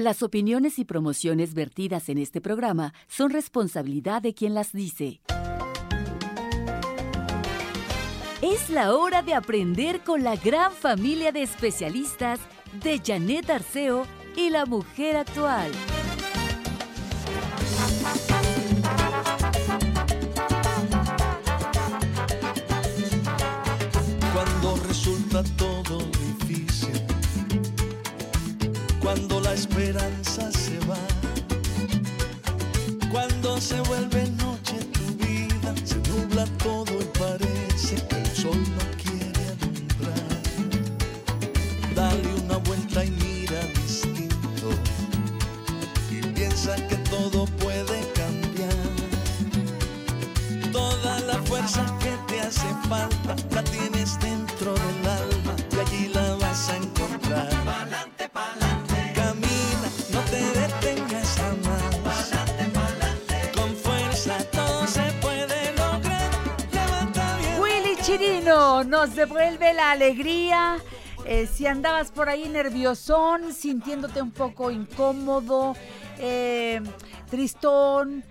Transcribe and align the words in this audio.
Las 0.00 0.22
opiniones 0.22 0.78
y 0.78 0.84
promociones 0.84 1.54
vertidas 1.54 2.08
en 2.08 2.18
este 2.18 2.40
programa 2.40 2.94
son 3.08 3.30
responsabilidad 3.30 4.22
de 4.22 4.32
quien 4.32 4.54
las 4.54 4.70
dice. 4.72 5.20
Es 8.40 8.70
la 8.70 8.94
hora 8.94 9.22
de 9.22 9.34
aprender 9.34 10.02
con 10.04 10.22
la 10.22 10.36
gran 10.36 10.70
familia 10.70 11.32
de 11.32 11.42
especialistas 11.42 12.38
de 12.80 13.02
Janet 13.04 13.50
Arceo 13.50 14.06
y 14.36 14.50
la 14.50 14.66
mujer 14.66 15.16
actual. 15.16 15.72
Esperanza 29.58 30.52
se 30.52 30.78
va, 30.86 31.02
cuando 33.10 33.60
se 33.60 33.80
vuelve 33.80 34.30
noche 34.42 34.76
tu 34.96 35.04
vida, 35.16 35.74
se 35.84 35.96
nubla 36.08 36.44
todo 36.58 36.92
y 37.00 37.04
parece 37.18 37.96
que 38.06 38.16
el 38.20 38.36
sol 38.36 38.60
no 38.76 38.84
quiere 39.02 39.42
alumbrar. 39.54 40.30
Dale 41.96 42.34
una 42.44 42.58
vuelta 42.58 43.04
y 43.04 43.10
mira 43.10 43.60
distinto 43.82 44.68
y 46.08 46.20
piensa 46.36 46.76
que 46.88 46.96
todo 47.14 47.46
puede 47.46 47.98
cambiar. 48.14 48.78
Toda 50.70 51.18
la 51.20 51.42
fuerza 51.42 51.84
que 51.98 52.12
te 52.28 52.40
hace 52.42 52.68
falta 52.88 53.34
la 53.50 53.64
tienes 53.64 53.97
nos 68.88 69.14
devuelve 69.14 69.74
la 69.74 69.90
alegría. 69.90 70.78
Eh, 71.26 71.46
si 71.46 71.66
andabas 71.66 72.10
por 72.10 72.28
ahí 72.30 72.48
nerviosón, 72.48 73.52
sintiéndote 73.52 74.22
un 74.22 74.30
poco 74.30 74.70
incómodo, 74.70 75.76
eh, 76.18 76.80
tristón, 77.30 78.24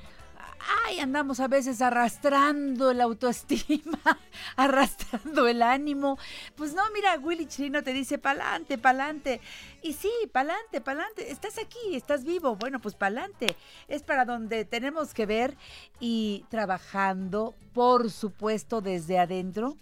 ay, 0.85 0.99
andamos 0.99 1.39
a 1.39 1.47
veces 1.47 1.79
arrastrando 1.81 2.91
la 2.93 3.03
autoestima, 3.03 3.99
arrastrando 4.55 5.47
el 5.47 5.61
ánimo. 5.61 6.17
Pues 6.55 6.73
no, 6.73 6.81
mira, 6.91 7.19
Willy 7.21 7.45
Chirino 7.45 7.83
te 7.83 7.93
dice 7.93 8.17
pa'lante, 8.17 8.79
pa'lante. 8.79 9.39
Y 9.83 9.93
sí, 9.93 10.11
pa'lante, 10.31 10.81
pa'lante. 10.81 11.31
Estás 11.31 11.59
aquí, 11.59 11.95
estás 11.95 12.23
vivo. 12.23 12.55
Bueno, 12.55 12.79
pues 12.79 12.95
pa'lante. 12.95 13.55
Es 13.87 14.01
para 14.01 14.25
donde 14.25 14.65
tenemos 14.65 15.13
que 15.13 15.27
ver 15.27 15.55
y 15.99 16.45
trabajando, 16.49 17.53
por 17.73 18.09
supuesto, 18.09 18.81
desde 18.81 19.19
adentro. 19.19 19.77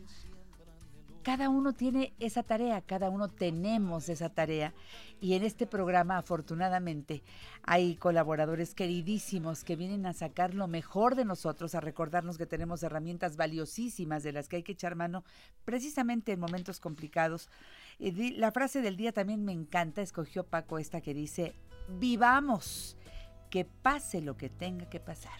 Cada 1.26 1.50
uno 1.50 1.74
tiene 1.74 2.14
esa 2.20 2.44
tarea, 2.44 2.82
cada 2.82 3.10
uno 3.10 3.30
tenemos 3.30 4.10
esa 4.10 4.30
tarea. 4.30 4.76
Y 5.20 5.34
en 5.34 5.44
este 5.44 5.66
programa, 5.66 6.20
afortunadamente, 6.20 7.24
hay 7.64 7.96
colaboradores 7.96 8.76
queridísimos 8.76 9.64
que 9.64 9.76
vienen 9.76 10.06
a 10.06 10.14
sacar 10.14 10.54
lo 10.54 10.68
mejor 10.68 11.16
de 11.16 11.26
nosotros, 11.26 11.74
a 11.74 11.82
recordarnos 11.82 12.38
que 12.38 12.46
tenemos 12.46 12.84
herramientas 12.84 13.38
valiosísimas 13.38 14.22
de 14.22 14.34
las 14.34 14.48
que 14.48 14.58
hay 14.58 14.64
que 14.64 14.74
echar 14.74 14.94
mano 14.94 15.24
precisamente 15.64 16.32
en 16.32 16.40
momentos 16.40 16.80
complicados. 16.80 17.50
La 17.98 18.52
frase 18.52 18.84
del 18.84 18.96
día 18.96 19.12
también 19.12 19.44
me 19.44 19.52
encanta, 19.52 20.04
escogió 20.04 20.44
Paco 20.44 20.78
esta 20.78 21.02
que 21.02 21.16
dice, 21.16 21.56
vivamos, 21.98 22.98
que 23.50 23.66
pase 23.66 24.22
lo 24.22 24.38
que 24.38 24.50
tenga 24.52 24.88
que 24.92 25.00
pasar. 25.00 25.40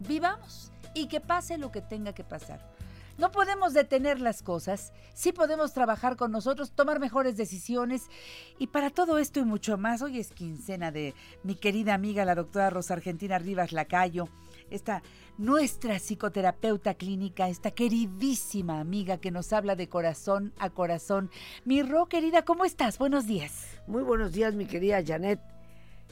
Vivamos 0.00 0.70
y 0.92 1.06
que 1.06 1.22
pase 1.22 1.56
lo 1.56 1.72
que 1.72 1.80
tenga 1.80 2.12
que 2.12 2.24
pasar. 2.24 2.76
No 3.18 3.32
podemos 3.32 3.74
detener 3.74 4.20
las 4.20 4.42
cosas, 4.42 4.92
sí 5.12 5.32
podemos 5.32 5.72
trabajar 5.72 6.14
con 6.14 6.30
nosotros, 6.30 6.70
tomar 6.70 7.00
mejores 7.00 7.36
decisiones 7.36 8.06
y 8.60 8.68
para 8.68 8.90
todo 8.90 9.18
esto 9.18 9.40
y 9.40 9.44
mucho 9.44 9.76
más, 9.76 10.02
hoy 10.02 10.20
es 10.20 10.30
quincena 10.30 10.92
de 10.92 11.16
mi 11.42 11.56
querida 11.56 11.94
amiga 11.94 12.24
la 12.24 12.36
doctora 12.36 12.70
Rosa 12.70 12.94
Argentina 12.94 13.40
Rivas 13.40 13.72
Lacayo, 13.72 14.28
esta 14.70 15.02
nuestra 15.36 15.98
psicoterapeuta 15.98 16.94
clínica, 16.94 17.48
esta 17.48 17.72
queridísima 17.72 18.78
amiga 18.78 19.18
que 19.18 19.32
nos 19.32 19.52
habla 19.52 19.74
de 19.74 19.88
corazón 19.88 20.54
a 20.56 20.70
corazón. 20.70 21.28
Mi 21.64 21.82
Ro, 21.82 22.06
querida, 22.06 22.44
¿cómo 22.44 22.64
estás? 22.64 22.98
Buenos 22.98 23.26
días. 23.26 23.66
Muy 23.88 24.04
buenos 24.04 24.30
días, 24.30 24.54
mi 24.54 24.66
querida 24.66 25.02
Janet. 25.04 25.40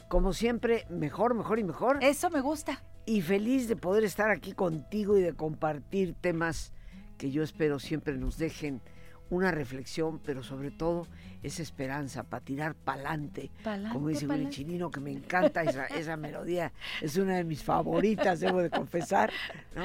Como 0.09 0.33
siempre, 0.33 0.85
mejor, 0.89 1.35
mejor 1.35 1.57
y 1.59 1.63
mejor. 1.63 1.99
Eso 2.01 2.29
me 2.29 2.41
gusta. 2.41 2.83
Y 3.05 3.21
feliz 3.21 3.69
de 3.69 3.77
poder 3.77 4.03
estar 4.03 4.29
aquí 4.29 4.51
contigo 4.51 5.17
y 5.17 5.21
de 5.21 5.33
compartir 5.33 6.13
temas 6.19 6.73
que 7.17 7.31
yo 7.31 7.43
espero 7.43 7.79
siempre 7.79 8.17
nos 8.17 8.37
dejen 8.37 8.81
una 9.29 9.51
reflexión, 9.51 10.19
pero 10.19 10.41
sobre 10.41 10.71
todo 10.71 11.07
esa 11.43 11.61
esperanza 11.61 12.23
para 12.23 12.43
tirar 12.43 12.75
pa'lante. 12.75 13.51
Pa'lante, 13.63 13.93
Como 13.93 14.07
dice 14.07 14.27
Willy. 14.27 14.49
Chirino, 14.49 14.89
que 14.89 14.99
me 14.99 15.11
encanta 15.11 15.63
esa, 15.63 15.85
esa 15.87 16.15
melodía. 16.15 16.71
Es 17.01 17.17
una 17.17 17.35
de 17.35 17.43
mis 17.43 17.63
favoritas, 17.63 18.39
debo 18.39 18.61
de 18.61 18.69
confesar. 18.69 19.31
¿no? 19.75 19.83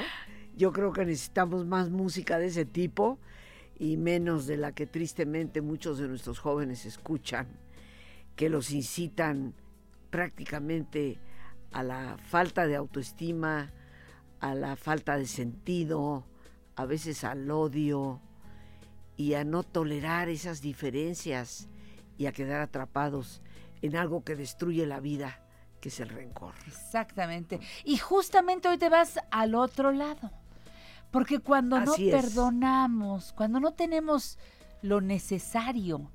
Yo 0.55 0.71
creo 0.71 0.93
que 0.93 1.05
necesitamos 1.05 1.65
más 1.65 1.89
música 1.89 2.39
de 2.39 2.47
ese 2.47 2.65
tipo 2.65 3.19
y 3.77 3.97
menos 3.97 4.47
de 4.47 4.57
la 4.57 4.71
que 4.71 4.85
tristemente 4.85 5.61
muchos 5.61 5.97
de 5.97 6.07
nuestros 6.07 6.39
jóvenes 6.39 6.85
escuchan, 6.85 7.47
que 8.35 8.49
los 8.49 8.71
incitan 8.71 9.53
prácticamente 10.09 11.17
a 11.71 11.83
la 11.83 12.17
falta 12.17 12.65
de 12.67 12.75
autoestima, 12.75 13.73
a 14.39 14.55
la 14.55 14.75
falta 14.75 15.17
de 15.17 15.25
sentido, 15.25 16.23
a 16.75 16.85
veces 16.85 17.23
al 17.23 17.49
odio 17.51 18.19
y 19.17 19.35
a 19.35 19.43
no 19.43 19.63
tolerar 19.63 20.29
esas 20.29 20.61
diferencias 20.61 21.67
y 22.17 22.25
a 22.25 22.31
quedar 22.31 22.61
atrapados 22.61 23.41
en 23.81 23.95
algo 23.95 24.23
que 24.23 24.35
destruye 24.35 24.85
la 24.85 24.99
vida, 24.99 25.39
que 25.81 25.89
es 25.89 25.99
el 25.99 26.09
rencor. 26.09 26.53
Exactamente. 26.67 27.59
Y 27.83 27.97
justamente 27.97 28.69
hoy 28.69 28.77
te 28.77 28.89
vas 28.89 29.19
al 29.29 29.55
otro 29.55 29.91
lado. 29.91 30.31
Porque 31.11 31.39
cuando 31.39 31.79
no 31.79 31.93
es. 31.93 32.11
perdonamos, 32.11 33.33
cuando 33.33 33.59
no 33.59 33.73
tenemos 33.73 34.39
lo 34.81 34.99
necesario 34.99 36.09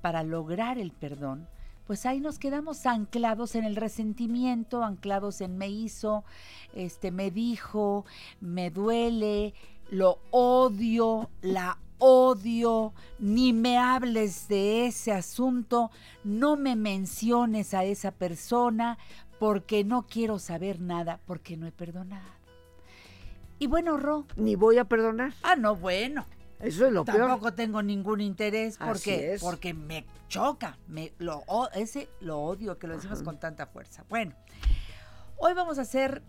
para 0.00 0.24
lograr 0.24 0.78
el 0.78 0.92
perdón, 0.92 1.46
pues 1.86 2.06
ahí 2.06 2.20
nos 2.20 2.38
quedamos 2.38 2.86
anclados 2.86 3.54
en 3.54 3.64
el 3.64 3.76
resentimiento, 3.76 4.82
anclados 4.84 5.40
en 5.40 5.58
me 5.58 5.68
hizo, 5.68 6.24
este 6.72 7.10
me 7.10 7.30
dijo, 7.30 8.04
me 8.40 8.70
duele, 8.70 9.54
lo 9.90 10.18
odio, 10.30 11.30
la 11.42 11.78
odio, 11.98 12.92
ni 13.18 13.52
me 13.52 13.78
hables 13.78 14.48
de 14.48 14.86
ese 14.86 15.12
asunto, 15.12 15.90
no 16.24 16.56
me 16.56 16.76
menciones 16.76 17.74
a 17.74 17.84
esa 17.84 18.10
persona 18.10 18.98
porque 19.38 19.84
no 19.84 20.06
quiero 20.06 20.38
saber 20.38 20.80
nada, 20.80 21.20
porque 21.26 21.56
no 21.56 21.66
he 21.66 21.72
perdonado. 21.72 22.28
Y 23.58 23.66
bueno, 23.66 23.96
Ro, 23.98 24.24
Ni 24.36 24.54
voy 24.54 24.78
a 24.78 24.84
perdonar. 24.84 25.34
ah, 25.42 25.56
no, 25.56 25.76
bueno, 25.76 26.24
Eso 26.60 26.86
es 26.86 26.92
lo 26.92 27.04
peor. 27.04 27.18
tampoco 27.18 27.52
tengo 27.52 27.82
ningún 27.82 28.20
interés 28.22 28.78
porque, 28.78 29.36
porque 29.40 29.74
me 29.74 30.06
choca, 30.28 30.78
me, 30.88 31.12
lo, 31.18 31.42
ese 31.74 32.08
lo 32.20 32.38
odio, 32.40 32.78
que 32.78 32.86
lo 32.86 32.94
decimos 32.94 33.18
Ajá. 33.18 33.24
con 33.24 33.38
tanta 33.38 33.66
fuerza. 33.66 34.04
Bueno, 34.08 34.32
hoy 35.36 35.52
vamos 35.52 35.78
a 35.78 35.82
hacer 35.82 36.22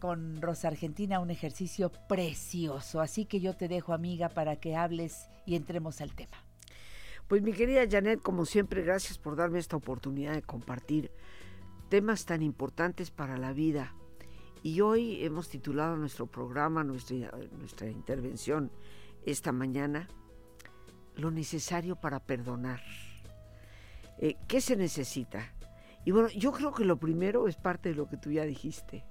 con 0.00 0.42
Rosa 0.42 0.68
Argentina 0.68 1.20
un 1.20 1.30
ejercicio 1.30 1.92
precioso, 2.08 3.00
así 3.00 3.26
que 3.26 3.40
yo 3.40 3.54
te 3.54 3.68
dejo, 3.68 3.92
amiga, 3.92 4.30
para 4.30 4.56
que 4.56 4.74
hables 4.74 5.28
y 5.46 5.54
entremos 5.54 6.00
al 6.00 6.14
tema. 6.14 6.36
Pues 7.28 7.42
mi 7.42 7.52
querida 7.52 7.82
Janet, 7.88 8.20
como 8.20 8.44
siempre, 8.44 8.82
gracias 8.82 9.18
por 9.18 9.36
darme 9.36 9.60
esta 9.60 9.76
oportunidad 9.76 10.32
de 10.32 10.42
compartir 10.42 11.12
temas 11.88 12.24
tan 12.24 12.42
importantes 12.42 13.12
para 13.12 13.36
la 13.36 13.52
vida. 13.52 13.94
Y 14.62 14.80
hoy 14.80 15.24
hemos 15.24 15.48
titulado 15.48 15.96
nuestro 15.96 16.26
programa, 16.26 16.82
nuestra, 16.82 17.30
nuestra 17.56 17.88
intervención 17.88 18.72
esta 19.24 19.52
mañana, 19.52 20.08
Lo 21.16 21.30
necesario 21.30 21.96
para 21.96 22.20
perdonar. 22.20 22.80
Eh, 24.18 24.36
¿Qué 24.48 24.60
se 24.60 24.76
necesita? 24.76 25.52
Y 26.04 26.12
bueno, 26.12 26.28
yo 26.30 26.52
creo 26.52 26.72
que 26.72 26.84
lo 26.84 26.98
primero 26.98 27.46
es 27.46 27.56
parte 27.56 27.90
de 27.90 27.94
lo 27.94 28.08
que 28.08 28.16
tú 28.16 28.30
ya 28.30 28.44
dijiste. 28.44 29.04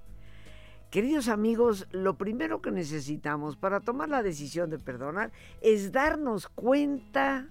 Queridos 0.90 1.28
amigos, 1.28 1.86
lo 1.92 2.18
primero 2.18 2.60
que 2.60 2.72
necesitamos 2.72 3.56
para 3.56 3.78
tomar 3.78 4.08
la 4.08 4.24
decisión 4.24 4.70
de 4.70 4.78
perdonar 4.80 5.30
es 5.60 5.92
darnos 5.92 6.48
cuenta 6.48 7.48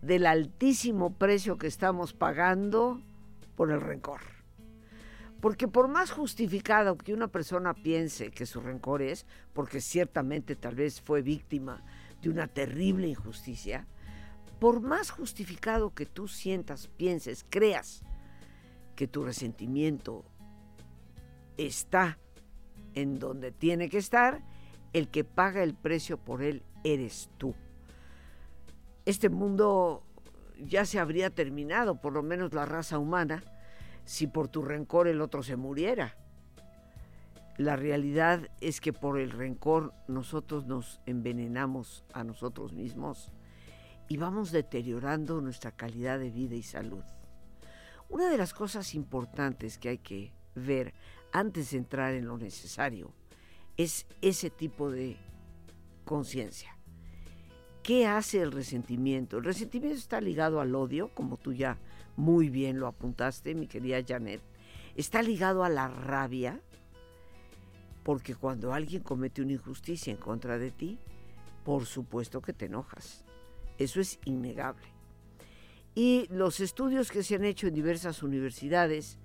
del 0.00 0.26
altísimo 0.26 1.14
precio 1.16 1.58
que 1.58 1.68
estamos 1.68 2.12
pagando 2.12 3.00
por 3.54 3.70
el 3.70 3.80
rencor. 3.80 4.20
Porque 5.40 5.68
por 5.68 5.86
más 5.86 6.10
justificado 6.10 6.98
que 6.98 7.14
una 7.14 7.28
persona 7.28 7.72
piense 7.72 8.32
que 8.32 8.46
su 8.46 8.60
rencor 8.60 9.00
es, 9.00 9.24
porque 9.52 9.80
ciertamente 9.80 10.56
tal 10.56 10.74
vez 10.74 11.00
fue 11.00 11.22
víctima 11.22 11.84
de 12.20 12.30
una 12.30 12.48
terrible 12.48 13.06
injusticia, 13.06 13.86
por 14.58 14.80
más 14.80 15.10
justificado 15.10 15.94
que 15.94 16.06
tú 16.06 16.26
sientas, 16.26 16.88
pienses, 16.88 17.46
creas 17.48 18.02
que 18.96 19.06
tu 19.06 19.22
resentimiento 19.24 20.24
está 21.56 22.18
en 22.94 23.18
donde 23.18 23.52
tiene 23.52 23.88
que 23.88 23.98
estar, 23.98 24.42
el 24.92 25.08
que 25.08 25.24
paga 25.24 25.62
el 25.62 25.74
precio 25.74 26.18
por 26.18 26.42
él 26.42 26.62
eres 26.84 27.30
tú. 27.38 27.54
Este 29.04 29.28
mundo 29.28 30.04
ya 30.58 30.84
se 30.84 30.98
habría 30.98 31.30
terminado, 31.30 32.00
por 32.00 32.12
lo 32.12 32.22
menos 32.22 32.52
la 32.52 32.66
raza 32.66 32.98
humana, 32.98 33.42
si 34.04 34.26
por 34.26 34.48
tu 34.48 34.62
rencor 34.62 35.08
el 35.08 35.20
otro 35.20 35.42
se 35.42 35.56
muriera. 35.56 36.16
La 37.56 37.76
realidad 37.76 38.48
es 38.60 38.80
que 38.80 38.92
por 38.92 39.18
el 39.18 39.30
rencor 39.30 39.92
nosotros 40.08 40.66
nos 40.66 41.00
envenenamos 41.06 42.04
a 42.12 42.24
nosotros 42.24 42.72
mismos 42.72 43.30
y 44.08 44.16
vamos 44.16 44.52
deteriorando 44.52 45.40
nuestra 45.40 45.72
calidad 45.72 46.18
de 46.18 46.30
vida 46.30 46.54
y 46.54 46.62
salud. 46.62 47.04
Una 48.08 48.28
de 48.28 48.38
las 48.38 48.52
cosas 48.52 48.94
importantes 48.94 49.78
que 49.78 49.90
hay 49.90 49.98
que 49.98 50.32
ver 50.54 50.94
antes 51.32 51.70
de 51.70 51.78
entrar 51.78 52.14
en 52.14 52.26
lo 52.26 52.38
necesario, 52.38 53.12
es 53.76 54.06
ese 54.20 54.50
tipo 54.50 54.90
de 54.90 55.16
conciencia. 56.04 56.76
¿Qué 57.82 58.06
hace 58.06 58.40
el 58.40 58.52
resentimiento? 58.52 59.38
El 59.38 59.44
resentimiento 59.44 59.98
está 59.98 60.20
ligado 60.20 60.60
al 60.60 60.74
odio, 60.74 61.08
como 61.14 61.36
tú 61.36 61.52
ya 61.52 61.78
muy 62.16 62.48
bien 62.48 62.78
lo 62.78 62.86
apuntaste, 62.86 63.54
mi 63.54 63.66
querida 63.66 64.04
Janet. 64.06 64.40
Está 64.94 65.22
ligado 65.22 65.64
a 65.64 65.68
la 65.68 65.88
rabia, 65.88 66.60
porque 68.04 68.34
cuando 68.34 68.72
alguien 68.72 69.02
comete 69.02 69.42
una 69.42 69.52
injusticia 69.52 70.12
en 70.12 70.18
contra 70.18 70.58
de 70.58 70.70
ti, 70.70 70.98
por 71.64 71.86
supuesto 71.86 72.40
que 72.42 72.52
te 72.52 72.66
enojas. 72.66 73.24
Eso 73.78 74.00
es 74.00 74.18
innegable. 74.24 74.86
Y 75.94 76.26
los 76.30 76.60
estudios 76.60 77.10
que 77.10 77.22
se 77.22 77.34
han 77.34 77.44
hecho 77.44 77.66
en 77.66 77.74
diversas 77.74 78.22
universidades 78.22 79.18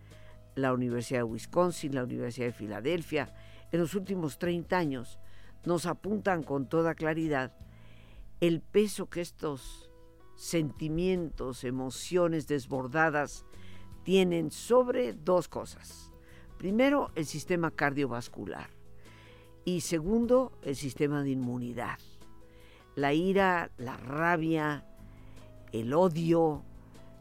la 0.57 0.73
Universidad 0.73 1.19
de 1.19 1.23
Wisconsin, 1.23 1.93
la 1.93 2.03
Universidad 2.03 2.47
de 2.47 2.51
Filadelfia, 2.51 3.33
en 3.71 3.79
los 3.79 3.93
últimos 3.93 4.39
30 4.39 4.75
años, 4.77 5.19
nos 5.65 5.85
apuntan 5.85 6.43
con 6.43 6.67
toda 6.67 6.95
claridad 6.95 7.53
el 8.41 8.61
peso 8.61 9.07
que 9.07 9.21
estos 9.21 9.91
sentimientos, 10.35 11.63
emociones 11.63 12.47
desbordadas 12.47 13.45
tienen 14.03 14.51
sobre 14.51 15.13
dos 15.13 15.47
cosas. 15.47 16.11
Primero, 16.57 17.11
el 17.15 17.25
sistema 17.25 17.69
cardiovascular 17.69 18.69
y 19.63 19.81
segundo, 19.81 20.53
el 20.63 20.75
sistema 20.75 21.21
de 21.21 21.31
inmunidad. 21.31 21.99
La 22.95 23.13
ira, 23.13 23.69
la 23.77 23.95
rabia, 23.97 24.85
el 25.71 25.93
odio 25.93 26.63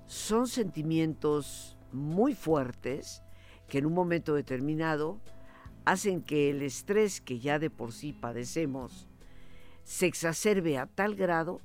son 0.07 0.47
sentimientos 0.47 1.77
muy 1.93 2.35
fuertes 2.35 3.23
que 3.69 3.79
en 3.79 3.87
un 3.87 3.95
momento 3.95 4.35
determinado 4.35 5.21
hacen 5.85 6.23
que 6.23 6.51
el 6.51 6.63
estrés 6.63 7.21
que 7.21 7.39
ya 7.39 7.59
de 7.59 7.71
por 7.71 7.93
sí 7.93 8.13
padecemos 8.13 9.09
se 9.85 10.07
exacerbe 10.07 10.79
a 10.79 10.87
tal 10.87 11.15
grado 11.15 11.61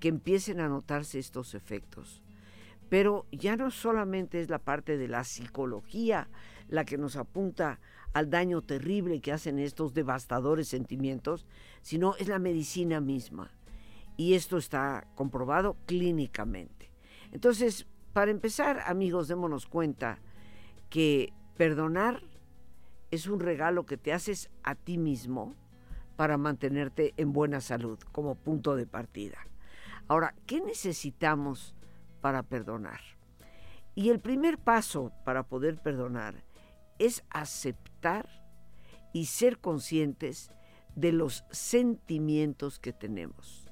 que 0.00 0.08
empiecen 0.08 0.60
a 0.60 0.68
notarse 0.68 1.18
estos 1.18 1.54
efectos. 1.54 2.22
Pero 2.88 3.26
ya 3.32 3.56
no 3.56 3.70
solamente 3.70 4.40
es 4.40 4.48
la 4.48 4.58
parte 4.58 4.96
de 4.96 5.08
la 5.08 5.24
psicología 5.24 6.28
la 6.68 6.84
que 6.84 6.98
nos 6.98 7.16
apunta 7.16 7.80
al 8.12 8.30
daño 8.30 8.62
terrible 8.62 9.20
que 9.20 9.32
hacen 9.32 9.58
estos 9.58 9.92
devastadores 9.92 10.68
sentimientos, 10.68 11.46
sino 11.82 12.14
es 12.16 12.28
la 12.28 12.38
medicina 12.38 13.00
misma. 13.00 13.50
Y 14.16 14.34
esto 14.34 14.56
está 14.56 15.08
comprobado 15.16 15.76
clínicamente. 15.86 16.92
Entonces, 17.32 17.86
para 18.12 18.30
empezar, 18.30 18.84
amigos, 18.86 19.26
démonos 19.26 19.66
cuenta 19.66 20.20
que 20.88 21.32
Perdonar 21.56 22.20
es 23.12 23.28
un 23.28 23.38
regalo 23.38 23.86
que 23.86 23.96
te 23.96 24.12
haces 24.12 24.50
a 24.64 24.74
ti 24.74 24.98
mismo 24.98 25.54
para 26.16 26.36
mantenerte 26.36 27.14
en 27.16 27.32
buena 27.32 27.60
salud 27.60 27.98
como 28.10 28.34
punto 28.34 28.74
de 28.74 28.86
partida. 28.86 29.38
Ahora, 30.08 30.34
¿qué 30.46 30.60
necesitamos 30.60 31.74
para 32.20 32.42
perdonar? 32.42 33.00
Y 33.94 34.10
el 34.10 34.18
primer 34.18 34.58
paso 34.58 35.12
para 35.24 35.44
poder 35.44 35.80
perdonar 35.80 36.42
es 36.98 37.24
aceptar 37.30 38.28
y 39.12 39.26
ser 39.26 39.58
conscientes 39.58 40.50
de 40.96 41.12
los 41.12 41.44
sentimientos 41.50 42.80
que 42.80 42.92
tenemos. 42.92 43.63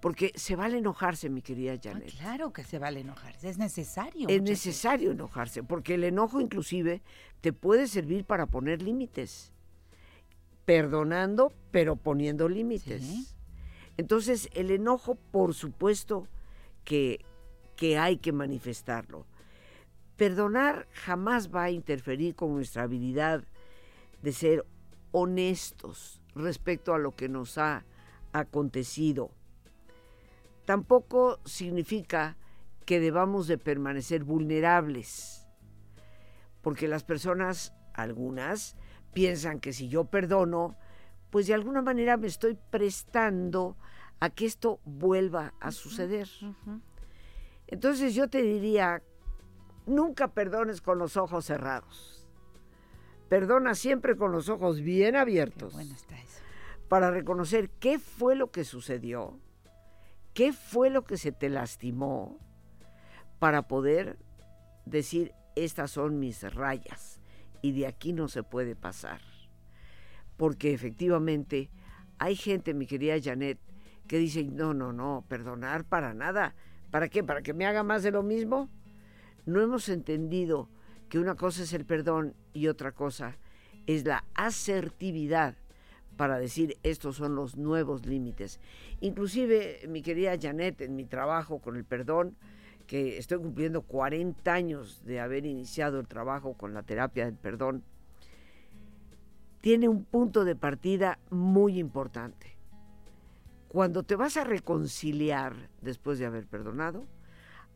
Porque 0.00 0.32
se 0.36 0.54
vale 0.54 0.78
enojarse, 0.78 1.28
mi 1.28 1.42
querida 1.42 1.72
ah, 1.72 1.80
Janet. 1.82 2.12
claro 2.18 2.52
que 2.52 2.62
se 2.62 2.78
vale 2.78 3.00
enojarse, 3.00 3.48
es 3.48 3.58
necesario. 3.58 4.28
Es 4.28 4.42
necesario 4.42 5.10
enojarse, 5.10 5.62
porque 5.62 5.94
el 5.94 6.04
enojo 6.04 6.40
inclusive 6.40 7.02
te 7.40 7.52
puede 7.52 7.88
servir 7.88 8.24
para 8.24 8.46
poner 8.46 8.80
límites. 8.80 9.52
Perdonando, 10.64 11.52
pero 11.70 11.96
poniendo 11.96 12.48
límites. 12.48 13.34
Entonces, 13.96 14.48
el 14.54 14.70
enojo, 14.70 15.16
por 15.16 15.54
supuesto, 15.54 16.28
que, 16.84 17.24
que 17.74 17.98
hay 17.98 18.18
que 18.18 18.32
manifestarlo. 18.32 19.26
Perdonar 20.16 20.86
jamás 20.92 21.52
va 21.52 21.64
a 21.64 21.70
interferir 21.70 22.34
con 22.34 22.54
nuestra 22.54 22.82
habilidad 22.84 23.44
de 24.22 24.32
ser 24.32 24.64
honestos 25.10 26.20
respecto 26.34 26.94
a 26.94 26.98
lo 26.98 27.16
que 27.16 27.28
nos 27.28 27.56
ha 27.58 27.84
acontecido 28.32 29.30
tampoco 30.68 31.40
significa 31.46 32.36
que 32.84 33.00
debamos 33.00 33.46
de 33.46 33.56
permanecer 33.56 34.22
vulnerables, 34.22 35.48
porque 36.60 36.88
las 36.88 37.04
personas, 37.04 37.72
algunas, 37.94 38.76
piensan 39.14 39.60
que 39.60 39.72
si 39.72 39.88
yo 39.88 40.04
perdono, 40.04 40.76
pues 41.30 41.46
de 41.46 41.54
alguna 41.54 41.80
manera 41.80 42.18
me 42.18 42.26
estoy 42.26 42.58
prestando 42.68 43.78
a 44.20 44.28
que 44.28 44.44
esto 44.44 44.78
vuelva 44.84 45.54
a 45.58 45.70
suceder. 45.70 46.28
Entonces 47.66 48.14
yo 48.14 48.28
te 48.28 48.42
diría, 48.42 49.02
nunca 49.86 50.34
perdones 50.34 50.82
con 50.82 50.98
los 50.98 51.16
ojos 51.16 51.46
cerrados. 51.46 52.28
Perdona 53.30 53.74
siempre 53.74 54.18
con 54.18 54.32
los 54.32 54.50
ojos 54.50 54.82
bien 54.82 55.16
abiertos. 55.16 55.74
Para 56.90 57.10
reconocer 57.10 57.70
qué 57.70 57.98
fue 57.98 58.36
lo 58.36 58.50
que 58.50 58.64
sucedió 58.64 59.40
¿Qué 60.38 60.52
fue 60.52 60.88
lo 60.88 61.02
que 61.02 61.16
se 61.16 61.32
te 61.32 61.48
lastimó 61.48 62.38
para 63.40 63.62
poder 63.62 64.20
decir, 64.86 65.32
estas 65.56 65.90
son 65.90 66.20
mis 66.20 66.44
rayas 66.54 67.20
y 67.60 67.72
de 67.72 67.88
aquí 67.88 68.12
no 68.12 68.28
se 68.28 68.44
puede 68.44 68.76
pasar? 68.76 69.20
Porque 70.36 70.72
efectivamente 70.72 71.70
hay 72.20 72.36
gente, 72.36 72.72
mi 72.72 72.86
querida 72.86 73.16
Janet, 73.20 73.58
que 74.06 74.18
dice, 74.18 74.44
no, 74.44 74.74
no, 74.74 74.92
no, 74.92 75.24
perdonar 75.26 75.84
para 75.84 76.14
nada. 76.14 76.54
¿Para 76.92 77.08
qué? 77.08 77.24
¿Para 77.24 77.42
que 77.42 77.52
me 77.52 77.66
haga 77.66 77.82
más 77.82 78.04
de 78.04 78.12
lo 78.12 78.22
mismo? 78.22 78.68
No 79.44 79.60
hemos 79.60 79.88
entendido 79.88 80.68
que 81.08 81.18
una 81.18 81.34
cosa 81.34 81.64
es 81.64 81.72
el 81.72 81.84
perdón 81.84 82.36
y 82.52 82.68
otra 82.68 82.92
cosa 82.92 83.38
es 83.88 84.04
la 84.04 84.24
asertividad 84.34 85.56
para 86.18 86.38
decir 86.38 86.76
estos 86.82 87.16
son 87.16 87.36
los 87.36 87.56
nuevos 87.56 88.04
límites. 88.04 88.60
Inclusive, 89.00 89.86
mi 89.88 90.02
querida 90.02 90.36
Janet, 90.38 90.80
en 90.80 90.96
mi 90.96 91.04
trabajo 91.04 91.60
con 91.60 91.76
el 91.76 91.84
perdón, 91.84 92.36
que 92.88 93.18
estoy 93.18 93.38
cumpliendo 93.38 93.82
40 93.82 94.52
años 94.52 95.04
de 95.04 95.20
haber 95.20 95.46
iniciado 95.46 96.00
el 96.00 96.08
trabajo 96.08 96.54
con 96.54 96.74
la 96.74 96.82
terapia 96.82 97.24
del 97.24 97.36
perdón, 97.36 97.84
tiene 99.60 99.88
un 99.88 100.04
punto 100.04 100.44
de 100.44 100.56
partida 100.56 101.20
muy 101.30 101.78
importante. 101.78 102.56
Cuando 103.68 104.02
te 104.02 104.16
vas 104.16 104.36
a 104.36 104.44
reconciliar 104.44 105.54
después 105.82 106.18
de 106.18 106.26
haber 106.26 106.46
perdonado, 106.46 107.06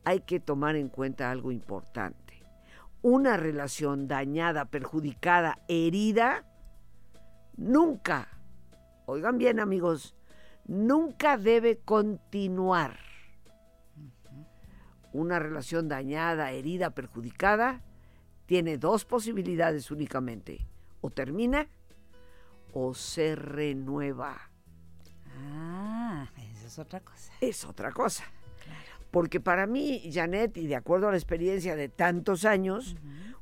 hay 0.02 0.20
que 0.20 0.40
tomar 0.40 0.74
en 0.74 0.88
cuenta 0.88 1.30
algo 1.30 1.52
importante. 1.52 2.42
Una 3.02 3.36
relación 3.36 4.08
dañada, 4.08 4.64
perjudicada, 4.64 5.60
herida, 5.68 6.44
nunca, 7.56 8.28
oigan 9.06 9.38
bien 9.38 9.60
amigos, 9.60 10.14
nunca 10.66 11.36
debe 11.36 11.78
continuar. 11.78 12.98
una 15.12 15.38
relación 15.38 15.88
dañada, 15.88 16.52
herida, 16.52 16.90
perjudicada, 16.90 17.82
tiene 18.46 18.78
dos 18.78 19.04
posibilidades 19.04 19.90
únicamente. 19.90 20.66
O 21.02 21.10
termina 21.10 21.68
o 22.72 22.94
se 22.94 23.34
renueva. 23.34 24.50
Ah, 25.36 26.30
esa 26.36 26.66
es 26.66 26.78
otra 26.78 27.00
cosa. 27.00 27.32
Es 27.40 27.64
otra 27.64 27.92
cosa. 27.92 28.24
Porque 29.10 29.40
para 29.40 29.66
mí, 29.66 30.10
Janet, 30.10 30.56
y 30.56 30.66
de 30.66 30.76
acuerdo 30.76 31.08
a 31.08 31.10
la 31.10 31.18
experiencia 31.18 31.76
de 31.76 31.90
tantos 31.90 32.46
años, 32.46 32.96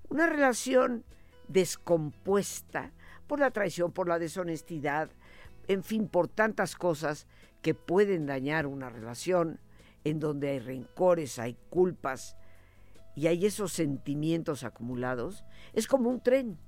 una 0.09 0.27
relación 0.27 1.05
descompuesta 1.47 2.93
por 3.31 3.39
la 3.39 3.53
traición, 3.53 3.93
por 3.93 4.09
la 4.09 4.19
deshonestidad, 4.19 5.09
en 5.69 5.85
fin, 5.85 6.09
por 6.09 6.27
tantas 6.27 6.75
cosas 6.75 7.29
que 7.63 7.75
pueden 7.75 8.27
dañar 8.27 8.67
una 8.67 8.91
relación 8.91 9.61
en 10.03 10.19
donde 10.19 10.49
hay 10.49 10.59
rencores, 10.59 11.39
hay 11.39 11.57
culpas 11.69 12.37
y 13.15 13.29
hay 13.29 13.47
esos 13.47 13.73
sentimientos 13.73 14.65
acumulados, 14.65 15.45
es 15.75 15.87
como 15.87 16.11
un 16.11 16.21
tren 16.21 16.59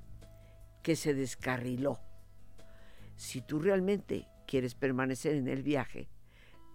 que 0.84 0.94
se 0.94 1.14
descarriló. 1.14 1.98
Si 3.16 3.40
tú 3.40 3.58
realmente 3.58 4.28
quieres 4.46 4.76
permanecer 4.76 5.34
en 5.34 5.48
el 5.48 5.64
viaje, 5.64 6.08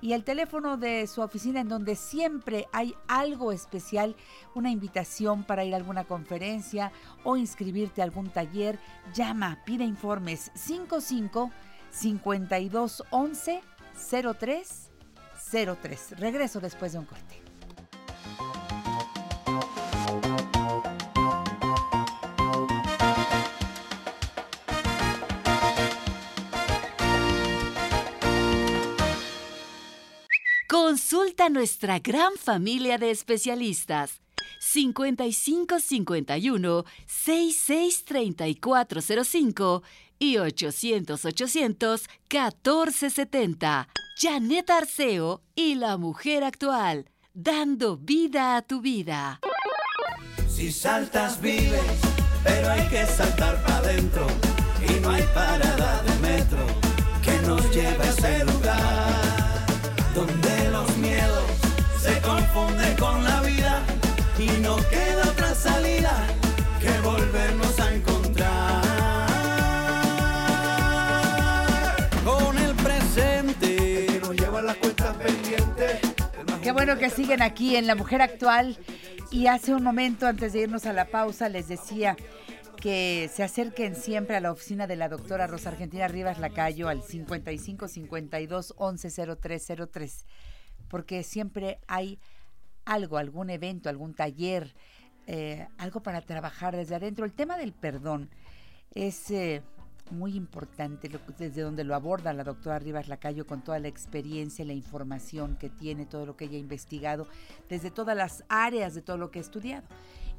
y 0.00 0.12
el 0.12 0.24
teléfono 0.24 0.76
de 0.76 1.06
su 1.06 1.22
oficina 1.22 1.60
en 1.60 1.68
donde 1.68 1.96
siempre 1.96 2.66
hay 2.72 2.94
algo 3.08 3.52
especial, 3.52 4.14
una 4.54 4.70
invitación 4.70 5.42
para 5.42 5.64
ir 5.64 5.74
a 5.74 5.78
alguna 5.78 6.04
conferencia 6.04 6.92
o 7.24 7.36
inscribirte 7.36 8.00
a 8.00 8.04
algún 8.04 8.30
taller, 8.30 8.78
llama, 9.14 9.58
pide 9.64 9.84
informes 9.84 10.50
55 10.54 11.50
52 11.90 13.02
11 13.10 13.60
03 14.38 14.90
03. 15.52 16.18
Regreso 16.18 16.60
después 16.60 16.92
de 16.92 16.98
un 16.98 17.06
corte. 17.06 17.42
Consulta 30.68 31.48
nuestra 31.48 31.98
gran 31.98 32.36
familia 32.36 32.98
de 32.98 33.10
especialistas. 33.10 34.20
5551 34.60 36.84
663405 37.06 39.82
y 40.18 40.38
800 40.38 41.24
800 41.24 42.08
1470. 42.30 43.88
Janet 44.20 44.70
Arceo 44.70 45.42
y 45.54 45.76
la 45.76 45.96
mujer 45.96 46.42
actual, 46.42 47.08
dando 47.34 47.96
vida 47.96 48.56
a 48.56 48.62
tu 48.62 48.80
vida. 48.80 49.40
Si 50.48 50.72
saltas 50.72 51.40
vives, 51.40 51.80
pero 52.42 52.70
hay 52.70 52.88
que 52.88 53.06
saltar 53.06 53.62
para 53.62 53.78
adentro 53.78 54.26
y 54.88 55.00
no 55.00 55.10
hay 55.10 55.22
parada 55.34 56.02
de 56.02 56.18
metro 56.18 56.66
que 57.22 57.46
nos 57.46 57.62
lleve 57.72 58.02
a 58.02 58.10
ese 58.10 58.44
lugar 58.44 59.66
donde 60.14 60.47
que 76.96 77.10
siguen 77.10 77.42
aquí 77.42 77.76
en 77.76 77.86
La 77.86 77.94
Mujer 77.94 78.22
Actual. 78.22 78.78
Y 79.30 79.48
hace 79.48 79.74
un 79.74 79.82
momento, 79.82 80.26
antes 80.26 80.54
de 80.54 80.60
irnos 80.60 80.86
a 80.86 80.92
la 80.94 81.06
pausa, 81.06 81.48
les 81.48 81.68
decía 81.68 82.16
que 82.80 83.28
se 83.32 83.42
acerquen 83.42 83.94
siempre 83.94 84.36
a 84.36 84.40
la 84.40 84.52
oficina 84.52 84.86
de 84.86 84.96
la 84.96 85.08
doctora 85.08 85.46
Rosa 85.46 85.70
Argentina 85.70 86.08
Rivas 86.08 86.38
Lacayo 86.38 86.88
al 86.88 87.02
55 87.02 87.88
52 87.88 88.74
11 88.76 89.36
0303, 89.36 90.26
porque 90.88 91.22
siempre 91.24 91.80
hay 91.88 92.18
algo, 92.84 93.18
algún 93.18 93.50
evento, 93.50 93.90
algún 93.90 94.14
taller, 94.14 94.74
eh, 95.26 95.66
algo 95.76 96.02
para 96.02 96.22
trabajar 96.22 96.74
desde 96.74 96.94
adentro. 96.94 97.26
El 97.26 97.34
tema 97.34 97.58
del 97.58 97.72
perdón 97.72 98.30
es 98.94 99.30
eh, 99.30 99.62
muy 100.12 100.34
importante 100.34 101.10
desde 101.38 101.62
donde 101.62 101.84
lo 101.84 101.94
aborda 101.94 102.32
la 102.32 102.44
doctora 102.44 102.78
Rivas 102.78 103.08
Lacayo 103.08 103.46
con 103.46 103.62
toda 103.62 103.78
la 103.78 103.88
experiencia, 103.88 104.64
la 104.64 104.72
información 104.72 105.56
que 105.56 105.70
tiene, 105.70 106.06
todo 106.06 106.26
lo 106.26 106.36
que 106.36 106.46
ella 106.46 106.56
ha 106.56 106.60
investigado, 106.60 107.26
desde 107.68 107.90
todas 107.90 108.16
las 108.16 108.44
áreas 108.48 108.94
de 108.94 109.02
todo 109.02 109.16
lo 109.16 109.30
que 109.30 109.38
ha 109.38 109.42
estudiado. 109.42 109.86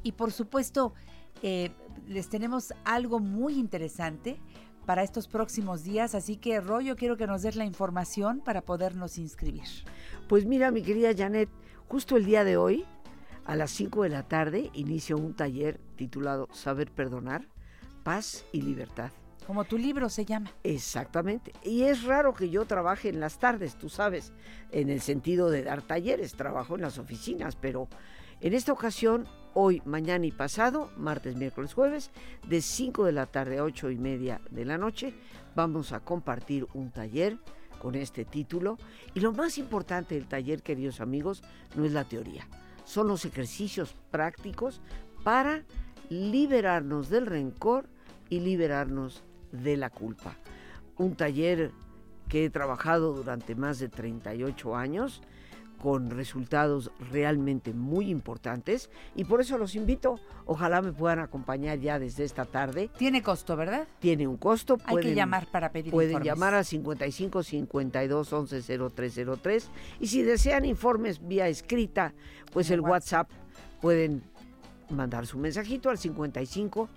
Y 0.02 0.12
por 0.12 0.32
supuesto, 0.32 0.94
eh, 1.42 1.70
les 2.06 2.28
tenemos 2.28 2.72
algo 2.84 3.20
muy 3.20 3.54
interesante 3.54 4.38
para 4.86 5.02
estos 5.02 5.28
próximos 5.28 5.84
días, 5.84 6.14
así 6.14 6.36
que 6.36 6.60
Rollo, 6.60 6.96
quiero 6.96 7.16
que 7.16 7.26
nos 7.26 7.42
des 7.42 7.56
la 7.56 7.64
información 7.64 8.40
para 8.40 8.62
podernos 8.62 9.18
inscribir. 9.18 9.68
Pues 10.28 10.46
mira, 10.46 10.70
mi 10.70 10.82
querida 10.82 11.14
Janet, 11.16 11.48
justo 11.86 12.16
el 12.16 12.24
día 12.24 12.44
de 12.44 12.56
hoy, 12.56 12.84
a 13.44 13.56
las 13.56 13.70
5 13.70 14.04
de 14.04 14.08
la 14.08 14.22
tarde, 14.26 14.70
inicio 14.74 15.16
un 15.16 15.34
taller 15.34 15.80
titulado 15.96 16.48
Saber 16.52 16.90
Perdonar, 16.90 17.46
Paz 18.02 18.44
y 18.52 18.62
Libertad. 18.62 19.10
Como 19.50 19.64
tu 19.64 19.78
libro 19.78 20.08
se 20.08 20.24
llama. 20.24 20.52
Exactamente. 20.62 21.52
Y 21.64 21.82
es 21.82 22.04
raro 22.04 22.34
que 22.34 22.50
yo 22.50 22.66
trabaje 22.66 23.08
en 23.08 23.18
las 23.18 23.40
tardes, 23.40 23.74
tú 23.74 23.88
sabes, 23.88 24.32
en 24.70 24.90
el 24.90 25.00
sentido 25.00 25.50
de 25.50 25.64
dar 25.64 25.82
talleres, 25.82 26.36
trabajo 26.36 26.76
en 26.76 26.82
las 26.82 26.98
oficinas, 26.98 27.56
pero 27.56 27.88
en 28.40 28.54
esta 28.54 28.72
ocasión, 28.72 29.26
hoy, 29.52 29.82
mañana 29.84 30.24
y 30.24 30.30
pasado, 30.30 30.92
martes, 30.96 31.34
miércoles, 31.34 31.74
jueves, 31.74 32.12
de 32.46 32.62
5 32.62 33.04
de 33.04 33.10
la 33.10 33.26
tarde 33.26 33.58
a 33.58 33.64
8 33.64 33.90
y 33.90 33.98
media 33.98 34.40
de 34.52 34.64
la 34.64 34.78
noche, 34.78 35.14
vamos 35.56 35.90
a 35.90 35.98
compartir 35.98 36.68
un 36.74 36.92
taller 36.92 37.36
con 37.80 37.96
este 37.96 38.24
título. 38.24 38.78
Y 39.14 39.20
lo 39.20 39.32
más 39.32 39.58
importante 39.58 40.14
del 40.14 40.28
taller, 40.28 40.62
queridos 40.62 41.00
amigos, 41.00 41.42
no 41.74 41.84
es 41.84 41.90
la 41.90 42.04
teoría, 42.04 42.46
son 42.84 43.08
los 43.08 43.24
ejercicios 43.24 43.96
prácticos 44.12 44.80
para 45.24 45.64
liberarnos 46.08 47.10
del 47.10 47.26
rencor 47.26 47.88
y 48.28 48.38
liberarnos 48.38 49.24
de 49.52 49.76
la 49.76 49.90
culpa. 49.90 50.36
Un 50.96 51.14
taller 51.16 51.70
que 52.28 52.44
he 52.44 52.50
trabajado 52.50 53.12
durante 53.12 53.54
más 53.54 53.78
de 53.78 53.88
38 53.88 54.76
años 54.76 55.22
con 55.80 56.10
resultados 56.10 56.90
realmente 57.10 57.72
muy 57.72 58.10
importantes 58.10 58.90
y 59.16 59.24
por 59.24 59.40
eso 59.40 59.56
los 59.56 59.74
invito, 59.74 60.20
ojalá 60.44 60.82
me 60.82 60.92
puedan 60.92 61.20
acompañar 61.20 61.78
ya 61.78 61.98
desde 61.98 62.24
esta 62.24 62.44
tarde. 62.44 62.90
Tiene 62.98 63.22
costo, 63.22 63.56
¿verdad? 63.56 63.88
Tiene 63.98 64.28
un 64.28 64.36
costo, 64.36 64.78
Hay 64.84 64.98
que 64.98 65.14
llamar 65.14 65.46
para 65.50 65.72
pedir 65.72 65.90
Pueden 65.90 66.10
informes. 66.10 66.26
llamar 66.26 66.54
al 66.54 66.64
55 66.64 67.42
52 67.42 68.32
11 68.32 68.62
0303 68.94 69.70
y 70.00 70.06
si 70.06 70.22
desean 70.22 70.64
informes 70.64 71.26
vía 71.26 71.48
escrita, 71.48 72.14
pues 72.52 72.70
el 72.70 72.80
el 72.80 72.82
WhatsApp 72.82 73.28
pueden 73.80 74.22
mandar 74.90 75.26
su 75.26 75.38
mensajito 75.38 75.90
al 75.90 75.98
55 75.98 76.88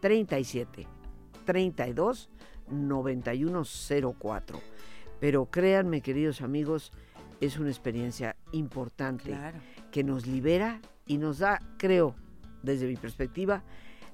37 0.00 0.95
32 1.46 2.28
9104. 2.68 4.60
Pero 5.20 5.46
créanme, 5.46 6.02
queridos 6.02 6.42
amigos, 6.42 6.92
es 7.40 7.58
una 7.58 7.70
experiencia 7.70 8.36
importante 8.52 9.30
Claro. 9.30 9.58
que 9.90 10.04
nos 10.04 10.26
libera 10.26 10.80
y 11.06 11.16
nos 11.18 11.38
da, 11.38 11.58
creo, 11.78 12.14
desde 12.62 12.86
mi 12.86 12.96
perspectiva, 12.96 13.62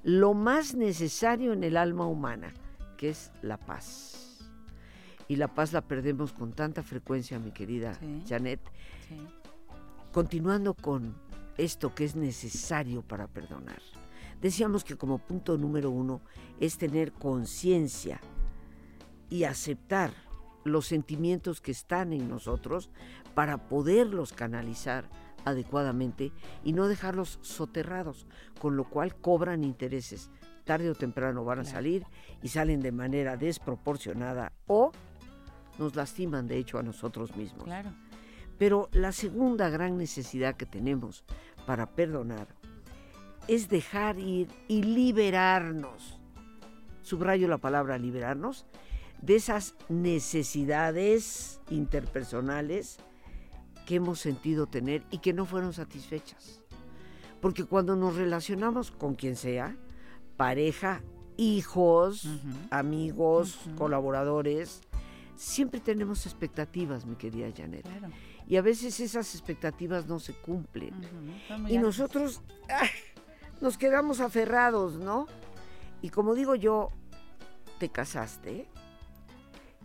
lo 0.03 0.33
más 0.33 0.75
necesario 0.75 1.53
en 1.53 1.63
el 1.63 1.75
alma 1.77 2.05
humana, 2.07 2.53
que 2.97 3.09
es 3.09 3.31
la 3.41 3.57
paz. 3.57 4.39
Y 5.27 5.37
la 5.37 5.47
paz 5.47 5.73
la 5.73 5.81
perdemos 5.81 6.31
con 6.33 6.51
tanta 6.53 6.83
frecuencia, 6.83 7.39
mi 7.39 7.51
querida 7.51 7.93
Sí. 7.95 8.23
Janet. 8.27 8.59
Sí. 9.07 9.15
Continuando 10.11 10.73
con 10.73 11.15
esto 11.57 11.95
que 11.95 12.03
es 12.05 12.15
necesario 12.15 13.01
para 13.01 13.27
perdonar. 13.27 13.81
Decíamos 14.43 14.83
que 14.83 14.97
como 14.97 15.19
punto 15.19 15.57
número 15.57 15.89
uno 15.89 16.19
es 16.59 16.77
tener 16.77 17.13
conciencia 17.13 18.19
y 19.29 19.45
aceptar 19.45 20.13
los 20.65 20.85
sentimientos 20.85 21.61
que 21.61 21.71
están 21.71 22.11
en 22.11 22.29
nosotros 22.29 22.89
para 23.35 23.69
poderlos 23.69 24.33
canalizar 24.33 25.09
adecuadamente 25.45 26.33
y 26.61 26.73
no 26.73 26.89
dejarlos 26.89 27.39
soterrados, 27.41 28.27
con 28.59 28.75
lo 28.75 28.83
cual 28.83 29.15
cobran 29.15 29.63
intereses. 29.63 30.29
Tarde 30.65 30.89
o 30.89 30.95
temprano 30.95 31.45
van 31.45 31.59
a 31.59 31.65
salir 31.65 32.05
y 32.41 32.49
salen 32.49 32.81
de 32.81 32.91
manera 32.91 33.37
desproporcionada 33.37 34.51
o 34.67 34.91
nos 35.79 35.95
lastiman 35.95 36.47
de 36.47 36.57
hecho 36.57 36.77
a 36.77 36.83
nosotros 36.83 37.33
mismos. 37.37 37.63
Claro. 37.63 37.93
Pero 38.59 38.89
la 38.91 39.13
segunda 39.13 39.69
gran 39.69 39.97
necesidad 39.97 40.55
que 40.57 40.65
tenemos 40.65 41.23
para 41.65 41.91
perdonar 41.91 42.47
es 43.47 43.69
dejar 43.69 44.19
ir 44.19 44.47
y 44.67 44.83
liberarnos. 44.83 46.19
Subrayo 47.01 47.47
la 47.47 47.57
palabra 47.57 47.97
liberarnos 47.97 48.65
de 49.21 49.35
esas 49.35 49.75
necesidades 49.89 51.61
interpersonales 51.69 52.97
que 53.85 53.95
hemos 53.95 54.19
sentido 54.19 54.67
tener 54.67 55.03
y 55.11 55.19
que 55.19 55.33
no 55.33 55.45
fueron 55.45 55.73
satisfechas. 55.73 56.61
Porque 57.41 57.65
cuando 57.65 57.95
nos 57.95 58.15
relacionamos 58.15 58.91
con 58.91 59.15
quien 59.15 59.35
sea, 59.35 59.75
pareja, 60.37 61.01
hijos, 61.37 62.27
amigos, 62.69 63.59
colaboradores, 63.77 64.81
siempre 65.35 65.79
tenemos 65.79 66.25
expectativas, 66.25 67.05
mi 67.05 67.15
querida 67.15 67.49
Janet. 67.55 67.83
Claro. 67.83 68.09
Y 68.47 68.57
a 68.57 68.61
veces 68.61 68.99
esas 68.99 69.33
expectativas 69.35 70.05
no 70.07 70.19
se 70.19 70.33
cumplen. 70.33 70.93
Y 71.69 71.77
nosotros. 71.77 72.41
Nos 73.63 73.77
quedamos 73.77 74.19
aferrados, 74.19 74.97
¿no? 74.97 75.25
Y 76.01 76.09
como 76.09 76.35
digo 76.35 76.53
yo, 76.53 76.91
te 77.79 77.87
casaste 77.87 78.67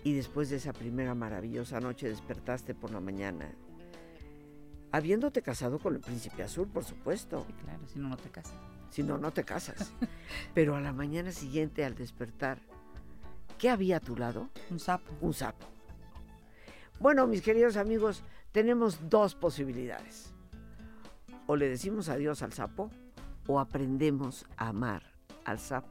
y 0.02 0.14
después 0.14 0.50
de 0.50 0.56
esa 0.56 0.72
primera 0.72 1.14
maravillosa 1.14 1.78
noche 1.78 2.08
despertaste 2.08 2.74
por 2.74 2.90
la 2.90 2.98
mañana, 2.98 3.54
habiéndote 4.90 5.42
casado 5.42 5.78
con 5.78 5.94
el 5.94 6.00
príncipe 6.00 6.42
azul, 6.42 6.66
por 6.66 6.82
supuesto. 6.82 7.44
Sí, 7.46 7.52
claro, 7.52 7.86
si 7.86 8.00
no, 8.00 8.08
no 8.08 8.16
te 8.16 8.30
casas. 8.30 8.56
Si 8.90 9.04
no, 9.04 9.16
no 9.16 9.30
te 9.32 9.44
casas. 9.44 9.92
Pero 10.54 10.74
a 10.74 10.80
la 10.80 10.92
mañana 10.92 11.30
siguiente, 11.30 11.84
al 11.84 11.94
despertar, 11.94 12.58
¿qué 13.58 13.70
había 13.70 13.98
a 13.98 14.00
tu 14.00 14.16
lado? 14.16 14.50
Un 14.70 14.80
sapo. 14.80 15.12
un 15.20 15.34
sapo. 15.34 15.68
Bueno, 16.98 17.28
mis 17.28 17.42
queridos 17.42 17.76
amigos, 17.76 18.24
tenemos 18.50 19.08
dos 19.08 19.36
posibilidades. 19.36 20.34
O 21.46 21.54
le 21.54 21.68
decimos 21.68 22.08
adiós 22.08 22.42
al 22.42 22.52
sapo 22.52 22.90
o 23.48 23.58
aprendemos 23.58 24.46
a 24.56 24.68
amar 24.68 25.02
al 25.44 25.58
sapo. 25.58 25.88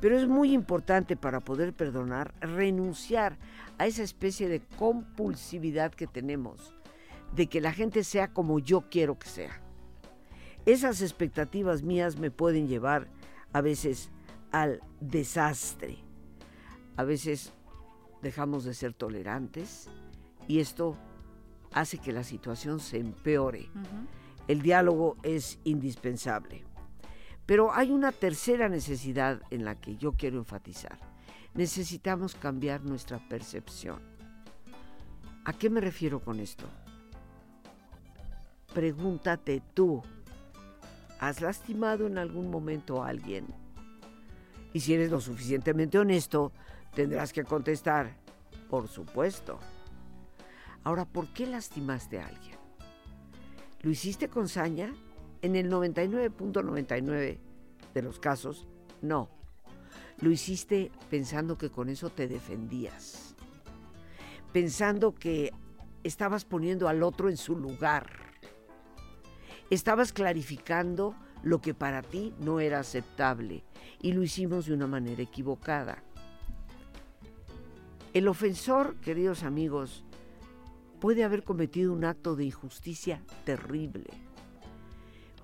Pero 0.00 0.16
es 0.16 0.26
muy 0.26 0.52
importante 0.52 1.16
para 1.16 1.40
poder 1.40 1.74
perdonar 1.74 2.34
renunciar 2.40 3.36
a 3.76 3.86
esa 3.86 4.02
especie 4.02 4.48
de 4.48 4.60
compulsividad 4.78 5.92
que 5.92 6.06
tenemos 6.06 6.74
de 7.34 7.48
que 7.48 7.60
la 7.60 7.72
gente 7.72 8.04
sea 8.04 8.32
como 8.32 8.58
yo 8.58 8.82
quiero 8.90 9.18
que 9.18 9.28
sea. 9.28 9.60
Esas 10.66 11.02
expectativas 11.02 11.82
mías 11.82 12.18
me 12.18 12.30
pueden 12.30 12.68
llevar 12.68 13.08
a 13.52 13.60
veces 13.60 14.10
al 14.50 14.80
desastre. 15.00 15.98
A 16.96 17.04
veces 17.04 17.52
dejamos 18.22 18.64
de 18.64 18.74
ser 18.74 18.94
tolerantes 18.94 19.88
y 20.46 20.60
esto 20.60 20.96
hace 21.72 21.98
que 21.98 22.12
la 22.12 22.24
situación 22.24 22.80
se 22.80 22.98
empeore. 22.98 23.68
Ujú. 23.74 24.23
El 24.46 24.62
diálogo 24.62 25.16
es 25.22 25.58
indispensable. 25.64 26.64
Pero 27.46 27.72
hay 27.72 27.90
una 27.90 28.12
tercera 28.12 28.68
necesidad 28.68 29.42
en 29.50 29.64
la 29.64 29.80
que 29.80 29.96
yo 29.96 30.12
quiero 30.12 30.38
enfatizar. 30.38 30.98
Necesitamos 31.54 32.34
cambiar 32.34 32.82
nuestra 32.82 33.18
percepción. 33.28 34.00
¿A 35.44 35.52
qué 35.52 35.68
me 35.68 35.80
refiero 35.80 36.20
con 36.20 36.40
esto? 36.40 36.64
Pregúntate 38.72 39.62
tú, 39.72 40.02
¿has 41.20 41.40
lastimado 41.40 42.06
en 42.06 42.18
algún 42.18 42.50
momento 42.50 43.02
a 43.02 43.08
alguien? 43.08 43.46
Y 44.72 44.80
si 44.80 44.94
eres 44.94 45.10
lo 45.10 45.20
suficientemente 45.20 45.98
honesto, 45.98 46.50
tendrás 46.92 47.32
que 47.32 47.44
contestar, 47.44 48.16
por 48.68 48.88
supuesto. 48.88 49.60
Ahora, 50.82 51.04
¿por 51.04 51.28
qué 51.28 51.46
lastimaste 51.46 52.18
a 52.20 52.26
alguien? 52.26 52.53
¿Lo 53.84 53.90
hiciste 53.90 54.28
con 54.30 54.48
saña? 54.48 54.94
En 55.42 55.56
el 55.56 55.70
99.99 55.70 57.38
de 57.92 58.02
los 58.02 58.18
casos, 58.18 58.66
no. 59.02 59.28
Lo 60.20 60.30
hiciste 60.30 60.90
pensando 61.10 61.58
que 61.58 61.68
con 61.68 61.90
eso 61.90 62.08
te 62.08 62.26
defendías. 62.26 63.34
Pensando 64.54 65.14
que 65.14 65.52
estabas 66.02 66.46
poniendo 66.46 66.88
al 66.88 67.02
otro 67.02 67.28
en 67.28 67.36
su 67.36 67.56
lugar. 67.56 68.08
Estabas 69.68 70.14
clarificando 70.14 71.14
lo 71.42 71.60
que 71.60 71.74
para 71.74 72.00
ti 72.00 72.32
no 72.40 72.60
era 72.60 72.78
aceptable 72.78 73.64
y 74.00 74.12
lo 74.12 74.22
hicimos 74.22 74.64
de 74.64 74.72
una 74.72 74.86
manera 74.86 75.22
equivocada. 75.22 76.02
El 78.14 78.28
ofensor, 78.28 78.96
queridos 79.02 79.42
amigos, 79.42 80.06
puede 81.04 81.22
haber 81.22 81.44
cometido 81.44 81.92
un 81.92 82.06
acto 82.06 82.34
de 82.34 82.46
injusticia 82.46 83.22
terrible. 83.44 84.06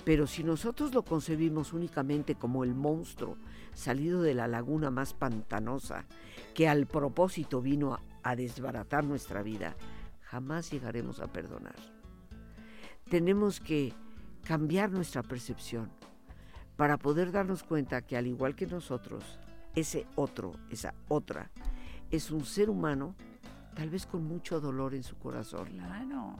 Pero 0.06 0.26
si 0.26 0.42
nosotros 0.42 0.94
lo 0.94 1.02
concebimos 1.02 1.74
únicamente 1.74 2.34
como 2.34 2.64
el 2.64 2.74
monstruo 2.74 3.36
salido 3.74 4.22
de 4.22 4.32
la 4.32 4.48
laguna 4.48 4.90
más 4.90 5.12
pantanosa 5.12 6.06
que 6.54 6.66
al 6.66 6.86
propósito 6.86 7.60
vino 7.60 7.92
a, 7.92 8.00
a 8.22 8.36
desbaratar 8.36 9.04
nuestra 9.04 9.42
vida, 9.42 9.76
jamás 10.22 10.70
llegaremos 10.70 11.20
a 11.20 11.30
perdonar. 11.30 11.76
Tenemos 13.10 13.60
que 13.60 13.92
cambiar 14.44 14.90
nuestra 14.90 15.22
percepción 15.22 15.90
para 16.76 16.96
poder 16.96 17.32
darnos 17.32 17.64
cuenta 17.64 18.00
que 18.00 18.16
al 18.16 18.26
igual 18.26 18.56
que 18.56 18.66
nosotros, 18.66 19.38
ese 19.74 20.06
otro, 20.16 20.52
esa 20.70 20.94
otra, 21.08 21.50
es 22.10 22.30
un 22.30 22.46
ser 22.46 22.70
humano 22.70 23.14
tal 23.80 23.88
vez 23.88 24.04
con 24.04 24.24
mucho 24.24 24.60
dolor 24.60 24.94
en 24.94 25.02
su 25.02 25.16
corazón, 25.16 25.68
Claro. 25.68 26.36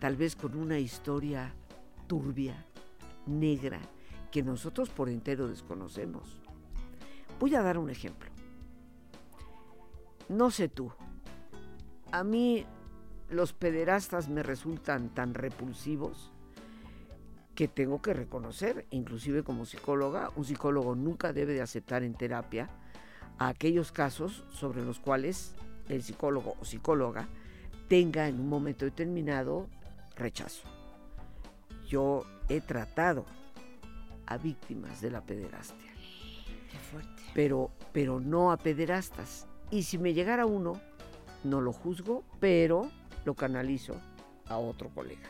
tal 0.00 0.16
vez 0.16 0.34
con 0.34 0.56
una 0.56 0.76
historia 0.76 1.54
turbia, 2.08 2.66
negra, 3.26 3.78
que 4.32 4.42
nosotros 4.42 4.90
por 4.90 5.08
entero 5.08 5.46
desconocemos. 5.46 6.40
Voy 7.38 7.54
a 7.54 7.62
dar 7.62 7.78
un 7.78 7.90
ejemplo. 7.90 8.28
No 10.28 10.50
sé 10.50 10.68
tú, 10.68 10.90
a 12.10 12.24
mí 12.24 12.66
los 13.30 13.52
pederastas 13.52 14.28
me 14.28 14.42
resultan 14.42 15.10
tan 15.10 15.34
repulsivos 15.34 16.32
que 17.54 17.68
tengo 17.68 18.02
que 18.02 18.14
reconocer, 18.14 18.84
inclusive 18.90 19.44
como 19.44 19.64
psicóloga, 19.64 20.32
un 20.34 20.44
psicólogo 20.44 20.96
nunca 20.96 21.32
debe 21.32 21.52
de 21.52 21.62
aceptar 21.62 22.02
en 22.02 22.14
terapia 22.14 22.68
a 23.38 23.46
aquellos 23.46 23.92
casos 23.92 24.44
sobre 24.50 24.84
los 24.84 24.98
cuales 24.98 25.54
el 25.88 26.02
psicólogo 26.02 26.56
o 26.60 26.64
psicóloga 26.64 27.28
tenga 27.88 28.28
en 28.28 28.40
un 28.40 28.48
momento 28.48 28.84
determinado 28.84 29.68
rechazo. 30.16 30.62
Yo 31.88 32.24
he 32.48 32.60
tratado 32.60 33.24
a 34.26 34.38
víctimas 34.38 35.00
de 35.00 35.10
la 35.10 35.20
pederastia, 35.20 35.92
Qué 36.70 36.78
fuerte. 36.78 37.22
pero, 37.34 37.70
pero 37.92 38.20
no 38.20 38.52
a 38.52 38.56
pederastas. 38.56 39.46
Y 39.70 39.82
si 39.82 39.98
me 39.98 40.14
llegara 40.14 40.46
uno, 40.46 40.80
no 41.42 41.60
lo 41.60 41.72
juzgo, 41.72 42.24
pero 42.40 42.90
lo 43.24 43.34
canalizo 43.34 43.96
a 44.48 44.56
otro 44.56 44.88
colega. 44.90 45.28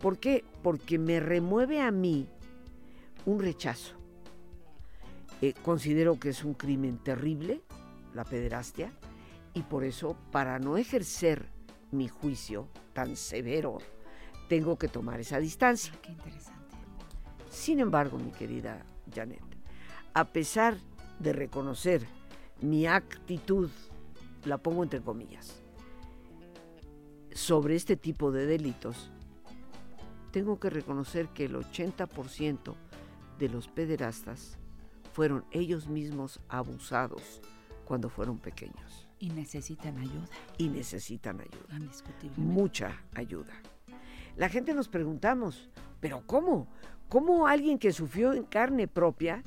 ¿Por 0.00 0.18
qué? 0.18 0.44
Porque 0.62 0.98
me 0.98 1.20
remueve 1.20 1.80
a 1.80 1.90
mí 1.90 2.26
un 3.26 3.40
rechazo. 3.40 3.94
Eh, 5.40 5.54
considero 5.62 6.18
que 6.18 6.30
es 6.30 6.44
un 6.44 6.54
crimen 6.54 6.98
terrible, 6.98 7.60
la 8.12 8.24
pederastia, 8.24 8.92
y 9.54 9.62
por 9.62 9.84
eso, 9.84 10.16
para 10.30 10.58
no 10.58 10.76
ejercer 10.76 11.48
mi 11.92 12.08
juicio 12.08 12.68
tan 12.92 13.16
severo, 13.16 13.78
tengo 14.48 14.76
que 14.76 14.88
tomar 14.88 15.20
esa 15.20 15.38
distancia. 15.38 15.94
Qué 16.02 16.12
interesante. 16.12 16.60
Sin 17.50 17.78
embargo, 17.78 18.18
mi 18.18 18.32
querida 18.32 18.84
Janet, 19.14 19.42
a 20.12 20.24
pesar 20.24 20.76
de 21.20 21.32
reconocer 21.32 22.04
mi 22.60 22.86
actitud, 22.86 23.70
la 24.44 24.58
pongo 24.58 24.82
entre 24.82 25.00
comillas, 25.00 25.62
sobre 27.32 27.76
este 27.76 27.96
tipo 27.96 28.32
de 28.32 28.46
delitos, 28.46 29.10
tengo 30.30 30.58
que 30.58 30.70
reconocer 30.70 31.28
que 31.28 31.44
el 31.44 31.54
80% 31.54 32.74
de 33.38 33.48
los 33.48 33.68
pederastas 33.68 34.58
fueron 35.12 35.44
ellos 35.52 35.86
mismos 35.86 36.40
abusados 36.48 37.40
cuando 37.84 38.08
fueron 38.08 38.38
pequeños. 38.38 39.03
Y 39.24 39.30
necesitan 39.30 39.96
ayuda. 39.96 40.28
Y 40.58 40.68
necesitan 40.68 41.40
ayuda. 41.40 41.78
Mucha 42.36 43.00
ayuda. 43.14 43.54
La 44.36 44.50
gente 44.50 44.74
nos 44.74 44.88
preguntamos, 44.88 45.70
¿pero 45.98 46.26
cómo? 46.26 46.68
¿Cómo 47.08 47.46
alguien 47.46 47.78
que 47.78 47.94
sufrió 47.94 48.34
en 48.34 48.44
carne 48.44 48.86
propia 48.86 49.42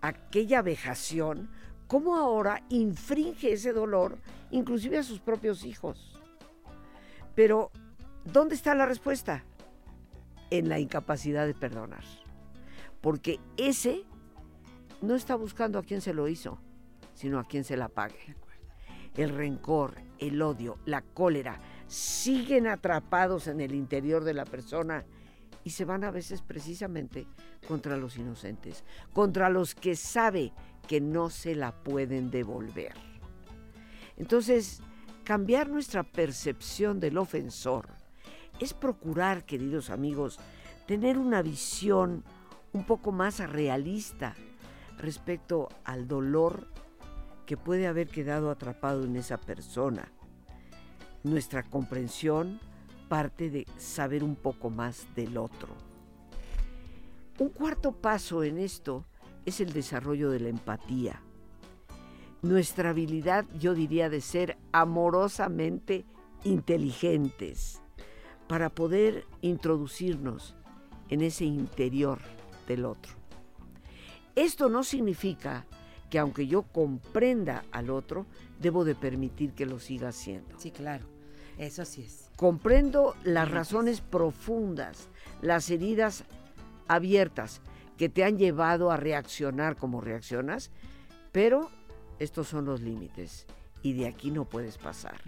aquella 0.00 0.62
vejación, 0.62 1.50
cómo 1.88 2.14
ahora 2.14 2.62
infringe 2.68 3.52
ese 3.52 3.72
dolor 3.72 4.16
inclusive 4.52 4.96
a 4.98 5.02
sus 5.02 5.18
propios 5.18 5.64
hijos? 5.64 6.20
Pero, 7.34 7.72
¿dónde 8.24 8.54
está 8.54 8.76
la 8.76 8.86
respuesta? 8.86 9.42
En 10.50 10.68
la 10.68 10.78
incapacidad 10.78 11.48
de 11.48 11.54
perdonar. 11.54 12.04
Porque 13.00 13.40
ese 13.56 14.04
no 15.02 15.16
está 15.16 15.34
buscando 15.34 15.80
a 15.80 15.82
quien 15.82 16.00
se 16.00 16.14
lo 16.14 16.28
hizo, 16.28 16.60
sino 17.14 17.40
a 17.40 17.44
quien 17.44 17.64
se 17.64 17.76
la 17.76 17.88
pague. 17.88 18.36
El 19.16 19.30
rencor, 19.30 19.94
el 20.18 20.40
odio, 20.42 20.78
la 20.84 21.02
cólera 21.02 21.60
siguen 21.86 22.66
atrapados 22.66 23.46
en 23.46 23.60
el 23.60 23.74
interior 23.74 24.24
de 24.24 24.34
la 24.34 24.44
persona 24.44 25.04
y 25.64 25.70
se 25.70 25.84
van 25.84 26.04
a 26.04 26.10
veces 26.10 26.42
precisamente 26.42 27.26
contra 27.66 27.96
los 27.96 28.16
inocentes, 28.16 28.84
contra 29.12 29.50
los 29.50 29.74
que 29.74 29.96
sabe 29.96 30.52
que 30.86 31.00
no 31.00 31.30
se 31.30 31.54
la 31.54 31.72
pueden 31.72 32.30
devolver. 32.30 32.94
Entonces, 34.16 34.80
cambiar 35.24 35.68
nuestra 35.68 36.04
percepción 36.04 37.00
del 37.00 37.18
ofensor 37.18 37.88
es 38.60 38.74
procurar, 38.74 39.44
queridos 39.44 39.90
amigos, 39.90 40.38
tener 40.86 41.18
una 41.18 41.42
visión 41.42 42.24
un 42.72 42.84
poco 42.84 43.12
más 43.12 43.40
realista 43.40 44.34
respecto 44.98 45.68
al 45.84 46.06
dolor 46.06 46.68
que 47.46 47.56
puede 47.56 47.86
haber 47.86 48.08
quedado 48.08 48.50
atrapado 48.50 49.04
en 49.04 49.16
esa 49.16 49.38
persona. 49.38 50.12
Nuestra 51.22 51.62
comprensión 51.62 52.60
parte 53.08 53.50
de 53.50 53.66
saber 53.78 54.22
un 54.24 54.36
poco 54.36 54.68
más 54.68 55.06
del 55.14 55.38
otro. 55.38 55.68
Un 57.38 57.50
cuarto 57.50 57.92
paso 57.92 58.42
en 58.42 58.58
esto 58.58 59.06
es 59.44 59.60
el 59.60 59.72
desarrollo 59.72 60.30
de 60.30 60.40
la 60.40 60.48
empatía. 60.48 61.22
Nuestra 62.42 62.90
habilidad, 62.90 63.46
yo 63.58 63.74
diría, 63.74 64.08
de 64.08 64.20
ser 64.20 64.58
amorosamente 64.72 66.04
inteligentes 66.44 67.80
para 68.48 68.70
poder 68.70 69.24
introducirnos 69.40 70.54
en 71.08 71.22
ese 71.22 71.44
interior 71.44 72.18
del 72.66 72.84
otro. 72.84 73.12
Esto 74.34 74.68
no 74.68 74.84
significa 74.84 75.66
que 76.10 76.18
aunque 76.18 76.46
yo 76.46 76.62
comprenda 76.62 77.64
al 77.72 77.90
otro, 77.90 78.26
debo 78.60 78.84
de 78.84 78.94
permitir 78.94 79.52
que 79.52 79.66
lo 79.66 79.78
siga 79.78 80.08
haciendo. 80.08 80.58
Sí, 80.58 80.70
claro. 80.70 81.04
Eso 81.58 81.84
sí 81.84 82.02
es. 82.02 82.30
Comprendo 82.36 83.14
las 83.24 83.50
razones 83.50 84.00
profundas, 84.00 85.08
las 85.40 85.70
heridas 85.70 86.24
abiertas 86.86 87.60
que 87.96 88.08
te 88.08 88.24
han 88.24 88.36
llevado 88.36 88.90
a 88.90 88.96
reaccionar 88.96 89.76
como 89.76 90.00
reaccionas, 90.00 90.70
pero 91.32 91.70
estos 92.18 92.48
son 92.48 92.66
los 92.66 92.82
límites 92.82 93.46
y 93.82 93.94
de 93.94 94.06
aquí 94.06 94.30
no 94.30 94.44
puedes 94.44 94.78
pasar. 94.78 95.20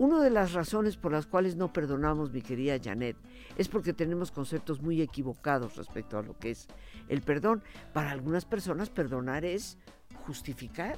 Una 0.00 0.22
de 0.22 0.30
las 0.30 0.54
razones 0.54 0.96
por 0.96 1.12
las 1.12 1.26
cuales 1.26 1.56
no 1.56 1.74
perdonamos, 1.74 2.32
mi 2.32 2.40
querida 2.40 2.78
Janet, 2.82 3.18
es 3.58 3.68
porque 3.68 3.92
tenemos 3.92 4.30
conceptos 4.30 4.80
muy 4.80 5.02
equivocados 5.02 5.76
respecto 5.76 6.16
a 6.16 6.22
lo 6.22 6.38
que 6.38 6.52
es 6.52 6.68
el 7.10 7.20
perdón. 7.20 7.62
Para 7.92 8.10
algunas 8.10 8.46
personas 8.46 8.88
perdonar 8.88 9.44
es 9.44 9.76
justificar. 10.24 10.96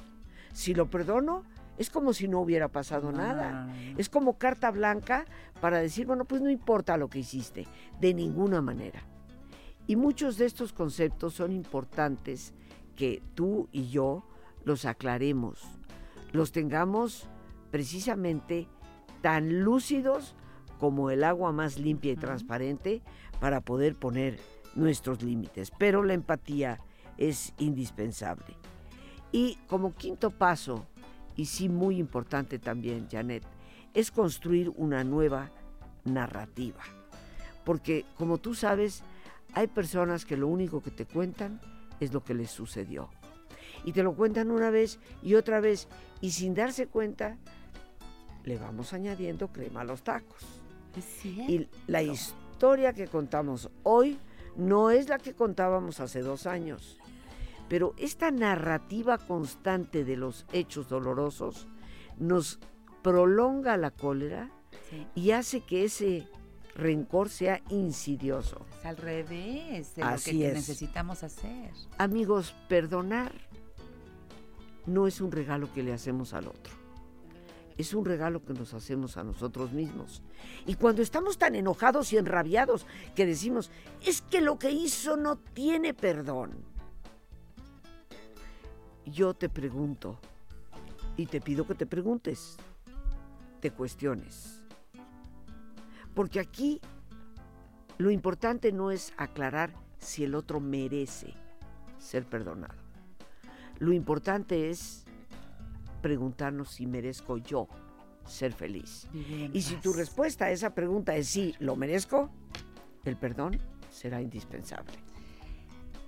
Si 0.53 0.73
lo 0.73 0.89
perdono, 0.89 1.43
es 1.77 1.89
como 1.89 2.13
si 2.13 2.29
no 2.29 2.39
hubiera 2.39 2.69
pasado 2.69 3.11
No, 3.11 3.17
nada. 3.17 3.51
no, 3.51 3.73
no, 3.73 3.91
no. 3.91 3.99
Es 3.99 4.07
como 4.07 4.37
carta 4.37 4.71
blanca 4.71 5.25
para 5.59 5.79
decir, 5.79 6.05
bueno, 6.07 6.23
pues 6.23 6.41
no 6.41 6.49
importa 6.49 6.95
lo 6.95 7.09
que 7.09 7.19
hiciste, 7.19 7.67
de 7.99 8.13
ninguna 8.13 8.61
manera. 8.61 9.03
Y 9.85 9.97
muchos 9.97 10.37
de 10.37 10.45
estos 10.45 10.71
conceptos 10.71 11.33
son 11.33 11.51
importantes 11.51 12.53
que 12.95 13.21
tú 13.35 13.67
y 13.73 13.89
yo 13.89 14.23
los 14.63 14.85
aclaremos, 14.85 15.61
los 16.31 16.53
tengamos 16.53 17.27
precisamente 17.69 18.69
tan 19.23 19.63
lúcidos 19.63 20.35
como 20.79 21.09
el 21.09 21.23
agua 21.23 21.53
más 21.53 21.79
limpia 21.79 22.11
y 22.11 22.17
transparente 22.17 23.01
para 23.39 23.61
poder 23.61 23.95
poner 23.95 24.37
nuestros 24.75 25.23
límites. 25.23 25.71
Pero 25.71 26.03
la 26.03 26.13
empatía 26.13 26.81
es 27.17 27.53
indispensable. 27.57 28.57
Y 29.31 29.55
como 29.67 29.95
quinto 29.95 30.29
paso, 30.29 30.85
y 31.37 31.45
sí 31.45 31.69
muy 31.69 31.99
importante 31.99 32.59
también, 32.59 33.07
Janet, 33.09 33.45
es 33.93 34.11
construir 34.11 34.73
una 34.75 35.05
nueva 35.05 35.51
narrativa. 36.03 36.81
Porque 37.63 38.03
como 38.17 38.39
tú 38.39 38.55
sabes, 38.55 39.03
hay 39.53 39.67
personas 39.67 40.25
que 40.25 40.35
lo 40.35 40.49
único 40.49 40.83
que 40.83 40.91
te 40.91 41.05
cuentan 41.05 41.61
es 42.01 42.11
lo 42.11 42.25
que 42.25 42.33
les 42.33 42.51
sucedió. 42.51 43.09
Y 43.85 43.93
te 43.93 44.03
lo 44.03 44.15
cuentan 44.15 44.51
una 44.51 44.69
vez 44.69 44.99
y 45.21 45.35
otra 45.35 45.61
vez, 45.61 45.87
y 46.19 46.31
sin 46.31 46.55
darse 46.55 46.87
cuenta, 46.87 47.37
le 48.43 48.57
vamos 48.57 48.93
añadiendo 48.93 49.47
crema 49.49 49.81
a 49.81 49.85
los 49.85 50.03
tacos. 50.03 50.41
Y 51.23 51.67
la 51.87 52.03
historia 52.03 52.93
que 52.93 53.07
contamos 53.07 53.69
hoy 53.83 54.17
no 54.55 54.91
es 54.91 55.09
la 55.09 55.17
que 55.17 55.33
contábamos 55.33 55.99
hace 55.99 56.21
dos 56.21 56.45
años. 56.45 56.97
Pero 57.69 57.93
esta 57.97 58.29
narrativa 58.29 59.17
constante 59.17 60.03
de 60.03 60.17
los 60.17 60.45
hechos 60.53 60.89
dolorosos 60.89 61.67
nos 62.19 62.59
prolonga 63.01 63.77
la 63.77 63.91
cólera 63.91 64.51
Sí. 64.89 65.07
y 65.15 65.31
hace 65.31 65.61
que 65.61 65.85
ese 65.85 66.27
rencor 66.75 67.29
sea 67.29 67.61
insidioso. 67.69 68.65
Es 68.79 68.85
al 68.85 68.97
revés 68.97 69.95
de 69.95 70.03
Así 70.03 70.33
lo 70.33 70.39
que 70.39 70.47
es. 70.49 70.53
necesitamos 70.55 71.23
hacer. 71.23 71.71
Amigos, 71.97 72.53
perdonar 72.67 73.31
no 74.85 75.07
es 75.07 75.21
un 75.21 75.31
regalo 75.31 75.71
que 75.73 75.83
le 75.83 75.93
hacemos 75.93 76.33
al 76.33 76.47
otro. 76.47 76.73
Es 77.77 77.93
un 77.93 78.05
regalo 78.05 78.43
que 78.43 78.53
nos 78.53 78.73
hacemos 78.73 79.17
a 79.17 79.23
nosotros 79.23 79.71
mismos. 79.71 80.21
Y 80.65 80.75
cuando 80.75 81.01
estamos 81.01 81.37
tan 81.37 81.55
enojados 81.55 82.13
y 82.13 82.17
enrabiados 82.17 82.85
que 83.15 83.25
decimos, 83.25 83.71
es 84.05 84.21
que 84.21 84.41
lo 84.41 84.59
que 84.59 84.71
hizo 84.71 85.17
no 85.17 85.37
tiene 85.37 85.93
perdón. 85.93 86.51
Yo 89.05 89.33
te 89.33 89.49
pregunto, 89.49 90.19
y 91.17 91.25
te 91.25 91.41
pido 91.41 91.67
que 91.67 91.75
te 91.75 91.85
preguntes, 91.85 92.57
te 93.59 93.71
cuestiones. 93.71 94.61
Porque 96.13 96.39
aquí 96.39 96.79
lo 97.97 98.11
importante 98.11 98.71
no 98.71 98.91
es 98.91 99.13
aclarar 99.17 99.73
si 99.99 100.23
el 100.23 100.35
otro 100.35 100.59
merece 100.59 101.33
ser 101.97 102.25
perdonado. 102.25 102.75
Lo 103.79 103.93
importante 103.93 104.69
es 104.69 105.02
preguntarnos 106.03 106.69
si 106.69 106.85
merezco 106.85 107.37
yo 107.37 107.67
ser 108.27 108.53
feliz. 108.53 109.07
Y 109.51 109.61
si 109.63 109.75
tu 109.77 109.93
respuesta 109.93 110.45
a 110.45 110.51
esa 110.51 110.75
pregunta 110.75 111.15
es 111.15 111.27
sí, 111.27 111.55
lo 111.59 111.75
merezco, 111.75 112.29
el 113.05 113.17
perdón 113.17 113.59
será 113.89 114.21
indispensable. 114.21 114.93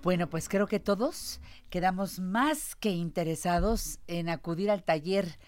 Bueno, 0.03 0.29
pues 0.29 0.47
creo 0.49 0.67
que 0.67 0.79
todos 0.79 1.41
quedamos 1.71 2.19
más 2.19 2.75
que 2.75 2.91
interesados 2.91 3.97
en 4.05 4.29
acudir 4.29 4.69
al 4.69 4.83
taller 4.83 5.39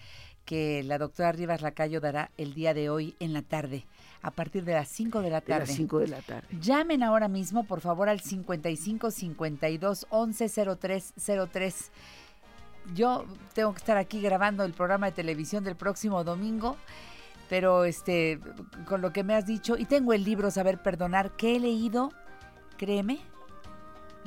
que 0.44 0.82
la 0.82 0.96
doctora 0.98 1.30
Rivas 1.30 1.60
Lacayo 1.60 2.00
dará 2.00 2.30
el 2.38 2.54
día 2.54 2.72
de 2.74 2.88
hoy 2.90 3.14
en 3.20 3.34
la 3.34 3.42
tarde, 3.42 3.86
a 4.22 4.30
partir 4.30 4.64
de 4.64 4.72
las 4.72 4.88
5 4.88 5.20
de 5.20 5.30
la 5.30 5.40
De 5.40 5.46
tarde. 5.46 5.66
las 5.66 5.76
5 5.76 5.98
de 6.00 6.08
la 6.08 6.22
tarde. 6.22 6.48
Llamen 6.60 7.02
ahora 7.02 7.28
mismo, 7.28 7.64
por 7.64 7.80
favor, 7.82 8.08
al 8.08 8.20
55 8.20 9.10
52 9.10 10.06
11 10.08 10.48
03 10.80 11.12
03. 11.52 11.90
Yo 12.94 13.24
tengo 13.54 13.72
que 13.72 13.78
estar 13.78 13.96
aquí 13.96 14.20
grabando 14.20 14.64
el 14.64 14.72
programa 14.72 15.06
de 15.06 15.12
televisión 15.12 15.64
del 15.64 15.76
próximo 15.76 16.24
domingo, 16.24 16.76
pero 17.48 17.84
este, 17.84 18.40
con 18.86 19.00
lo 19.00 19.12
que 19.12 19.24
me 19.24 19.34
has 19.34 19.46
dicho, 19.46 19.76
y 19.76 19.84
tengo 19.84 20.12
el 20.12 20.24
libro 20.24 20.50
Saber 20.50 20.82
Perdonar, 20.82 21.32
que 21.32 21.56
he 21.56 21.60
leído, 21.60 22.12
créeme, 22.76 23.20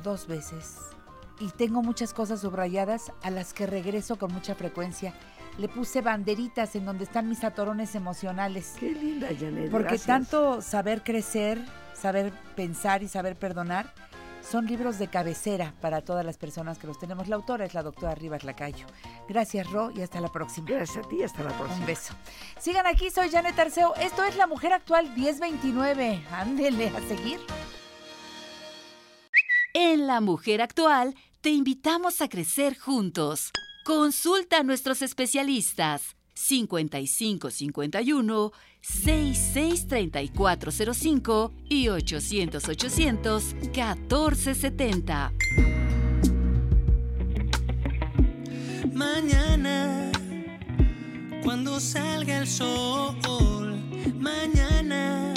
dos 0.02 0.26
veces. 0.26 0.78
Y 1.40 1.50
tengo 1.50 1.82
muchas 1.82 2.12
cosas 2.12 2.40
subrayadas 2.40 3.12
a 3.22 3.30
las 3.30 3.52
que 3.52 3.66
regreso 3.66 4.16
con 4.16 4.32
mucha 4.32 4.54
frecuencia. 4.54 5.14
Le 5.58 5.68
puse 5.68 6.00
banderitas 6.00 6.76
en 6.76 6.84
donde 6.84 7.04
están 7.04 7.28
mis 7.28 7.44
atorones 7.44 7.94
emocionales. 7.94 8.74
Qué 8.78 8.90
linda, 8.92 9.28
Janet. 9.38 9.70
Porque 9.70 9.88
gracias. 9.88 10.06
tanto 10.06 10.62
saber 10.62 11.02
crecer, 11.02 11.58
saber 11.94 12.32
pensar 12.54 13.02
y 13.02 13.08
saber 13.08 13.36
perdonar 13.36 13.92
son 14.42 14.66
libros 14.66 14.98
de 14.98 15.08
cabecera 15.08 15.74
para 15.80 16.02
todas 16.02 16.24
las 16.24 16.36
personas 16.36 16.78
que 16.78 16.86
los 16.86 16.98
tenemos. 16.98 17.28
La 17.28 17.36
autora 17.36 17.64
es 17.64 17.74
la 17.74 17.82
doctora 17.82 18.14
Rivas 18.14 18.44
Lacayo. 18.44 18.86
Gracias, 19.28 19.70
Ro, 19.70 19.90
y 19.94 20.02
hasta 20.02 20.20
la 20.20 20.28
próxima. 20.28 20.68
Gracias 20.68 21.04
a 21.04 21.08
ti, 21.08 21.22
hasta 21.22 21.42
la 21.42 21.50
próxima. 21.50 21.80
Un 21.80 21.86
beso. 21.86 22.14
Sigan 22.58 22.86
aquí, 22.86 23.10
soy 23.10 23.30
Janet 23.30 23.58
Arceo. 23.58 23.94
Esto 23.96 24.24
es 24.24 24.36
La 24.36 24.46
Mujer 24.46 24.72
Actual 24.72 25.14
1029. 25.16 26.22
Ándele 26.30 26.88
a 26.88 27.00
seguir. 27.00 27.40
En 29.74 30.06
La 30.06 30.20
Mujer 30.20 30.60
Actual 30.60 31.14
te 31.40 31.50
invitamos 31.50 32.20
a 32.20 32.28
crecer 32.28 32.78
juntos. 32.78 33.50
Consulta 33.84 34.58
a 34.58 34.62
nuestros 34.62 35.02
especialistas 35.02 36.16
5551 36.34 38.52
663405 38.80 41.52
y 41.68 41.88
800 41.88 42.68
800 42.68 43.54
1470. 43.54 45.32
Mañana, 48.92 50.12
cuando 51.42 51.80
salga 51.80 52.38
el 52.38 52.46
sol, 52.46 53.76
mañana 54.18 55.34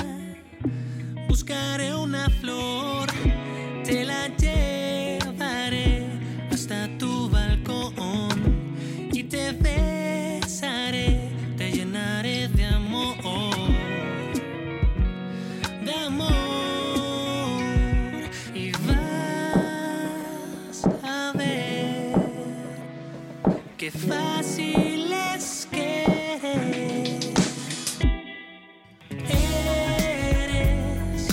buscaré 1.28 1.96
una 1.96 2.30
flor, 2.30 3.10
qué 23.86 23.92
fácil 23.92 25.14
es 25.36 25.68
querer. 25.70 27.20
Eres 29.30 31.28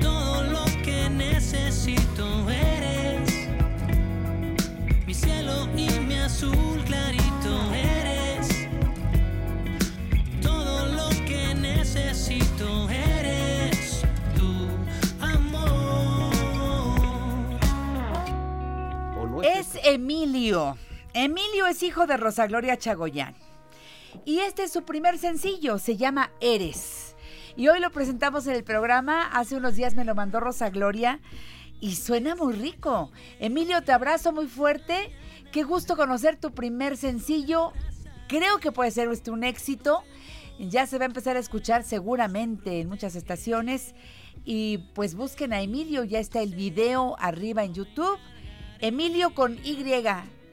todo 0.00 0.42
lo 0.44 0.64
que 0.82 1.10
necesito, 1.10 2.48
eres 2.48 3.46
mi 5.06 5.12
cielo 5.12 5.68
y 5.76 5.90
mi 6.00 6.14
azul 6.14 6.82
clarito, 6.86 7.74
eres 7.74 8.48
todo 10.40 10.86
lo 10.86 11.10
que 11.26 11.54
necesito, 11.54 12.88
eres 12.88 14.02
tu 14.34 14.66
amor. 15.20 16.32
Es 19.44 19.76
Emilio. 19.84 20.78
Emilio 21.14 21.66
es 21.66 21.82
hijo 21.82 22.06
de 22.06 22.16
Rosa 22.16 22.46
Gloria 22.46 22.78
Chagoyán. 22.78 23.34
Y 24.24 24.38
este 24.40 24.62
es 24.64 24.72
su 24.72 24.84
primer 24.84 25.18
sencillo, 25.18 25.78
se 25.78 25.98
llama 25.98 26.30
Eres. 26.40 27.16
Y 27.54 27.68
hoy 27.68 27.80
lo 27.80 27.90
presentamos 27.90 28.46
en 28.46 28.54
el 28.54 28.64
programa, 28.64 29.26
hace 29.26 29.56
unos 29.56 29.76
días 29.76 29.94
me 29.94 30.06
lo 30.06 30.14
mandó 30.14 30.40
Rosa 30.40 30.70
Gloria 30.70 31.20
y 31.80 31.96
suena 31.96 32.34
muy 32.34 32.54
rico. 32.54 33.10
Emilio, 33.40 33.82
te 33.82 33.92
abrazo 33.92 34.32
muy 34.32 34.46
fuerte. 34.46 35.12
Qué 35.52 35.64
gusto 35.64 35.96
conocer 35.96 36.36
tu 36.36 36.54
primer 36.54 36.96
sencillo. 36.96 37.72
Creo 38.26 38.58
que 38.58 38.72
puede 38.72 38.90
ser 38.90 39.08
este 39.08 39.30
un 39.30 39.44
éxito. 39.44 40.02
Ya 40.58 40.86
se 40.86 40.96
va 40.96 41.04
a 41.04 41.08
empezar 41.08 41.36
a 41.36 41.40
escuchar 41.40 41.84
seguramente 41.84 42.80
en 42.80 42.88
muchas 42.88 43.16
estaciones. 43.16 43.94
Y 44.46 44.78
pues 44.94 45.14
busquen 45.14 45.52
a 45.52 45.60
Emilio, 45.60 46.04
ya 46.04 46.20
está 46.20 46.40
el 46.40 46.54
video 46.54 47.16
arriba 47.18 47.64
en 47.64 47.74
YouTube. 47.74 48.18
Emilio 48.80 49.34
con 49.34 49.58
Y, 49.62 49.76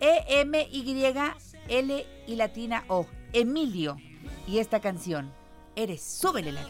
E-M-Y-L 0.02 1.96
y 2.28 2.36
latina 2.36 2.84
O. 2.88 3.06
Emilio. 3.34 3.98
Y 4.48 4.60
esta 4.60 4.80
canción, 4.80 5.32
Eres, 5.76 6.02
súbele 6.02 6.52
la. 6.52 6.62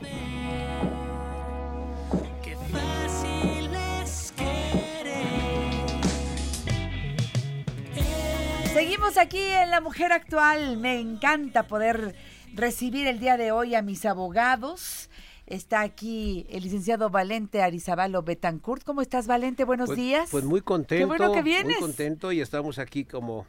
Seguimos 8.74 9.18
aquí 9.18 9.42
en 9.42 9.72
La 9.72 9.82
Mujer 9.82 10.12
Actual. 10.14 10.78
Me 10.78 11.00
encanta 11.00 11.68
poder 11.68 12.16
recibir 12.54 13.08
el 13.08 13.20
día 13.20 13.36
de 13.36 13.52
hoy 13.52 13.76
a 13.76 13.82
mis 13.82 14.06
abogados. 14.06 15.09
Está 15.50 15.82
aquí 15.82 16.46
el 16.50 16.62
licenciado 16.64 17.10
Valente 17.10 17.64
Arizabalo 17.64 18.22
Betancourt. 18.22 18.84
¿Cómo 18.84 19.02
estás, 19.02 19.26
Valente? 19.26 19.64
Buenos 19.64 19.88
Pues- 19.88 19.98
días. 19.98 20.30
Pues 20.30 20.44
muy 20.44 20.62
contento. 20.62 21.08
bueno 21.08 21.32
que 21.32 21.42
vienes. 21.42 21.80
Muy 21.80 21.88
contento 21.90 22.32
y 22.32 22.40
estamos 22.40 22.78
aquí 22.78 23.04
como, 23.04 23.48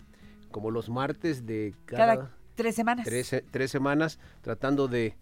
como 0.50 0.70
los 0.70 0.88
martes 0.88 1.44
de 1.44 1.74
cada, 1.84 2.16
Cada 2.16 2.30
tres 2.54 2.74
semanas. 2.74 3.04
tres, 3.04 3.42
tres 3.50 3.70
semanas 3.70 4.18
tratando 4.40 4.88
de 4.88 5.14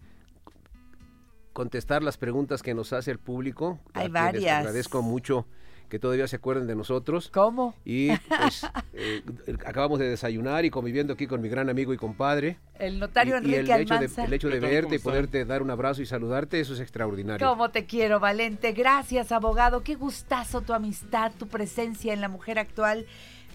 contestar 1.51 2.01
las 2.01 2.17
preguntas 2.17 2.63
que 2.63 2.73
nos 2.73 2.93
hace 2.93 3.11
el 3.11 3.19
público. 3.19 3.79
Hay 3.93 4.07
varias. 4.07 4.59
Agradezco 4.59 5.01
mucho 5.01 5.45
que 5.89 5.99
todavía 5.99 6.27
se 6.27 6.37
acuerden 6.37 6.67
de 6.67 6.75
nosotros. 6.75 7.29
¿Cómo? 7.33 7.73
Y 7.83 8.15
pues 8.15 8.65
eh, 8.93 9.23
acabamos 9.65 9.99
de 9.99 10.09
desayunar 10.09 10.63
y 10.65 10.69
conviviendo 10.69 11.13
aquí 11.13 11.27
con 11.27 11.41
mi 11.41 11.49
gran 11.49 11.69
amigo 11.69 11.93
y 11.93 11.97
compadre. 11.97 12.57
El 12.77 12.99
notario 12.99 13.35
y, 13.41 13.49
y 13.49 13.55
Enrique 13.55 13.73
el, 13.73 13.81
hecho 13.81 13.97
de, 13.97 14.23
el 14.23 14.33
hecho 14.33 14.49
de 14.49 14.59
verte 14.59 14.83
¿Cómo 14.83 14.95
y 14.95 14.99
poderte 14.99 15.45
dar 15.45 15.61
un 15.61 15.71
abrazo 15.71 16.01
y 16.01 16.05
saludarte, 16.05 16.59
eso 16.59 16.73
es 16.73 16.79
extraordinario. 16.79 17.45
¿Cómo 17.45 17.69
te 17.69 17.85
quiero, 17.85 18.19
Valente? 18.19 18.71
Gracias, 18.71 19.31
abogado. 19.31 19.83
Qué 19.83 19.95
gustazo 19.95 20.61
tu 20.61 20.73
amistad, 20.73 21.31
tu 21.37 21.47
presencia 21.47 22.13
en 22.13 22.21
la 22.21 22.29
mujer 22.29 22.59
actual. 22.59 23.05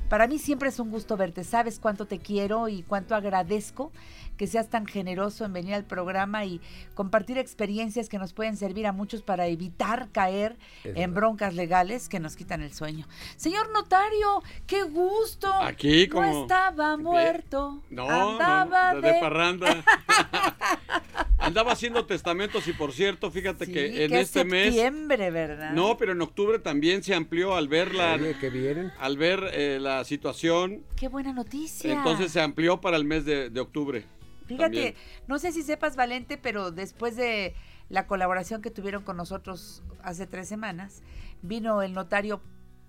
Para 0.08 0.26
mí 0.26 0.38
siempre 0.38 0.68
es 0.68 0.78
un 0.78 0.90
gusto 0.90 1.16
verte. 1.16 1.44
Sabes 1.44 1.78
cuánto 1.78 2.06
te 2.06 2.18
quiero 2.18 2.68
y 2.68 2.82
cuánto 2.82 3.14
agradezco 3.14 3.90
que 4.36 4.46
seas 4.46 4.68
tan 4.68 4.86
generoso 4.86 5.44
en 5.44 5.52
venir 5.52 5.74
al 5.74 5.84
programa 5.84 6.44
y 6.44 6.60
compartir 6.94 7.38
experiencias 7.38 8.08
que 8.08 8.18
nos 8.18 8.32
pueden 8.32 8.56
servir 8.56 8.86
a 8.86 8.92
muchos 8.92 9.22
para 9.22 9.46
evitar 9.46 10.08
caer 10.12 10.56
Es 10.82 10.86
en 10.86 10.94
verdad. 10.94 11.14
broncas 11.14 11.54
legales 11.54 12.08
que 12.08 12.20
nos 12.20 12.36
quitan 12.36 12.60
el 12.62 12.72
sueño. 12.72 13.06
Señor 13.36 13.70
notario, 13.72 14.42
qué 14.66 14.82
gusto. 14.82 15.52
Aquí 15.54 16.06
No 16.08 16.14
como- 16.14 16.42
estaba 16.42 16.96
Bien. 16.96 17.04
muerto. 17.04 17.82
No, 17.90 18.08
andaba 18.10 18.94
no, 18.94 19.00
de... 19.00 19.12
de 19.12 19.20
parranda. 19.20 19.84
Andaba 21.38 21.72
haciendo 21.72 22.06
testamentos 22.06 22.66
y 22.68 22.72
por 22.72 22.92
cierto, 22.92 23.30
fíjate 23.30 23.66
Sí, 23.66 23.72
que 23.72 24.04
en 24.04 24.10
que 24.10 24.20
es 24.20 24.28
este 24.28 24.44
mes... 24.44 24.66
septiembre, 24.74 25.30
¿verdad? 25.30 25.72
No, 25.72 25.96
pero 25.98 26.12
en 26.12 26.22
octubre 26.22 26.58
también 26.58 27.02
se 27.02 27.14
amplió 27.14 27.54
al 27.54 27.68
ver 27.68 27.94
la, 27.94 28.18
qué 28.40 28.48
bien. 28.50 28.92
al 28.98 29.18
ver 29.18 29.50
eh, 29.52 29.78
la 29.80 30.04
situación. 30.04 30.82
Qué 30.96 31.08
buena 31.08 31.32
noticia. 31.34 31.92
Entonces 31.92 32.32
se 32.32 32.40
amplió 32.40 32.80
para 32.80 32.96
el 32.96 33.04
mes 33.04 33.24
de, 33.26 33.50
de 33.50 33.60
octubre. 33.60 34.04
Fíjate, 34.46 34.62
también. 34.64 34.94
no 35.26 35.38
sé 35.38 35.52
si 35.52 35.62
sepas, 35.62 35.96
Valente, 35.96 36.36
pero 36.38 36.70
después 36.70 37.16
de 37.16 37.54
la 37.88 38.06
colaboración 38.06 38.62
que 38.62 38.70
tuvieron 38.70 39.02
con 39.02 39.16
nosotros 39.16 39.82
hace 40.02 40.26
tres 40.26 40.48
semanas, 40.48 41.02
vino 41.42 41.82
el 41.82 41.92
notario 41.92 42.40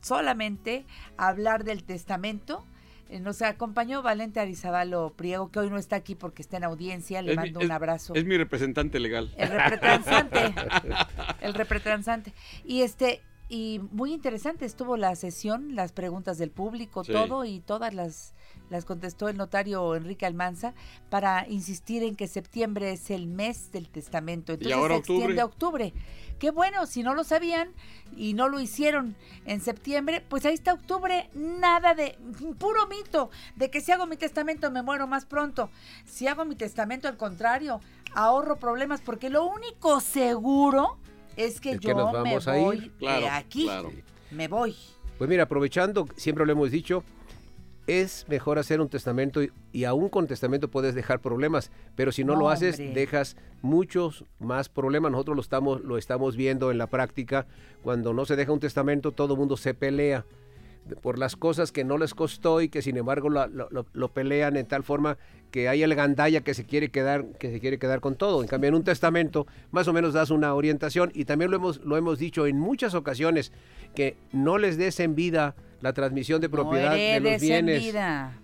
solamente 0.01 0.85
a 1.17 1.27
hablar 1.29 1.63
del 1.63 1.83
testamento. 1.83 2.65
Eh, 3.09 3.19
Nos 3.19 3.41
acompañó 3.41 4.01
Valente 4.01 4.39
Arizabalo 4.39 5.13
Priego, 5.15 5.51
que 5.51 5.59
hoy 5.59 5.69
no 5.69 5.77
está 5.77 5.95
aquí 5.95 6.15
porque 6.15 6.41
está 6.41 6.57
en 6.57 6.63
audiencia. 6.63 7.21
Le 7.21 7.31
Es 7.33 7.37
mi- 7.37 7.43
mando 7.43 7.59
es- 7.59 7.65
un 7.65 7.71
abrazo. 7.71 8.15
Es 8.15 8.25
mi 8.25 8.37
representante 8.37 8.99
legal. 8.99 9.33
El 9.37 9.49
repretransante. 9.49 10.53
el 11.41 11.53
repretransante. 11.53 12.33
Y 12.63 12.81
este, 12.81 13.21
y 13.47 13.79
muy 13.91 14.11
interesante 14.13 14.65
estuvo 14.65 14.97
la 14.97 15.15
sesión, 15.15 15.75
las 15.75 15.91
preguntas 15.91 16.37
del 16.39 16.49
público, 16.49 17.03
Sí. 17.03 17.11
todo, 17.13 17.45
y 17.45 17.59
todas 17.59 17.93
las, 17.93 18.33
las 18.69 18.86
contestó 18.86 19.30
el 19.30 19.38
notario 19.38 19.95
Enrique 19.95 20.25
Almanza 20.25 20.73
para 21.10 21.47
insistir 21.47 22.04
en 22.04 22.15
que 22.15 22.28
septiembre 22.28 22.91
es 22.91 23.10
el 23.12 23.28
mes 23.28 23.71
del 23.71 23.89
testamento. 23.89 24.54
Entonces 24.54 24.75
ahora 24.78 24.95
se 24.95 24.99
extiende 24.99 25.41
octubre. 25.41 25.41
a 25.41 25.45
octubre. 25.45 25.93
Qué 26.39 26.51
bueno, 26.51 26.86
si 26.86 27.01
no 27.04 27.13
lo 27.15 27.23
sabían 27.23 27.69
y 28.17 28.34
no 28.34 28.49
lo 28.49 28.60
hicieron 28.60 29.15
en 29.45 29.62
septiembre, 29.62 30.21
pues 30.28 30.45
ahí 30.45 30.54
está 30.54 30.73
octubre, 30.73 31.30
nada 31.34 31.93
de 31.95 32.17
puro 32.60 32.88
mito 32.88 33.30
de 33.56 33.69
que 33.69 33.80
si 33.82 33.91
hago 33.93 34.06
mi 34.06 34.17
testamento 34.17 34.69
me 34.71 34.82
muero 34.84 35.08
más 35.08 35.25
pronto. 35.25 35.69
Si 36.06 36.28
hago 36.28 36.43
mi 36.43 36.56
testamento 36.56 37.08
al 37.08 37.15
contrario, 37.17 37.80
ahorro 38.13 38.58
problemas 38.58 38.99
porque 39.01 39.30
lo 39.30 39.45
único 39.45 40.01
seguro 40.01 40.97
es 41.38 41.62
que 41.62 41.71
Es 41.71 41.80
que 41.80 41.88
yo 41.88 41.95
me 41.95 42.04
vamos 42.04 42.47
a 42.47 42.58
ir. 42.58 42.63
voy 42.63 42.80
de 42.80 42.89
Claro, 42.97 43.28
aquí. 43.32 43.63
claro. 43.63 43.91
Me 44.32 44.47
voy. 44.47 44.75
Pues 45.17 45.30
mira, 45.30 45.43
aprovechando, 45.43 46.06
siempre 46.17 46.45
lo 46.45 46.51
hemos 46.51 46.71
dicho, 46.71 47.04
es 47.87 48.25
mejor 48.27 48.57
hacer 48.59 48.81
un 48.81 48.89
testamento 48.89 49.43
y, 49.43 49.51
y 49.71 49.83
aún 49.85 50.09
con 50.09 50.27
testamento 50.27 50.69
puedes 50.69 50.95
dejar 50.95 51.19
problemas, 51.19 51.71
pero 51.95 52.11
si 52.11 52.23
no, 52.23 52.33
No, 52.33 52.39
lo 52.39 52.49
haces, 52.49 52.79
hombre. 52.79 52.93
dejas 52.93 53.37
muchos 53.61 54.25
más 54.39 54.69
problemas. 54.69 55.11
Nosotros 55.11 55.35
lo 55.35 55.41
estamos, 55.41 55.81
lo 55.81 55.97
estamos 55.97 56.35
viendo 56.35 56.71
en 56.71 56.77
la 56.77 56.87
práctica. 56.87 57.45
Cuando 57.83 58.13
no 58.13 58.25
se 58.25 58.35
deja 58.35 58.51
un 58.51 58.59
testamento, 58.59 59.11
todo 59.11 59.33
el 59.33 59.39
mundo 59.39 59.57
se 59.57 59.73
pelea 59.73 60.25
por 61.01 61.17
las 61.17 61.35
cosas 61.35 61.71
que 61.71 61.83
no 61.83 61.97
les 61.97 62.13
costó 62.13 62.61
y 62.61 62.69
que 62.69 62.81
sin 62.83 62.95
embargo 62.97 63.29
la- 63.29 63.47
lo, 63.47 63.67
lo- 63.71 63.87
lo 63.91 64.07
pelean 64.13 64.55
en 64.55 64.67
tal 64.67 64.83
forma 64.83 65.17
que 65.55 65.69
hay 65.69 65.83
el 65.83 65.95
gandalla 65.95 66.41
que 66.41 66.53
se 66.53 66.65
quiere 66.65 66.89
quedar 66.89 67.23
que 67.39 67.49
se 67.49 67.61
quiere 67.61 67.79
quedar 67.79 68.01
con 68.01 68.15
todo. 68.15 68.41
En 68.41 68.47
cambio 68.49 68.67
en 68.67 68.75
un 68.75 68.83
testamento 68.83 69.47
más 69.71 69.87
o 69.87 69.93
menos 69.93 70.13
das 70.13 70.29
una 70.29 70.53
orientación 70.53 71.13
y 71.15 71.23
también 71.23 71.49
lo 71.49 71.55
hemos 71.55 71.77
lo 71.77 71.95
hemos 71.95 72.19
dicho 72.19 72.45
en 72.45 72.59
muchas 72.59 72.93
ocasiones 72.93 73.53
que 73.95 74.17
no 74.33 74.57
les 74.57 74.75
des 74.77 74.99
en 74.99 75.15
vida 75.15 75.55
la 75.81 75.93
transmisión 75.93 76.41
de 76.41 76.49
No 76.49 76.51
propiedad 76.51 76.95
de 76.95 77.19
los 77.19 77.41
bienes. 77.41 77.95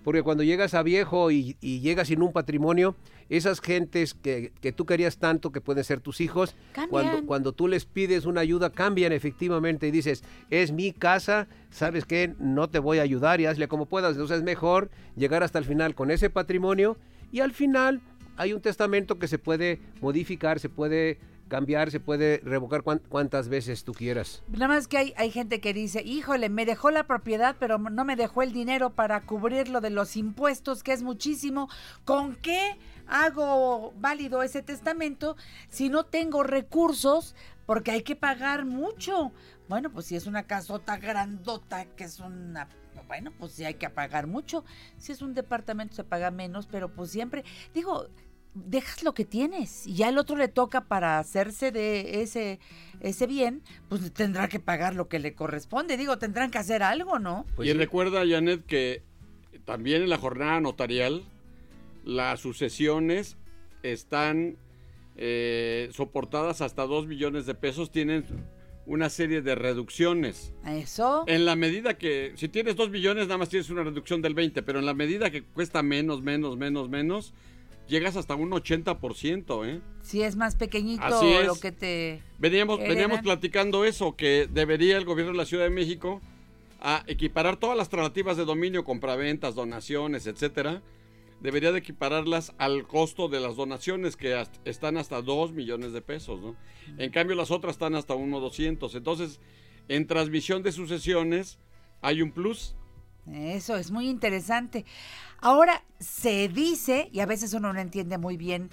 Porque 0.04 0.22
cuando 0.22 0.42
llegas 0.42 0.74
a 0.74 0.82
viejo 0.82 1.30
y, 1.30 1.56
y 1.60 1.80
llegas 1.80 2.08
sin 2.08 2.22
un 2.22 2.32
patrimonio, 2.32 2.94
esas 3.28 3.60
gentes 3.60 4.14
que, 4.14 4.52
que 4.60 4.72
tú 4.72 4.86
querías 4.86 5.16
tanto, 5.16 5.50
que 5.50 5.60
pueden 5.60 5.82
ser 5.82 6.00
tus 6.00 6.20
hijos, 6.20 6.54
Cambian. 6.72 6.90
cuando, 6.90 7.26
cuando 7.26 7.52
tú 7.52 7.66
les 7.66 7.84
pides 7.84 8.26
una 8.26 8.42
ayuda, 8.42 8.70
cambian 8.70 9.12
efectivamente 9.12 9.88
y 9.88 9.90
dices, 9.90 10.22
es 10.50 10.70
mi 10.70 10.92
casa, 10.92 11.48
sabes 11.70 12.04
que 12.04 12.34
no 12.38 12.68
te 12.68 12.78
voy 12.78 12.98
a 12.98 13.02
ayudar 13.02 13.40
y 13.40 13.46
hazle 13.46 13.68
como 13.68 13.86
puedas. 13.86 14.12
Entonces 14.12 14.38
es 14.38 14.44
mejor 14.44 14.90
llegar 15.16 15.42
hasta 15.42 15.58
el 15.58 15.64
final 15.64 15.94
con 15.94 16.10
ese 16.10 16.30
patrimonio 16.30 16.96
y 17.32 17.40
al 17.40 17.52
final 17.52 18.00
hay 18.36 18.52
un 18.52 18.60
testamento 18.60 19.18
que 19.18 19.26
se 19.28 19.38
puede 19.38 19.80
modificar, 20.00 20.60
se 20.60 20.68
puede 20.68 21.18
cambiar, 21.48 21.90
se 21.90 22.00
puede 22.00 22.38
revocar 22.42 22.82
cuan- 22.82 23.02
cuantas 23.10 23.48
veces 23.48 23.84
tú 23.84 23.92
quieras. 23.92 24.42
Nada 24.48 24.68
más 24.68 24.88
que 24.88 24.96
hay, 24.96 25.14
hay 25.18 25.30
gente 25.30 25.60
que 25.60 25.74
dice, 25.74 26.02
híjole, 26.02 26.48
me 26.48 26.64
dejó 26.64 26.90
la 26.90 27.06
propiedad, 27.06 27.56
pero 27.58 27.76
no 27.78 28.04
me 28.06 28.16
dejó 28.16 28.42
el 28.42 28.52
dinero 28.54 28.90
para 28.94 29.20
cubrir 29.26 29.68
lo 29.68 29.82
de 29.82 29.90
los 29.90 30.16
impuestos, 30.16 30.82
que 30.82 30.92
es 30.94 31.02
muchísimo. 31.02 31.68
¿Con 32.06 32.36
qué 32.36 32.78
hago 33.06 33.92
válido 33.98 34.42
ese 34.42 34.62
testamento 34.62 35.36
si 35.68 35.90
no 35.90 36.04
tengo 36.04 36.42
recursos? 36.42 37.34
Porque 37.66 37.90
hay 37.90 38.02
que 38.02 38.16
pagar 38.16 38.64
mucho. 38.64 39.30
Bueno, 39.68 39.90
pues 39.90 40.06
si 40.06 40.16
es 40.16 40.26
una 40.26 40.44
casota 40.44 40.96
grandota, 40.96 41.84
que 41.84 42.04
es 42.04 42.18
una... 42.18 42.66
Bueno, 43.12 43.30
pues 43.38 43.52
sí 43.52 43.66
hay 43.66 43.74
que 43.74 43.90
pagar 43.90 44.26
mucho. 44.26 44.64
Si 44.96 45.12
es 45.12 45.20
un 45.20 45.34
departamento 45.34 45.94
se 45.94 46.02
paga 46.02 46.30
menos, 46.30 46.66
pero 46.66 46.94
pues 46.94 47.10
siempre... 47.10 47.44
Digo, 47.74 48.06
dejas 48.54 49.02
lo 49.02 49.12
que 49.12 49.26
tienes 49.26 49.86
y 49.86 49.96
ya 49.96 50.08
el 50.08 50.16
otro 50.16 50.34
le 50.34 50.48
toca 50.48 50.86
para 50.86 51.18
hacerse 51.18 51.72
de 51.72 52.22
ese 52.22 52.58
ese 53.00 53.26
bien, 53.26 53.62
pues 53.90 54.14
tendrá 54.14 54.48
que 54.48 54.60
pagar 54.60 54.94
lo 54.94 55.08
que 55.08 55.18
le 55.18 55.34
corresponde. 55.34 55.98
Digo, 55.98 56.16
tendrán 56.16 56.50
que 56.50 56.56
hacer 56.56 56.82
algo, 56.82 57.18
¿no? 57.18 57.44
Pues 57.54 57.68
y 57.68 57.72
sí. 57.72 57.76
recuerda, 57.76 58.22
Janet, 58.26 58.64
que 58.64 59.02
también 59.66 60.00
en 60.00 60.08
la 60.08 60.16
jornada 60.16 60.58
notarial 60.62 61.22
las 62.06 62.40
sucesiones 62.40 63.36
están 63.82 64.56
eh, 65.18 65.90
soportadas 65.92 66.62
hasta 66.62 66.86
2 66.86 67.08
millones 67.08 67.44
de 67.44 67.54
pesos, 67.54 67.92
tienen 67.92 68.24
una 68.86 69.08
serie 69.10 69.42
de 69.42 69.54
reducciones. 69.54 70.52
Eso. 70.66 71.24
En 71.26 71.44
la 71.44 71.56
medida 71.56 71.96
que, 71.98 72.32
si 72.36 72.48
tienes 72.48 72.76
2 72.76 72.90
millones, 72.90 73.26
nada 73.26 73.38
más 73.38 73.48
tienes 73.48 73.70
una 73.70 73.84
reducción 73.84 74.22
del 74.22 74.34
20, 74.34 74.62
pero 74.62 74.78
en 74.78 74.86
la 74.86 74.94
medida 74.94 75.30
que 75.30 75.42
cuesta 75.42 75.82
menos, 75.82 76.22
menos, 76.22 76.56
menos, 76.56 76.88
menos, 76.88 77.32
llegas 77.88 78.16
hasta 78.16 78.34
un 78.34 78.50
80%, 78.50 79.66
¿eh? 79.68 79.80
Si 80.02 80.22
es 80.22 80.36
más 80.36 80.56
pequeñito 80.56 81.02
Así 81.02 81.32
es. 81.32 81.46
lo 81.46 81.54
que 81.54 81.72
te... 81.72 82.22
Veníamos, 82.38 82.78
Heredan. 82.78 82.96
veníamos 82.96 83.20
platicando 83.20 83.84
eso, 83.84 84.16
que 84.16 84.48
debería 84.50 84.96
el 84.96 85.04
gobierno 85.04 85.32
de 85.32 85.38
la 85.38 85.44
Ciudad 85.44 85.64
de 85.64 85.70
México 85.70 86.20
a 86.80 87.04
equiparar 87.06 87.58
todas 87.58 87.76
las 87.76 87.88
tratativas 87.88 88.36
de 88.36 88.44
dominio, 88.44 88.84
compraventas, 88.84 89.54
donaciones, 89.54 90.26
etcétera, 90.26 90.82
debería 91.42 91.72
de 91.72 91.80
equipararlas 91.80 92.52
al 92.58 92.86
costo 92.86 93.28
de 93.28 93.40
las 93.40 93.56
donaciones 93.56 94.16
que 94.16 94.34
hasta- 94.34 94.58
están 94.64 94.96
hasta 94.96 95.20
2 95.22 95.52
millones 95.52 95.92
de 95.92 96.00
pesos, 96.00 96.40
¿no? 96.40 96.56
En 96.98 97.10
cambio 97.10 97.36
las 97.36 97.50
otras 97.50 97.72
están 97.74 97.94
hasta 97.94 98.14
1.200. 98.14 98.94
Entonces, 98.94 99.40
en 99.88 100.06
transmisión 100.06 100.62
de 100.62 100.72
sucesiones 100.72 101.58
hay 102.00 102.22
un 102.22 102.30
plus. 102.32 102.74
Eso 103.30 103.76
es 103.76 103.90
muy 103.90 104.08
interesante. 104.08 104.84
Ahora, 105.40 105.84
se 105.98 106.48
dice, 106.48 107.08
y 107.12 107.20
a 107.20 107.26
veces 107.26 107.52
uno 107.54 107.72
no 107.72 107.80
entiende 107.80 108.18
muy 108.18 108.36
bien 108.36 108.70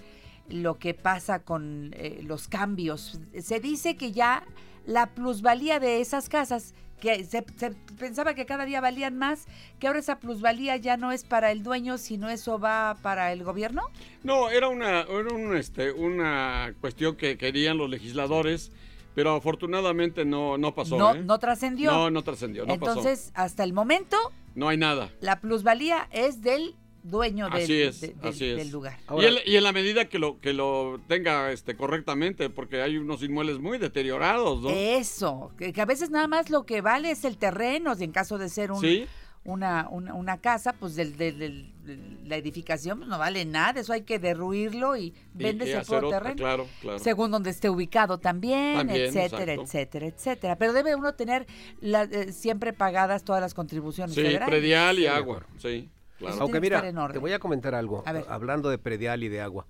lo 0.47 0.79
que 0.79 0.93
pasa 0.95 1.43
con 1.43 1.91
eh, 1.95 2.21
los 2.23 2.47
cambios, 2.47 3.19
se 3.39 3.59
dice 3.59 3.95
que 3.95 4.11
ya 4.11 4.43
la 4.85 5.13
plusvalía 5.13 5.79
de 5.79 6.01
esas 6.01 6.29
casas, 6.29 6.73
que 6.99 7.23
se, 7.23 7.45
se 7.55 7.71
pensaba 7.97 8.33
que 8.33 8.45
cada 8.45 8.65
día 8.65 8.81
valían 8.81 9.17
más, 9.17 9.45
que 9.79 9.87
ahora 9.87 9.99
esa 9.99 10.19
plusvalía 10.19 10.77
ya 10.77 10.97
no 10.97 11.11
es 11.11 11.23
para 11.23 11.51
el 11.51 11.63
dueño, 11.63 11.97
sino 11.97 12.29
eso 12.29 12.59
va 12.59 12.97
para 13.01 13.31
el 13.31 13.43
gobierno. 13.43 13.83
No, 14.23 14.49
era 14.49 14.67
una, 14.67 15.01
era 15.01 15.33
un, 15.33 15.55
este, 15.55 15.91
una 15.91 16.73
cuestión 16.81 17.15
que 17.15 17.37
querían 17.37 17.77
los 17.77 17.89
legisladores, 17.89 18.71
pero 19.15 19.35
afortunadamente 19.35 20.25
no, 20.25 20.57
no 20.57 20.73
pasó. 20.75 20.97
no, 20.97 21.15
¿eh? 21.15 21.23
no 21.23 21.39
trascendió. 21.39 21.91
No, 21.91 22.09
no 22.11 22.23
trascendió, 22.23 22.65
no 22.65 22.79
pasó. 22.79 22.99
Entonces, 22.99 23.31
hasta 23.33 23.63
el 23.63 23.73
momento, 23.73 24.17
No 24.55 24.69
hay 24.69 24.77
nada. 24.77 25.09
la 25.21 25.39
plusvalía 25.41 26.07
es 26.11 26.41
del 26.41 26.75
dueño 27.03 27.49
del, 27.49 27.63
Así 27.63 27.81
es, 27.81 28.01
de- 28.01 28.07
del- 28.13 28.27
así 28.27 28.45
es. 28.45 28.57
del 28.57 28.69
lugar. 28.71 28.97
Ahora- 29.07 29.27
y, 29.29 29.35
en, 29.35 29.37
y 29.45 29.55
en 29.57 29.63
la 29.63 29.71
medida 29.71 30.05
que 30.05 30.19
lo 30.19 30.39
que 30.39 30.53
lo 30.53 30.99
tenga 31.07 31.51
este 31.51 31.75
correctamente, 31.75 32.49
porque 32.49 32.81
hay 32.81 32.97
unos 32.97 33.23
inmuebles 33.23 33.59
muy 33.59 33.77
deteriorados, 33.77 34.61
¿no? 34.61 34.69
Eso, 34.69 35.51
que, 35.57 35.73
que 35.73 35.81
a 35.81 35.85
veces 35.85 36.09
nada 36.09 36.27
más 36.27 36.49
lo 36.49 36.65
que 36.65 36.81
vale 36.81 37.11
es 37.11 37.25
el 37.25 37.37
terreno, 37.37 37.95
si 37.95 38.03
en 38.03 38.11
caso 38.11 38.37
de 38.37 38.49
ser 38.49 38.71
un, 38.71 38.81
Sí, 38.81 39.05
una, 39.45 39.87
una, 39.89 40.13
una 40.13 40.37
casa, 40.39 40.73
pues 40.73 40.95
del, 40.95 41.15
del- 41.17 41.39
del- 41.39 41.73
del- 41.85 42.19
la 42.29 42.35
edificación 42.35 42.99
pues, 42.99 43.09
no 43.09 43.17
vale 43.17 43.45
nada, 43.45 43.79
eso 43.79 43.93
hay 43.93 44.01
que 44.01 44.19
derruirlo 44.19 44.95
y 44.97 45.13
vendes 45.33 45.69
el 45.69 45.77
otra, 45.95 46.09
terreno. 46.09 46.35
claro, 46.35 46.67
claro. 46.81 46.99
Según 46.99 47.31
donde 47.31 47.49
esté 47.49 47.69
ubicado 47.69 48.17
también, 48.19 48.75
También, 48.77 49.05
etcétera, 49.07 49.53
exacto. 49.53 49.61
etcétera, 49.63 50.05
etcétera. 50.07 50.55
Pero 50.57 50.73
debe 50.73 50.93
uno 50.95 51.13
tener 51.15 51.47
la- 51.79 52.03
eh, 52.03 52.33
siempre 52.33 52.73
pagadas 52.73 53.23
todas 53.23 53.41
las 53.41 53.53
contribuciones 53.53 54.13
Sí, 54.13 54.21
federales. 54.21 54.49
predial 54.49 54.99
y 54.99 55.03
Sí, 55.03 55.07
agua, 55.07 55.45
sí, 55.57 55.89
claro. 56.19 56.33
Eso 56.35 56.43
Aunque 56.43 56.61
mira, 56.61 56.81
te 57.11 57.17
voy 57.19 57.33
a 57.33 57.39
comentar 57.39 57.73
algo, 57.73 58.03
A 58.05 58.11
ver. 58.13 58.25
hablando 58.29 58.69
de 58.69 58.77
predial 58.77 59.23
y 59.23 59.29
de 59.29 59.41
agua. 59.41 59.65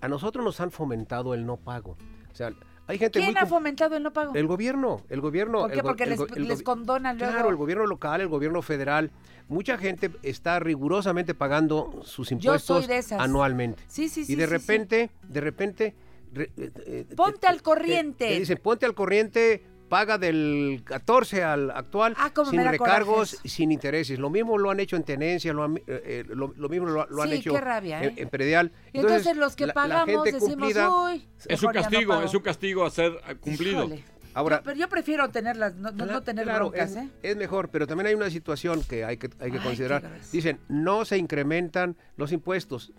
A 0.00 0.08
nosotros 0.08 0.44
nos 0.44 0.60
han 0.60 0.70
fomentado 0.70 1.32
el 1.32 1.46
no 1.46 1.56
pago. 1.56 1.96
O 2.30 2.34
sea, 2.34 2.52
hay 2.86 2.98
gente 2.98 3.18
¿Quién 3.20 3.32
muy... 3.32 3.40
ha 3.40 3.46
fomentado 3.46 3.96
el 3.96 4.02
no 4.02 4.12
pago? 4.12 4.34
El 4.34 4.46
gobierno, 4.46 5.00
el 5.08 5.22
gobierno... 5.22 5.60
¿Por 5.60 5.70
qué? 5.70 5.76
el 5.78 5.82
Porque 5.82 6.04
el 6.04 6.10
les, 6.10 6.20
el 6.36 6.48
les 6.48 6.62
condonan 6.62 7.16
luego. 7.16 7.32
Claro, 7.32 7.48
el 7.48 7.56
gobierno 7.56 7.86
local, 7.86 8.20
el 8.20 8.28
gobierno 8.28 8.60
federal, 8.60 9.10
mucha 9.48 9.78
gente 9.78 10.10
está 10.22 10.58
rigurosamente 10.60 11.32
pagando 11.34 12.02
sus 12.04 12.30
impuestos 12.32 12.80
soy 12.84 12.86
de 12.86 12.98
esas. 12.98 13.20
anualmente. 13.20 13.82
Sí, 13.86 14.10
sí, 14.10 14.24
sí. 14.26 14.32
y 14.34 14.36
de 14.36 14.42
sí, 14.44 14.50
sí. 14.50 14.58
repente, 14.58 15.10
de 15.26 15.40
repente... 15.40 15.94
re- 16.34 16.50
eh, 16.58 16.70
eh, 16.86 17.06
Ponte 17.16 17.38
te- 17.38 17.46
al 17.46 17.56
te- 17.58 17.62
corriente. 17.62 18.28
Te, 18.28 18.38
dicen, 18.40 18.58
ponte 18.62 18.84
al 18.84 18.94
corriente, 18.94 19.64
paga 19.94 20.18
del 20.18 20.82
14 20.84 21.44
al 21.44 21.70
actual, 21.70 22.16
Ah, 22.18 22.32
sin 22.50 22.64
recargos, 22.68 23.30
coraje 23.36 23.48
sin 23.48 23.70
intereses. 23.70 24.18
Lo 24.18 24.28
mismo 24.28 24.58
lo 24.58 24.72
han 24.72 24.80
hecho 24.80 24.96
en 24.96 25.04
tenencia, 25.04 25.52
lo, 25.52 25.62
han- 25.62 25.76
eh, 25.76 25.82
eh, 25.86 26.24
lo, 26.26 26.52
lo 26.56 26.68
mismo 26.68 26.88
lo, 26.88 27.06
lo 27.06 27.22
han 27.22 27.28
Sí, 27.28 27.36
hecho 27.36 27.52
qué 27.52 27.60
rabia, 27.60 28.02
en, 28.02 28.10
¿eh? 28.10 28.14
en 28.16 28.28
predial. 28.28 28.72
Y 28.92 28.98
entonces, 28.98 29.36
los 29.36 29.54
que 29.54 29.66
la- 29.66 29.68
la 29.68 29.74
pagamos 29.74 30.06
gente 30.24 30.32
decimos, 30.32 30.50
cumplida- 30.56 30.90
uy, 30.90 31.28
Es 31.46 31.62
un 31.62 31.66
no 31.68 31.72
castigo, 31.74 32.12
pago". 32.12 32.26
es 32.26 32.34
un 32.34 32.40
castigo 32.42 32.84
a 32.84 32.90
ser 32.90 33.12
eh, 33.28 33.36
cumplido. 33.36 33.84
Híjole. 33.84 34.04
Ahora, 34.34 34.56
Yo- 34.56 34.62
pero 34.64 34.76
yo 34.80 34.88
prefiero 34.88 35.28
tenerlas, 35.28 35.76
no, 35.76 35.92
no- 35.92 36.22
tener 36.24 36.42
claro, 36.42 36.70
broncas, 36.70 36.90
es, 36.90 36.96
¿eh? 36.96 37.08
es 37.22 37.36
mejor, 37.36 37.68
pero 37.68 37.86
también 37.86 38.08
hay 38.08 38.14
una 38.14 38.30
situación 38.30 38.82
que 38.82 39.04
hay 39.04 39.16
que, 39.16 39.30
hay 39.38 39.52
que 39.52 39.58
Ay, 39.58 39.62
considerar. 39.64 40.02
Dicen, 40.32 40.58
no 40.68 41.04
se 41.04 41.18
incrementan 41.18 41.96
los 42.16 42.32
impuestos. 42.32 42.92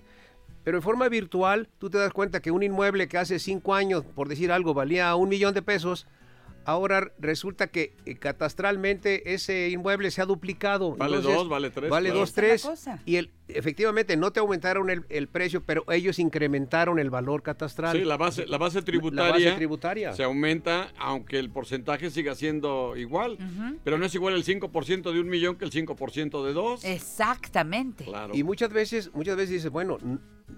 Pero 0.63 0.77
en 0.77 0.81
forma 0.81 1.09
virtual, 1.09 1.67
tú 1.77 1.89
te 1.89 1.97
das 1.97 2.13
cuenta 2.13 2.39
que 2.39 2.51
un 2.51 2.63
inmueble 2.63 3.09
que 3.09 3.17
hace 3.17 3.37
cinco 3.37 3.75
años, 3.75 4.05
por 4.15 4.29
decir 4.29 4.49
algo, 4.49 4.73
valía 4.73 5.13
un 5.15 5.27
millón 5.27 5.53
de 5.53 5.61
pesos, 5.61 6.07
ahora 6.65 7.11
resulta 7.19 7.67
que 7.67 7.95
eh, 8.05 8.15
catastralmente 8.15 9.33
ese 9.33 9.69
inmueble 9.69 10.11
se 10.11 10.21
ha 10.21 10.25
duplicado. 10.25 10.95
Vale 10.95 11.17
Entonces, 11.17 11.39
dos, 11.39 11.49
vale 11.49 11.69
tres, 11.69 11.89
Vale 11.89 12.09
claro. 12.09 12.19
dos, 12.19 12.29
Esa 12.29 12.41
es 12.41 12.47
tres. 12.47 12.63
la 12.63 12.69
cosa. 12.71 12.99
Y 13.05 13.15
el, 13.17 13.31
efectivamente 13.47 14.17
no 14.17 14.31
te 14.31 14.39
aumentaron 14.39 14.89
el, 14.89 15.05
el 15.09 15.27
precio, 15.27 15.63
pero 15.63 15.83
ellos 15.91 16.19
incrementaron 16.19 16.99
el 16.99 17.09
valor 17.09 17.43
catastral. 17.43 17.97
Sí, 17.97 18.03
la 18.03 18.17
base, 18.17 18.45
la 18.47 18.57
base 18.57 18.79
La 18.79 18.85
tributaria 18.85 19.31
base 19.47 19.51
tributaria. 19.57 20.13
se 20.13 20.23
aumenta, 20.23 20.91
aunque 20.97 21.39
el 21.39 21.49
porcentaje 21.49 22.09
siga 22.09 22.35
siendo 22.35 22.95
igual. 22.97 23.37
Pero 23.83 23.97
no 23.97 24.05
es 24.05 24.15
igual 24.15 24.33
el 24.35 24.43
5% 24.43 25.11
de 25.13 25.19
un 25.19 25.29
millón 25.29 25.55
que 25.57 25.65
el 25.65 25.71
5% 25.71 26.45
de 26.45 26.53
dos. 26.53 26.83
Exactamente. 26.83 28.05
Claro. 28.05 28.35
Y 28.35 28.43
muchas 28.43 28.69
veces, 28.71 29.11
muchas 29.13 29.35
veces 29.35 29.51
dices, 29.51 29.71
bueno, 29.71 29.97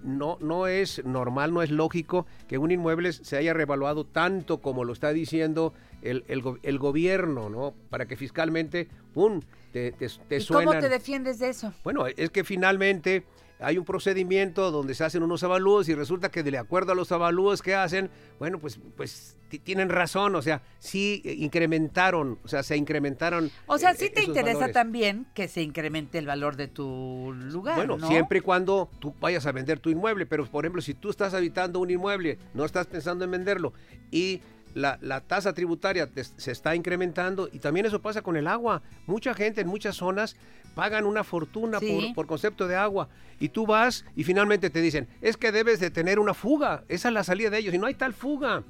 no, 0.02 0.36
no 0.40 0.66
es 0.66 1.04
normal, 1.04 1.52
no 1.54 1.62
es 1.62 1.70
lógico 1.70 2.26
que 2.46 2.58
un 2.58 2.70
inmueble 2.70 3.12
se 3.12 3.36
haya 3.36 3.54
revaluado 3.54 4.04
tanto 4.04 4.60
como 4.60 4.84
lo 4.84 4.92
está 4.92 5.12
diciendo 5.12 5.72
el, 6.02 6.24
el 6.28 6.42
go- 6.42 6.58
el 6.62 6.78
gobierno, 6.78 7.48
¿no? 7.50 7.74
Para 7.90 8.06
que 8.06 8.16
fiscalmente, 8.16 8.88
¡pum!, 9.14 9.40
te, 9.72 9.92
te, 9.92 10.08
te 10.08 10.36
¿Y 10.36 10.46
cómo 10.46 10.60
suenan. 10.62 10.80
te 10.80 10.88
defiendes 10.88 11.38
de 11.38 11.48
eso? 11.50 11.72
Bueno, 11.84 12.06
es 12.06 12.30
que 12.30 12.44
finalmente 12.44 13.24
hay 13.60 13.76
un 13.78 13.84
procedimiento 13.84 14.70
donde 14.70 14.94
se 14.94 15.04
hacen 15.04 15.22
unos 15.22 15.42
avalúos 15.42 15.88
y 15.88 15.94
resulta 15.94 16.30
que 16.30 16.42
de 16.42 16.56
acuerdo 16.58 16.92
a 16.92 16.94
los 16.94 17.10
avalúos 17.12 17.60
que 17.62 17.74
hacen, 17.74 18.08
bueno, 18.38 18.58
pues, 18.58 18.78
pues 18.96 19.36
ti- 19.48 19.58
tienen 19.58 19.88
razón, 19.88 20.36
o 20.36 20.42
sea, 20.42 20.62
sí 20.78 21.22
incrementaron, 21.24 22.38
o 22.44 22.48
sea, 22.48 22.62
se 22.62 22.76
incrementaron. 22.76 23.50
O 23.66 23.78
sea, 23.78 23.90
eh, 23.92 23.96
sí 23.98 24.10
te 24.10 24.22
interesa 24.24 24.54
valores. 24.54 24.74
también 24.74 25.26
que 25.34 25.48
se 25.48 25.62
incremente 25.62 26.18
el 26.18 26.26
valor 26.26 26.56
de 26.56 26.68
tu 26.68 27.32
lugar, 27.34 27.76
Bueno, 27.76 27.96
¿no? 27.98 28.06
siempre 28.08 28.38
y 28.38 28.40
cuando 28.42 28.88
tú 29.00 29.14
vayas 29.20 29.44
a 29.46 29.52
vender 29.52 29.80
tu 29.80 29.90
inmueble, 29.90 30.26
pero 30.26 30.46
por 30.46 30.64
ejemplo, 30.64 30.80
si 30.82 30.94
tú 30.94 31.10
estás 31.10 31.34
habitando 31.34 31.80
un 31.80 31.90
inmueble, 31.90 32.38
no 32.54 32.64
estás 32.64 32.86
pensando 32.86 33.24
en 33.24 33.30
venderlo 33.32 33.72
y 34.10 34.40
la, 34.74 34.98
la 35.00 35.20
tasa 35.20 35.52
tributaria 35.54 36.08
se 36.36 36.52
está 36.52 36.74
incrementando 36.74 37.48
y 37.52 37.58
también 37.58 37.86
eso 37.86 38.00
pasa 38.00 38.22
con 38.22 38.36
el 38.36 38.46
agua. 38.46 38.82
Mucha 39.06 39.34
gente 39.34 39.60
en 39.60 39.68
muchas 39.68 39.96
zonas 39.96 40.36
pagan 40.74 41.04
una 41.06 41.24
fortuna 41.24 41.78
Sí. 41.80 41.86
por, 42.08 42.14
por 42.14 42.26
concepto 42.26 42.68
de 42.68 42.76
agua 42.76 43.08
y 43.40 43.48
tú 43.48 43.66
vas 43.66 44.04
y 44.14 44.24
finalmente 44.24 44.70
te 44.70 44.80
dicen, 44.80 45.08
es 45.20 45.36
que 45.36 45.50
debes 45.52 45.80
de 45.80 45.90
tener 45.90 46.18
una 46.18 46.34
fuga, 46.34 46.84
esa 46.88 47.08
es 47.08 47.14
la 47.14 47.24
salida 47.24 47.50
de 47.50 47.58
ellos 47.58 47.74
y 47.74 47.78
no 47.78 47.86
hay 47.86 47.94
tal 47.94 48.12
fuga. 48.14 48.62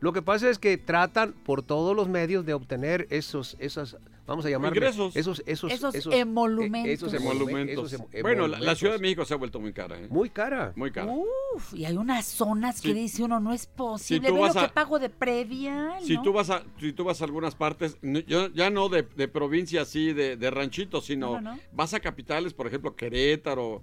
Lo 0.00 0.12
que 0.12 0.22
pasa 0.22 0.50
es 0.50 0.58
que 0.58 0.76
tratan 0.78 1.32
por 1.32 1.62
todos 1.62 1.94
los 1.96 2.08
medios 2.08 2.44
de 2.44 2.52
obtener 2.54 3.06
esos, 3.10 3.56
esas, 3.58 3.96
vamos 4.26 4.44
a 4.44 4.50
llamar 4.50 4.74
Ingresos. 4.74 5.16
esos, 5.16 5.42
esos, 5.46 5.72
Esos 5.72 5.94
eh, 5.94 6.18
emolumentos. 6.20 6.92
esos 7.08 7.14
Emolumentos. 7.14 7.92
esos 7.92 8.06
em- 8.12 8.22
bueno, 8.22 8.46
la, 8.46 8.58
la 8.60 8.74
Ciudad 8.74 8.94
de. 8.94 9.00
México 9.00 9.24
se 9.24 9.32
ha 9.34 9.36
vuelto 9.38 9.60
muy 9.60 9.72
cara. 9.72 9.98
¿eh? 9.98 10.06
muy 10.10 10.28
cara. 10.30 10.72
Muy 10.76 10.90
cara. 10.90 11.12
Uf, 11.12 11.72
y 11.74 11.84
hay 11.86 11.96
unas 11.96 12.26
zonas 12.26 12.80
que 12.82 12.88
Si- 12.88 12.94
dice 12.94 13.22
uno, 13.22 13.40
no 13.40 13.52
es 13.52 13.66
posible. 13.66 14.28
tú 14.28 14.34
Ve 14.34 14.40
lo 14.40 14.46
vas 14.46 14.56
a- 14.56 14.66
que 14.68 14.74
pago 14.74 14.98
de 14.98 15.08
previa. 15.08 15.98
Si 16.02 16.14
¿no? 16.16 16.22
tú 16.22 16.32
vas 16.32 16.50
a, 16.50 16.62
si 16.80 16.92
tú 16.92 17.04
vas 17.04 17.20
a 17.22 17.24
algunas 17.24 17.54
partes, 17.54 17.96
yo- 18.26 18.48
ya 18.52 18.68
no 18.70 18.88
de, 18.88 19.02
de 19.02 19.28
provincia 19.28 19.82
así, 19.82 20.12
de, 20.12 20.36
de 20.36 20.50
ranchitos, 20.50 21.06
sino 21.06 21.34
No, 21.34 21.40
no, 21.40 21.54
no. 21.54 21.60
vas 21.72 21.94
a 21.94 22.00
capitales, 22.00 22.52
por 22.52 22.66
ejemplo, 22.66 22.94
Querétaro, 22.94 23.82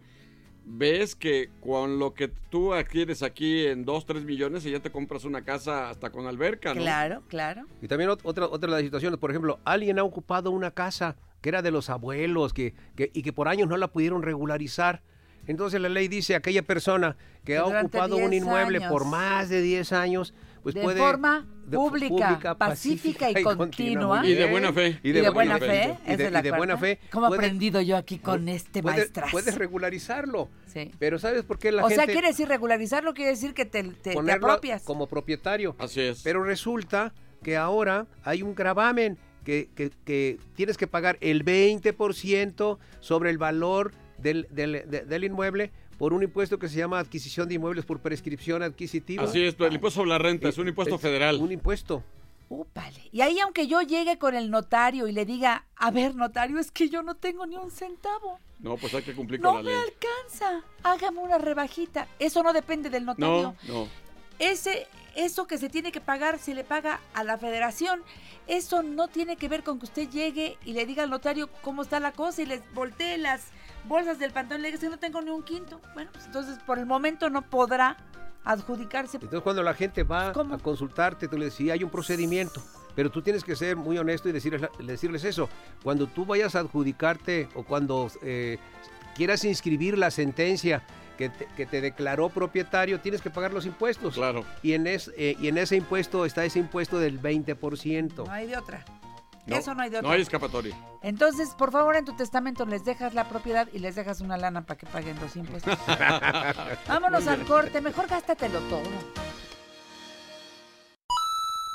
ves 0.65 1.15
que 1.15 1.49
con 1.59 1.99
lo 1.99 2.13
que 2.13 2.27
tú 2.27 2.73
adquieres 2.73 3.23
aquí 3.23 3.65
en 3.65 3.83
2, 3.83 4.05
3 4.05 4.23
millones, 4.23 4.65
y 4.65 4.71
ya 4.71 4.79
te 4.79 4.91
compras 4.91 5.25
una 5.25 5.43
casa 5.43 5.89
hasta 5.89 6.11
con 6.11 6.27
alberca, 6.27 6.73
¿no? 6.73 6.81
Claro, 6.81 7.23
claro. 7.27 7.65
Y 7.81 7.87
también 7.87 8.09
ot- 8.11 8.19
otra, 8.23 8.45
otra 8.45 8.67
de 8.69 8.75
las 8.77 8.81
situaciones, 8.83 9.19
por 9.19 9.31
ejemplo, 9.31 9.59
alguien 9.65 9.99
ha 9.99 10.03
ocupado 10.03 10.51
una 10.51 10.71
casa 10.71 11.15
que 11.41 11.49
era 11.49 11.61
de 11.63 11.71
los 11.71 11.89
abuelos 11.89 12.53
que, 12.53 12.75
que- 12.95 13.09
y 13.13 13.23
que 13.23 13.33
por 13.33 13.47
años 13.47 13.67
no 13.67 13.75
la 13.77 13.87
pudieron 13.87 14.21
regularizar. 14.21 15.01
Entonces 15.47 15.81
la 15.81 15.89
ley 15.89 16.07
dice 16.07 16.35
aquella 16.35 16.61
persona 16.61 17.17
que 17.43 17.53
Que 17.53 17.57
ha 17.57 17.65
ocupado 17.65 18.15
un 18.17 18.29
10 18.29 18.43
inmueble 18.43 18.77
años. 18.77 18.91
por 18.91 19.05
más 19.05 19.49
de 19.49 19.61
10 19.63 19.91
años, 19.91 20.35
pues 20.63 20.75
de 20.75 20.81
puede... 20.81 20.99
forma 20.99 21.47
de- 21.65 21.77
pública, 21.77 22.55
pacífica 22.57 23.29
y 23.31 23.43
continua. 23.43 24.25
Y 24.25 24.33
de 24.33 24.49
buena 24.49 24.71
fe. 24.73 24.99
Y 25.03 25.11
de, 25.11 25.29
buena 25.29 25.57
fe. 25.57 25.97
Y 26.05 26.15
de, 26.15 26.29
y 26.39 26.41
de 26.41 26.51
buena 26.51 26.77
fe. 26.77 26.99
¿Cómo 27.11 27.27
he 27.27 27.29
puede- 27.29 27.39
aprendido 27.39 27.81
yo 27.81 27.97
aquí 27.97 28.19
con 28.19 28.47
este 28.49 28.81
maestras? 28.81 29.31
Puedes 29.31 29.55
regularizarlo. 29.57 30.49
Sí. 30.67 30.91
Pero 30.99 31.19
¿sabes 31.19 31.43
por 31.43 31.59
qué 31.59 31.71
la 31.71 31.83
o 31.85 31.87
gente 31.89 32.03
sea, 32.05 32.11
quiere 32.11 32.27
decir 32.27 32.47
regularizarlo, 32.47 33.13
quiere 33.13 33.31
decir 33.31 33.53
que 33.53 33.65
te, 33.65 33.83
te- 33.83 34.15
te 34.15 34.31
apropias. 34.31 34.83
como 34.83 35.07
propietario? 35.07 35.75
Así 35.79 36.01
es. 36.01 36.21
Pero 36.23 36.43
resulta 36.43 37.13
que 37.43 37.57
ahora 37.57 38.05
hay 38.23 38.41
un 38.43 38.53
gravamen 38.55 39.17
que, 39.43 39.69
que- 39.75 39.91
que 40.05 40.37
tienes 40.55 40.77
que 40.77 40.87
pagar 40.87 41.17
el 41.21 41.43
20% 41.43 42.77
sobre 42.99 43.29
el 43.29 43.37
valor 43.37 43.91
del, 44.17 44.47
del- 44.51 44.83
de- 44.89 45.01
del 45.05 45.23
inmueble 45.23 45.71
por 46.01 46.13
un 46.13 46.23
impuesto 46.23 46.57
que 46.57 46.67
se 46.67 46.77
llama 46.79 46.97
adquisición 46.97 47.47
de 47.47 47.53
inmuebles 47.53 47.85
por 47.85 47.99
prescripción 47.99 48.63
adquisitiva. 48.63 49.21
Así 49.21 49.43
es, 49.43 49.55
el 49.59 49.73
impuesto 49.73 49.99
sobre 49.99 50.09
la 50.09 50.17
renta 50.17 50.49
es 50.49 50.57
un 50.57 50.67
impuesto 50.67 50.95
Es 50.95 51.01
federal. 51.01 51.35
Un 51.39 51.51
impuesto. 51.51 52.03
Úpale. 52.49 53.07
Y 53.11 53.21
ahí, 53.21 53.39
aunque 53.39 53.67
yo 53.67 53.83
llegue 53.83 54.17
con 54.17 54.33
el 54.33 54.49
notario 54.49 55.07
y 55.07 55.11
le 55.11 55.25
diga, 55.27 55.67
a 55.75 55.91
ver, 55.91 56.15
notario, 56.15 56.57
es 56.57 56.71
que 56.71 56.89
yo 56.89 57.03
no 57.03 57.13
tengo 57.13 57.45
ni 57.45 57.55
un 57.55 57.69
centavo. 57.69 58.39
No, 58.57 58.77
pues 58.77 58.95
hay 58.95 59.03
que 59.03 59.13
cumplir 59.13 59.41
No 59.41 59.49
con 59.53 59.57
la 59.57 59.61
me 59.61 59.77
ley. 59.77 59.79
alcanza. 59.79 60.63
Hágame 60.81 61.19
una 61.19 61.37
rebajita. 61.37 62.07
Eso 62.17 62.41
no 62.41 62.51
depende 62.51 62.89
del 62.89 63.05
notario. 63.05 63.53
No, 63.67 63.73
no. 63.83 63.87
Ese, 64.39 64.87
eso 65.15 65.47
que 65.47 65.57
se 65.57 65.69
tiene 65.69 65.91
que 65.91 66.01
pagar 66.01 66.39
se 66.39 66.53
le 66.53 66.63
paga 66.63 66.99
a 67.13 67.23
la 67.23 67.37
federación. 67.37 68.01
Eso 68.47 68.83
no 68.83 69.07
tiene 69.07 69.35
que 69.35 69.47
ver 69.47 69.63
con 69.63 69.79
que 69.79 69.85
usted 69.85 70.09
llegue 70.09 70.57
y 70.65 70.73
le 70.73 70.85
diga 70.85 71.03
al 71.03 71.09
notario 71.09 71.49
cómo 71.61 71.81
está 71.81 71.99
la 71.99 72.11
cosa 72.11 72.41
y 72.41 72.45
les 72.45 72.61
voltee 72.73 73.17
las 73.17 73.47
bolsas 73.87 74.19
del 74.19 74.31
pantalón 74.31 74.61
y 74.61 74.63
le 74.63 74.67
diga 74.69 74.75
"Es 74.77 74.81
que 74.81 74.89
no 74.89 74.99
tengo 74.99 75.21
ni 75.21 75.29
un 75.31 75.43
quinto. 75.43 75.79
Bueno, 75.93 76.09
pues 76.13 76.25
entonces 76.25 76.57
por 76.65 76.79
el 76.79 76.85
momento 76.85 77.29
no 77.29 77.41
podrá 77.41 77.97
adjudicarse. 78.43 79.17
Entonces 79.17 79.41
cuando 79.41 79.63
la 79.63 79.73
gente 79.73 80.03
va 80.03 80.33
¿Cómo? 80.33 80.55
a 80.55 80.57
consultarte, 80.57 81.27
tú 81.27 81.37
le 81.37 81.51
sí, 81.51 81.69
hay 81.69 81.83
un 81.83 81.89
procedimiento. 81.89 82.61
Pero 82.95 83.09
tú 83.09 83.21
tienes 83.21 83.43
que 83.43 83.55
ser 83.55 83.77
muy 83.77 83.97
honesto 83.97 84.27
y 84.27 84.31
decirles, 84.33 84.69
decirles 84.79 85.23
eso. 85.23 85.47
Cuando 85.83 86.07
tú 86.07 86.25
vayas 86.25 86.55
a 86.55 86.59
adjudicarte 86.59 87.47
o 87.55 87.63
cuando 87.63 88.11
eh, 88.21 88.57
quieras 89.15 89.45
inscribir 89.45 89.97
la 89.97 90.11
sentencia 90.11 90.83
que 91.21 91.29
te, 91.29 91.45
que 91.55 91.65
te 91.67 91.81
declaró 91.81 92.29
propietario, 92.29 92.99
tienes 92.99 93.21
que 93.21 93.29
pagar 93.29 93.53
los 93.53 93.65
impuestos. 93.67 94.15
Claro. 94.15 94.43
Y 94.63 94.73
en, 94.73 94.87
es- 94.87 95.11
eh, 95.17 95.35
y 95.39 95.47
en 95.49 95.57
ese 95.59 95.75
impuesto 95.75 96.25
está 96.25 96.43
ese 96.45 96.57
impuesto 96.59 96.97
del 96.97 97.21
20%. 97.21 98.25
No 98.25 98.31
hay 98.31 98.47
de 98.47 98.57
otra. 98.57 98.83
No, 99.45 99.55
Eso 99.55 99.73
no 99.73 99.81
hay 99.83 99.89
de 99.89 99.97
otra. 99.97 100.07
No 100.07 100.13
hay 100.15 100.21
escapatoria. 100.21 100.75
Entonces, 101.01 101.49
por 101.57 101.71
favor, 101.71 101.95
en 101.95 102.05
tu 102.05 102.15
testamento 102.15 102.65
les 102.65 102.85
dejas 102.85 103.13
la 103.13 103.27
propiedad 103.27 103.67
y 103.73 103.79
les 103.79 103.95
dejas 103.95 104.21
una 104.21 104.37
lana 104.37 104.65
para 104.65 104.77
que 104.77 104.85
paguen 104.87 105.19
los 105.19 105.35
impuestos. 105.35 105.77
Vámonos 106.87 107.27
al 107.27 107.43
corte, 107.45 107.81
mejor 107.81 108.07
gástatelo 108.07 108.59
todo. 108.61 108.81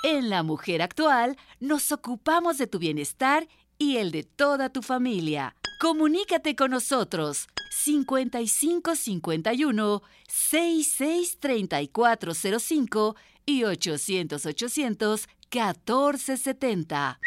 En 0.05 0.31
La 0.31 0.43
Mujer 0.45 0.83
Actual 0.83 1.37
nos 1.59 1.91
ocupamos 1.91 2.59
de 2.59 2.67
tu 2.69 2.79
bienestar 2.79 3.49
y 3.49 3.66
el 3.79 4.11
de 4.11 4.25
toda 4.25 4.71
tu 4.71 4.83
familia. 4.83 5.55
Comunícate 5.81 6.57
con 6.57 6.71
nosotros 6.71 7.49
5551 7.71 10.03
66 10.29 11.39
3405 11.39 13.17
y 13.45 13.65
800 13.65 14.47
800 14.47 15.29
1470. 15.53 17.21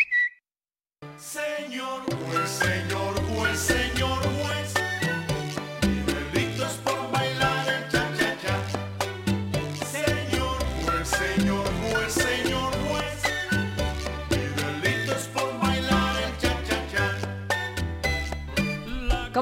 Señor 1.17 2.01
juez, 2.03 2.49
señor 2.49 3.21
juez, 3.27 3.59
señor 3.59 4.28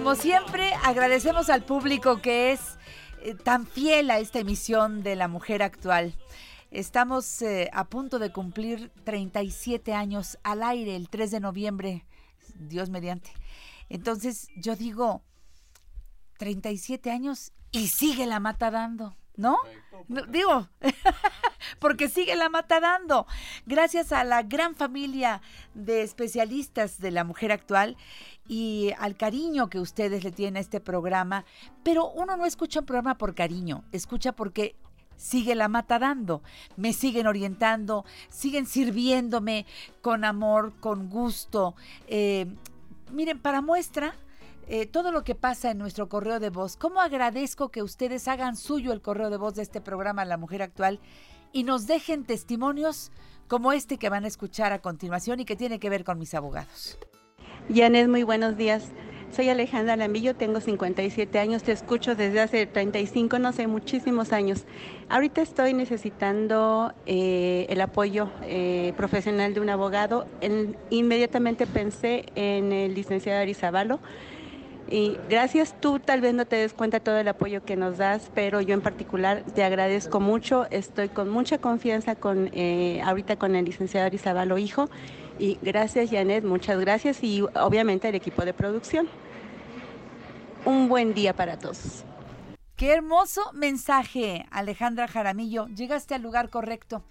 Como 0.08 0.16
siempre, 0.16 0.74
agradecemos 0.86 1.50
al 1.50 1.66
público 1.66 2.22
que 2.22 2.54
es 2.54 2.62
eh, 3.24 3.36
tan 3.36 3.68
fiel 3.68 4.10
a 4.10 4.20
esta 4.20 4.40
emisión 4.40 5.04
de 5.04 5.18
La 5.18 5.28
Mujer 5.28 5.62
Actual. 5.62 6.16
Estamos 6.72 7.42
eh, 7.42 7.70
a 7.74 7.90
punto 7.90 8.18
de 8.18 8.32
cumplir 8.32 8.90
37 9.04 9.94
años 9.94 10.38
al 10.44 10.64
aire 10.64 10.96
el 10.96 11.10
3 11.10 11.30
de 11.32 11.40
noviembre, 11.42 12.06
Dios 12.56 12.90
mediante. 12.90 13.34
Entonces 13.90 14.48
yo 14.56 14.78
digo, 14.78 15.24
37 16.38 17.12
años 17.12 17.52
y 17.72 17.90
sigue 17.90 18.28
la 18.28 18.40
mata 18.40 18.72
dando, 18.72 19.18
¿no? 19.36 19.58
No, 20.08 20.22
digo, 20.22 20.70
porque 21.80 22.08
sigue 22.08 22.38
la 22.38 22.48
mata 22.48 22.80
dando. 22.80 23.28
Gracias 23.66 24.14
a 24.14 24.24
la 24.24 24.44
gran 24.44 24.74
familia 24.74 25.42
de 25.74 26.02
especialistas 26.02 26.98
de 27.00 27.12
la 27.12 27.26
mujer 27.26 27.52
actual 27.52 27.98
y 28.48 28.92
al 29.00 29.16
cariño 29.16 29.70
que 29.70 29.80
ustedes 29.80 30.24
le 30.24 30.32
tienen 30.32 30.58
a 30.58 30.62
este 30.62 30.80
programa. 30.80 31.46
Pero 31.84 32.10
uno 32.12 32.38
no 32.38 32.46
escucha 32.46 32.80
un 32.80 32.86
programa 32.86 33.18
por 33.18 33.36
cariño, 33.36 33.84
escucha 33.92 34.32
porque 34.32 34.76
sigue 35.18 35.56
la 35.56 35.68
mata 35.68 36.00
dando. 36.00 36.42
Me 36.76 36.94
siguen 36.94 37.28
orientando, 37.28 38.06
siguen 38.30 38.66
sirviéndome 38.66 39.66
con 40.02 40.24
amor, 40.24 40.74
con 40.80 41.10
gusto. 41.10 41.76
Eh, 42.08 42.48
miren, 43.12 43.40
para 43.40 43.62
muestra, 43.62 44.14
eh, 44.68 44.86
todo 44.86 45.12
lo 45.12 45.24
que 45.24 45.36
pasa 45.36 45.72
en 45.72 45.78
nuestro 45.78 46.08
correo 46.08 46.40
de 46.40 46.50
voz. 46.50 46.78
¿Cómo 46.78 47.02
agradezco 47.02 47.70
que 47.70 47.84
ustedes 47.84 48.28
hagan 48.28 48.56
suyo 48.56 48.94
el 48.94 49.02
correo 49.02 49.30
de 49.30 49.38
voz 49.38 49.56
de 49.56 49.64
este 49.64 49.82
programa 49.82 50.26
La 50.26 50.38
Mujer 50.38 50.62
Actual 50.62 51.00
y 51.52 51.64
nos 51.64 51.88
dejen 51.88 52.26
testimonios 52.26 53.12
como 53.48 53.72
este 53.72 53.98
que 53.98 54.10
van 54.10 54.26
a 54.26 54.28
escuchar 54.28 54.74
a 54.74 54.80
continuación 54.80 55.40
y 55.40 55.46
que 55.46 55.56
tiene 55.56 55.80
que 55.80 55.90
ver 55.90 56.04
con 56.04 56.20
mis 56.20 56.34
abogados? 56.34 56.98
Janet, 57.74 58.08
muy 58.08 58.24
buenos 58.24 58.58
días. 58.58 58.92
Soy 59.30 59.50
Alejandra 59.50 59.98
Lambillo, 59.98 60.36
tengo 60.36 60.62
57 60.62 61.38
años, 61.40 61.64
te 61.64 61.74
escucho 61.74 62.16
desde 62.16 62.40
hace 62.40 62.66
35, 62.66 63.40
no 63.40 63.52
sé, 63.52 63.68
muchísimos 63.68 64.32
años. 64.32 64.66
Ahorita 65.10 65.42
estoy 65.42 65.74
necesitando 65.74 66.94
eh, 67.06 67.66
el 67.70 67.82
apoyo 67.82 68.30
eh, 68.44 68.94
profesional 68.96 69.54
de 69.54 69.60
un 69.60 69.70
abogado. 69.70 70.28
En- 70.40 70.78
inmediatamente 70.92 71.68
pensé 71.68 72.26
en 72.36 72.72
el 72.72 72.94
licenciado 72.94 73.42
Arizabalo. 73.42 74.00
Y 74.90 75.18
gracias, 75.30 75.76
tú 75.82 76.00
tal 76.00 76.22
vez 76.22 76.34
no 76.34 76.46
te 76.46 76.56
des 76.56 76.74
cuenta 76.74 77.02
todo 77.02 77.18
el 77.20 77.28
apoyo 77.28 77.62
que 77.66 77.76
nos 77.76 77.98
das, 77.98 78.32
pero 78.34 78.62
yo 78.62 78.74
en 78.74 78.80
particular 78.82 79.44
te 79.54 79.66
agradezco 79.66 80.22
mucho. 80.22 80.66
Estoy 80.72 81.10
con 81.10 81.28
mucha 81.30 81.58
confianza 81.58 82.16
con 82.16 82.50
eh, 82.54 83.02
ahorita 83.04 83.36
con 83.36 83.56
el 83.58 83.66
licenciado 83.66 84.06
Arizabalo 84.08 84.58
hijo. 84.58 84.90
Y 85.40 85.60
gracias 85.62 86.10
Janet, 86.10 86.44
muchas 86.44 86.80
gracias 86.80 87.24
y 87.24 87.42
obviamente 87.42 88.08
al 88.08 88.16
equipo 88.16 88.44
de 88.44 88.54
producción. 88.54 89.08
Un 90.66 90.90
buen 90.90 91.14
día 91.14 91.34
para 91.34 91.58
todos. 91.60 92.04
Qué 92.76 92.92
hermoso 92.92 93.42
mensaje, 93.54 94.46
Alejandra 94.52 95.08
Jaramillo. 95.08 95.68
Llegaste 95.68 96.16
al 96.16 96.22
lugar 96.22 96.50
correcto. 96.50 97.04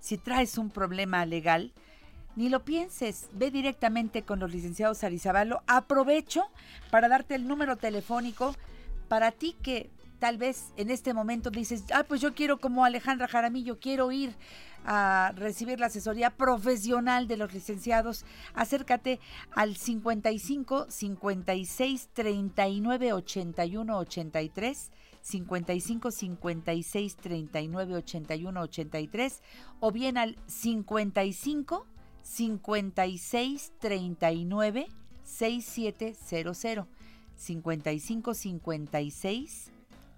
Si 0.00 0.16
traes 0.16 0.58
un 0.58 0.70
problema 0.70 1.24
legal, 1.26 1.72
ni 2.36 2.48
lo 2.48 2.64
pienses. 2.64 3.28
Ve 3.32 3.50
directamente 3.50 4.22
con 4.22 4.38
los 4.38 4.52
licenciados 4.52 5.02
Arizabalo. 5.02 5.62
Aprovecho 5.66 6.44
para 6.90 7.08
darte 7.08 7.34
el 7.34 7.48
número 7.48 7.76
telefónico 7.76 8.54
para 9.08 9.32
ti 9.32 9.56
que 9.62 9.90
tal 10.18 10.36
vez 10.36 10.72
en 10.76 10.90
este 10.90 11.14
momento 11.14 11.50
dices, 11.50 11.84
ah, 11.92 12.04
pues 12.06 12.20
yo 12.20 12.34
quiero 12.34 12.58
como 12.58 12.84
Alejandra 12.84 13.28
Jaramillo, 13.28 13.78
quiero 13.80 14.12
ir 14.12 14.34
a 14.90 15.32
recibir 15.36 15.78
la 15.78 15.86
asesoría 15.86 16.30
profesional 16.30 17.28
de 17.28 17.36
los 17.36 17.52
licenciados. 17.52 18.24
Acércate 18.54 19.20
al 19.54 19.76
55 19.76 20.86
56 20.88 22.08
39 22.14 23.12
81 23.12 23.98
83 23.98 24.90
55 25.20 26.10
56 26.10 27.16
39 27.16 27.96
81 27.96 28.60
83 28.62 29.42
o 29.80 29.92
bien 29.92 30.16
al 30.16 30.38
55 30.46 31.86
56 32.22 33.72
39 33.78 34.86
6700. 35.22 36.88
55 37.36 38.34
56 38.34 39.70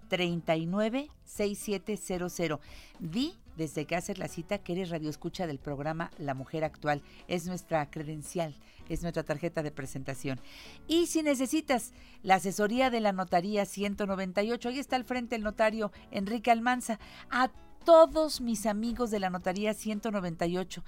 39 0.07 1.09
6700. 1.25 2.59
Di 2.99 3.40
desde 3.57 3.85
que 3.85 3.95
haces 3.95 4.17
la 4.17 4.27
cita 4.27 4.59
que 4.59 4.73
eres 4.73 4.89
radioescucha 4.89 5.47
del 5.47 5.59
programa 5.59 6.11
La 6.17 6.33
Mujer 6.33 6.63
Actual. 6.63 7.01
Es 7.27 7.45
nuestra 7.45 7.89
credencial, 7.89 8.55
es 8.89 9.01
nuestra 9.01 9.23
tarjeta 9.23 9.63
de 9.63 9.71
presentación. 9.71 10.39
Y 10.87 11.07
si 11.07 11.23
necesitas 11.23 11.93
la 12.23 12.35
asesoría 12.35 12.89
de 12.89 13.01
la 13.01 13.11
Notaría 13.11 13.65
198, 13.65 14.69
ahí 14.69 14.79
está 14.79 14.95
al 14.95 15.05
frente 15.05 15.35
el 15.35 15.43
notario 15.43 15.91
Enrique 16.11 16.51
Almanza. 16.51 16.99
A 17.29 17.49
todos 17.85 18.41
mis 18.41 18.65
amigos 18.65 19.11
de 19.11 19.19
la 19.19 19.29
Notaría 19.29 19.73
198 19.73 20.83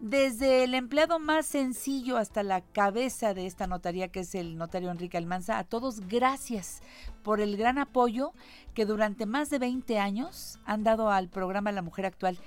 desde 0.00 0.64
el 0.64 0.74
empleado 0.74 1.18
más 1.18 1.46
sencillo 1.46 2.18
hasta 2.18 2.42
la 2.42 2.60
cabeza 2.60 3.32
de 3.32 3.46
esta 3.46 3.66
notaría, 3.66 4.08
que 4.08 4.20
es 4.20 4.34
el 4.34 4.58
notario 4.58 4.90
Enrique 4.90 5.16
Almanza, 5.16 5.58
a 5.58 5.64
todos 5.64 6.00
gracias 6.06 6.82
por 7.22 7.40
el 7.40 7.56
gran 7.56 7.78
apoyo 7.78 8.32
que 8.74 8.84
durante 8.84 9.24
más 9.24 9.48
de 9.48 9.58
20 9.58 9.98
años 9.98 10.58
han 10.66 10.84
dado 10.84 11.10
al 11.10 11.28
programa 11.28 11.72
La 11.72 11.82
Mujer 11.82 12.06
Actual. 12.06 12.38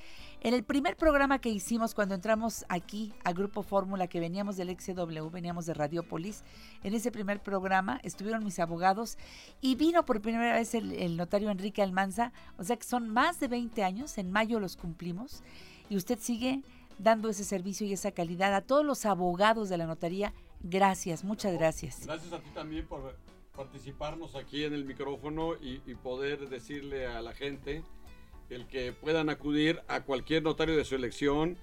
En 0.42 0.54
el 0.54 0.64
primer 0.64 0.96
programa 0.96 1.40
que 1.40 1.50
hicimos 1.50 1.94
cuando 1.94 2.16
entramos 2.16 2.66
aquí 2.70 3.14
a 3.26 3.34
Grupo 3.34 3.62
Fórmula, 3.62 4.08
que 4.08 4.22
veníamos 4.22 4.56
del 4.56 4.70
XW, 4.70 5.30
veníamos 5.32 5.66
de 5.66 5.74
Radiopolis, 5.74 6.44
en 6.84 6.94
ese 6.94 7.12
primer 7.12 7.42
programa 7.42 8.00
estuvieron 8.04 8.46
mis 8.46 8.60
abogados 8.60 9.18
y 9.60 9.76
vino 9.76 10.06
por 10.06 10.22
primera 10.22 10.54
vez 10.54 10.76
el, 10.76 10.94
el 10.94 11.18
notario 11.18 11.50
Enrique 11.50 11.82
Almanza, 11.82 12.32
o 12.58 12.64
sea 12.64 12.78
que 12.78 12.86
son 12.86 13.10
más 13.10 13.40
de 13.42 13.50
20 13.50 13.84
años, 13.84 14.18
en 14.18 14.32
mayo 14.32 14.62
los 14.62 14.78
cumplimos, 14.78 15.44
y 15.90 15.98
usted 15.98 16.20
sigue 16.20 16.64
dando 17.00 17.30
ese 17.30 17.44
servicio 17.44 17.88
y 17.88 17.94
esa 17.94 18.12
calidad 18.12 18.54
a 18.54 18.62
todos 18.62 18.86
los 18.86 19.06
abogados 19.06 19.70
de 19.70 19.78
la 19.78 19.88
notaría. 19.88 20.34
Gracias, 20.62 21.24
muchas 21.24 21.54
gracias. 21.54 22.06
Gracias 22.06 22.32
a 22.32 22.40
ti 22.40 22.50
también 22.54 22.86
por 22.86 23.16
participarnos 23.56 24.36
aquí 24.36 24.64
en 24.64 24.74
el 24.74 24.86
micrófono 24.86 25.56
y, 25.56 25.82
y 25.86 25.96
poder 25.96 26.48
decirle 26.50 27.08
a 27.08 27.22
la 27.22 27.34
gente 27.34 27.84
el 28.50 28.68
que 28.68 28.94
puedan 28.94 29.30
acudir 29.30 29.82
a 29.88 30.02
cualquier 30.02 30.44
notario 30.44 30.76
de 30.78 30.86
su 30.86 30.96
elección 30.96 31.58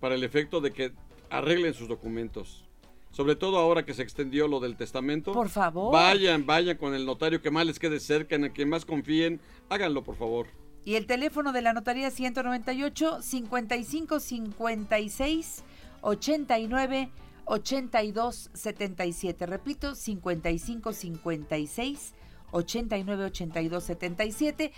para 0.00 0.14
el 0.14 0.24
efecto 0.24 0.60
de 0.60 0.72
que 0.72 0.92
arreglen 1.30 1.74
sus 1.74 1.88
documentos. 1.88 2.64
Sobre 3.10 3.34
todo 3.34 3.58
ahora 3.58 3.84
que 3.84 3.94
se 3.94 4.02
extendió 4.02 4.46
lo 4.46 4.60
del 4.60 4.76
testamento. 4.76 5.32
Por 5.32 5.48
favor. 5.48 5.92
Vayan, 5.92 6.44
vayan 6.44 6.76
con 6.76 6.94
el 6.94 7.06
notario 7.06 7.40
que 7.40 7.50
más 7.50 7.64
les 7.64 7.78
quede 7.78 7.98
cerca, 7.98 8.36
en 8.36 8.44
el 8.44 8.52
que 8.52 8.66
más 8.66 8.84
confíen. 8.84 9.40
Háganlo, 9.70 10.04
por 10.04 10.16
favor. 10.16 10.48
Y 10.86 10.94
el 10.94 11.06
teléfono 11.06 11.52
de 11.52 11.62
la 11.62 11.72
notaría 11.72 12.12
198 12.12 13.20
55 13.20 14.20
56 14.20 15.64
89 16.00 17.10
82 17.44 18.50
77. 18.54 19.46
Repito, 19.46 19.96
55 19.96 20.92
56 20.92 22.14
89 22.52 23.24
82 23.24 23.82
77. 23.82 24.72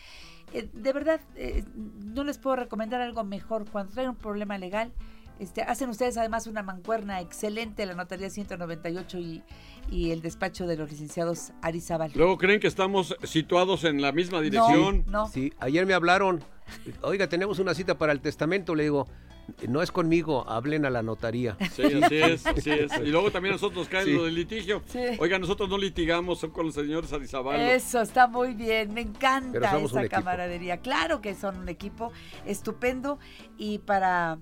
Eh, 0.55 0.71
de 0.73 0.93
verdad, 0.95 1.21
eh, 1.37 1.63
no 1.75 2.25
les 2.25 2.39
puedo 2.39 2.57
recomendar 2.57 3.03
algo 3.03 3.23
mejor. 3.23 3.69
Cuando 3.71 3.93
traen 3.93 4.09
un 4.09 4.17
problema 4.17 4.57
legal, 4.57 4.91
este, 5.39 5.63
hacen 5.63 5.89
ustedes 5.91 6.17
además 6.17 6.47
una 6.47 6.63
mancuerna 6.63 7.21
excelente, 7.21 7.85
la 7.87 7.95
notaría 7.95 8.31
198 8.31 9.19
y, 9.19 9.43
y 9.91 10.11
el 10.11 10.21
despacho 10.21 10.67
de 10.67 10.77
los 10.77 10.91
licenciados 10.91 11.53
Arizabal. 11.63 12.11
Luego 12.15 12.39
creen 12.39 12.61
que 12.61 12.67
estamos 12.67 13.17
situados 13.25 13.85
en 13.85 14.03
la 14.03 14.13
misma 14.13 14.41
dirección. 14.41 15.05
No, 15.07 15.25
no. 15.25 15.29
Sí, 15.29 15.53
ayer 15.61 15.87
me 15.87 15.95
hablaron, 15.95 16.43
oiga, 17.03 17.29
tenemos 17.29 17.59
una 17.59 17.75
cita 17.75 17.97
para 17.99 18.13
el 18.13 18.21
testamento, 18.21 18.75
le 18.75 18.85
digo, 18.85 19.07
no 19.67 19.81
es 19.81 19.91
conmigo, 19.91 20.45
hablen 20.47 20.85
a 20.85 20.91
la 20.91 21.03
notaría. 21.03 21.57
Sí, 21.73 21.83
así 22.03 22.17
es, 22.19 22.47
así 22.47 22.71
es. 22.71 22.93
Y 23.03 23.07
luego 23.07 23.31
también 23.31 23.53
a 23.53 23.57
nosotros 23.57 23.89
cae 23.89 24.05
Sí. 24.05 24.13
lo 24.13 24.25
del 24.25 24.35
litigio. 24.35 24.83
Sí. 24.87 24.99
Oiga, 25.19 25.39
nosotros 25.39 25.71
no 25.71 25.79
litigamos, 25.79 26.41
son 26.41 26.51
con 26.51 26.67
los 26.67 26.75
señores 26.75 27.11
Arizabal. 27.15 27.59
Eso 27.59 28.03
está 28.03 28.27
muy 28.27 28.53
bien, 28.53 28.93
me 28.93 29.01
encanta 29.01 29.79
esa 29.79 30.07
camaradería. 30.09 30.79
Claro 30.79 31.23
que 31.23 31.35
son 31.35 31.57
un 31.57 31.69
equipo 31.71 32.13
estupendo 32.45 33.19
y 33.57 33.79
para 33.79 34.39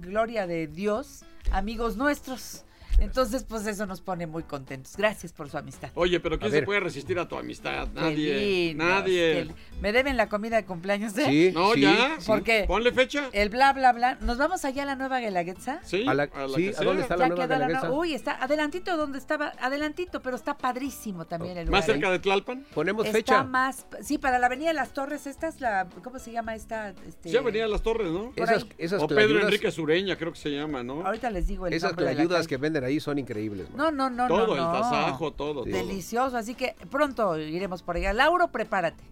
gloria 0.00 0.46
de 0.46 0.66
Dios, 0.66 1.24
amigos 1.52 1.96
nuestros. 1.96 2.64
Entonces, 2.98 3.44
pues 3.44 3.66
eso 3.66 3.86
nos 3.86 4.00
pone 4.00 4.26
muy 4.26 4.42
contentos. 4.42 4.96
Gracias 4.96 5.32
por 5.32 5.48
su 5.48 5.56
amistad. 5.58 5.90
Oye, 5.94 6.18
pero 6.20 6.38
¿quién 6.38 6.50
se 6.50 6.62
puede 6.62 6.80
resistir 6.80 7.18
a 7.18 7.28
tu 7.28 7.36
amistad? 7.36 7.88
Nadie. 7.94 8.38
lindos, 8.68 8.86
Nadie. 8.88 9.54
Me 9.80 9.92
deben 9.92 10.16
la 10.16 10.28
comida 10.28 10.56
de 10.56 10.64
cumpleaños 10.64 11.14
de 11.14 11.24
Sí, 11.26 11.50
No, 11.54 11.74
sí, 11.74 11.82
ya. 11.82 12.16
sí. 12.18 12.26
¿Por 12.26 12.42
qué? 12.42 12.64
Ponle 12.66 12.92
fecha. 12.92 13.28
el 13.32 13.48
bla 13.50 13.72
bla 13.72 13.92
bla. 13.92 14.16
Nos 14.20 14.38
vamos 14.38 14.64
allá 14.64 14.82
a 14.82 14.86
la 14.86 14.96
nueva 14.96 15.20
Guelaguetza. 15.20 15.80
Sí, 15.84 16.04
A 16.08 16.14
la- 16.14 16.24
a 16.24 16.46
la 16.46 16.56
sí, 16.56 16.64
que 16.64 16.70
¿a 16.70 16.72
sea. 16.74 16.84
dónde 16.84 17.02
está 17.02 17.16
la 17.16 17.28
nueva 17.28 17.46
Guelaguetza? 17.46 17.90
Uy, 17.92 18.14
está 18.14 18.42
adelantito 18.42 18.96
donde 18.96 19.18
estaba, 19.18 19.52
adelantito, 19.60 20.20
pero 20.20 20.36
está 20.36 20.56
padrísimo 20.58 21.24
también 21.26 21.56
el 21.56 21.66
lugar. 21.66 21.78
Más 21.80 21.86
cerca 21.86 22.10
de 22.10 22.18
Tlalpan. 22.18 22.64
Ponemos 22.74 23.06
Está 23.06 23.16
fecha. 23.18 23.44
más, 23.44 23.86
sí, 24.02 24.18
para 24.18 24.38
la 24.38 24.46
Avenida 24.46 24.68
de 24.68 24.74
las 24.74 24.92
Torres, 24.92 25.26
esta 25.26 25.48
es 25.48 25.60
la, 25.60 25.88
¿cómo 26.02 26.18
se 26.18 26.32
llama 26.32 26.54
esta? 26.56 26.90
Este, 27.06 27.30
Sí, 27.30 27.36
Avenida 27.36 27.62
de 27.64 27.68
las 27.70 27.82
Torres, 27.82 28.10
¿no? 28.10 28.32
Esas, 28.34 28.66
esas 28.78 29.02
o 29.02 29.06
Pedro 29.06 29.22
clayudas- 29.38 29.44
Enrique 29.44 29.70
Sureña, 29.70 30.16
creo 30.16 30.32
que 30.32 30.38
se 30.38 30.50
llama, 30.50 30.82
¿no? 30.82 31.06
Ahorita 31.06 31.30
les 31.30 31.46
digo 31.46 31.66
el 31.66 31.72
esas 31.74 31.90
nombre 31.92 32.06
de 32.14 32.24
la 32.24 32.44
que 32.46 32.56
venden 32.56 32.84
ahí 32.88 33.00
son 33.00 33.18
increíbles. 33.18 33.68
man. 33.70 33.76
No, 33.78 33.90
no, 33.90 34.10
no, 34.10 34.28
todo, 34.28 34.46
no, 34.48 34.52
el 34.54 34.60
no. 34.60 34.72
tasajo, 34.72 35.32
todo, 35.32 35.62
todo. 35.62 35.64
Delicioso, 35.64 36.36
así 36.36 36.54
que 36.54 36.74
pronto 36.90 37.38
iremos 37.38 37.82
por 37.82 37.96
allá. 37.96 38.12
Lauro, 38.12 38.48
prepárate. 38.48 39.02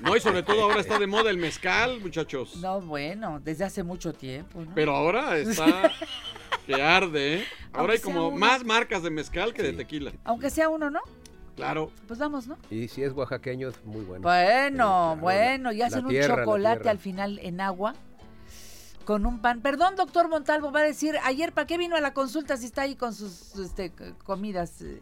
No, 0.00 0.16
y 0.16 0.20
sobre 0.20 0.42
todo 0.42 0.62
ahora 0.62 0.80
está 0.80 0.98
de 0.98 1.06
moda 1.06 1.30
el 1.30 1.38
mezcal, 1.38 2.00
muchachos. 2.00 2.56
No, 2.56 2.80
bueno, 2.80 3.40
desde 3.42 3.64
hace 3.64 3.82
mucho 3.82 4.12
tiempo, 4.12 4.60
¿no? 4.60 4.72
Pero 4.74 4.94
ahora 4.94 5.38
está 5.38 5.90
que 6.66 6.82
arde, 6.82 7.36
¿eh? 7.38 7.44
Ahora 7.72 7.92
hay 7.94 7.98
Aunque 7.98 8.00
como 8.02 8.28
uno. 8.28 8.36
más 8.36 8.64
marcas 8.64 9.02
de 9.02 9.10
mezcal 9.10 9.54
que 9.54 9.62
de 9.62 9.72
tequila. 9.72 10.12
Aunque 10.24 10.50
sea 10.50 10.68
uno, 10.68 10.90
¿no? 10.90 11.00
Claro. 11.56 11.90
Pues 12.06 12.18
vamos, 12.18 12.46
¿no? 12.46 12.58
Y 12.70 12.88
si 12.88 13.02
es 13.02 13.12
oaxaqueño, 13.12 13.68
es 13.68 13.84
muy 13.84 14.04
bueno. 14.04 14.22
Bueno, 14.22 14.76
claro, 14.76 15.16
bueno, 15.20 15.72
y 15.72 15.80
hacen 15.82 16.04
un 16.04 16.14
chocolate 16.20 16.90
al 16.90 16.98
final 16.98 17.38
en 17.42 17.60
agua 17.62 17.94
con 19.06 19.24
un 19.24 19.40
pan. 19.40 19.62
Perdón, 19.62 19.96
doctor 19.96 20.28
Montalvo, 20.28 20.70
va 20.72 20.80
a 20.80 20.82
decir, 20.82 21.14
ayer, 21.24 21.52
¿para 21.52 21.66
qué 21.66 21.78
vino 21.78 21.96
a 21.96 22.00
la 22.00 22.12
consulta 22.12 22.58
si 22.58 22.66
está 22.66 22.82
ahí 22.82 22.96
con 22.96 23.14
sus 23.14 23.56
este, 23.56 23.92
comidas 24.24 24.82
eh, 24.82 25.00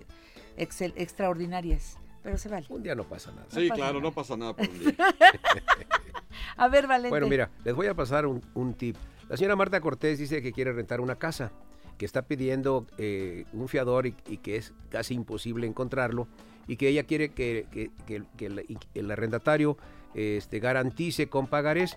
excel- 0.57 0.92
extraordinarias? 0.94 1.98
Pero 2.22 2.38
se 2.38 2.48
vale. 2.48 2.66
Un 2.68 2.82
día 2.82 2.94
no 2.94 3.05
pasa 3.05 3.32
nada. 3.32 3.46
Sí, 3.50 3.68
pasa 3.68 3.74
claro, 3.74 3.94
nada. 3.94 4.02
no 4.05 4.12
pasa 4.12 4.36
nada 4.36 4.55
por 4.55 4.68
un 4.68 4.78
día. 4.78 4.94
A 6.57 6.68
ver, 6.68 6.86
Valente. 6.86 7.09
Bueno, 7.11 7.26
mira, 7.26 7.50
les 7.64 7.74
voy 7.74 7.86
a 7.86 7.94
pasar 7.94 8.26
un, 8.26 8.40
un 8.55 8.74
tip. 8.74 8.96
La 9.28 9.36
señora 9.36 9.57
Marta 9.57 9.80
Cortés 9.80 10.18
dice 10.18 10.42
que 10.42 10.52
quiere 10.52 10.72
rentar 10.72 11.00
una 11.00 11.16
casa, 11.16 11.50
que 11.98 12.05
está 12.05 12.22
pidiendo 12.22 12.86
eh, 12.98 13.44
un 13.52 13.68
fiador 13.68 14.07
y, 14.07 14.14
y 14.28 14.36
que 14.38 14.57
es 14.57 14.72
casi 14.90 15.14
imposible 15.14 15.66
encontrarlo, 15.66 16.28
y 16.66 16.76
que 16.76 16.88
ella 16.88 17.05
quiere 17.05 17.30
que, 17.30 17.66
que- 17.70 17.90
que- 18.07 18.22
que 18.36 18.46
el, 18.46 18.64
y 18.68 18.78
el 18.98 19.11
arrendatario 19.11 19.76
este, 20.14 20.61
garantice 20.61 21.28
con 21.28 21.46
pagarés. 21.46 21.96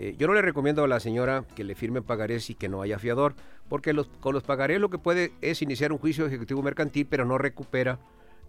Eh, 0.00 0.14
yo 0.16 0.28
no 0.28 0.34
le 0.34 0.42
recomiendo 0.42 0.84
a 0.84 0.88
la 0.88 1.00
señora 1.00 1.44
que 1.56 1.64
le 1.64 1.74
firme 1.74 2.02
pagarés 2.02 2.50
y 2.50 2.54
que 2.54 2.68
no 2.68 2.82
haya 2.82 2.98
fiador, 2.98 3.34
porque 3.68 3.92
los, 3.92 4.06
con 4.20 4.32
los 4.32 4.44
pagarés 4.44 4.80
lo 4.80 4.90
que 4.90 4.98
puede 4.98 5.32
es 5.40 5.60
iniciar 5.60 5.90
un 5.92 5.98
juicio 5.98 6.24
ejecutivo 6.26 6.62
mercantil, 6.62 7.06
pero 7.10 7.24
no 7.24 7.36
recupera 7.38 7.98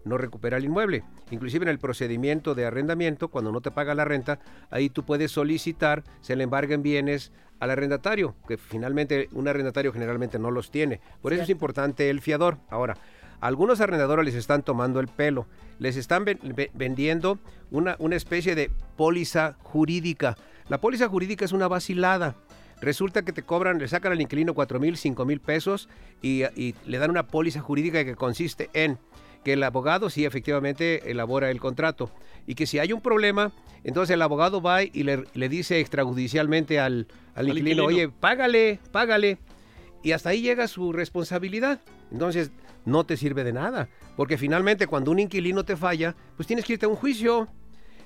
no 0.02 0.16
recupera 0.16 0.56
el 0.56 0.64
inmueble. 0.64 1.02
Inclusive 1.30 1.64
en 1.64 1.68
el 1.68 1.78
procedimiento 1.78 2.54
de 2.54 2.64
arrendamiento, 2.64 3.28
cuando 3.28 3.52
no 3.52 3.60
te 3.60 3.70
paga 3.70 3.94
la 3.94 4.06
renta, 4.06 4.38
ahí 4.70 4.88
tú 4.88 5.04
puedes 5.04 5.30
solicitar, 5.30 6.04
se 6.22 6.36
le 6.36 6.44
embarguen 6.44 6.82
bienes 6.82 7.32
al 7.58 7.70
arrendatario, 7.70 8.34
que 8.48 8.56
finalmente 8.56 9.28
un 9.32 9.46
arrendatario 9.46 9.92
generalmente 9.92 10.38
no 10.38 10.50
los 10.50 10.70
tiene. 10.70 11.02
Por 11.20 11.34
eso 11.34 11.42
es 11.42 11.50
importante 11.50 12.08
el 12.08 12.22
fiador. 12.22 12.56
Ahora, 12.70 12.96
algunos 13.42 13.82
arrendadores 13.82 14.24
les 14.24 14.36
están 14.36 14.62
tomando 14.62 15.00
el 15.00 15.08
pelo, 15.08 15.46
les 15.78 15.96
están 15.98 16.24
ven- 16.24 16.38
ve- 16.56 16.70
vendiendo 16.72 17.38
una, 17.70 17.96
una 17.98 18.16
especie 18.16 18.54
de 18.54 18.70
póliza 18.96 19.56
jurídica. 19.62 20.34
La 20.70 20.80
póliza 20.80 21.08
jurídica 21.08 21.44
es 21.44 21.52
una 21.52 21.66
vacilada. 21.66 22.36
Resulta 22.80 23.22
que 23.22 23.32
te 23.32 23.42
cobran, 23.42 23.78
le 23.78 23.88
sacan 23.88 24.12
al 24.12 24.20
inquilino 24.20 24.54
4 24.54 24.78
mil, 24.80 24.96
5 24.96 25.24
mil 25.26 25.40
pesos 25.40 25.88
y, 26.22 26.44
y 26.58 26.76
le 26.86 26.98
dan 26.98 27.10
una 27.10 27.26
póliza 27.26 27.60
jurídica 27.60 28.04
que 28.04 28.14
consiste 28.14 28.70
en 28.72 28.96
que 29.44 29.54
el 29.54 29.62
abogado 29.64 30.10
sí 30.10 30.24
efectivamente 30.24 31.10
elabora 31.10 31.50
el 31.50 31.60
contrato 31.60 32.10
y 32.46 32.54
que 32.54 32.66
si 32.66 32.78
hay 32.78 32.92
un 32.92 33.00
problema, 33.00 33.52
entonces 33.84 34.14
el 34.14 34.22
abogado 34.22 34.62
va 34.62 34.82
y 34.84 35.02
le, 35.02 35.24
le 35.34 35.48
dice 35.48 35.80
extrajudicialmente 35.80 36.78
al, 36.78 37.08
al 37.34 37.46
Al 37.46 37.48
inquilino, 37.48 37.82
inquilino. 37.82 37.84
oye, 37.86 38.08
págale, 38.08 38.78
págale. 38.92 39.38
Y 40.02 40.12
hasta 40.12 40.30
ahí 40.30 40.40
llega 40.40 40.68
su 40.68 40.92
responsabilidad. 40.92 41.80
Entonces 42.12 42.52
no 42.84 43.04
te 43.04 43.16
sirve 43.16 43.44
de 43.44 43.52
nada, 43.52 43.88
porque 44.16 44.38
finalmente 44.38 44.86
cuando 44.86 45.10
un 45.10 45.18
inquilino 45.18 45.64
te 45.64 45.76
falla, 45.76 46.14
pues 46.36 46.46
tienes 46.46 46.64
que 46.64 46.74
irte 46.74 46.86
a 46.86 46.88
un 46.88 46.96
juicio. 46.96 47.48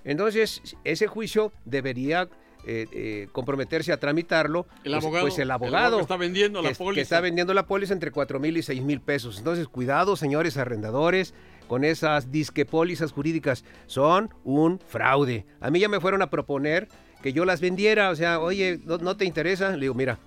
Entonces 0.02 0.62
ese 0.82 1.06
juicio 1.06 1.52
debería 1.64 2.28
eh, 2.66 2.86
eh, 2.92 3.28
comprometerse 3.32 3.92
a 3.92 3.98
tramitarlo. 3.98 4.66
El 4.84 4.92
pues- 4.92 5.04
abogado. 5.04 5.24
Pues 5.26 5.38
el 5.38 5.50
abogado. 5.50 5.96
que 5.96 6.02
está 6.02 6.16
vendiendo 6.16 6.60
que, 6.60 6.64
la 6.68 6.72
que 6.72 6.78
póliza. 6.78 7.02
está 7.02 7.20
vendiendo 7.20 7.54
la 7.54 7.66
póliza 7.66 7.92
entre 7.92 8.10
4 8.10 8.40
mil 8.40 8.56
y 8.56 8.62
6 8.62 8.82
mil 8.82 9.00
pesos. 9.00 9.38
Entonces, 9.38 9.68
cuidado, 9.68 10.16
señores 10.16 10.56
arrendadores. 10.56 11.34
con 11.68 11.82
esas 11.82 12.30
disquepólizas 12.30 13.10
jurídicas 13.12 13.64
son 13.86 14.28
un 14.44 14.78
fraude. 14.78 15.46
A 15.60 15.70
mí 15.70 15.80
ya 15.80 15.88
me 15.88 15.98
fueron 15.98 16.20
a 16.20 16.28
proponer 16.28 16.88
que 17.22 17.32
yo 17.32 17.46
las 17.46 17.62
vendiera, 17.62 18.10
o 18.10 18.16
sea, 18.16 18.38
oye, 18.38 18.80
¿no, 18.84 18.98
no 18.98 19.16
te 19.16 19.24
interesa? 19.24 19.70
Le 19.70 19.80
digo, 19.80 19.94
mira, 19.94 20.18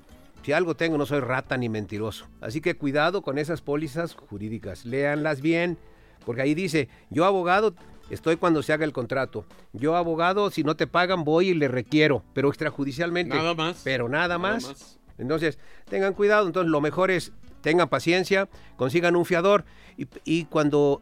si 0.41 0.51
algo 0.51 0.75
tengo 0.75 0.97
no 0.97 1.05
soy 1.05 1.19
rata 1.19 1.55
ni 1.55 1.69
mentiroso. 1.69 2.25
Así 2.41 2.59
que 2.59 2.75
cuidado 2.75 3.21
con 3.21 3.37
esas 3.37 3.61
pólizas 3.61 4.15
jurídicas, 4.15 4.83
léanlas 4.83 5.41
bien, 5.41 5.77
porque 6.25 6.41
ahí 6.41 6.55
dice, 6.55 6.89
yo 7.11 7.23
abogado 7.25 7.75
estoy 8.09 8.37
cuando 8.37 8.63
se 8.63 8.73
haga 8.73 8.85
el 8.85 8.93
contrato. 8.93 9.45
Yo 9.73 9.95
abogado, 9.95 10.49
si 10.51 10.63
no 10.63 10.75
te 10.75 10.87
pagan 10.87 11.23
voy 11.23 11.49
y 11.49 11.53
le 11.53 11.67
requiero, 11.67 12.23
pero 12.33 12.49
extrajudicialmente. 12.49 13.35
Nada 13.35 13.53
más. 13.53 13.81
Pero 13.83 14.09
nada, 14.09 14.27
Nada 14.27 14.37
más. 14.37 14.67
más. 14.67 14.99
Entonces, 15.17 15.57
tengan 15.89 16.13
cuidado. 16.13 16.47
Entonces, 16.47 16.71
lo 16.71 16.81
mejor 16.81 17.11
es, 17.11 17.31
tengan 17.61 17.89
paciencia, 17.89 18.49
consigan 18.75 19.15
un 19.15 19.25
fiador 19.25 19.65
y, 19.97 20.07
y 20.23 20.45
cuando 20.45 21.01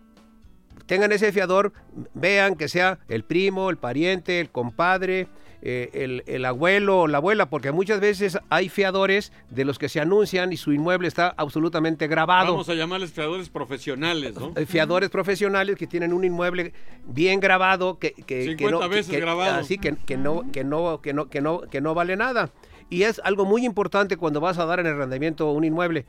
tengan 0.86 1.12
ese 1.12 1.32
fiador, 1.32 1.74
vean 2.14 2.56
que 2.56 2.68
sea 2.68 3.00
el 3.08 3.24
primo, 3.24 3.70
el 3.70 3.78
pariente, 3.78 4.40
el 4.40 4.50
compadre, 4.50 5.28
eh, 5.68 5.90
el, 5.94 6.24
el 6.28 6.46
abuelo 6.46 7.02
o 7.02 7.08
la 7.08 7.18
abuela, 7.18 7.50
porque 7.50 7.72
muchas 7.72 8.00
veces 8.00 8.38
hay 8.50 8.70
fiadores 8.70 9.34
de 9.50 9.66
los 9.66 9.80
que 9.80 9.90
se 9.90 10.00
anuncian 10.00 10.54
y 10.54 10.58
su 10.58 10.72
inmueble 10.72 11.08
está 11.08 11.34
absolutamente 11.38 12.08
grabado. 12.08 12.52
Vamos 12.52 12.70
a 12.70 12.76
llamarles 12.76 13.12
creadores 13.14 13.50
profesionales, 13.50 14.36
¿no? 14.36 14.54
Hay 14.56 14.68
fiadores 14.68 15.10
profesionales 15.10 15.76
que 15.76 15.88
tienen 15.88 16.14
un 16.14 16.24
inmueble 16.24 16.72
bien 17.08 17.40
grabado 17.40 17.98
que, 17.98 18.14
que, 18.14 18.24
que 18.26 18.44
50 18.58 18.72
no, 18.80 18.90
veces 18.90 19.08
que- 19.12 19.20
grabado. 19.20 19.56
así 19.60 19.80
que, 19.80 19.96
que 20.06 20.18
no 20.18 20.44
que 20.52 20.64
no 20.64 21.02
que 21.02 21.14
no 21.14 21.30
que 21.30 21.42
no 21.42 21.62
que 21.62 21.82
no 21.82 21.96
vale 21.96 22.16
nada 22.16 22.52
y 22.92 23.02
es 23.02 23.20
algo 23.24 23.46
muy 23.46 23.66
importante 23.66 24.18
cuando 24.18 24.40
vas 24.40 24.60
a 24.60 24.66
dar 24.68 24.80
en 24.80 24.86
arrendamiento 24.86 25.52
un 25.52 25.64
inmueble 25.64 26.06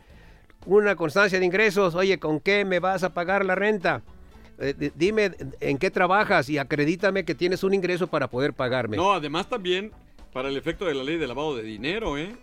una 0.67 0.97
constancia 0.97 1.39
de 1.41 1.47
ingresos 1.47 1.95
oye 1.95 2.19
con 2.19 2.41
qué 2.41 2.65
me 2.67 2.79
vas 2.81 3.05
a 3.05 3.15
pagar 3.15 3.45
la 3.47 3.55
renta 3.55 4.03
Eh, 4.59 4.75
di- 4.77 4.91
dime 4.95 5.33
en 5.61 5.77
qué 5.79 5.91
trabajas 5.91 6.49
y 6.49 6.57
acredítame 6.59 7.25
que 7.25 7.35
tienes 7.35 7.63
un 7.63 7.75
ingreso 7.75 8.07
para 8.07 8.29
poder 8.31 8.55
pagarme 8.55 8.97
No, 8.97 9.13
además 9.13 9.49
también 9.49 9.93
para 10.33 10.49
el 10.49 10.57
efecto 10.57 10.87
de 10.87 10.95
la 10.95 11.05
ley 11.05 11.19
de 11.19 11.27
lavado 11.27 11.55
de 11.57 11.63
dinero, 11.63 12.17
¿eh? 12.17 12.35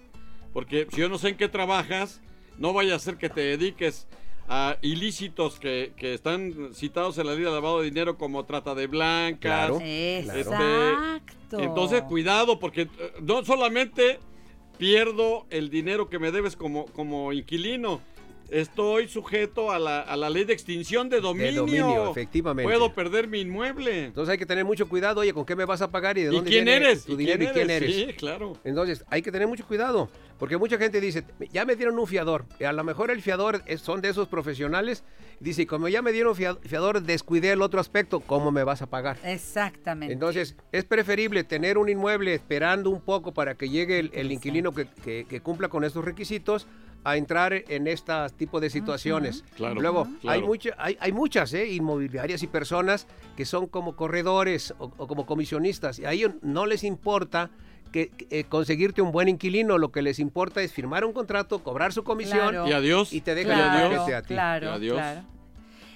Porque 0.53 0.88
si 0.91 1.01
yo 1.01 1.09
no 1.09 1.18
sé 1.18 1.30
en 1.30 1.38
qué 1.38 1.47
trabajas, 1.47 2.22
no 2.59 2.72
vaya 2.74 2.95
a 2.95 2.99
ser 2.99 3.18
que 3.18 3.30
te 3.30 3.41
dediques 3.41 4.07
a 4.47 4.78
ilícitos 4.82 5.59
que, 5.59 5.93
que 5.95 6.14
están 6.14 6.74
citados 6.76 7.18
en 7.18 7.26
la 7.28 7.34
ley 7.34 7.43
de 7.43 7.49
lavado 7.49 7.80
de 7.80 7.86
dinero 7.86 8.18
como 8.18 8.45
trata 8.45 8.76
de 8.76 8.86
blancas. 8.88 9.39
Claro. 9.39 9.80
Exacto. 9.82 11.59
Entonces, 11.59 12.01
cuidado, 12.03 12.59
porque 12.59 12.82
eh, 12.84 12.89
no 13.22 13.43
solamente 13.45 14.20
pierdo 14.78 15.45
el 15.49 15.70
dinero 15.70 16.09
que 16.09 16.20
me 16.20 16.32
debes 16.32 16.55
como, 16.55 16.86
como 16.88 17.32
inquilino, 17.34 18.01
estoy 18.54 19.08
sujeto 19.08 19.72
a 19.72 19.80
la, 19.80 20.01
a 20.01 20.16
la 20.16 20.30
ley 20.30 20.43
de 20.45 20.54
extinción 20.54 21.10
de 21.10 21.20
dominio. 21.22 21.62
dominio, 21.62 22.12
efectivamente. 22.12 22.64
Puedo 22.72 22.93
perder 22.93 23.28
mi 23.28 23.41
inmueble. 23.41 24.06
entonces 24.06 24.32
hay 24.32 24.38
que 24.38 24.45
tener 24.45 24.64
mucho 24.66 24.88
cuidado 24.88 25.22
oye 25.22 25.34
con 25.34 25.45
qué 25.45 25.56
me 25.56 25.66
vas 25.66 25.82
a 25.82 25.89
pagar 25.91 26.18
y 26.18 26.24
de 26.24 26.30
¿Y 26.32 26.36
dónde 26.36 26.49
quién 26.51 26.66
viene 26.66 26.86
eres? 26.86 27.06
tu 27.06 27.18
dinero 27.18 27.43
y 27.43 27.47
quién 27.47 27.70
eres 27.70 27.93
Sí, 27.95 28.14
claro. 28.14 28.54
Entonces, 28.64 29.04
hay 29.10 29.22
que 29.22 29.32
tener 29.32 29.47
mucho 29.47 29.66
cuidado, 29.66 30.10
porque 30.39 30.58
mucha 30.58 30.78
gente 30.78 31.01
dice, 31.01 31.24
ya 31.51 31.66
me 31.66 31.76
dieron 31.76 31.97
un 31.97 32.08
fiador, 32.08 32.45
a 32.66 32.72
lo 32.72 32.84
mejor 32.84 33.12
el 33.12 33.22
fiador 33.22 33.62
es- 33.66 33.82
son 33.82 34.01
de 34.01 34.10
esos 34.10 34.28
profesionales, 34.28 35.04
dice, 35.39 35.66
como 35.68 35.88
ya 35.89 36.01
me 36.01 36.12
dieron 36.12 36.36
fia- 36.36 36.58
fiador, 36.62 37.01
descuidé 37.01 37.51
el 37.51 37.62
otro 37.62 37.80
aspecto, 37.80 38.20
¿cómo 38.20 38.51
me 38.51 38.64
vas 38.64 38.82
a 38.82 38.88
pagar? 38.88 39.18
Exactamente. 39.24 40.14
Entonces, 40.14 40.56
es 40.72 40.84
preferible 40.86 41.43
tener 41.43 41.78
un 41.78 41.89
inmueble 41.89 42.34
esperando 42.34 42.89
un 42.89 43.01
poco 43.01 43.34
para 43.34 43.56
que 43.56 43.70
llegue 43.70 43.99
el, 43.99 44.12
el 44.14 44.32
inquilino 44.32 44.72
que, 44.74 44.88
que- 45.04 45.26
que 45.28 45.41
cumpla 45.41 45.70
con 45.70 45.84
estos 45.84 46.06
requisitos 46.06 46.68
a 47.04 47.18
entrar 47.18 47.54
en 47.54 47.88
este 47.88 48.14
tipo 48.38 48.60
de 48.60 48.70
situaciones. 48.70 49.43
Claro, 49.56 49.82
Luego, 49.82 50.08
claro. 50.22 50.39
hay, 50.39 50.41
mucha- 50.41 50.76
hay, 50.78 50.97
hay 50.99 51.12
muchas 51.12 51.54
¿eh? 51.54 51.68
inmobiliarias 51.74 52.43
y 52.43 52.47
personas 52.47 53.08
que 53.36 53.45
son 53.45 53.68
como 53.68 53.95
corredores 53.95 54.74
o, 54.80 54.91
o 54.97 55.08
como 55.08 55.26
comisionistas 55.26 55.99
y 55.99 56.06
a 56.06 56.12
ellos 56.12 56.34
no 56.41 56.66
les 56.66 56.84
importa 56.84 57.49
que, 57.91 58.10
que, 58.10 58.28
eh, 58.39 58.43
conseguirte 58.45 59.01
un 59.01 59.12
buen 59.12 59.28
inquilino, 59.30 59.78
lo 59.78 59.91
que 59.91 60.01
les 60.01 60.18
importa 60.20 60.62
es 60.62 60.72
firmar 60.72 61.06
un 61.06 61.14
contrato, 61.14 61.60
cobrar 61.64 61.93
su 61.93 62.04
comisión 62.04 62.49
Claro. 62.49 62.68
Y 62.68 62.72
adiós. 62.74 63.14
y 63.14 63.22
te 63.22 63.36
dejan 63.36 63.56
Claro, 63.56 63.91
el 63.91 63.97
paquete 63.97 64.16
a 64.16 64.22
ti. 64.24 64.28
claro, 64.34 64.66
Y 64.68 64.70
adiós. 64.70 64.93
claro. 64.95 65.22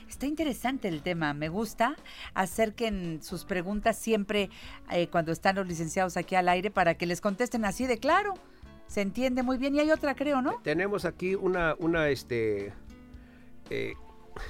Está 0.08 0.26
interesante 0.26 0.88
el 0.88 1.02
tema, 1.02 1.34
me 1.34 1.50
gusta. 1.50 1.96
Acerquen 2.34 3.20
sus 3.24 3.44
preguntas 3.46 3.98
siempre 3.98 4.50
eh, 4.92 5.08
cuando 5.08 5.32
están 5.32 5.56
los 5.56 5.68
licenciados 5.68 6.16
aquí 6.18 6.36
al 6.36 6.48
aire 6.50 6.72
para 6.72 6.94
que 6.94 7.06
les 7.06 7.20
contesten 7.20 7.66
así 7.66 7.88
de 7.88 7.98
claro. 7.98 8.36
Se 8.88 9.02
entiende 9.02 9.44
muy 9.44 9.58
bien. 9.58 9.76
Y 9.76 9.80
hay 9.80 9.92
otra, 9.92 10.16
creo, 10.16 10.42
¿no? 10.42 10.60
Tenemos 10.64 11.06
aquí 11.06 11.36
una, 11.36 11.76
una 11.80 12.10
este, 12.10 12.74
eh, 13.70 13.94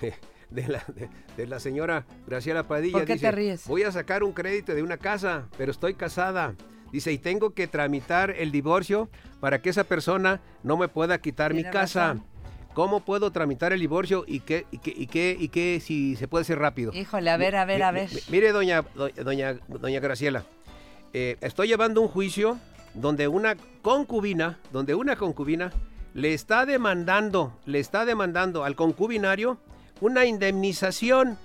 de, 0.50 0.68
la, 0.68 0.84
de- 0.96 1.10
de 1.36 1.48
la 1.48 1.60
señora 1.60 2.06
Graciela 2.28 2.64
Padilla. 2.68 2.94
¿Por 2.94 3.06
qué 3.06 3.14
dice, 3.14 3.26
te 3.28 3.32
ríes? 3.32 3.68
Voy 3.68 3.84
a 3.84 3.92
sacar 3.92 4.24
un 4.24 4.34
crédito 4.34 4.74
de 4.76 4.84
una 4.84 4.98
casa, 4.98 5.48
pero 5.58 5.72
estoy 5.72 5.94
casada. 5.96 6.56
Dice, 6.92 7.12
y 7.12 7.18
tengo 7.18 7.50
que 7.54 7.68
tramitar 7.68 8.32
el 8.32 8.52
divorcio 8.52 9.10
para 9.42 9.62
que 9.62 9.70
esa 9.70 9.84
persona 9.84 10.40
no 10.64 10.78
me 10.78 10.88
pueda 10.88 11.18
quitar 11.20 11.54
mi 11.54 11.64
casa. 11.64 12.14
razón. 12.14 12.24
¿Cómo 12.74 13.00
puedo 13.04 13.32
tramitar 13.32 13.74
el 13.74 13.80
divorcio 13.80 14.24
y 14.28 14.40
qué, 14.42 14.68
y 14.72 14.78
qué, 14.78 14.94
y 14.96 15.08
qué, 15.08 15.36
y 15.38 15.50
qué 15.50 15.80
si 15.82 16.16
se 16.16 16.28
puede 16.28 16.44
hacer 16.44 16.60
rápido? 16.60 16.94
Híjole, 16.94 17.32
a 17.32 17.36
ver, 17.36 17.56
a 17.56 17.66
ver, 17.66 17.82
a 17.82 17.92
ver. 17.92 18.08
mi- 18.14 18.20
Mire, 18.30 18.52
doña, 18.52 18.84
do- 18.94 19.10
doña, 19.10 19.56
doña 19.68 20.00
Graciela, 20.00 20.44
eh, 21.12 21.38
estoy 21.42 21.68
llevando 21.70 22.02
un 22.02 22.08
juicio 22.08 22.58
donde 22.98 23.28
una 23.28 23.56
concubina, 23.82 24.60
donde 24.72 24.96
una 24.96 25.16
concubina 25.16 25.72
le 26.14 26.34
está 26.34 26.66
demandando, 26.66 27.54
le 27.66 27.80
está 27.80 28.06
demandando 28.06 28.64
al 28.64 28.76
concubinario 28.76 29.58
una 30.02 30.26
indemnización 30.26 31.38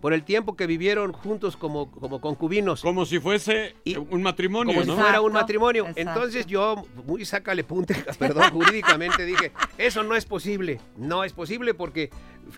por 0.00 0.12
el 0.12 0.24
tiempo 0.24 0.56
que 0.56 0.66
vivieron 0.66 1.12
juntos 1.12 1.56
como, 1.56 1.90
como 1.90 2.20
concubinos. 2.20 2.82
Como 2.82 3.06
si 3.06 3.18
fuese 3.18 3.74
Y- 3.84 3.96
un 3.96 4.22
matrimonio, 4.22 4.74
Como 4.74 4.84
si 4.84 4.90
¿no? 4.90 4.96
fuera 4.96 5.20
un 5.20 5.32
matrimonio. 5.32 5.86
exacto. 5.86 6.00
Entonces 6.10 6.46
yo, 6.46 6.84
muy 7.06 7.24
sácale 7.24 7.64
punte, 7.64 7.94
perdón, 8.18 8.50
jurídicamente 8.50 9.24
dije, 9.24 9.52
eso 9.78 10.02
no 10.02 10.14
es 10.14 10.24
posible. 10.26 10.80
No 10.96 11.24
es 11.24 11.32
posible 11.32 11.74
porque, 11.74 12.10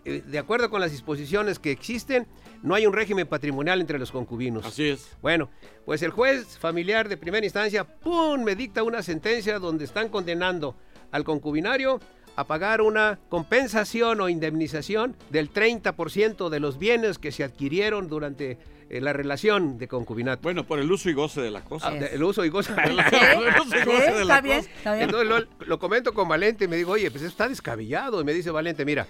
eh, 0.05 0.23
de 0.27 0.39
acuerdo 0.39 0.69
con 0.69 0.81
las 0.81 0.91
disposiciones 0.91 1.59
que 1.59 1.71
existen, 1.71 2.27
no 2.63 2.75
hay 2.75 2.87
un 2.87 2.93
régimen 2.93 3.27
patrimonial 3.27 3.81
entre 3.81 3.99
los 3.99 4.11
concubinos. 4.11 4.67
Así 4.67 4.89
es. 4.89 5.17
Bueno, 5.23 5.49
pues 5.87 6.03
el 6.03 6.11
juez 6.11 6.59
familiar 6.59 7.09
de 7.09 7.17
primera 7.17 7.47
instancia, 7.47 7.85
¡pum!, 7.85 8.43
me 8.43 8.57
dicta 8.57 8.83
una 8.83 9.03
sentencia 9.03 9.59
donde 9.59 9.85
están 9.85 10.09
condenando 10.09 10.77
al 11.13 11.25
concubinario 11.25 12.01
a 12.39 12.45
pagar 12.45 12.83
una 12.83 13.19
compensación 13.29 14.21
o 14.21 14.29
indemnización 14.29 15.17
del 15.31 15.53
30% 15.53 16.49
de 16.51 16.61
los 16.61 16.79
bienes 16.79 17.19
que 17.19 17.33
se 17.33 17.43
adquirieron 17.43 18.09
durante 18.09 18.59
eh, 18.91 19.01
la 19.01 19.13
relación 19.13 19.77
de 19.77 19.89
concubinato. 19.89 20.43
Bueno, 20.43 20.65
por 20.65 20.79
el 20.79 20.91
uso 20.91 21.11
y 21.11 21.15
goce 21.15 21.41
de 21.41 21.51
la 21.51 21.65
cosa. 21.65 21.89
Ah, 21.89 21.95
de- 21.95 22.07
el 22.15 22.23
uso 22.23 22.45
y 22.45 22.49
gozo. 22.49 22.73
El 22.85 22.93
uso 22.95 23.77
y 23.77 23.81
Sí, 23.81 23.85
goce 23.85 24.13
de 24.13 24.25
la 24.25 24.37
está 24.37 24.41
bien, 24.41 24.59
cosa. 24.59 24.71
está 24.77 24.93
bien. 24.95 25.05
Entonces 25.11 25.29
lo, 25.29 25.67
lo 25.67 25.79
comento 25.81 26.15
con 26.15 26.29
Valente 26.29 26.67
y 26.67 26.69
me 26.69 26.77
digo, 26.77 26.93
oye, 26.93 27.11
pues 27.11 27.23
eso 27.25 27.31
está 27.31 27.49
descabellado. 27.49 28.21
Y 28.21 28.25
me 28.25 28.33
dice 28.33 28.53
Valente, 28.53 28.85
mira, 28.85 29.09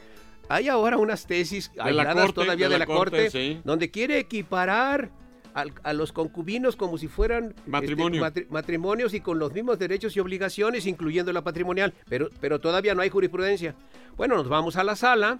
hay 0.49 0.68
ahora 0.68 0.97
unas 0.97 1.26
tesis 1.26 1.70
la 1.76 1.85
aisladas 1.85 2.14
corte, 2.16 2.33
todavía 2.33 2.66
de 2.68 2.72
de, 2.72 2.79
la 2.79 2.79
la 2.79 2.87
corte, 2.87 3.24
corte, 3.24 3.31
sí. 3.31 3.61
donde 3.62 3.91
quiere 3.91 4.18
equiparar 4.18 5.11
al- 5.55 5.72
a 5.82 5.92
los 5.92 6.12
concubinos 6.12 6.76
como 6.76 6.99
si 6.99 7.09
fueran 7.09 7.55
este, 7.57 7.70
Matrimonio. 7.70 8.22
matri- 8.22 8.46
matrimonios 8.51 9.14
y 9.14 9.20
con 9.20 9.38
los 9.38 9.53
mismos 9.53 9.78
derechos 9.78 10.16
y 10.16 10.20
obligaciones, 10.20 10.86
incluyendo 10.86 11.32
la 11.32 11.42
patrimonial, 11.42 11.94
pero, 12.09 12.28
pero 12.40 12.61
todavía 12.61 12.94
no 12.94 13.03
hay 13.03 13.11
jurisprudencia. 13.11 13.74
Bueno, 14.16 14.34
nos 14.36 14.49
vamos 14.49 14.76
a 14.76 14.84
la 14.84 14.96
sala 14.96 15.38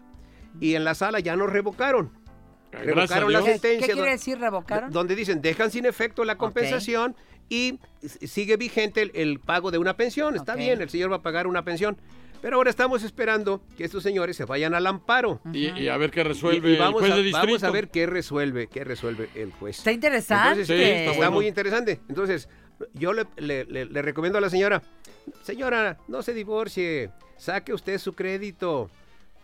y 0.61 0.75
en 0.75 0.85
la 0.85 0.95
sala 0.95 1.21
ya 1.21 1.37
nos 1.37 1.51
revocaron. 1.51 2.11
Revocaron 2.73 3.33
la 3.33 3.39
Dios. 3.41 3.45
¿Qué, 3.45 3.53
sentencia. 3.53 3.87
qué 3.87 3.93
quiere 3.95 4.11
decir 4.11 4.39
revocaron? 4.39 4.91
donde 4.93 5.15
dicen 5.17 5.41
dejan 5.41 5.71
sin 5.71 5.87
efecto 5.87 6.25
la 6.25 6.37
compensación 6.37 7.17
y 7.49 7.79
sigue 8.03 8.59
vigente 8.59 9.01
el, 9.03 9.11
el 9.15 9.41
pago 9.41 9.71
de 9.71 9.79
una 9.79 9.97
pensión. 9.97 10.37
Está 10.37 10.55
bien, 10.55 10.83
el 10.83 10.91
señor 10.91 11.11
va 11.11 11.17
a 11.17 11.23
pagar 11.23 11.47
una 11.47 11.65
pensión. 11.65 11.97
Pero 12.41 12.57
ahora 12.57 12.71
estamos 12.71 13.03
esperando 13.03 13.61
que 13.77 13.85
estos 13.85 14.03
señores 14.03 14.37
se 14.37 14.45
vayan 14.45 14.75
al 14.75 14.87
amparo. 14.87 15.41
Y, 15.53 15.69
y 15.71 15.89
a 15.89 15.97
ver 15.97 16.11
qué 16.11 16.21
Y- 16.21 16.25
resuelve 16.25 16.71
y 16.73 16.77
vamos, 16.77 17.03
el 17.03 17.09
juez 17.09 17.13
a, 17.13 17.17
de 17.17 17.23
distrito. 17.23 17.47
vamos 17.47 17.63
a 17.65 17.71
ver 17.71 17.89
qué 17.89 18.07
resuelve, 18.07 18.67
qué 18.69 18.85
resuelve 18.85 19.29
el 19.35 19.53
juez. 19.53 19.79
Está 19.79 19.93
interesante. 19.93 20.49
Entonces, 20.61 20.67
Sí, 20.77 20.83
está 20.83 21.05
está 21.11 21.17
bueno. 21.17 21.33
muy 21.33 21.47
interesante. 21.49 22.01
Entonces, 22.09 22.49
yo 22.95 23.13
le, 23.13 23.27
le- 23.37 23.65
le- 23.65 23.87
le 23.87 24.03
recomiendo 24.03 24.39
a 24.39 24.41
la 24.41 24.51
señora, 24.51 24.83
señora, 25.43 25.99
no 26.07 26.23
se 26.23 26.33
divorcie, 26.33 27.11
saque 27.37 27.73
usted 27.75 27.99
su 27.99 28.13
crédito, 28.15 28.89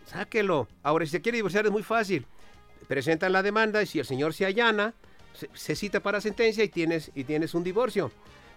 sáquelo. 0.05 0.67
Ahora, 0.83 1.05
si 1.05 1.11
se 1.11 1.21
quiere 1.21 1.37
divorciar 1.37 1.65
es 1.65 1.71
muy 1.71 1.83
fácil. 1.83 2.25
Presentan 2.87 3.33
la 3.33 3.41
demanda 3.43 3.81
y 3.81 3.87
si 3.87 3.99
el 3.99 4.05
señor 4.05 4.33
se 4.33 4.45
allana, 4.45 4.93
se, 5.33 5.49
se 5.53 5.75
cita 5.75 5.99
para 5.99 6.21
sentencia 6.21 6.63
y 6.63 6.69
tienes, 6.69 7.11
y 7.15 7.23
tienes 7.23 7.53
un 7.55 7.63
divorcio. 7.63 8.11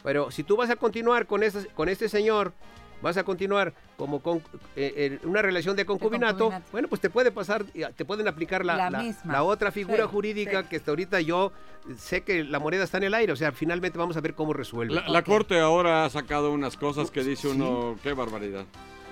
Pero 0.05 0.31
si 0.31 0.45
tú 0.45 0.57
vas 0.57 0.71
a 0.71 0.77
continuar 0.77 1.27
con 1.27 1.43
este, 1.43 1.67
con 1.75 1.89
este 1.89 2.09
señor, 2.09 2.53
vas 3.03 3.17
a 3.17 3.25
continuar 3.25 3.73
como 3.97 4.21
con 4.21 4.43
eh, 4.77 5.19
en 5.23 5.29
una 5.29 5.43
relación 5.43 5.77
de 5.77 5.85
concubinato, 5.87 6.39
concubinato. 6.47 6.71
bueno, 6.73 6.89
pues 6.89 7.01
te 7.01 7.11
puede 7.11 7.31
pasar, 7.31 7.65
te 7.65 8.05
pueden 8.05 8.29
aplicar 8.29 8.65
la, 8.65 8.77
La 8.77 8.91
la- 8.91 8.99
misma. 9.03 9.33
la 9.33 9.43
otra 9.43 9.71
figura 9.73 10.05
Sí, 10.05 10.11
jurídica 10.11 10.63
sí. 10.63 10.69
que 10.69 10.77
hasta 10.77 10.91
ahorita 10.91 11.21
yo 11.21 11.53
sé 11.97 12.23
que 12.23 12.45
la 12.45 12.59
moneda 12.59 12.85
está 12.85 12.99
en 12.99 13.05
el 13.05 13.15
aire, 13.15 13.33
o 13.33 13.37
sea, 13.37 13.53
finalmente 13.53 13.99
vamos 13.99 14.17
a 14.17 14.21
ver 14.21 14.35
cómo 14.35 14.53
resuelve. 14.53 14.95
La, 14.95 15.09
la 15.09 15.23
corte 15.23 15.59
ahora 15.61 16.05
ha 16.05 16.11
sacado 16.11 16.53
unas 16.53 16.77
cosas 16.77 17.11
que 17.11 17.23
dice 17.25 17.49
uno, 17.49 17.97
qué 18.03 18.13
barbaridad. 18.13 18.65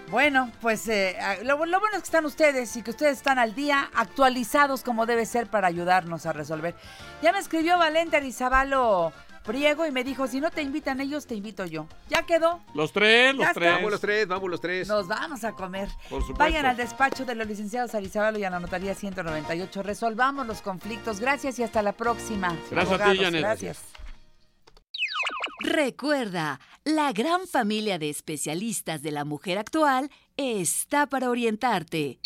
Bueno, 0.08 0.52
pues 0.60 0.86
eh, 0.86 1.16
ah, 1.20 1.34
lo, 1.42 1.56
lo 1.66 1.80
bueno 1.80 1.96
es 1.96 2.02
que 2.02 2.06
están 2.06 2.24
ustedes 2.26 2.76
y 2.76 2.82
que 2.82 2.90
ustedes 2.90 3.16
están 3.16 3.40
al 3.40 3.56
día, 3.56 3.90
actualizados 3.92 4.84
como 4.84 5.04
debe 5.04 5.26
ser 5.26 5.48
para 5.48 5.66
ayudarnos 5.66 6.26
a 6.26 6.32
resolver. 6.32 6.76
Ya 7.22 7.32
me 7.32 7.40
escribió 7.40 7.76
Valente 7.76 8.16
Arizabalo 8.16 9.12
Priego 9.46 9.86
y 9.86 9.92
me 9.92 10.02
dijo, 10.02 10.26
si 10.26 10.40
no 10.40 10.50
te 10.50 10.62
invitan 10.62 11.00
ellos, 11.00 11.26
te 11.26 11.34
invito 11.34 11.64
yo. 11.64 11.86
Ya 12.08 12.22
quedó. 12.22 12.60
Los 12.74 12.92
tres, 12.92 13.34
los 13.34 13.52
tres. 13.54 13.72
Vamos 13.72 13.90
los 13.92 14.00
tres, 14.00 14.26
vamos 14.26 14.50
los 14.50 14.60
tres. 14.60 14.88
Nos 14.88 15.06
vamos 15.06 15.44
a 15.44 15.52
comer. 15.52 15.88
Por 16.10 16.20
supuesto. 16.22 16.38
Vayan 16.38 16.66
al 16.66 16.76
despacho 16.76 17.24
de 17.24 17.34
los 17.34 17.46
licenciados 17.46 17.94
Arizabalo 17.94 18.38
y 18.38 18.44
a 18.44 18.50
la 18.50 18.58
notaría 18.58 18.94
198. 18.94 19.82
Resolvamos 19.82 20.46
los 20.46 20.62
conflictos. 20.62 21.20
Gracias 21.20 21.58
y 21.58 21.62
hasta 21.62 21.80
la 21.82 21.92
próxima. 21.92 22.56
Gracias 22.70 23.00
a 23.00 23.12
ti, 23.12 23.18
Janet. 23.18 23.40
Gracias. 23.40 23.82
Recuerda, 25.60 26.60
la 26.84 27.12
gran 27.12 27.46
familia 27.46 27.98
de 27.98 28.10
especialistas 28.10 29.02
de 29.02 29.10
la 29.10 29.24
mujer 29.24 29.58
actual 29.58 30.10
está 30.36 31.06
para 31.06 31.30
orientarte. 31.30 32.18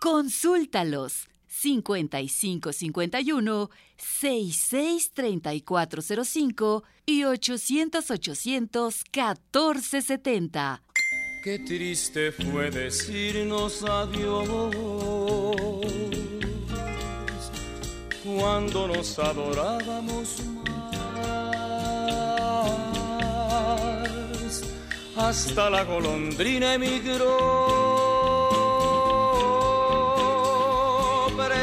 Consúltalos 0.00 1.28
5551 1.60 3.70
663405 3.96 6.84
y 7.06 7.24
800 7.24 8.10
800 8.10 9.04
1470. 9.12 10.82
Qué 11.42 11.58
triste 11.60 12.32
fue 12.32 12.70
decirnos 12.70 13.82
adiós 13.82 14.46
cuando 18.24 18.88
nos 18.88 19.18
adorábamos 19.18 20.42
más. 20.44 20.58
Hasta 25.16 25.70
la 25.70 25.84
golondrina 25.84 26.74
emigró, 26.74 27.77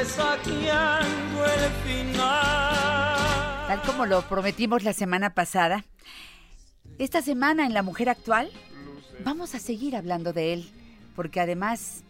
el 0.06 1.72
final. 1.84 3.68
Tal 3.68 3.82
como 3.82 4.06
lo 4.06 4.22
prometimos 4.22 4.84
la 4.84 4.94
semana 4.94 5.34
pasada, 5.34 5.84
esta 7.00 7.24
semana 7.24 7.66
en 7.66 7.74
La 7.74 7.82
Mujer 7.82 8.10
Actual 8.10 8.52
vamos 9.24 9.56
a 9.56 9.60
seguir 9.60 9.96
hablando 9.96 10.32
de 10.32 10.54
él, 10.54 10.70
porque 11.16 11.40
además 11.40 12.04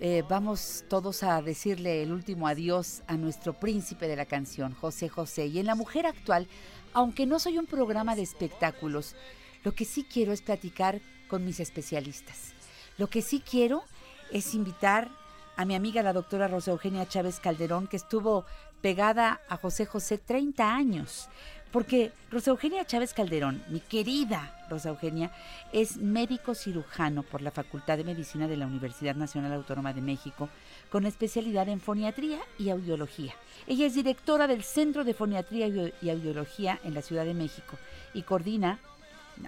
eh, 0.00 0.22
vamos 0.28 0.84
todos 0.88 1.22
a 1.22 1.42
decirle 1.42 2.02
el 2.02 2.10
último 2.10 2.48
adiós 2.48 3.02
a 3.06 3.18
nuestro 3.18 3.52
príncipe 3.52 4.08
de 4.08 4.16
la 4.16 4.24
canción, 4.24 4.72
José 4.72 5.10
José. 5.10 5.46
Y 5.46 5.58
en 5.58 5.66
La 5.66 5.74
Mujer 5.74 6.06
Actual, 6.06 6.48
aunque 6.94 7.26
no 7.26 7.38
soy 7.38 7.58
un 7.58 7.66
programa 7.66 8.16
de 8.16 8.22
espectáculos, 8.22 9.14
lo 9.62 9.72
que 9.72 9.84
sí 9.84 10.06
quiero 10.10 10.32
es 10.32 10.40
platicar 10.40 11.02
con 11.28 11.44
mis 11.44 11.60
especialistas. 11.60 12.54
Lo 12.96 13.08
que 13.08 13.20
sí 13.20 13.40
quiero 13.40 13.84
es 14.32 14.54
invitar 14.54 15.10
a 15.56 15.64
mi 15.64 15.74
amiga 15.74 16.02
la 16.02 16.12
doctora 16.12 16.48
Rosa 16.48 16.70
Eugenia 16.72 17.06
Chávez 17.08 17.40
Calderón, 17.40 17.86
que 17.86 17.96
estuvo 17.96 18.44
pegada 18.80 19.40
a 19.48 19.56
José 19.56 19.86
José 19.86 20.18
30 20.18 20.74
años. 20.74 21.28
Porque 21.70 22.12
Rosa 22.30 22.52
Eugenia 22.52 22.84
Chávez 22.84 23.12
Calderón, 23.14 23.60
mi 23.68 23.80
querida 23.80 24.64
Rosa 24.70 24.90
Eugenia, 24.90 25.32
es 25.72 25.96
médico 25.96 26.54
cirujano 26.54 27.24
por 27.24 27.42
la 27.42 27.50
Facultad 27.50 27.96
de 27.96 28.04
Medicina 28.04 28.46
de 28.46 28.56
la 28.56 28.66
Universidad 28.66 29.16
Nacional 29.16 29.52
Autónoma 29.54 29.92
de 29.92 30.00
México, 30.00 30.48
con 30.90 31.04
especialidad 31.04 31.68
en 31.68 31.80
foniatría 31.80 32.38
y 32.60 32.68
audiología. 32.70 33.34
Ella 33.66 33.86
es 33.86 33.94
directora 33.94 34.46
del 34.46 34.62
Centro 34.62 35.02
de 35.02 35.14
Foniatría 35.14 35.66
y 36.00 36.10
Audiología 36.10 36.78
en 36.84 36.94
la 36.94 37.02
Ciudad 37.02 37.24
de 37.24 37.34
México 37.34 37.76
y 38.12 38.22
coordina 38.22 38.78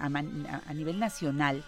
a- 0.01 0.07
a 0.07 0.73
nivel 0.73 0.99
nacional 0.99 1.63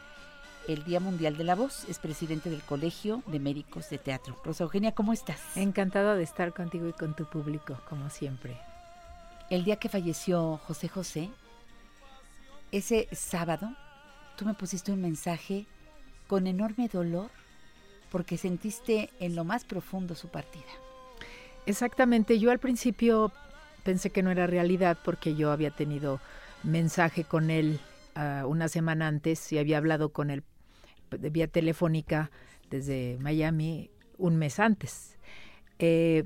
el 0.67 0.83
Día 0.83 0.99
Mundial 0.99 1.37
de 1.37 1.43
la 1.43 1.55
Voz. 1.55 1.85
Es 1.89 1.99
presidente 1.99 2.49
del 2.49 2.61
Colegio 2.61 3.23
de 3.27 3.39
Médicos 3.39 3.89
de 3.89 3.97
Teatro. 3.97 4.39
Rosa 4.43 4.63
Eugenia, 4.63 4.93
¿cómo 4.93 5.13
estás? 5.13 5.39
Encantada 5.55 6.15
de 6.15 6.23
estar 6.23 6.53
contigo 6.53 6.87
y 6.87 6.93
con 6.93 7.15
tu 7.15 7.25
público, 7.25 7.79
como 7.89 8.09
siempre. 8.09 8.57
El 9.49 9.63
día 9.63 9.77
que 9.77 9.89
falleció 9.89 10.57
José 10.65 10.87
José, 10.87 11.29
ese 12.71 13.07
sábado, 13.11 13.73
tú 14.35 14.45
me 14.45 14.53
pusiste 14.53 14.91
un 14.91 15.01
mensaje 15.01 15.65
con 16.27 16.45
enorme 16.45 16.87
dolor 16.87 17.29
porque 18.11 18.37
sentiste 18.37 19.09
en 19.19 19.35
lo 19.35 19.43
más 19.43 19.65
profundo 19.65 20.15
su 20.15 20.27
partida. 20.27 20.71
Exactamente, 21.65 22.39
yo 22.39 22.51
al 22.51 22.59
principio 22.59 23.31
pensé 23.83 24.09
que 24.11 24.23
no 24.23 24.31
era 24.31 24.47
realidad 24.47 24.97
porque 25.03 25.35
yo 25.35 25.51
había 25.51 25.71
tenido 25.71 26.19
mensaje 26.63 27.23
con 27.23 27.49
él 27.49 27.79
ah, 28.19 28.45
una 28.45 28.67
semana 28.67 29.07
antes 29.07 29.51
y 29.51 29.57
había 29.57 29.77
hablado 29.77 30.09
con 30.09 30.29
él 30.29 30.43
de 31.11 31.29
vía 31.29 31.47
telefónica 31.47 32.31
desde 32.69 33.17
Miami 33.19 33.89
un 34.17 34.37
mes 34.37 34.59
antes. 34.59 35.17
Eh, 35.79 36.25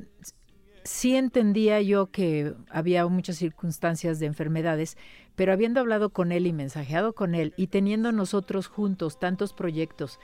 sí 0.84 1.16
entendía 1.16 1.82
yo 1.82 2.08
que 2.08 2.54
había 2.70 3.08
muchas 3.08 3.38
circunstancias 3.38 4.20
de 4.20 4.26
enfermedades, 4.26 4.98
pero 5.36 5.54
habiendo 5.54 5.80
hablado 5.80 6.10
con 6.10 6.32
él 6.32 6.48
y 6.48 6.54
mensajeado 6.54 7.14
con 7.14 7.36
él 7.36 7.54
y 7.58 7.68
teniendo 7.68 8.12
nosotros 8.12 8.68
juntos 8.68 9.20
tantos 9.20 9.54
proyectos 9.54 10.20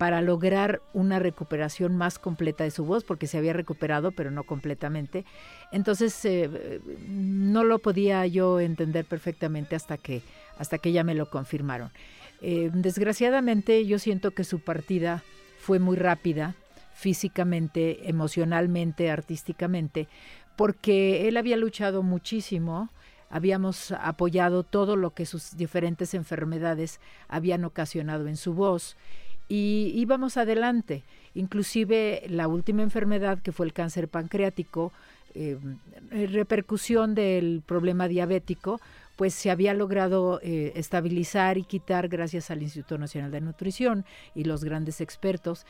para 0.00 0.22
lograr 0.22 0.80
una 0.94 1.18
recuperación 1.18 1.94
más 1.94 2.18
completa 2.18 2.64
de 2.64 2.70
su 2.70 2.86
voz, 2.86 3.04
porque 3.04 3.26
se 3.26 3.36
había 3.36 3.52
recuperado, 3.52 4.12
pero 4.12 4.30
no 4.30 4.44
completamente. 4.44 5.26
Entonces 5.72 6.24
eh, 6.24 6.80
no 7.06 7.64
lo 7.64 7.80
podía 7.80 8.26
yo 8.26 8.60
entender 8.60 9.04
perfectamente 9.04 9.76
hasta 9.76 9.98
que, 9.98 10.22
hasta 10.60 10.76
que 10.78 10.92
ya 10.92 11.04
me 11.04 11.14
lo 11.14 11.30
confirmaron. 11.30 11.90
Eh, 12.42 12.70
desgraciadamente 12.72 13.86
yo 13.86 13.98
siento 13.98 14.32
que 14.32 14.44
su 14.44 14.60
partida 14.60 15.24
fue 15.58 15.78
muy 15.78 15.96
rápida, 15.96 16.54
físicamente, 16.92 18.10
emocionalmente, 18.10 19.10
artísticamente, 19.10 20.06
porque 20.56 21.28
él 21.28 21.38
había 21.38 21.56
luchado 21.56 22.02
muchísimo, 22.02 22.90
habíamos 23.30 23.92
apoyado 23.92 24.62
todo 24.62 24.96
lo 24.96 25.14
que 25.14 25.24
sus 25.24 25.56
diferentes 25.56 26.12
enfermedades 26.12 27.00
habían 27.26 27.64
ocasionado 27.64 28.28
en 28.28 28.36
su 28.36 28.52
voz 28.52 28.98
y 29.48 29.92
íbamos 29.94 30.36
adelante. 30.36 31.04
Inclusive 31.34 32.24
la 32.28 32.48
última 32.48 32.82
enfermedad 32.82 33.38
que 33.40 33.52
fue 33.52 33.64
el 33.64 33.72
cáncer 33.72 34.08
pancreático, 34.08 34.92
eh, 35.34 35.58
repercusión 36.10 37.14
del 37.14 37.62
problema 37.64 38.08
diabético, 38.08 38.78
pues 39.20 39.34
se 39.34 39.50
había 39.50 39.74
logrado 39.74 40.40
eh, 40.42 40.72
estabilizar 40.76 41.58
y 41.58 41.64
quitar 41.64 42.08
gracias 42.08 42.50
al 42.50 42.62
Instituto 42.62 42.96
Nacional 42.96 43.30
de 43.30 43.42
Nutrición 43.42 44.06
y 44.34 44.44
los 44.44 44.64
grandes 44.64 45.02
expertos. 45.02 45.66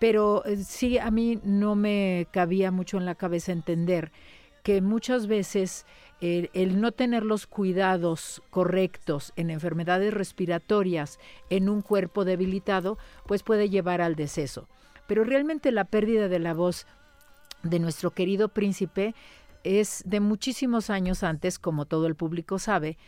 Pero 0.00 0.44
eh, 0.44 0.56
sí, 0.56 0.98
a 0.98 1.12
mí 1.12 1.38
no 1.44 1.76
me 1.76 2.26
cabía 2.32 2.72
mucho 2.72 2.98
en 2.98 3.06
la 3.06 3.14
cabeza 3.14 3.52
entender 3.52 4.10
que 4.64 4.82
muchas 4.82 5.28
veces 5.28 5.86
el, 6.20 6.50
el, 6.54 6.80
no 6.80 6.90
tener 6.90 7.22
los 7.22 7.46
cuidados 7.46 8.42
correctos 8.50 9.32
en 9.36 9.50
enfermedades 9.50 10.12
respiratorias 10.12 11.20
en 11.50 11.68
un 11.68 11.82
cuerpo 11.82 12.24
debilitado, 12.24 12.98
pues 13.28 13.44
puede 13.44 13.70
llevar 13.70 14.00
al 14.00 14.16
deceso. 14.16 14.66
Pero 15.06 15.22
realmente 15.22 15.70
la 15.70 15.84
pérdida 15.84 16.26
de 16.26 16.40
la 16.40 16.52
voz 16.52 16.84
de 17.62 17.78
nuestro 17.78 18.10
querido 18.10 18.48
príncipe 18.48 19.14
es 19.64 20.02
de 20.06 20.20
muchísimos 20.20 20.90
años 20.90 21.22
antes, 21.22 21.58
como 21.58 21.86
todo 21.86 22.06
el 22.06 22.14
público 22.14 22.58
sabe, 22.58 22.98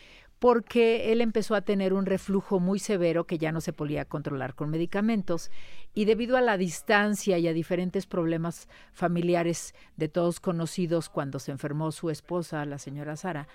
porque 0.40 1.12
él 1.12 1.20
empezó 1.20 1.54
a 1.54 1.60
tener 1.60 1.92
un 1.92 2.06
reflujo 2.06 2.60
muy 2.60 2.78
severo 2.78 3.26
que 3.26 3.36
ya 3.36 3.52
no 3.52 3.60
se 3.60 3.74
podía 3.74 4.06
controlar 4.06 4.54
con 4.54 4.70
medicamentos 4.70 5.50
y 5.92 6.06
debido 6.06 6.38
a 6.38 6.40
la 6.40 6.56
distancia 6.56 7.36
y 7.38 7.46
a 7.46 7.52
diferentes 7.52 8.06
problemas 8.06 8.66
familiares 8.92 9.74
de 9.96 10.08
todos 10.08 10.40
conocidos 10.40 11.10
cuando 11.10 11.38
se 11.38 11.52
enfermó 11.52 11.92
su 11.92 12.08
esposa, 12.08 12.64
la 12.64 12.78
señora 12.78 13.16
Sara, 13.16 13.48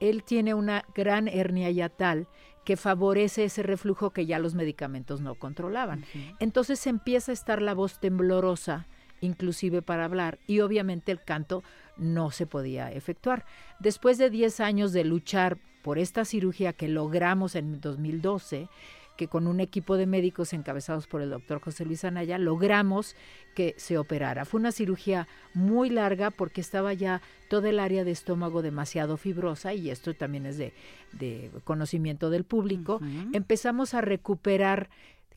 él 0.00 0.24
tiene 0.24 0.52
una 0.52 0.84
gran 0.96 1.28
hernia 1.28 1.70
yatal 1.70 2.26
que 2.64 2.76
favorece 2.76 3.44
ese 3.44 3.62
reflujo 3.62 4.10
que 4.10 4.26
ya 4.26 4.40
los 4.40 4.54
medicamentos 4.54 5.20
no 5.20 5.36
controlaban. 5.36 6.00
Uh 6.00 6.18
-huh. 6.18 6.36
Entonces 6.40 6.88
empieza 6.88 7.30
a 7.30 7.34
estar 7.34 7.62
la 7.62 7.74
voz 7.74 8.00
temblorosa, 8.00 8.88
inclusive 9.20 9.80
para 9.80 10.04
hablar, 10.04 10.40
y 10.48 10.58
obviamente 10.58 11.12
el 11.12 11.22
canto 11.22 11.62
no 11.96 12.30
se 12.30 12.46
podía 12.46 12.90
efectuar. 12.92 13.44
Después 13.78 14.18
de 14.18 14.30
10 14.30 14.60
años 14.60 14.92
de 14.92 15.04
luchar 15.04 15.58
por 15.82 15.98
esta 15.98 16.24
cirugía 16.24 16.72
que 16.72 16.88
logramos 16.88 17.54
en 17.56 17.80
2012, 17.80 18.68
que 19.16 19.28
con 19.28 19.46
un 19.46 19.60
equipo 19.60 19.96
de 19.96 20.06
médicos 20.06 20.52
encabezados 20.52 21.06
por 21.06 21.20
el 21.20 21.30
doctor 21.30 21.60
José 21.60 21.84
Luis 21.84 22.04
Anaya 22.04 22.38
logramos 22.38 23.14
que 23.54 23.74
se 23.76 23.98
operara. 23.98 24.44
Fue 24.44 24.58
una 24.58 24.72
cirugía 24.72 25.28
muy 25.52 25.90
larga 25.90 26.30
porque 26.30 26.60
estaba 26.60 26.94
ya 26.94 27.20
todo 27.48 27.66
el 27.66 27.78
área 27.78 28.04
de 28.04 28.10
estómago 28.10 28.62
demasiado 28.62 29.18
fibrosa 29.18 29.74
y 29.74 29.90
esto 29.90 30.14
también 30.14 30.46
es 30.46 30.56
de, 30.56 30.72
de 31.12 31.50
conocimiento 31.64 32.30
del 32.30 32.44
público. 32.44 32.96
Uh 32.96 33.04
-huh. 33.04 33.36
Empezamos 33.36 33.92
a 33.92 34.00
recuperar 34.00 34.88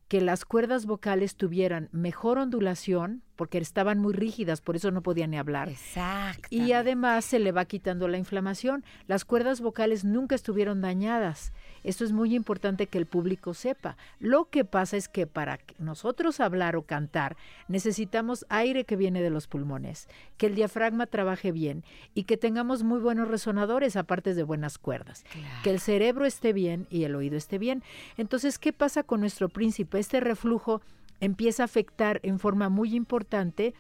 que 0.08 0.22
las 0.22 0.46
cuerdas 0.46 0.86
vocales 0.86 1.36
tuvieran 1.36 1.90
mejor 1.92 2.38
ondulación 2.38 3.24
porque 3.36 3.58
estaban 3.58 4.00
muy 4.00 4.14
rígidas, 4.14 4.62
por 4.62 4.76
eso 4.76 4.92
no 4.92 5.02
podía 5.02 5.28
ni 5.28 5.38
hablar. 5.38 5.70
Exacto. 5.70 6.48
Y 6.52 6.74
además 6.74 7.26
se 7.26 7.40
le 7.40 7.52
va 7.52 7.66
quitando 7.66 8.08
la 8.08 8.18
inflamación. 8.18 8.86
Las 9.08 9.26
cuerdas 9.26 9.62
vocales 9.62 10.06
nunca 10.06 10.36
estuvieron 10.36 10.82
dañadas. 10.82 11.52
Esto 11.86 12.04
es 12.04 12.12
muy 12.12 12.36
importante 12.36 12.88
que 12.88 12.98
el 12.98 13.06
público 13.06 13.54
sepa. 13.54 13.96
Lo 14.20 14.46
que 14.46 14.66
pasa 14.66 14.98
es 14.98 15.08
que 15.08 15.28
para 15.28 15.60
nosotros 15.78 16.40
hablar 16.40 16.76
o 16.76 16.82
cantar 16.82 17.38
necesitamos 17.68 18.46
aire 18.50 18.84
que 18.84 18.96
viene 18.96 19.22
de 19.22 19.30
los 19.30 19.48
pulmones, 19.48 20.08
que 20.38 20.48
el 20.48 20.56
diafragma 20.56 21.06
trabaje 21.06 21.52
bien 21.52 21.84
y 22.14 22.24
que 22.24 22.38
tengamos 22.38 22.84
muy 22.84 23.00
buenos 23.00 23.28
resonadores 23.28 23.96
aparte 23.96 24.34
de 24.34 24.44
buenas 24.44 24.78
cuerdas, 24.78 25.24
que 25.64 25.70
el 25.70 25.80
cerebro 25.80 26.26
esté 26.26 26.54
bien 26.54 26.88
y 26.90 27.04
el 27.04 27.16
oído 27.16 27.38
esté 27.38 27.58
bien. 27.58 27.84
Entonces, 28.18 28.58
¿qué 28.58 28.74
pasa 28.74 29.04
con 29.04 29.20
nuestro 29.20 29.50
príncipe? 29.50 30.00
Este 30.00 30.20
reflujo 30.20 30.82
empieza 31.20 31.64
a 31.64 31.66
afectar 31.66 32.20
en 32.24 32.40
forma 32.40 32.70
muy 32.70 32.96
importante 32.96 33.74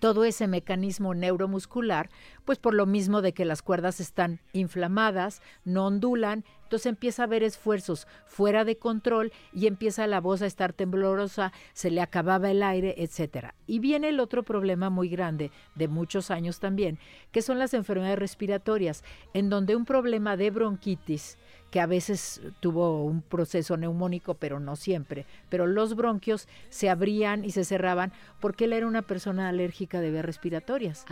todo 0.00 0.24
ese 0.24 0.48
mecanismo 0.48 1.14
neuromuscular, 1.14 2.10
pues 2.44 2.58
por 2.58 2.74
lo 2.74 2.86
mismo 2.86 3.22
de 3.22 3.32
que 3.32 3.44
las 3.44 3.62
cuerdas 3.62 4.00
están 4.00 4.40
inflamadas, 4.52 5.40
no 5.64 5.86
ondulan, 5.86 6.44
entonces 6.64 6.86
empieza 6.86 7.22
a 7.22 7.26
haber 7.26 7.42
esfuerzos 7.42 8.08
fuera 8.26 8.64
de 8.64 8.76
control 8.76 9.32
y 9.52 9.66
empieza 9.66 10.06
la 10.06 10.20
voz 10.20 10.40
a 10.42 10.46
estar 10.46 10.72
temblorosa, 10.72 11.52
se 11.72 11.90
le 11.90 12.00
acababa 12.00 12.50
el 12.50 12.62
aire, 12.62 12.94
etcétera. 12.98 13.54
Y 13.66 13.78
viene 13.78 14.08
el 14.08 14.20
otro 14.20 14.42
problema 14.42 14.88
muy 14.88 15.08
grande 15.08 15.50
de 15.74 15.88
muchos 15.88 16.30
años 16.30 16.60
también, 16.60 16.98
que 17.30 17.42
son 17.42 17.58
las 17.58 17.74
enfermedades 17.74 18.18
respiratorias, 18.18 19.04
en 19.34 19.50
donde 19.50 19.76
un 19.76 19.84
problema 19.84 20.36
de 20.36 20.50
bronquitis 20.50 21.36
que 21.70 21.80
a 21.80 21.86
veces 21.86 22.40
tuvo 22.60 23.04
un 23.04 23.22
proceso 23.22 23.76
neumónico, 23.76 24.34
pero 24.34 24.58
no 24.58 24.76
siempre. 24.76 25.24
Pero 25.48 25.66
los 25.66 25.94
bronquios 25.94 26.48
se 26.68 26.90
abrían 26.90 27.44
y 27.44 27.52
se 27.52 27.64
cerraban 27.64 28.12
porque 28.40 28.64
él 28.64 28.72
era 28.72 28.86
una 28.86 29.02
persona 29.02 29.48
alérgica 29.48 30.00
de 30.00 30.10
vías 30.10 30.24
respiratorias. 30.24 31.04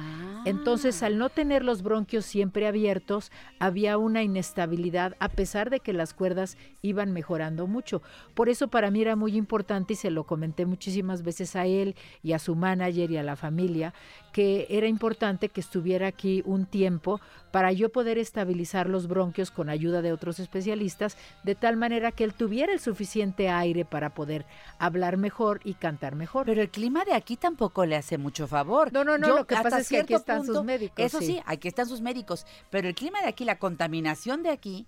Entonces, 0.44 1.02
al 1.02 1.18
no 1.18 1.28
tener 1.28 1.64
los 1.64 1.82
bronquios 1.82 2.24
siempre 2.24 2.66
abiertos, 2.66 3.30
había 3.58 3.98
una 3.98 4.22
inestabilidad 4.22 5.16
a 5.20 5.28
pesar 5.28 5.70
de 5.70 5.80
que 5.80 5.92
las 5.92 6.14
cuerdas 6.14 6.56
iban 6.82 7.12
mejorando 7.12 7.66
mucho. 7.66 8.02
Por 8.34 8.48
eso 8.48 8.68
para 8.68 8.90
mí 8.90 9.00
era 9.00 9.16
muy 9.16 9.36
importante 9.36 9.92
y 9.92 9.96
se 9.96 10.10
lo 10.10 10.24
comenté 10.24 10.66
muchísimas 10.66 11.22
veces 11.22 11.54
a 11.54 11.66
él 11.66 11.94
y 12.22 12.32
a 12.32 12.38
su 12.38 12.56
manager 12.56 13.10
y 13.10 13.16
a 13.16 13.22
la 13.22 13.36
familia, 13.36 13.94
que 14.32 14.66
era 14.70 14.88
importante 14.88 15.48
que 15.48 15.60
estuviera 15.60 16.06
aquí 16.06 16.42
un 16.44 16.66
tiempo 16.66 17.20
para 17.50 17.72
yo 17.72 17.90
poder 17.90 18.18
estabilizar 18.18 18.88
los 18.88 19.06
bronquios 19.08 19.50
con 19.50 19.68
ayuda 19.68 20.02
de 20.02 20.12
otros 20.12 20.38
especialistas, 20.48 21.16
de 21.44 21.54
tal 21.54 21.76
manera 21.76 22.10
que 22.10 22.24
él 22.24 22.32
tuviera 22.32 22.72
el 22.72 22.80
suficiente 22.80 23.50
aire 23.50 23.84
para 23.84 24.14
poder 24.14 24.46
hablar 24.78 25.18
mejor 25.18 25.60
y 25.64 25.74
cantar 25.74 26.14
mejor. 26.14 26.46
Pero 26.46 26.62
el 26.62 26.70
clima 26.70 27.04
de 27.04 27.12
aquí 27.12 27.36
tampoco 27.36 27.84
le 27.84 27.96
hace 27.96 28.16
mucho 28.18 28.46
favor. 28.48 28.92
No, 28.92 29.04
no, 29.04 29.18
no, 29.18 29.28
Yo, 29.28 29.36
lo 29.36 29.46
que 29.46 29.54
pasa 29.56 29.80
es 29.80 29.88
que 29.88 29.98
aquí 29.98 30.14
están 30.14 30.44
sus 30.46 30.64
médicos, 30.64 31.04
Eso 31.04 31.20
sí. 31.20 31.26
sí, 31.26 31.42
aquí 31.44 31.68
están 31.68 31.86
sus 31.86 32.00
médicos. 32.00 32.46
Pero 32.70 32.88
el 32.88 32.94
clima 32.94 33.20
de 33.20 33.28
aquí, 33.28 33.44
la 33.44 33.58
contaminación 33.58 34.42
de 34.42 34.50
aquí, 34.50 34.86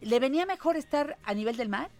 ¿le 0.00 0.18
venía 0.18 0.46
mejor 0.46 0.76
estar 0.76 1.18
a 1.24 1.34
nivel 1.34 1.56
del 1.56 1.68
mar? 1.68 1.90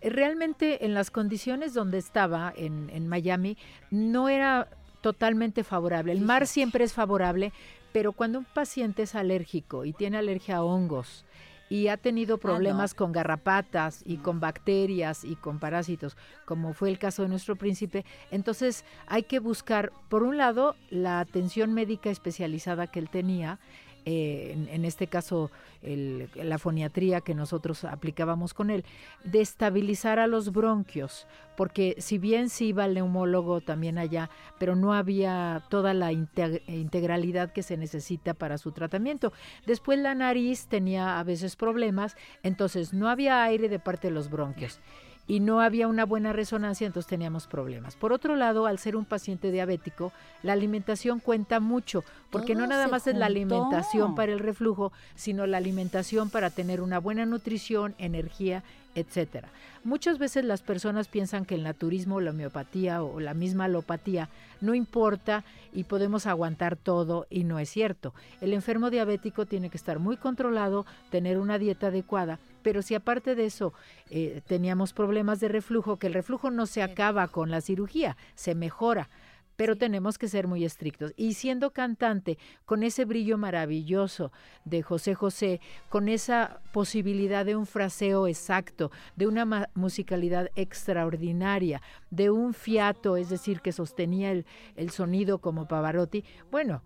Eh, 0.00 0.10
Realmente 0.10 0.84
en 0.84 0.94
las 0.94 1.10
condiciones 1.10 1.74
donde 1.74 1.98
estaba 1.98 2.52
en, 2.56 2.90
en 2.90 3.08
Miami 3.08 3.56
no 3.90 4.28
era 4.28 4.68
totalmente 5.00 5.64
favorable. 5.64 6.12
El 6.12 6.20
mar 6.20 6.46
siempre 6.46 6.84
es 6.84 6.92
favorable, 6.92 7.52
pero 7.92 8.12
cuando 8.12 8.38
un 8.38 8.44
paciente 8.44 9.02
es 9.02 9.14
alérgico 9.14 9.84
y 9.84 9.92
tiene 9.92 10.18
alergia 10.18 10.56
a 10.58 10.62
hongos 10.64 11.24
y 11.68 11.88
ha 11.88 11.96
tenido 11.96 12.38
problemas 12.38 12.94
con 12.94 13.12
garrapatas 13.12 14.02
y 14.04 14.18
con 14.18 14.40
bacterias 14.40 15.24
y 15.24 15.36
con 15.36 15.58
parásitos, 15.58 16.16
como 16.44 16.72
fue 16.72 16.90
el 16.90 16.98
caso 16.98 17.22
de 17.22 17.28
nuestro 17.28 17.56
príncipe, 17.56 18.04
entonces 18.30 18.84
hay 19.06 19.24
que 19.24 19.38
buscar, 19.38 19.92
por 20.08 20.22
un 20.22 20.36
lado, 20.36 20.76
la 20.90 21.20
atención 21.20 21.72
médica 21.72 22.10
especializada 22.10 22.86
que 22.86 22.98
él 22.98 23.10
tenía, 23.10 23.58
eh, 24.06 24.52
en, 24.54 24.68
en 24.68 24.84
este 24.84 25.08
caso 25.08 25.50
el- 25.82 26.30
la 26.34 26.58
foniatría 26.58 27.20
que 27.20 27.34
nosotros 27.34 27.84
aplicábamos 27.84 28.54
con 28.54 28.70
él, 28.70 28.84
de 29.24 29.40
estabilizar 29.40 30.18
a 30.18 30.26
los 30.26 30.52
bronquios, 30.52 31.26
porque 31.56 31.96
si 31.98 32.16
bien 32.18 32.48
sí 32.48 32.68
iba 32.68 32.84
el 32.86 32.94
neumólogo 32.94 33.60
también 33.60 33.98
allá, 33.98 34.30
pero 34.58 34.76
no 34.76 34.94
había 34.94 35.64
toda 35.68 35.92
la 35.92 36.12
inte- 36.12 36.62
integralidad 36.68 37.52
que 37.52 37.62
se 37.62 37.76
necesita 37.76 38.32
para 38.34 38.58
su 38.58 38.72
tratamiento. 38.72 39.32
Después 39.66 39.98
la 39.98 40.14
nariz 40.14 40.66
tenía 40.68 41.18
a 41.18 41.24
veces 41.24 41.56
problemas, 41.56 42.16
entonces 42.42 42.92
no 42.94 43.08
había 43.08 43.42
aire 43.42 43.68
de 43.68 43.78
parte 43.78 44.08
de 44.08 44.14
los 44.14 44.30
bronquios 44.30 44.80
y 45.26 45.40
no 45.40 45.60
había 45.60 45.88
una 45.88 46.04
buena 46.04 46.32
resonancia, 46.32 46.86
entonces 46.86 47.08
teníamos 47.08 47.46
problemas. 47.46 47.96
Por 47.96 48.12
otro 48.12 48.36
lado, 48.36 48.66
al 48.66 48.78
ser 48.78 48.96
un 48.96 49.04
paciente 49.04 49.50
diabético, 49.50 50.12
la 50.42 50.52
alimentación 50.52 51.20
cuenta 51.20 51.60
mucho, 51.60 52.04
porque 52.30 52.54
no 52.54 52.66
nada 52.66 52.88
más 52.88 53.06
es 53.06 53.16
la 53.16 53.26
alimentación 53.26 54.14
para 54.14 54.32
el 54.32 54.38
reflujo, 54.38 54.92
sino 55.14 55.46
la 55.46 55.56
alimentación 55.56 56.30
para 56.30 56.50
tener 56.50 56.80
una 56.80 56.98
buena 56.98 57.26
nutrición, 57.26 57.94
energía, 57.98 58.62
etcétera. 58.96 59.48
Muchas 59.84 60.18
veces 60.18 60.44
las 60.44 60.62
personas 60.62 61.06
piensan 61.06 61.44
que 61.44 61.54
el 61.54 61.62
naturismo, 61.62 62.20
la 62.20 62.30
homeopatía 62.30 63.02
o 63.02 63.20
la 63.20 63.34
misma 63.34 63.66
alopatía 63.66 64.28
no 64.60 64.74
importa 64.74 65.44
y 65.72 65.84
podemos 65.84 66.26
aguantar 66.26 66.76
todo 66.76 67.26
y 67.30 67.44
no 67.44 67.58
es 67.58 67.68
cierto. 67.68 68.14
El 68.40 68.52
enfermo 68.52 68.90
diabético 68.90 69.46
tiene 69.46 69.70
que 69.70 69.76
estar 69.76 69.98
muy 69.98 70.16
controlado, 70.16 70.86
tener 71.10 71.38
una 71.38 71.58
dieta 71.58 71.88
adecuada, 71.88 72.40
pero 72.62 72.82
si 72.82 72.94
aparte 72.94 73.34
de 73.34 73.44
eso 73.44 73.74
eh, 74.10 74.40
teníamos 74.46 74.92
problemas 74.92 75.38
de 75.38 75.48
reflujo, 75.48 75.98
que 75.98 76.08
el 76.08 76.14
reflujo 76.14 76.50
no 76.50 76.66
se 76.66 76.82
acaba 76.82 77.28
con 77.28 77.50
la 77.50 77.60
cirugía, 77.60 78.16
se 78.34 78.54
mejora 78.54 79.08
pero 79.56 79.76
tenemos 79.76 80.18
que 80.18 80.28
ser 80.28 80.46
muy 80.46 80.64
estrictos. 80.64 81.12
Y 81.16 81.34
siendo 81.34 81.72
cantante, 81.72 82.38
con 82.64 82.82
ese 82.82 83.04
brillo 83.04 83.38
maravilloso 83.38 84.32
de 84.64 84.82
José 84.82 85.14
José, 85.14 85.60
con 85.88 86.08
esa 86.08 86.60
posibilidad 86.72 87.44
de 87.44 87.56
un 87.56 87.66
fraseo 87.66 88.26
exacto, 88.28 88.90
de 89.16 89.26
una 89.26 89.68
musicalidad 89.74 90.50
extraordinaria, 90.54 91.82
de 92.10 92.30
un 92.30 92.54
fiato, 92.54 93.16
es 93.16 93.28
decir, 93.28 93.60
que 93.60 93.72
sostenía 93.72 94.30
el, 94.30 94.46
el 94.76 94.90
sonido 94.90 95.38
como 95.38 95.66
Pavarotti, 95.66 96.24
bueno, 96.50 96.82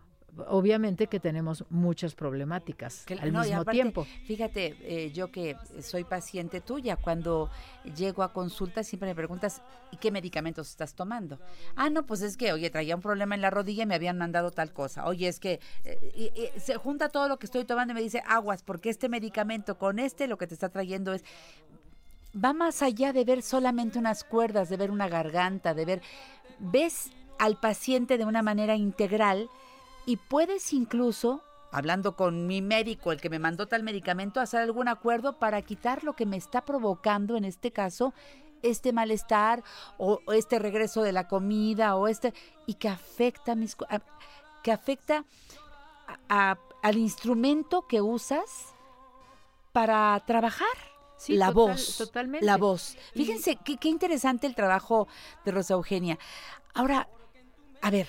obviamente 0.49 1.07
que 1.07 1.21
tenemos 1.21 1.65
muchas 1.71 2.15
problemáticas 2.15 3.05
Que- 3.07 3.15
al 3.15 3.33
no, 3.33 3.41
mismo 3.41 3.57
aparte, 3.61 3.73
tiempo. 3.73 4.07
Fíjate, 4.27 4.77
eh, 4.83 5.11
yo 5.13 5.31
que 5.31 5.57
soy 5.83 6.05
paciente 6.05 6.61
tuya, 6.61 6.97
cuando 6.97 7.51
llego 7.97 8.23
a 8.23 8.33
consulta 8.33 8.83
siempre 8.83 9.09
me 9.09 9.15
preguntas, 9.15 9.63
¿y 9.91 9.97
qué 9.97 10.11
medicamentos 10.11 10.69
estás 10.71 10.95
tomando? 10.95 11.39
Ah, 11.77 11.91
no, 11.91 12.05
pues 12.07 12.23
es 12.23 12.37
que, 12.37 12.53
oye, 12.53 12.71
traía 12.71 12.95
un 12.97 13.03
problema 13.03 13.35
en 13.35 13.41
la 13.41 13.51
rodilla 13.51 13.83
y 13.83 13.87
me 13.87 13.95
habían 13.95 14.19
mandado 14.19 14.51
tal 14.51 14.73
cosa. 14.73 15.07
Oye, 15.07 15.29
es 15.29 15.41
que 15.41 15.61
eh, 15.85 16.13
y- 16.15 16.41
y 16.41 16.61
se 16.61 16.77
junta 16.77 17.09
todo 17.09 17.29
lo 17.29 17.39
que 17.39 17.47
estoy 17.47 17.65
tomando 17.65 17.93
y 17.93 17.95
me 17.95 18.03
dice, 18.03 18.23
aguas, 18.27 18.63
porque 18.63 18.91
este 18.91 19.09
medicamento 19.09 19.79
con 19.79 19.99
este 19.99 20.27
lo 20.27 20.39
que 20.39 20.47
te 20.47 20.55
está 20.55 20.69
trayendo 20.69 21.13
es... 21.13 21.25
Va 22.33 22.53
más 22.53 22.81
allá 22.83 23.13
de 23.13 23.25
ver 23.25 23.43
solamente 23.43 23.99
unas 23.99 24.23
cuerdas, 24.23 24.69
de 24.69 24.77
ver 24.77 24.91
una 24.91 25.09
garganta, 25.09 25.75
de 25.75 25.85
ver... 25.85 26.03
Ves 26.61 27.11
al 27.39 27.59
paciente 27.59 28.19
de 28.19 28.25
una 28.25 28.43
manera 28.43 28.77
integral 28.77 29.49
y 30.11 30.17
puedes 30.17 30.73
incluso, 30.73 31.41
hablando 31.71 32.17
con 32.17 32.47
mi 32.49 32.63
médico, 32.63 33.13
el 33.13 33.21
que 33.21 33.31
me 33.31 33.39
mandó 33.39 33.67
tal 33.69 33.85
medicamento, 33.85 34.41
hacer 34.41 34.61
algún 34.61 34.89
acuerdo 34.89 35.39
para 35.39 35.63
quitar 35.63 36.03
lo 36.03 36.15
que 36.15 36.27
me 36.27 36.37
está 36.37 36.65
provocando, 36.65 37.37
en 37.37 37.45
este 37.45 37.71
caso, 37.71 38.13
este 38.63 38.93
malestar 38.93 39.63
o, 39.99 40.19
o 40.27 40.33
este 40.33 40.59
regreso 40.59 41.03
de 41.03 41.13
la 41.13 41.29
comida 41.29 41.95
o 41.95 42.09
este 42.09 42.35
y 42.67 42.75
que 42.75 42.89
afecta 42.89 43.55
mis 43.55 43.77
a- 43.89 44.01
que 44.65 44.73
afecta 44.73 45.25
a- 46.29 46.51
a- 46.53 46.59
al 46.83 46.99
instrumento 46.99 47.87
que 47.87 48.01
usas 48.01 48.75
para 49.73 50.21
trabajar. 50.27 50.67
Sí, 51.17 51.37
la 51.37 51.53
total- 51.53 51.55
voz 51.77 51.97
totalmente. 51.99 52.45
la 52.47 52.57
voz. 52.57 52.97
Y- 53.15 53.19
fíjense 53.25 53.57
qué, 53.65 53.77
qué 53.77 53.89
interesante 53.89 54.47
el 54.49 54.55
trabajo 54.57 55.07
de 55.45 55.53
Rosa 55.53 55.75
Eugenia. 55.75 56.19
Ahora 56.75 57.09
a 57.83 57.91
ver 57.91 58.09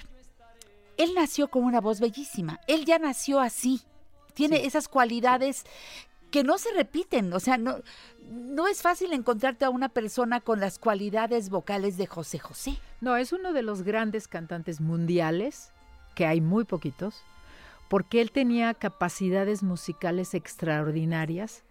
él 1.03 1.13
nació 1.15 1.49
con 1.49 1.63
una 1.63 1.81
voz 1.81 1.99
bellísima. 1.99 2.59
Él 2.67 2.85
ya 2.85 2.99
nació 2.99 3.39
así. 3.39 3.81
Tiene 4.33 4.65
esas 4.65 4.87
cualidades 4.87 5.65
que 6.31 6.43
no 6.43 6.57
se 6.57 6.73
repiten. 6.73 7.31
O 7.33 7.39
sea, 7.39 7.57
no, 7.57 7.77
no 8.29 8.67
es 8.67 8.81
fácil 8.81 9.13
encontrarte 9.13 9.65
a 9.65 9.69
una 9.69 9.89
persona 9.89 10.41
con 10.41 10.59
las 10.59 10.79
cualidades 10.79 11.49
vocales 11.49 11.97
de 11.97 12.07
José 12.07 12.39
José. 12.39 12.77
No, 13.01 13.17
es 13.17 13.33
uno 13.33 13.53
de 13.53 13.61
los 13.63 13.83
grandes 13.83 14.27
cantantes 14.27 14.79
mundiales, 14.79 15.71
que 16.15 16.25
hay 16.25 16.39
muy 16.39 16.63
poquitos, 16.63 17.23
porque 17.89 18.21
él 18.21 18.31
tenía 18.31 18.73
capacidades 18.73 19.63
musicales 19.63 20.33
extraordinarias, 20.33 21.63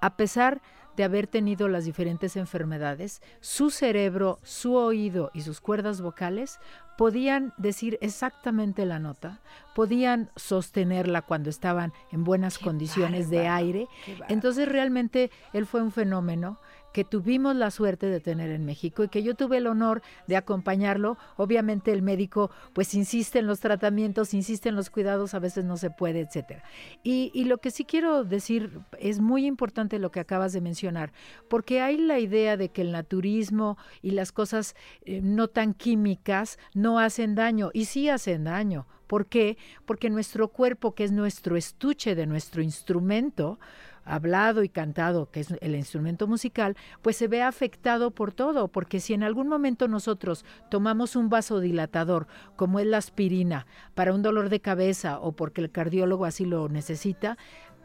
a 0.00 0.16
pesar 0.16 0.62
de 0.96 1.04
haber 1.04 1.26
tenido 1.26 1.68
las 1.68 1.84
diferentes 1.84 2.36
enfermedades, 2.36 3.20
su 3.40 3.70
cerebro, 3.70 4.38
su 4.42 4.74
oído 4.76 5.30
y 5.34 5.42
sus 5.42 5.60
cuerdas 5.60 6.00
vocales 6.00 6.58
podían 6.96 7.52
decir 7.56 7.98
exactamente 8.00 8.86
la 8.86 8.98
nota, 8.98 9.40
podían 9.74 10.30
sostenerla 10.36 11.22
cuando 11.22 11.50
estaban 11.50 11.92
en 12.10 12.24
buenas 12.24 12.58
condiciones 12.58 13.30
de 13.30 13.48
aire. 13.48 13.88
Entonces 14.28 14.68
realmente 14.68 15.30
él 15.52 15.66
fue 15.66 15.82
un 15.82 15.92
fenómeno 15.92 16.58
que 16.96 17.04
tuvimos 17.04 17.54
la 17.54 17.70
suerte 17.70 18.06
de 18.06 18.20
tener 18.20 18.50
en 18.50 18.64
México 18.64 19.04
y 19.04 19.08
que 19.08 19.22
yo 19.22 19.34
tuve 19.34 19.58
el 19.58 19.66
honor 19.66 20.00
de 20.28 20.34
acompañarlo. 20.34 21.18
Obviamente 21.36 21.92
el 21.92 22.00
médico 22.00 22.50
pues 22.72 22.94
insiste 22.94 23.38
en 23.38 23.46
los 23.46 23.60
tratamientos, 23.60 24.32
insiste 24.32 24.70
en 24.70 24.76
los 24.76 24.88
cuidados, 24.88 25.34
a 25.34 25.38
veces 25.38 25.66
no 25.66 25.76
se 25.76 25.90
puede, 25.90 26.20
etcétera. 26.20 26.64
Y, 27.02 27.44
lo 27.44 27.58
que 27.58 27.70
sí 27.70 27.84
quiero 27.84 28.24
decir 28.24 28.80
es 28.98 29.20
muy 29.20 29.44
importante 29.44 29.98
lo 29.98 30.10
que 30.10 30.20
acabas 30.20 30.54
de 30.54 30.62
mencionar, 30.62 31.12
porque 31.50 31.82
hay 31.82 31.98
la 31.98 32.18
idea 32.18 32.56
de 32.56 32.70
que 32.70 32.80
el 32.80 32.92
naturismo 32.92 33.76
y 34.00 34.12
las 34.12 34.32
cosas 34.32 34.74
eh, 35.02 35.20
no 35.22 35.48
tan 35.48 35.74
químicas 35.74 36.58
no 36.72 36.98
hacen 36.98 37.34
daño, 37.34 37.72
y 37.74 37.84
sí 37.84 38.08
hacen 38.08 38.44
daño. 38.44 38.86
¿Por 39.06 39.26
qué? 39.26 39.58
Porque 39.84 40.08
nuestro 40.08 40.48
cuerpo, 40.48 40.94
que 40.94 41.04
es 41.04 41.12
nuestro 41.12 41.58
estuche 41.58 42.14
de 42.14 42.26
nuestro 42.26 42.62
instrumento, 42.62 43.58
hablado 44.06 44.62
y 44.62 44.68
cantado, 44.68 45.30
que 45.30 45.40
es 45.40 45.54
el 45.60 45.74
instrumento 45.74 46.26
musical, 46.26 46.76
pues 47.02 47.16
se 47.16 47.28
ve 47.28 47.42
afectado 47.42 48.12
por 48.12 48.32
todo, 48.32 48.68
porque 48.68 49.00
si 49.00 49.12
en 49.12 49.22
algún 49.22 49.48
momento 49.48 49.88
nosotros 49.88 50.44
tomamos 50.70 51.16
un 51.16 51.28
vasodilatador, 51.28 52.26
como 52.56 52.80
es 52.80 52.86
la 52.86 52.98
aspirina, 52.98 53.66
para 53.94 54.14
un 54.14 54.22
dolor 54.22 54.48
de 54.48 54.60
cabeza 54.60 55.18
o 55.18 55.32
porque 55.32 55.60
el 55.60 55.70
cardiólogo 55.70 56.24
así 56.24 56.46
lo 56.46 56.68
necesita, 56.68 57.36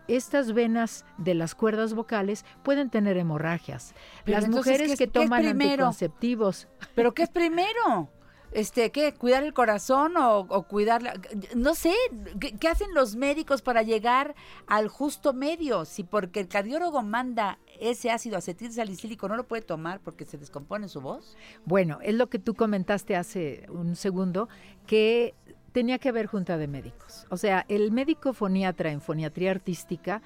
estas 0.08 0.54
venas 0.54 1.06
de 1.18 1.34
las 1.36 1.56
cuerdas 1.56 1.94
vocales 1.94 2.46
pueden 2.64 2.90
tener 2.90 3.18
hemorragias. 3.18 3.94
las 4.26 4.48
mujeres 4.50 4.98
que 4.98 5.08
toman 5.08 5.46
anticonceptivos. 5.46 6.68
¿Pero 6.96 7.14
qué 7.14 7.24
es 7.24 7.30
primero? 7.30 8.10
Este, 8.52 8.92
¿qué? 8.92 9.14
¿Cuidar 9.14 9.44
el 9.44 9.54
corazón 9.54 10.14
o, 10.18 10.46
cuidar 10.64 11.02
la, 11.02 11.14
No 11.56 11.74
sé, 11.76 11.94
¿qué, 12.40 12.68
hacen 12.68 12.94
los 12.94 13.16
médicos 13.16 13.62
para 13.62 13.82
llegar 13.82 14.36
al 14.68 14.88
justo 14.88 15.34
medio? 15.34 15.86
Si 15.86 16.04
porque 16.04 16.42
el 16.42 16.48
cardiólogo 16.48 17.02
manda 17.02 17.60
ese 17.80 18.12
ácido 18.12 18.38
acetil 18.38 18.72
salicílico, 18.72 19.28
¿no 19.28 19.36
lo 19.36 19.48
puede 19.48 19.62
tomar 19.62 20.00
porque 20.02 20.26
se 20.26 20.38
descompone 20.38 20.90
su 20.90 21.02
voz? 21.02 21.38
Bueno, 21.66 22.00
es 22.02 22.16
lo 22.16 22.30
que 22.30 22.40
tú 22.40 22.54
comentaste 22.54 23.16
hace 23.16 23.66
un 23.70 23.96
segundo, 23.96 24.50
que 24.86 25.34
tenía 25.72 26.00
que 26.00 26.10
haber 26.10 26.26
junta 26.26 26.58
de 26.58 26.68
médicos. 26.68 27.26
O 27.30 27.38
sea, 27.38 27.66
el 27.70 27.92
médico 27.92 28.34
foniatra 28.34 28.92
en 28.92 29.02
foniatría 29.02 29.52
artística 29.52 30.22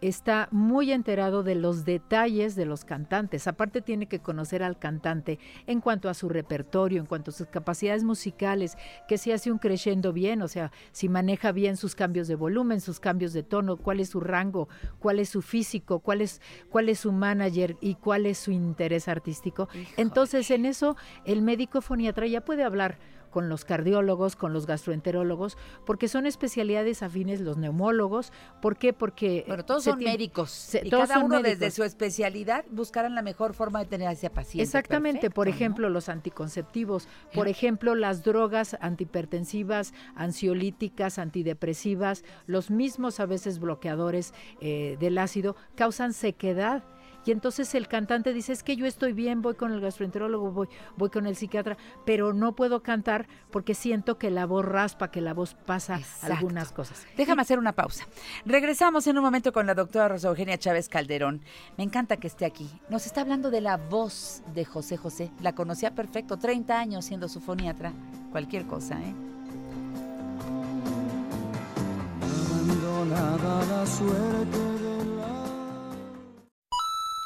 está 0.00 0.48
muy 0.50 0.92
enterado 0.92 1.42
de 1.42 1.54
los 1.54 1.84
detalles 1.84 2.54
de 2.54 2.66
los 2.66 2.84
cantantes. 2.84 3.46
Aparte 3.46 3.80
tiene 3.80 4.06
que 4.06 4.20
conocer 4.20 4.62
al 4.62 4.78
cantante 4.78 5.38
en 5.66 5.80
cuanto 5.80 6.08
a 6.08 6.14
su 6.14 6.28
repertorio, 6.28 7.00
en 7.00 7.06
cuanto 7.06 7.30
a 7.30 7.34
sus 7.34 7.46
capacidades 7.46 8.04
musicales, 8.04 8.76
que 9.08 9.18
si 9.18 9.32
hace 9.32 9.50
un 9.50 9.58
crescendo 9.58 10.12
bien, 10.12 10.42
o 10.42 10.48
sea, 10.48 10.72
si 10.92 11.08
maneja 11.08 11.52
bien 11.52 11.76
sus 11.76 11.94
cambios 11.94 12.28
de 12.28 12.34
volumen, 12.34 12.80
sus 12.80 13.00
cambios 13.00 13.32
de 13.32 13.42
tono, 13.42 13.76
cuál 13.76 14.00
es 14.00 14.10
su 14.10 14.20
rango, 14.20 14.68
cuál 14.98 15.18
es 15.18 15.28
su 15.28 15.42
físico, 15.42 16.00
cuál 16.00 16.20
es, 16.20 16.40
cuál 16.70 16.88
es 16.88 17.00
su 17.00 17.12
manager 17.12 17.76
y 17.80 17.94
cuál 17.94 18.26
es 18.26 18.38
su 18.38 18.50
interés 18.50 19.08
artístico. 19.08 19.68
Entonces 19.96 20.50
en 20.50 20.66
eso 20.66 20.96
el 21.24 21.42
médico 21.42 21.80
foniatra 21.80 22.26
ya 22.26 22.42
puede 22.42 22.64
hablar 22.64 22.98
con 23.36 23.50
los 23.50 23.66
cardiólogos, 23.66 24.34
con 24.34 24.54
los 24.54 24.64
gastroenterólogos, 24.64 25.58
porque 25.84 26.08
son 26.08 26.24
especialidades 26.24 27.02
afines 27.02 27.42
los 27.42 27.58
neumólogos. 27.58 28.32
¿Por 28.62 28.78
qué? 28.78 28.94
Porque... 28.94 29.44
Bueno, 29.46 29.62
todos 29.62 29.84
son 29.84 29.98
médicos. 29.98 30.74
y 30.82 30.88
cada 30.88 31.18
uno 31.18 31.42
desde 31.42 31.70
su 31.70 31.84
especialidad 31.84 32.64
buscarán 32.70 33.14
la 33.14 33.20
mejor 33.20 33.52
forma 33.52 33.80
de 33.80 33.84
tener 33.84 34.08
a 34.08 34.12
ese 34.12 34.30
paciente. 34.30 34.62
Exactamente. 34.62 35.28
por 35.28 35.48
ejemplo, 35.48 35.90
los 35.90 36.08
anticonceptivos. 36.08 37.08
Por 37.34 37.46
ejemplo, 37.46 37.94
las 37.94 38.24
drogas 38.24 38.78
antihipertensivas, 38.80 39.92
ansiolíticas, 40.14 41.18
antidepresivas, 41.18 42.24
los 42.46 42.70
mismos 42.70 43.20
a 43.20 43.26
veces 43.26 43.58
bloqueadores 43.58 44.32
eh, 44.62 44.96
del 44.98 45.18
ácido 45.18 45.56
causan 45.74 46.14
sequedad 46.14 46.84
y 47.26 47.32
entonces 47.32 47.74
el 47.74 47.88
cantante 47.88 48.32
dice, 48.32 48.52
es 48.52 48.62
que 48.62 48.76
yo 48.76 48.86
estoy 48.86 49.12
bien, 49.12 49.42
voy 49.42 49.54
con 49.56 49.72
el 49.72 49.80
gastroenterólogo, 49.80 50.52
voy, 50.52 50.68
voy 50.96 51.10
con 51.10 51.26
el 51.26 51.34
psiquiatra, 51.34 51.76
pero 52.04 52.32
no 52.32 52.54
puedo 52.54 52.82
cantar 52.82 53.26
porque 53.50 53.74
siento 53.74 54.16
que 54.16 54.30
la 54.30 54.46
voz 54.46 54.64
raspa, 54.64 55.10
que 55.10 55.20
la 55.20 55.34
voz 55.34 55.54
pasa 55.54 56.00
algunas 56.22 56.70
cosas. 56.70 57.04
Déjame 57.16 57.42
hacer 57.42 57.58
una 57.58 57.72
pausa. 57.72 58.06
Regresamos 58.44 59.08
en 59.08 59.18
un 59.18 59.24
momento 59.24 59.52
con 59.52 59.66
la 59.66 59.74
doctora 59.74 60.06
Rosa 60.06 60.28
Eugenia 60.28 60.56
Chávez 60.56 60.88
Calderón. 60.88 61.42
Me 61.76 61.82
encanta 61.82 62.16
que 62.16 62.28
esté 62.28 62.44
aquí. 62.44 62.70
Nos 62.88 63.06
está 63.06 63.22
hablando 63.22 63.50
de 63.50 63.60
la 63.60 63.76
voz 63.76 64.44
de 64.54 64.64
José 64.64 64.96
José. 64.96 65.32
La 65.40 65.54
conocía 65.54 65.96
perfecto, 65.96 66.36
30 66.36 66.78
años 66.78 67.04
siendo 67.04 67.28
su 67.28 67.40
foniatra. 67.40 67.92
Cualquier 68.30 68.66
cosa, 68.66 69.02
¿eh? 69.02 69.14
la 73.06 73.86
suerte 73.86 74.85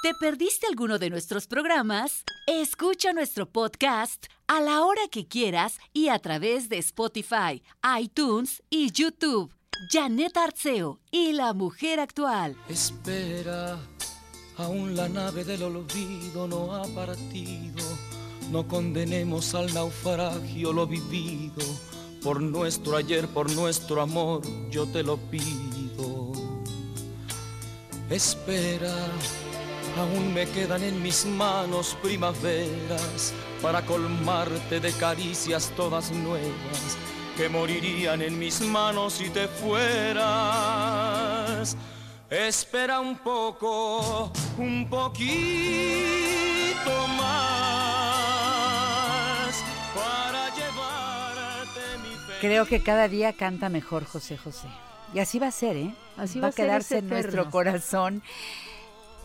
¿Te 0.03 0.15
perdiste 0.15 0.67
alguno 0.67 0.99
de 0.99 1.11
nuestros 1.11 1.47
programas? 1.47 2.25
Escucha 2.47 3.13
nuestro 3.13 3.45
podcast 3.45 4.29
a 4.47 4.63
la 4.63 4.83
hora 4.83 5.03
que 5.11 5.29
quieras 5.29 5.77
y 5.93 6.09
a 6.09 6.19
través 6.19 6.71
de 6.71 6.79
Spotify, 6.79 7.63
iTunes 8.01 8.63
y 8.71 8.91
YouTube. 8.93 9.55
Janet 9.93 10.35
Arceo 10.39 11.01
y 11.11 11.33
la 11.33 11.53
mujer 11.53 12.01
actual. 12.01 12.57
Espera, 12.71 13.79
aún 14.57 14.97
la 14.97 15.07
nave 15.11 15.45
del 15.45 15.65
olvido 15.65 16.49
no 16.49 16.75
ha 16.75 16.85
partido. 16.95 17.85
No 18.51 18.67
condenemos 18.67 19.55
al 19.55 19.73
naufragio 19.75 20.73
lo 20.73 20.87
vivido. 20.87 21.63
Por 22.23 22.41
nuestro 22.41 22.97
ayer, 22.97 23.29
por 23.29 23.51
nuestro 23.53 24.01
amor, 24.01 24.41
yo 24.71 24.87
te 24.87 25.03
lo 25.03 25.19
pido. 25.19 26.33
Espera 28.09 28.97
Aún 29.99 30.33
me 30.33 30.47
quedan 30.47 30.83
en 30.83 31.03
mis 31.03 31.27
manos 31.27 31.97
primaveras 32.03 33.35
para 33.61 33.83
colmarte 33.83 34.81
de 34.81 34.93
caricias 34.93 35.73
todas 35.77 36.11
nuevas 36.11 36.97
que 37.37 37.49
morirían 37.49 38.23
en 38.23 38.39
mis 38.39 38.61
manos 38.61 39.15
si 39.15 39.31
te 39.31 39.49
fueras. 39.49 40.27
Espera 42.29 43.01
un 43.01 43.17
poco, 43.19 44.31
un 44.59 44.89
poquito 44.89 45.25
más 47.17 48.35
para 49.95 50.55
llevarte 50.55 51.81
mi 52.03 52.11
Creo 52.41 52.67
que 52.67 52.83
cada 52.83 53.09
día 53.09 53.33
canta 53.33 53.69
mejor 53.69 54.05
José 54.05 54.37
José. 54.37 54.69
Y 55.13 55.19
así 55.19 55.39
va 55.39 55.49
a 55.49 55.53
ser, 55.53 55.77
¿eh? 55.77 55.95
Así 56.17 56.39
va, 56.39 56.49
a 56.49 56.53
quedarse 56.53 56.99
en 56.99 57.09
nuestro 57.09 57.51
corazón 57.51 58.23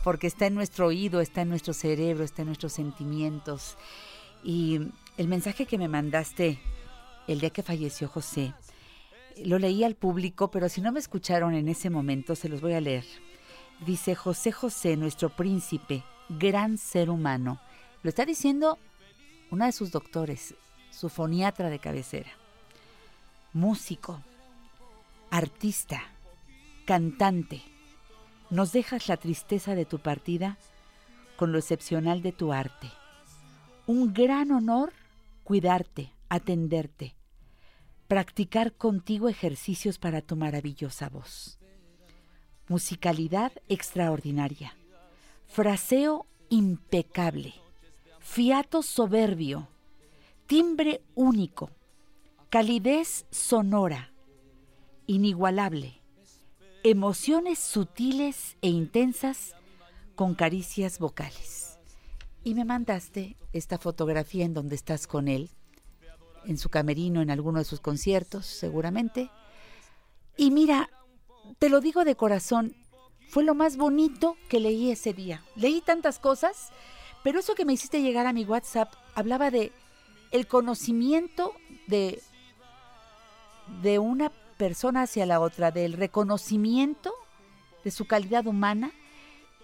porque 0.05 0.27
está 0.27 0.45
en 0.45 0.53
nuestro 0.53 0.85
oído, 0.85 1.19
está 1.19 1.41
en 1.41 1.49
nuestro 1.49 1.73
cerebro, 1.73 2.23
está 2.23 2.43
en 2.43 2.49
nuestros 2.49 2.73
sentimientos. 2.73 3.75
Y 4.43 4.79
el 5.17 5.27
mensaje 5.27 5.65
que 5.65 5.79
me 5.79 5.87
mandaste 5.87 6.59
el 7.27 7.39
día 7.39 7.49
que 7.49 7.63
falleció 7.63 8.07
José, 8.07 8.53
lo 9.43 9.57
leí 9.57 9.83
al 9.83 9.95
público, 9.95 10.51
pero 10.51 10.69
si 10.69 10.79
no 10.79 10.91
me 10.91 10.99
escucharon 10.99 11.55
en 11.55 11.67
ese 11.69 11.89
momento, 11.89 12.35
se 12.35 12.49
los 12.49 12.61
voy 12.61 12.73
a 12.73 12.81
leer. 12.81 13.03
Dice 13.83 14.13
José 14.13 14.51
José, 14.51 14.95
nuestro 14.95 15.35
príncipe, 15.35 16.03
gran 16.29 16.77
ser 16.77 17.09
humano. 17.09 17.59
Lo 18.03 18.09
está 18.09 18.27
diciendo 18.27 18.77
una 19.49 19.65
de 19.65 19.71
sus 19.71 19.89
doctores, 19.89 20.53
su 20.91 21.09
foniatra 21.09 21.71
de 21.71 21.79
cabecera. 21.79 22.29
Músico, 23.53 24.21
artista, 25.31 26.03
cantante 26.85 27.74
nos 28.49 28.71
dejas 28.71 29.07
la 29.07 29.17
tristeza 29.17 29.75
de 29.75 29.85
tu 29.85 29.99
partida 29.99 30.57
con 31.35 31.51
lo 31.51 31.57
excepcional 31.57 32.21
de 32.21 32.31
tu 32.31 32.53
arte. 32.53 32.89
Un 33.87 34.13
gran 34.13 34.51
honor 34.51 34.93
cuidarte, 35.43 36.11
atenderte, 36.29 37.15
practicar 38.07 38.73
contigo 38.73 39.29
ejercicios 39.29 39.97
para 39.97 40.21
tu 40.21 40.35
maravillosa 40.35 41.09
voz. 41.09 41.59
Musicalidad 42.67 43.51
extraordinaria, 43.69 44.75
fraseo 45.47 46.25
impecable, 46.49 47.53
fiato 48.19 48.81
soberbio, 48.81 49.67
timbre 50.47 51.03
único, 51.13 51.69
calidez 52.49 53.25
sonora, 53.29 54.11
inigualable 55.05 56.01
emociones 56.85 57.57
sutiles 57.57 58.57
e 58.61 58.69
intensas 58.69 59.55
con 60.13 60.35
caricias 60.35 60.99
vocales. 60.99 61.79
Y 62.43 62.53
me 62.53 62.63
mandaste 62.63 63.37
esta 63.53 63.79
fotografía 63.79 64.45
en 64.45 64.53
donde 64.53 64.75
estás 64.75 65.07
con 65.07 65.27
él, 65.27 65.49
en 66.45 66.59
su 66.59 66.69
camerino, 66.69 67.23
en 67.23 67.31
alguno 67.31 67.57
de 67.57 67.65
sus 67.65 67.79
conciertos, 67.79 68.45
seguramente. 68.45 69.31
Y 70.37 70.51
mira, 70.51 70.91
te 71.57 71.69
lo 71.69 71.81
digo 71.81 72.05
de 72.05 72.15
corazón, 72.15 72.75
fue 73.29 73.43
lo 73.43 73.55
más 73.55 73.77
bonito 73.77 74.37
que 74.47 74.59
leí 74.59 74.91
ese 74.91 75.11
día. 75.11 75.43
Leí 75.55 75.81
tantas 75.81 76.19
cosas, 76.19 76.69
pero 77.23 77.39
eso 77.39 77.55
que 77.55 77.65
me 77.65 77.73
hiciste 77.73 78.03
llegar 78.03 78.27
a 78.27 78.33
mi 78.33 78.45
WhatsApp 78.45 78.93
hablaba 79.15 79.49
de 79.49 79.71
el 80.29 80.45
conocimiento 80.45 81.51
de, 81.87 82.21
de 83.81 83.97
una 83.97 84.31
persona 84.57 85.03
hacia 85.03 85.25
la 85.25 85.39
otra, 85.39 85.71
del 85.71 85.93
reconocimiento 85.93 87.13
de 87.83 87.91
su 87.91 88.05
calidad 88.05 88.47
humana, 88.47 88.91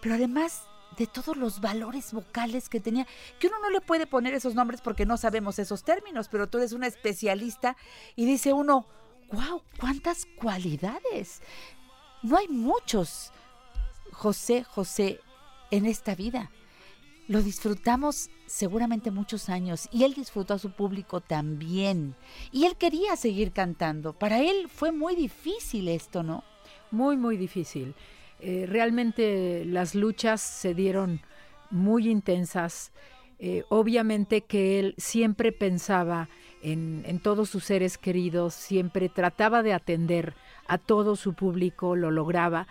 pero 0.02 0.16
además 0.16 0.64
de 0.98 1.08
todos 1.08 1.38
los 1.38 1.62
valores 1.62 2.14
vocales 2.14 2.70
que 2.70 2.80
tenía, 2.80 3.08
que 3.40 3.48
uno 3.48 3.60
no 3.62 3.70
le 3.70 3.82
puede 3.82 4.08
poner 4.08 4.34
esos 4.34 4.56
nombres 4.56 4.82
porque 4.82 5.06
no 5.06 5.18
sabemos 5.18 5.58
esos 5.60 5.84
términos, 5.84 6.28
pero 6.30 6.48
tú 6.48 6.58
eres 6.58 6.74
una 6.74 6.88
especialista 6.88 7.78
y 8.16 8.26
dice 8.26 8.54
uno, 8.54 8.86
wow, 9.32 9.62
cuántas 9.80 10.26
cualidades. 10.26 11.42
No 12.22 12.38
hay 12.38 12.48
muchos 12.48 13.32
José 14.12 14.64
José 14.64 15.20
en 15.72 15.86
esta 15.86 16.16
vida. 16.16 16.52
Lo 17.32 17.42
disfrutamos 17.42 18.30
seguramente 18.46 19.10
muchos 19.10 19.48
años 19.48 19.88
y 19.90 20.04
él 20.04 20.14
disfrutó 20.14 20.54
a 20.54 20.60
su 20.60 20.72
público 20.72 21.22
también. 21.22 22.14
Y 22.52 22.66
él 22.66 22.76
quería 22.76 23.16
seguir 23.16 23.54
cantando. 23.54 24.12
Para 24.12 24.42
él 24.42 24.68
fue 24.68 24.92
muy 24.92 25.16
difícil 25.16 25.88
esto, 25.88 26.24
¿no? 26.24 26.44
Muy, 26.92 27.16
muy 27.16 27.38
difícil. 27.38 27.96
Eh, 28.42 28.66
realmente 28.68 29.64
las 29.64 29.96
luchas 29.96 30.42
se 30.42 30.74
dieron 30.74 31.22
muy 31.70 32.10
intensas. 32.10 32.92
Eh, 33.40 33.64
obviamente 33.70 34.42
que 34.42 34.80
él 34.80 34.94
siempre 34.98 35.54
pensaba 35.54 36.28
en, 36.62 37.02
en, 37.06 37.20
todos 37.20 37.50
sus 37.50 37.64
seres 37.64 37.98
queridos, 37.98 38.54
siempre 38.54 39.08
trataba 39.08 39.64
de 39.64 39.72
atender 39.72 40.34
a 40.68 40.78
todo 40.78 41.16
su 41.16 41.34
público, 41.34 41.96
lo 41.96 42.12
lograba, 42.12 42.68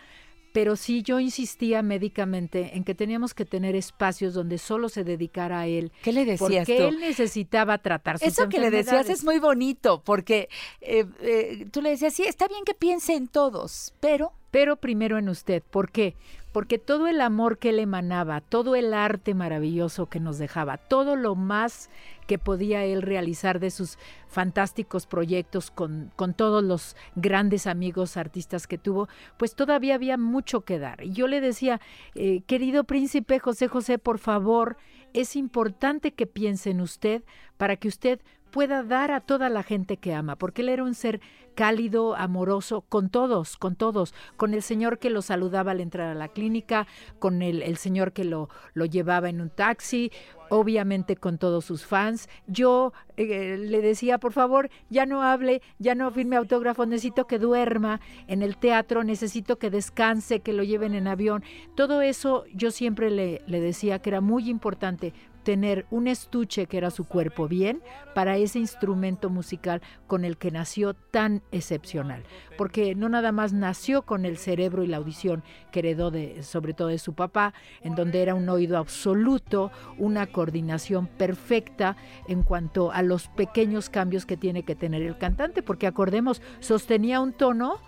pero 0.53 0.77
sí 0.77 1.03
yo 1.03 1.21
insistía 1.21 1.83
médicamente 1.83 2.77
en 2.77 2.85
que 2.85 2.95
teníamos 2.95 3.35
que 3.35 3.45
tener 3.45 3.75
espacios 3.77 4.35
donde 4.35 4.59
solo 4.59 4.89
se 4.89 5.05
dedicara 5.05 5.61
a 5.61 5.67
él. 5.67 5.93
¿Qué 6.03 6.13
le 6.13 6.25
decías 6.25 6.67
Porque 6.67 6.89
él 6.89 6.99
necesitaba 7.01 7.79
tratar 7.79 8.19
sus 8.19 8.29
Eso 8.29 8.49
que 8.49 8.59
le 8.59 8.71
decías 8.71 9.09
es 9.09 9.25
muy 9.25 9.39
bonito, 9.39 10.03
porque 10.05 10.49
eh, 10.81 11.07
eh, 11.21 11.67
tú 11.71 11.83
le 11.83 11.91
decías, 11.91 12.15
sí, 12.15 12.25
está 12.25 12.49
bien 12.49 12.65
que 12.65 12.75
piense 12.75 13.15
en 13.15 13.29
todos, 13.29 13.95
pero... 14.01 14.33
Pero 14.51 14.75
primero 14.75 15.17
en 15.17 15.29
usted. 15.29 15.63
¿Por 15.63 15.93
qué? 15.93 16.17
Porque 16.53 16.79
todo 16.79 17.07
el 17.07 17.21
amor 17.21 17.59
que 17.59 17.71
él 17.71 17.79
emanaba, 17.79 18.41
todo 18.41 18.75
el 18.75 18.93
arte 18.93 19.35
maravilloso 19.35 20.07
que 20.07 20.21
nos 20.21 20.39
dejaba, 20.39 20.79
todo 20.79 21.17
lo 21.17 21.35
más 21.35 21.91
que 22.27 22.39
podía 22.39 22.85
él 22.85 23.03
realizar 23.03 23.61
de 23.61 23.71
sus 23.71 23.99
fantásticos 24.29 25.07
proyectos 25.07 25.71
con, 25.71 26.13
con, 26.15 26.35
todos 26.35 26.63
los 26.63 26.97
grandes 27.17 27.67
amigos 27.67 28.17
artistas 28.17 28.67
que 28.67 28.79
tuvo, 28.79 29.09
pues 29.37 29.55
todavía 29.55 29.97
había 29.97 30.17
mucho 30.17 30.61
que 30.61 30.79
dar. 30.79 31.03
Y 31.03 31.13
yo 31.13 31.27
le 31.27 31.41
decía, 31.41 31.81
eh, 32.15 32.43
querido 32.47 32.85
príncipe 32.85 33.41
José 33.41 33.67
José, 33.67 33.99
por 33.99 34.19
favor, 34.19 34.77
es 35.13 35.35
importante 35.37 36.13
que 36.13 36.27
piense 36.27 36.71
en 36.71 36.81
usted 36.81 37.25
para 37.57 37.77
que 37.77 37.89
usted 37.89 38.21
pueda 38.51 38.83
dar 38.83 39.11
a 39.11 39.21
toda 39.21 39.49
la 39.49 39.63
gente 39.63 39.97
que 39.97 40.15
ama, 40.15 40.37
porque 40.37 40.63
él 40.63 40.69
era 40.69 40.85
un 40.85 40.95
ser 40.95 41.21
cálido, 41.55 42.17
amoroso, 42.17 42.83
con 42.83 43.11
todos, 43.11 43.57
con 43.57 43.77
todos, 43.77 44.15
con 44.37 44.55
el 44.55 44.63
señor 44.63 44.99
que 44.99 45.11
lo 45.11 45.23
saludaba 45.23 45.73
al 45.73 45.81
entrar 45.81 46.09
a 46.09 46.15
la 46.15 46.29
clínica, 46.29 46.87
con 47.19 47.43
el, 47.43 47.77
señor 47.77 48.13
que 48.13 48.25
lo, 48.25 48.49
lo 48.73 48.87
llevaba 48.87 49.29
en 49.29 49.41
un 49.41 49.51
taxi, 49.51 50.11
obviamente 50.49 51.17
con 51.17 51.39
todos 51.39 51.65
sus 51.65 51.85
fans. 51.85 52.29
Yo 52.47 52.93
eh, 53.17 53.57
le 53.59 53.81
decía, 53.81 54.19
por 54.19 54.33
favor, 54.33 54.71
ya 54.89 55.07
no 55.07 55.23
hable, 55.23 55.63
ya 55.79 55.95
no 55.95 56.11
firme 56.11 56.37
autógrafo, 56.37 56.87
necesito 56.87 57.27
que 57.27 57.39
duerma 57.39 58.01
en 58.27 58.43
el 58.43 58.57
teatro, 58.57 59.05
necesito 59.05 59.59
que 59.59 59.71
descanse, 59.71 60.41
que 60.41 60.53
lo 60.53 60.63
lleven 60.63 60.95
en 60.95 61.09
avión. 61.09 61.43
Todo 61.75 62.03
eso 62.03 62.45
yo 62.55 62.71
siempre 62.71 63.11
le, 63.11 63.43
le 63.47 63.61
decía 63.61 64.01
que 64.01 64.11
era 64.11 64.21
muy 64.21 64.49
importante 64.51 65.15
tener 65.43 65.87
un 65.91 66.09
estuche 66.09 66.67
que 66.67 66.79
era 66.79 66.91
su 66.91 67.05
cuerpo 67.05 67.49
bien 67.49 67.83
para 68.15 68.37
ese 68.37 68.59
instrumento 68.59 69.31
musical 69.31 69.83
con 70.07 70.25
el 70.25 70.37
que 70.37 70.51
nació 70.51 70.95
tan 70.95 71.43
excepcional, 71.53 72.25
porque 72.57 72.95
no 72.95 73.09
nada 73.09 73.33
más 73.33 73.53
nació 73.53 74.03
con 74.03 74.25
el 74.25 74.37
cerebro 74.37 74.83
y 74.83 74.87
la 74.87 74.99
audición 74.99 75.43
que 75.71 75.81
heredó 75.81 76.11
de, 76.11 76.43
sobre 76.43 76.75
todo 76.75 76.89
de 76.89 76.99
su 76.99 77.15
papá, 77.15 77.55
en 77.83 77.95
donde 77.95 78.23
era 78.23 78.35
un 78.35 78.49
oído 78.49 78.79
absoluto, 78.79 79.71
una 79.99 80.27
coordinación 80.27 81.07
perfecta 81.07 81.97
en 82.29 82.43
cuanto 82.43 82.93
a 82.93 83.03
los 83.03 83.29
pequeños 83.29 83.89
cambios 83.89 84.27
que 84.27 84.37
tiene 84.37 84.63
que 84.63 84.75
tener 84.75 85.03
el 85.03 85.19
cantante, 85.19 85.63
porque 85.63 85.87
acordemos, 85.87 86.43
sostenía 86.61 87.21
un 87.21 87.33
tono 87.33 87.79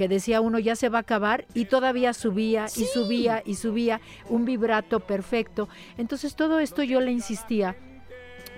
que 0.00 0.08
decía 0.08 0.40
uno 0.40 0.58
ya 0.58 0.76
se 0.76 0.88
va 0.88 0.96
a 0.96 1.00
acabar 1.02 1.44
y 1.52 1.66
todavía 1.66 2.14
subía 2.14 2.68
y 2.74 2.84
subía 2.86 3.42
y 3.44 3.56
subía 3.56 4.00
un 4.30 4.46
vibrato 4.46 5.00
perfecto. 5.00 5.68
Entonces 5.98 6.36
todo 6.36 6.58
esto 6.58 6.82
yo 6.82 7.02
le 7.02 7.12
insistía 7.12 7.76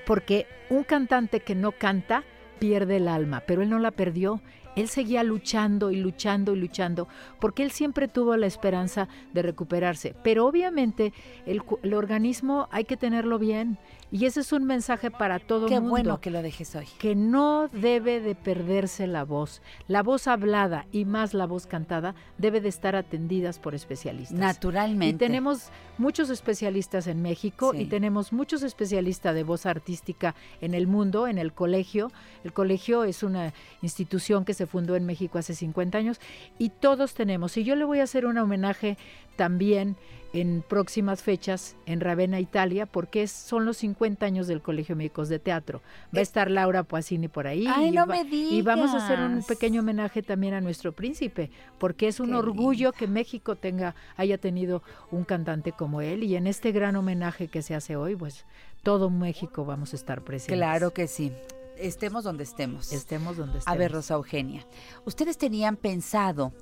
porque 0.06 0.46
un 0.70 0.84
cantante 0.84 1.40
que 1.40 1.56
no 1.56 1.72
canta 1.72 2.22
pierde 2.60 2.98
el 2.98 3.08
alma, 3.08 3.42
pero 3.44 3.62
él 3.62 3.70
no 3.70 3.80
la 3.80 3.90
perdió. 3.90 4.40
Él 4.76 4.86
seguía 4.86 5.24
luchando 5.24 5.90
y 5.90 5.96
luchando 5.96 6.54
y 6.54 6.60
luchando, 6.60 7.08
porque 7.40 7.64
él 7.64 7.72
siempre 7.72 8.06
tuvo 8.06 8.36
la 8.36 8.46
esperanza 8.46 9.08
de 9.32 9.42
recuperarse. 9.42 10.14
Pero 10.22 10.46
obviamente 10.46 11.12
el, 11.44 11.60
el 11.82 11.94
organismo 11.94 12.68
hay 12.70 12.84
que 12.84 12.96
tenerlo 12.96 13.40
bien. 13.40 13.78
Y 14.12 14.26
ese 14.26 14.40
es 14.40 14.52
un 14.52 14.64
mensaje 14.64 15.10
para 15.10 15.38
todo 15.38 15.66
el 15.66 15.72
mundo. 15.72 15.80
Qué 15.80 15.88
bueno 15.88 16.20
que 16.20 16.30
lo 16.30 16.42
dejes 16.42 16.76
hoy. 16.76 16.86
Que 16.98 17.14
no 17.14 17.68
debe 17.68 18.20
de 18.20 18.34
perderse 18.34 19.06
la 19.06 19.24
voz. 19.24 19.62
La 19.88 20.02
voz 20.02 20.26
hablada 20.26 20.84
y 20.92 21.06
más 21.06 21.32
la 21.32 21.46
voz 21.46 21.66
cantada 21.66 22.14
debe 22.36 22.60
de 22.60 22.68
estar 22.68 22.94
atendidas 22.94 23.58
por 23.58 23.74
especialistas. 23.74 24.38
Naturalmente. 24.38 25.24
Y 25.24 25.28
tenemos 25.28 25.70
muchos 25.96 26.28
especialistas 26.28 27.06
en 27.06 27.22
México 27.22 27.72
sí. 27.72 27.80
y 27.80 27.86
tenemos 27.86 28.34
muchos 28.34 28.62
especialistas 28.62 29.34
de 29.34 29.44
voz 29.44 29.64
artística 29.64 30.34
en 30.60 30.74
el 30.74 30.86
mundo, 30.86 31.26
en 31.26 31.38
el 31.38 31.54
colegio. 31.54 32.12
El 32.44 32.52
colegio 32.52 33.04
es 33.04 33.22
una 33.22 33.54
institución 33.80 34.44
que 34.44 34.52
se 34.52 34.66
fundó 34.66 34.94
en 34.94 35.06
México 35.06 35.38
hace 35.38 35.54
50 35.54 35.96
años 35.96 36.20
y 36.58 36.68
todos 36.68 37.14
tenemos. 37.14 37.56
Y 37.56 37.64
yo 37.64 37.76
le 37.76 37.86
voy 37.86 38.00
a 38.00 38.04
hacer 38.04 38.26
un 38.26 38.36
homenaje 38.36 38.98
también 39.36 39.96
en 40.32 40.64
próximas 40.66 41.22
fechas 41.22 41.76
en 41.86 42.00
Ravenna, 42.00 42.40
Italia, 42.40 42.86
porque 42.86 43.26
son 43.26 43.64
los 43.64 43.76
50 43.78 44.24
años 44.24 44.46
del 44.46 44.62
Colegio 44.62 44.96
Médicos 44.96 45.28
de 45.28 45.38
Teatro. 45.38 45.82
Va 46.14 46.20
a 46.20 46.22
estar 46.22 46.50
Laura 46.50 46.84
Poisini 46.84 47.28
por 47.28 47.46
ahí. 47.46 47.66
Ay, 47.68 47.88
y, 47.88 47.90
no 47.90 48.06
va, 48.06 48.16
me 48.16 48.24
digas. 48.24 48.52
y 48.52 48.62
vamos 48.62 48.90
a 48.94 49.04
hacer 49.04 49.20
un 49.20 49.42
pequeño 49.42 49.80
homenaje 49.80 50.22
también 50.22 50.54
a 50.54 50.60
nuestro 50.60 50.92
príncipe, 50.92 51.50
porque 51.78 52.08
es 52.08 52.20
un 52.20 52.30
Qué 52.30 52.36
orgullo 52.36 52.88
linda. 52.88 52.98
que 52.98 53.06
México 53.06 53.56
tenga, 53.56 53.94
haya 54.16 54.38
tenido 54.38 54.82
un 55.10 55.24
cantante 55.24 55.72
como 55.72 56.00
él. 56.00 56.24
Y 56.24 56.36
en 56.36 56.46
este 56.46 56.72
gran 56.72 56.96
homenaje 56.96 57.48
que 57.48 57.62
se 57.62 57.74
hace 57.74 57.96
hoy, 57.96 58.16
pues 58.16 58.46
todo 58.82 59.10
México 59.10 59.64
vamos 59.64 59.92
a 59.92 59.96
estar 59.96 60.22
presentes. 60.22 60.56
Claro 60.56 60.92
que 60.92 61.08
sí. 61.08 61.32
Estemos 61.76 62.24
donde 62.24 62.44
estemos. 62.44 62.92
Estemos 62.92 63.36
donde 63.36 63.58
estemos. 63.58 63.74
A 63.74 63.78
ver, 63.78 63.92
Rosa 63.92 64.14
Eugenia, 64.14 64.64
ustedes 65.04 65.36
tenían 65.38 65.76
pensado 65.76 66.52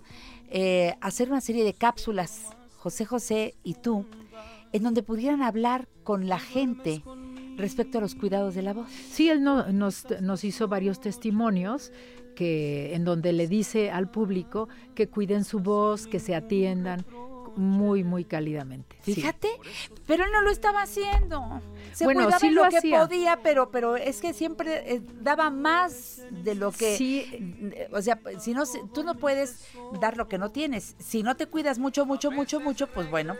eh, 0.48 0.94
hacer 1.00 1.30
una 1.30 1.40
serie 1.40 1.64
de 1.64 1.74
cápsulas, 1.74 2.46
José 2.80 3.04
José 3.04 3.54
y 3.62 3.74
tú, 3.74 4.06
en 4.72 4.82
donde 4.82 5.02
pudieran 5.02 5.42
hablar 5.42 5.86
con 6.02 6.28
la 6.30 6.38
gente 6.38 7.02
respecto 7.58 7.98
a 7.98 8.00
los 8.00 8.14
cuidados 8.14 8.54
de 8.54 8.62
la 8.62 8.72
voz. 8.72 8.88
Sí, 8.90 9.28
él 9.28 9.42
no, 9.42 9.70
nos, 9.70 10.06
nos 10.22 10.44
hizo 10.44 10.66
varios 10.66 10.98
testimonios 10.98 11.92
que 12.34 12.94
en 12.94 13.04
donde 13.04 13.34
le 13.34 13.48
dice 13.48 13.90
al 13.90 14.10
público 14.10 14.70
que 14.94 15.08
cuiden 15.08 15.44
su 15.44 15.60
voz, 15.60 16.06
que 16.06 16.20
se 16.20 16.34
atiendan 16.34 17.04
muy, 17.56 18.04
muy 18.04 18.24
cálidamente. 18.24 18.96
sí. 19.02 19.14
Fíjate, 19.14 19.48
pero 20.06 20.24
él 20.24 20.30
no 20.32 20.40
lo 20.42 20.50
estaba 20.50 20.82
haciendo. 20.82 21.60
Se 21.92 22.04
Bueno, 22.04 22.20
cuidaba 22.22 22.38
sí 22.38 22.46
en 22.46 22.54
lo 22.54 22.64
lo 22.64 22.70
que 22.70 22.78
hacía. 22.78 23.00
podía, 23.00 23.38
pero, 23.42 23.70
pero 23.70 23.96
es 23.96 24.20
que 24.20 24.32
siempre 24.32 24.94
eh, 24.94 25.02
daba 25.20 25.50
más 25.50 26.22
de 26.30 26.54
lo 26.54 26.70
que. 26.72 26.96
Sí. 26.96 27.26
eh, 27.74 27.88
O 27.92 28.00
sea, 28.00 28.20
si 28.38 28.54
no, 28.54 28.64
se- 28.66 28.82
tú 28.94 29.02
no 29.02 29.14
puedes 29.16 29.66
dar 30.00 30.16
lo 30.16 30.28
que 30.28 30.38
no 30.38 30.50
tienes. 30.50 30.94
Si 30.98 31.22
no 31.22 31.36
te 31.36 31.46
cuidas 31.46 31.78
mucho, 31.78 32.06
mucho, 32.06 32.30
mucho, 32.30 32.60
mucho, 32.60 32.86
pues 32.86 33.10
bueno, 33.10 33.36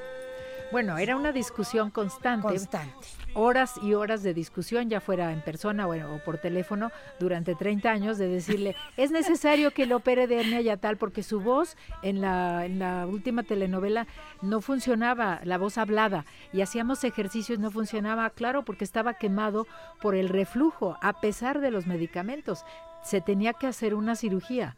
Bueno, 0.72 0.98
era 0.98 1.16
una 1.16 1.32
discusión 1.32 1.90
constante, 1.90 2.46
constante. 2.46 3.06
Horas 3.34 3.74
y 3.82 3.94
horas 3.94 4.22
de 4.22 4.34
discusión, 4.34 4.88
ya 4.88 5.00
fuera 5.00 5.32
en 5.32 5.40
persona 5.42 5.86
o, 5.86 6.18
por 6.24 6.38
teléfono, 6.38 6.90
durante 7.18 7.54
30 7.54 7.90
años, 7.90 8.18
de 8.18 8.28
decirle, 8.28 8.76
es 8.96 9.10
necesario 9.10 9.70
que 9.70 9.86
le 9.86 9.94
opere 9.94 10.26
de 10.26 10.40
hernia 10.40 10.60
yatal, 10.60 10.96
porque 10.96 11.22
su 11.22 11.40
voz 11.40 11.76
en 12.02 12.20
la, 12.20 12.66
en 12.66 12.78
la 12.78 13.06
última 13.06 13.42
telenovela 13.42 14.06
no 14.42 14.60
funcionaba, 14.60 15.40
la 15.44 15.58
voz 15.58 15.78
hablada, 15.78 16.24
y 16.52 16.60
hacíamos 16.60 17.04
ejercicios, 17.04 17.58
no 17.58 17.70
funcionaba, 17.70 18.30
claro, 18.30 18.64
porque 18.64 18.84
estaba 18.84 19.14
quemado 19.14 19.66
por 20.00 20.14
el 20.14 20.28
reflujo, 20.28 20.96
a 21.00 21.20
pesar 21.20 21.60
de 21.60 21.70
los 21.70 21.86
medicamentos. 21.86 22.64
Se 23.02 23.20
tenía 23.20 23.54
que 23.54 23.66
hacer 23.66 23.94
una 23.94 24.14
cirugía. 24.14 24.76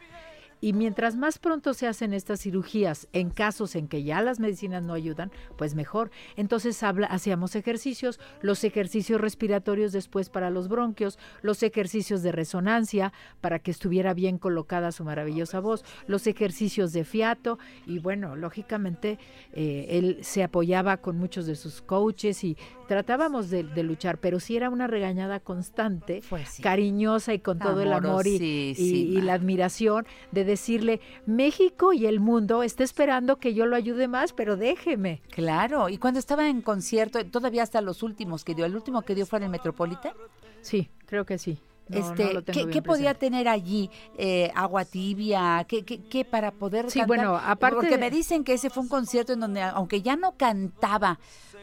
Y 0.63 0.75
mientras 0.75 1.17
más 1.17 1.41
pronto 1.41 1.75
se 1.75 1.89
hacen 1.89 2.15
estas 2.15 2.41
cirugías, 2.41 3.09
en 3.13 3.31
casos 3.31 3.75
en 3.75 3.89
que 3.89 4.05
ya 4.05 4.23
las 4.23 4.39
medicinas 4.39 4.85
no 4.85 4.95
ayudan, 4.95 5.33
pues 5.59 5.75
mejor. 5.75 6.13
Entonces 6.37 6.81
habla, 6.85 7.09
hacíamos 7.09 7.57
ejercicios, 7.57 8.21
los 8.43 8.63
ejercicios 8.63 9.21
respiratorios 9.21 9.91
después 9.91 10.31
para 10.31 10.51
los 10.51 10.69
bronquios, 10.69 11.19
los 11.43 11.65
ejercicios 11.65 12.23
de 12.23 12.31
resonancia 12.31 13.13
para 13.41 13.59
que 13.59 13.73
estuviera 13.73 14.15
bien 14.15 14.39
colocada 14.39 14.93
su 14.93 15.03
maravillosa 15.03 15.59
voz, 15.59 15.85
los 16.07 16.29
ejercicios 16.29 16.93
de 16.93 17.05
fiato 17.05 17.59
y 17.85 17.99
bueno, 17.99 18.37
lógicamente 18.37 19.19
eh, 19.53 19.87
él 19.91 20.19
se 20.23 20.45
apoyaba 20.45 20.99
con 20.99 21.19
muchos 21.19 21.47
de 21.47 21.57
sus 21.57 21.83
coaches 21.83 22.45
y 22.45 22.57
tratábamos 22.93 23.49
de, 23.49 23.63
de 23.65 23.83
luchar, 23.83 24.19
pero 24.19 24.39
sí 24.39 24.55
era 24.55 24.69
una 24.69 24.87
regañada 24.87 25.41
constante, 25.41 26.21
Pues 26.29 26.47
sí. 26.51 26.63
cariñosa 26.63 27.33
y 27.33 27.39
con 27.39 27.59
todo 27.59 27.81
el 27.81 27.91
amor 27.91 28.27
y, 28.27 28.31
y- 28.31 28.35
Amorosísima. 28.37 29.19
y 29.19 29.23
la 29.23 29.33
admiración 29.33 30.07
de 30.31 30.45
decirle, 30.45 31.01
México 31.25 31.95
y 31.95 32.05
el 32.05 32.21
mundo 32.21 32.63
está 32.63 32.85
esperando 32.85 33.39
que 33.39 33.55
yo 33.55 33.65
lo 33.65 33.77
ayude 33.77 34.09
más, 34.09 34.35
pero 34.35 34.59
déjeme. 34.59 35.23
Claro, 35.31 35.89
y 35.89 35.97
cuando 35.97 36.21
estaba 36.21 36.49
en 36.51 36.61
concierto, 36.61 37.25
todavía 37.25 37.63
hasta 37.63 37.81
los 37.81 38.03
últimos 38.03 38.45
que 38.45 38.55
dio, 38.55 38.67
el 38.67 38.75
último 38.77 39.01
que 39.01 39.15
dio 39.15 39.25
fue 39.25 39.39
en 39.39 39.45
el 39.45 39.51
Metropolitan. 39.51 40.13
Sí, 40.61 40.91
creo 41.07 41.25
que 41.25 41.39
sí. 41.39 41.59
No, 41.89 41.99
este, 41.99 42.33
no 42.35 42.43
¿qué, 42.71 42.81
podía 42.81 43.13
tener 43.13 43.49
allí? 43.49 43.91
Eh, 44.17 44.51
agua 44.55 44.85
tibia, 44.85 45.67
¿qué, 45.69 45.85
qué, 45.85 46.01
qué 46.05 46.25
para 46.25 46.53
poder 46.53 46.91
Sí, 46.91 47.01
cantar? 47.01 47.07
bueno, 47.17 47.37
aparte 47.37 47.75
Porque 47.77 47.99
me 47.99 48.09
dicen 48.09 48.45
que 48.45 48.55
ese 48.55 48.71
fue 48.71 48.85
un 48.85 48.89
concierto 48.89 49.33
en 49.33 49.41
donde, 49.41 49.61
aunque 49.63 50.01
ya 50.01 50.15
no 50.17 50.33
cantaba 50.37 51.19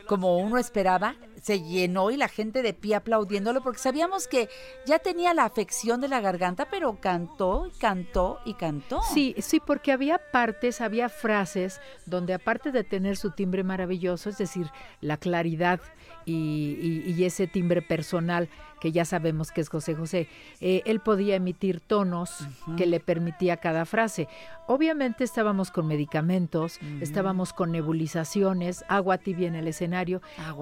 como 0.08 0.38
uno 0.38 0.58
esperaba, 0.58 1.16
se 1.42 1.62
llenó 1.62 2.12
y 2.12 2.18
la 2.18 2.28
gente 2.28 2.62
de 2.62 2.74
pie 2.74 2.96
aplaudiéndolo 2.96 3.62
porque 3.62 3.80
sabíamos 3.80 4.28
que 4.28 4.50
ya 4.86 5.00
tenía 5.00 5.34
la 5.34 5.46
afección 5.46 6.02
de 6.02 6.08
la 6.10 6.20
garganta, 6.20 6.68
pero 6.70 7.00
cantó 7.00 7.68
y 7.68 7.80
cantó 7.80 8.40
y 8.46 8.54
cantó. 8.56 9.02
Sí, 9.14 9.36
sí, 9.40 9.60
porque 9.66 9.92
había 9.92 10.20
partes, 10.32 10.82
había 10.82 11.08
frases 11.10 11.80
donde 12.06 12.34
aparte 12.34 12.72
de 12.72 12.84
tener 12.84 13.16
su 13.16 13.32
timbre 13.32 13.64
maravilloso, 13.64 14.30
es 14.30 14.38
decir, 14.38 14.68
la 15.02 15.18
claridad 15.18 15.80
y, 16.26 16.78
y- 17.06 17.12
y 17.14 17.24
ese 17.24 17.48
timbre 17.48 17.82
personal 17.82 18.50
que 18.82 18.92
ya 18.94 19.04
sabemos 19.04 19.52
que 19.52 19.60
es 19.60 19.68
José 19.68 19.94
José, 19.94 20.30
eh, 20.62 20.82
él 20.86 21.02
podía 21.02 21.36
emitir 21.36 21.82
tonos 21.82 22.48
que 22.78 22.86
le 22.86 23.02
permitía 23.02 23.58
cada 23.58 23.84
frase. 23.86 24.30
Obviamente 24.68 25.26
estábamos 25.26 25.70
con 25.70 25.86
medicamentos, 25.88 26.80
estábamos 27.02 27.52
con 27.52 27.72
nebulizaciones, 27.74 28.86
agua 28.88 29.18
tibia 29.18 29.50
en 29.50 29.56
el 29.56 29.68
escenario 29.68 29.89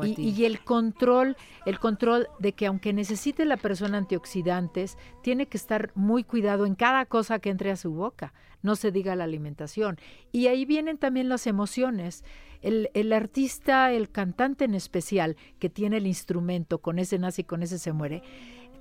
Y, 0.04 0.22
y 0.22 0.46
el 0.46 0.64
control, 0.64 1.36
el 1.66 1.80
control 1.80 2.28
de 2.40 2.54
que 2.54 2.66
aunque 2.66 2.94
necesite 2.94 3.46
la 3.46 3.58
persona 3.58 3.98
antioxidantes, 3.98 4.98
tiene 5.22 5.48
que 5.48 5.58
estar 5.58 5.92
muy 5.96 6.24
cuidado 6.24 6.66
en 6.66 6.76
cada 6.76 7.06
cosa 7.06 7.40
que 7.40 7.50
entre 7.50 7.72
a 7.72 7.76
su 7.76 7.92
boca, 7.92 8.34
no 8.62 8.76
se 8.76 8.92
diga 8.92 9.16
la 9.16 9.24
alimentación. 9.24 9.98
Y 10.32 10.48
ahí 10.48 10.66
vienen 10.66 10.98
también 10.98 11.30
las 11.30 11.48
emociones. 11.48 12.24
El, 12.62 12.90
el 12.94 13.14
artista, 13.14 13.92
el 13.92 14.10
cantante 14.10 14.66
en 14.66 14.74
especial, 14.74 15.38
que 15.60 15.70
tiene 15.70 15.98
el 15.98 16.08
instrumento, 16.08 16.80
con 16.80 17.00
ese 17.00 17.20
nace 17.20 17.42
y 17.42 17.46
con 17.46 17.62
ese 17.64 17.78
se 17.78 17.94
muere, 17.94 18.24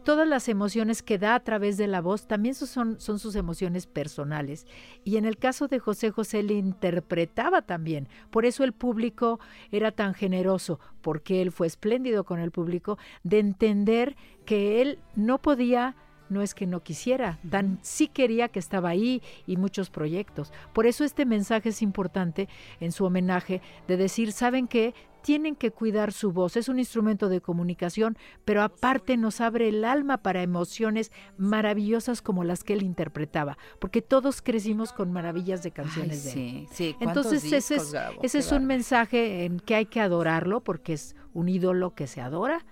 todas 0.06 0.28
las 0.28 0.48
emociones 0.48 1.02
que 1.02 1.18
da 1.18 1.34
a 1.34 1.40
través 1.40 1.76
de 1.76 1.88
la 1.88 2.00
voz 2.00 2.28
también 2.28 2.54
son 2.54 3.00
sus 3.00 3.34
emociones 3.34 3.88
personales. 3.88 4.64
Y 5.02 5.16
en 5.16 5.24
el 5.24 5.36
caso 5.36 5.66
de 5.66 5.80
José 5.80 6.12
José 6.12 6.44
le 6.44 6.54
interpretaba 6.54 7.62
también. 7.62 8.08
Por 8.30 8.46
eso 8.46 8.62
el 8.62 8.72
público 8.72 9.40
era 9.72 9.90
tan 9.90 10.14
generoso, 10.14 10.78
porque 11.02 11.42
él 11.42 11.50
fue 11.50 11.66
espléndido 11.66 12.22
con 12.22 12.38
el 12.38 12.52
público, 12.52 12.98
de 13.24 13.40
entender 13.40 14.14
que 14.44 14.80
él 14.80 15.00
no 15.16 15.42
podía 15.42 15.96
no 16.28 16.42
es 16.42 16.54
que 16.54 16.66
no 16.66 16.82
quisiera, 16.82 17.38
tan 17.48 17.78
sí 17.82 18.08
quería 18.08 18.48
que 18.48 18.58
estaba 18.58 18.88
ahí 18.88 19.22
y 19.46 19.56
muchos 19.56 19.90
proyectos. 19.90 20.52
Por 20.72 20.86
eso 20.86 21.04
este 21.04 21.24
mensaje 21.24 21.68
es 21.68 21.82
importante 21.82 22.48
en 22.80 22.90
su 22.90 23.04
homenaje 23.04 23.60
de 23.86 23.96
decir, 23.96 24.32
¿saben 24.32 24.66
qué? 24.66 24.92
Tienen 25.26 25.56
que 25.56 25.72
cuidar 25.72 26.12
su 26.12 26.30
voz, 26.30 26.56
es 26.56 26.68
un 26.68 26.78
instrumento 26.78 27.28
de 27.28 27.40
comunicación, 27.40 28.16
pero 28.44 28.62
aparte 28.62 29.16
nos 29.16 29.40
abre 29.40 29.68
el 29.68 29.84
alma 29.84 30.18
para 30.18 30.40
emociones 30.40 31.10
maravillosas 31.36 32.22
como 32.22 32.44
las 32.44 32.62
que 32.62 32.74
él 32.74 32.84
interpretaba, 32.84 33.58
porque 33.80 34.02
todos 34.02 34.40
crecimos 34.40 34.92
con 34.92 35.10
maravillas 35.10 35.64
de 35.64 35.72
canciones 35.72 36.22
de 36.22 36.30
él. 36.30 36.36
sí, 36.36 36.68
sí. 36.70 36.94
¿cuántos 36.96 37.26
Entonces 37.26 37.52
ese 37.52 37.74
es, 37.74 38.36
ese 38.36 38.54
un 38.54 38.66
mensaje 38.66 39.44
en 39.44 39.58
que 39.58 39.74
hay 39.74 39.86
que 39.86 40.00
adorarlo 40.00 40.62
porque 40.62 40.92
es 40.92 41.16
un 41.34 41.48
ídolo 41.48 41.96
que 41.96 42.06
se 42.06 42.20
adora, 42.20 42.64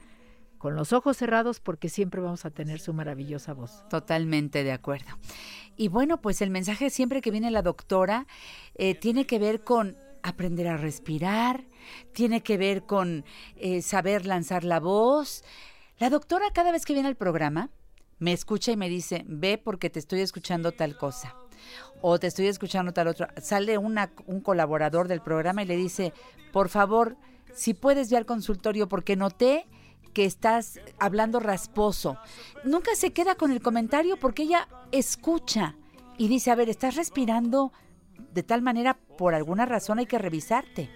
con 0.59 0.77
los 0.77 0.93
ojos 0.93 1.17
cerrados 1.17 1.59
porque 1.59 1.89
siempre 1.89 2.21
vamos 2.21 2.45
a 2.45 2.51
tener 2.51 2.79
su 2.79 2.95
maravillosa 2.95 3.53
voz. 3.53 3.83
Totalmente 3.91 4.63
de 4.63 4.71
acuerdo. 4.71 5.09
Y 5.77 5.89
bueno, 5.89 6.21
pues 6.21 6.41
el 6.41 6.51
mensaje 6.51 6.89
siempre 6.89 7.21
que 7.21 7.33
viene 7.33 7.51
la 7.51 7.63
doctora 7.63 8.29
eh, 8.77 8.95
tiene 8.95 9.27
que 9.27 9.41
ver 9.41 9.65
con 9.65 9.97
aprender 10.25 10.67
a 10.67 10.77
respirar, 10.77 11.65
tiene 12.13 12.43
que 12.43 12.57
ver 12.57 12.85
con 12.87 13.25
eh, 13.57 13.83
saber 13.83 14.27
lanzar 14.27 14.65
la 14.65 14.81
voz. 14.81 15.45
La 15.99 16.11
doctora 16.11 16.47
cada 16.53 16.73
vez 16.73 16.85
que 16.85 16.95
viene 16.95 17.09
al 17.09 17.17
programa 17.17 17.71
me 18.19 18.33
escucha 18.33 18.73
y 18.73 18.77
me 18.77 18.89
dice, 18.89 19.25
ve 19.29 19.59
porque 19.59 19.91
te 19.91 19.99
estoy 19.99 20.21
escuchando 20.21 20.73
tal 20.73 20.97
cosa. 20.97 21.37
O 22.01 22.19
te 22.19 22.27
estoy 22.27 22.47
escuchando 22.47 22.93
tal 22.93 23.09
otra. 23.09 23.33
Sale 23.41 23.79
un 23.79 24.41
colaborador 24.43 25.09
del 25.09 25.21
programa 25.21 25.63
y 25.63 25.67
le 25.67 25.77
dice, 25.77 26.13
por 26.53 26.69
favor, 26.69 27.17
si 27.55 27.75
puedes 27.75 28.11
ver 28.11 28.19
al 28.19 28.27
consultorio 28.27 28.89
porque 28.89 29.17
noté 29.17 29.67
que 30.15 30.25
estás 30.25 30.81
hablando 30.99 31.39
rasposo. 31.39 32.17
Nunca 32.65 32.95
se 32.95 33.13
queda 33.13 33.35
con 33.35 33.53
el 33.53 33.61
comentario 33.61 34.17
porque 34.19 34.45
ella 34.45 34.69
escucha 34.91 35.77
y 36.17 36.29
dice, 36.29 36.51
a 36.51 36.55
ver, 36.55 36.71
estás 36.71 36.95
respirando 36.97 37.73
de 38.35 38.43
tal 38.43 38.63
manera, 38.63 38.95
por 39.17 39.35
alguna 39.35 39.65
razón 39.65 39.99
hay 40.01 40.07
que 40.07 40.19
revisarte. 40.19 40.91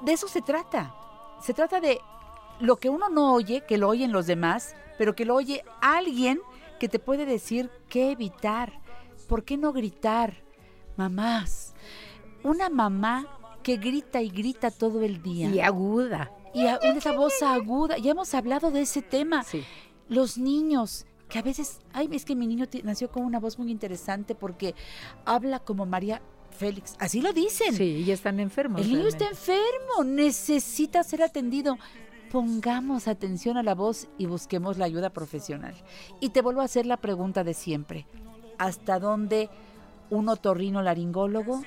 De 0.00 0.12
eso 0.12 0.28
se 0.28 0.40
trata. 0.42 0.94
Se 1.42 1.52
trata 1.54 1.80
de 1.80 2.00
lo 2.60 2.76
que 2.76 2.88
uno 2.88 3.08
no 3.08 3.34
oye, 3.34 3.64
que 3.66 3.78
lo 3.78 3.88
oyen 3.88 4.12
los 4.12 4.26
demás, 4.26 4.74
pero 4.98 5.14
que 5.14 5.24
lo 5.24 5.34
oye 5.34 5.62
alguien 5.80 6.40
que 6.78 6.88
te 6.88 6.98
puede 6.98 7.26
decir 7.26 7.70
qué 7.88 8.10
evitar, 8.10 8.80
por 9.28 9.44
qué 9.44 9.56
no 9.56 9.72
gritar. 9.72 10.42
Mamás, 10.96 11.74
una 12.42 12.68
mamá 12.70 13.26
que 13.62 13.76
grita 13.76 14.22
y 14.22 14.30
grita 14.30 14.70
todo 14.70 15.02
el 15.02 15.22
día. 15.22 15.48
Y 15.50 15.60
aguda. 15.60 16.30
Y 16.54 16.66
a- 16.66 16.76
esa 16.76 17.12
voz 17.12 17.42
aguda, 17.42 17.96
ya 17.98 18.10
hemos 18.12 18.34
hablado 18.34 18.70
de 18.70 18.82
ese 18.82 19.02
tema. 19.02 19.44
Sí. 19.44 19.64
Los 20.08 20.36
niños, 20.38 21.06
que 21.30 21.38
a 21.38 21.42
veces, 21.42 21.80
ay, 21.94 22.08
es 22.12 22.26
que 22.26 22.36
mi 22.36 22.46
niño 22.46 22.66
nació 22.82 23.10
con 23.10 23.24
una 23.24 23.40
voz 23.40 23.58
muy 23.58 23.70
interesante 23.70 24.34
porque 24.34 24.74
habla 25.24 25.60
como 25.60 25.86
María 25.86 26.20
Félix. 26.50 26.96
Así 26.98 27.22
lo 27.22 27.32
dicen. 27.32 27.74
Sí, 27.74 28.04
y 28.04 28.10
están 28.10 28.40
enfermos. 28.40 28.82
El 28.82 28.92
niño 28.92 29.06
está 29.06 29.28
enfermo, 29.28 30.04
necesita 30.04 31.02
ser 31.02 31.22
atendido. 31.22 31.78
Pongamos 32.30 33.08
atención 33.08 33.56
a 33.56 33.62
la 33.62 33.74
voz 33.74 34.08
y 34.18 34.26
busquemos 34.26 34.76
la 34.76 34.84
ayuda 34.84 35.10
profesional. 35.10 35.74
Y 36.20 36.30
te 36.30 36.42
vuelvo 36.42 36.60
a 36.60 36.64
hacer 36.64 36.84
la 36.84 36.98
pregunta 36.98 37.44
de 37.44 37.54
siempre. 37.54 38.06
¿Hasta 38.58 38.98
dónde 38.98 39.48
un 40.10 40.28
otorrino 40.28 40.82
laringólogo? 40.82 41.62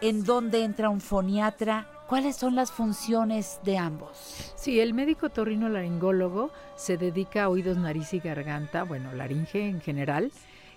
¿En 0.00 0.24
dónde 0.24 0.64
entra 0.64 0.88
un 0.88 1.00
foniatra? 1.00 1.88
¿Cuáles 2.12 2.36
son 2.36 2.54
las 2.54 2.70
funciones 2.70 3.58
de 3.64 3.78
ambos? 3.78 4.52
Sí, 4.54 4.80
el 4.80 4.92
médico 4.92 5.30
torrino 5.30 5.70
laringólogo 5.70 6.50
se 6.76 6.98
dedica 6.98 7.44
a 7.44 7.48
oídos, 7.48 7.78
nariz 7.78 8.12
y 8.12 8.18
garganta, 8.18 8.82
bueno, 8.82 9.14
laringe 9.14 9.66
en 9.66 9.80
general, 9.80 10.30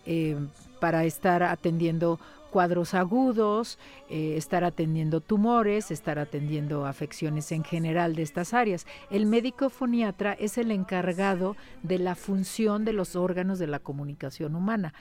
eh, 0.06 0.38
para 0.80 1.04
estar 1.04 1.44
atendiendo 1.44 2.22
cuadros 2.52 2.94
agudos, 2.94 3.80
eh, 4.10 4.36
estar 4.38 4.64
atendiendo 4.64 5.20
tumores, 5.20 5.92
estar 5.92 6.20
atendiendo 6.20 6.86
afecciones 6.86 7.52
en 7.52 7.66
general 7.66 8.16
de 8.16 8.22
estas 8.22 8.54
áreas. 8.54 8.88
El 9.10 9.26
médico 9.26 9.70
foniatra 9.70 10.32
es 10.40 10.58
el 10.58 10.72
encargado 10.72 11.58
de 11.84 12.00
la 12.00 12.16
función 12.16 12.86
de 12.86 12.94
los 12.94 13.18
órganos 13.18 13.60
de 13.60 13.68
la 13.68 13.80
comunicación 13.80 14.56
humana. 14.56 14.94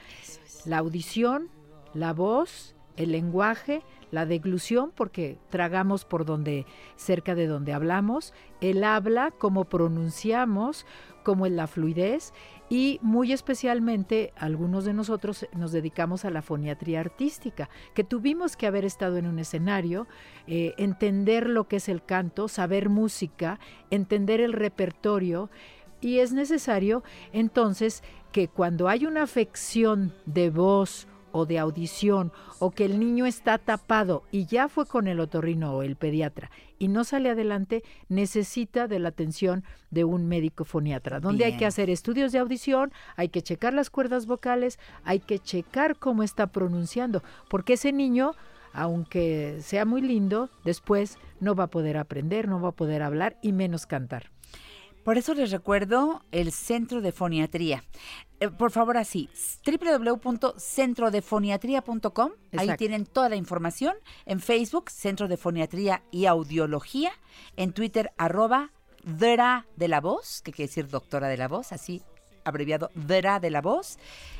La 0.64 0.78
audición, 0.78 1.48
la 1.92 2.12
voz, 2.12 2.74
el 2.96 3.12
lenguaje, 3.12 3.82
la 4.10 4.26
deglución, 4.26 4.92
porque 4.94 5.38
tragamos 5.50 6.04
por 6.04 6.24
donde, 6.24 6.66
cerca 6.96 7.34
de 7.34 7.46
donde 7.46 7.72
hablamos, 7.72 8.32
el 8.60 8.84
habla, 8.84 9.32
cómo 9.32 9.64
pronunciamos, 9.64 10.86
cómo 11.24 11.46
es 11.46 11.52
la 11.52 11.66
fluidez, 11.66 12.32
y 12.70 12.98
muy 13.02 13.32
especialmente 13.32 14.32
algunos 14.36 14.84
de 14.84 14.94
nosotros 14.94 15.46
nos 15.54 15.72
dedicamos 15.72 16.24
a 16.24 16.30
la 16.30 16.42
foniatría 16.42 17.00
artística, 17.00 17.68
que 17.94 18.04
tuvimos 18.04 18.56
que 18.56 18.66
haber 18.66 18.84
estado 18.84 19.16
en 19.16 19.26
un 19.26 19.38
escenario, 19.38 20.06
eh, 20.46 20.74
entender 20.78 21.48
lo 21.48 21.66
que 21.66 21.76
es 21.76 21.88
el 21.88 22.04
canto, 22.04 22.48
saber 22.48 22.88
música, 22.88 23.58
entender 23.90 24.40
el 24.40 24.52
repertorio, 24.52 25.50
y 26.00 26.18
es 26.18 26.32
necesario 26.32 27.02
entonces 27.32 28.02
que 28.30 28.48
cuando 28.48 28.88
hay 28.88 29.06
una 29.06 29.22
afección 29.22 30.12
de 30.26 30.50
voz 30.50 31.08
o 31.34 31.46
de 31.46 31.58
audición 31.58 32.32
o 32.60 32.70
que 32.70 32.84
el 32.84 33.00
niño 33.00 33.26
está 33.26 33.58
tapado 33.58 34.22
y 34.30 34.46
ya 34.46 34.68
fue 34.68 34.86
con 34.86 35.08
el 35.08 35.18
otorrino 35.18 35.74
o 35.74 35.82
el 35.82 35.96
pediatra 35.96 36.50
y 36.78 36.86
no 36.86 37.02
sale 37.02 37.28
adelante, 37.28 37.82
necesita 38.08 38.86
de 38.86 39.00
la 39.00 39.08
atención 39.08 39.64
de 39.90 40.04
un 40.04 40.28
médico 40.28 40.64
foniatra, 40.64 41.18
donde 41.18 41.44
hay 41.44 41.56
que 41.56 41.66
hacer 41.66 41.90
estudios 41.90 42.30
de 42.30 42.38
audición, 42.38 42.92
hay 43.16 43.30
que 43.30 43.42
checar 43.42 43.74
las 43.74 43.90
cuerdas 43.90 44.26
vocales, 44.26 44.78
hay 45.02 45.18
que 45.18 45.40
checar 45.40 45.96
cómo 45.96 46.22
está 46.22 46.46
pronunciando, 46.48 47.22
porque 47.48 47.74
ese 47.74 47.92
niño, 47.92 48.32
aunque 48.72 49.58
sea 49.60 49.84
muy 49.84 50.02
lindo, 50.02 50.50
después 50.64 51.18
no 51.40 51.54
va 51.54 51.64
a 51.64 51.70
poder 51.70 51.96
aprender, 51.96 52.48
no 52.48 52.60
va 52.60 52.70
a 52.70 52.72
poder 52.72 53.02
hablar 53.02 53.38
y 53.42 53.52
menos 53.52 53.86
cantar. 53.86 54.33
Por 55.04 55.18
eso 55.18 55.34
les 55.34 55.50
recuerdo 55.50 56.24
el 56.32 56.50
Centro 56.50 57.02
de 57.02 57.12
Foniatría. 57.12 57.84
Eh, 58.40 58.48
por 58.48 58.70
favor, 58.70 58.96
así, 58.96 59.28
www.centrodefoniatría.com. 59.64 62.30
Ahí 62.56 62.74
tienen 62.76 63.04
toda 63.04 63.28
la 63.28 63.36
información. 63.36 63.96
En 64.24 64.40
Facebook, 64.40 64.88
Centro 64.90 65.28
de 65.28 65.36
Foniatría 65.36 66.02
y 66.10 66.24
Audiología. 66.26 67.12
En 67.56 67.72
Twitter, 67.72 68.12
arroba 68.16 68.70
Dra 69.04 69.66
de 69.76 69.88
la 69.88 70.00
Voz, 70.00 70.40
que 70.42 70.52
quiere 70.52 70.68
decir 70.68 70.88
doctora 70.88 71.28
de 71.28 71.36
la 71.36 71.48
voz, 71.48 71.72
así 71.72 72.02
abreviado 72.44 72.90
Dra 72.94 73.40
de 73.40 73.50
la 73.50 73.60
Voz. 73.60 73.98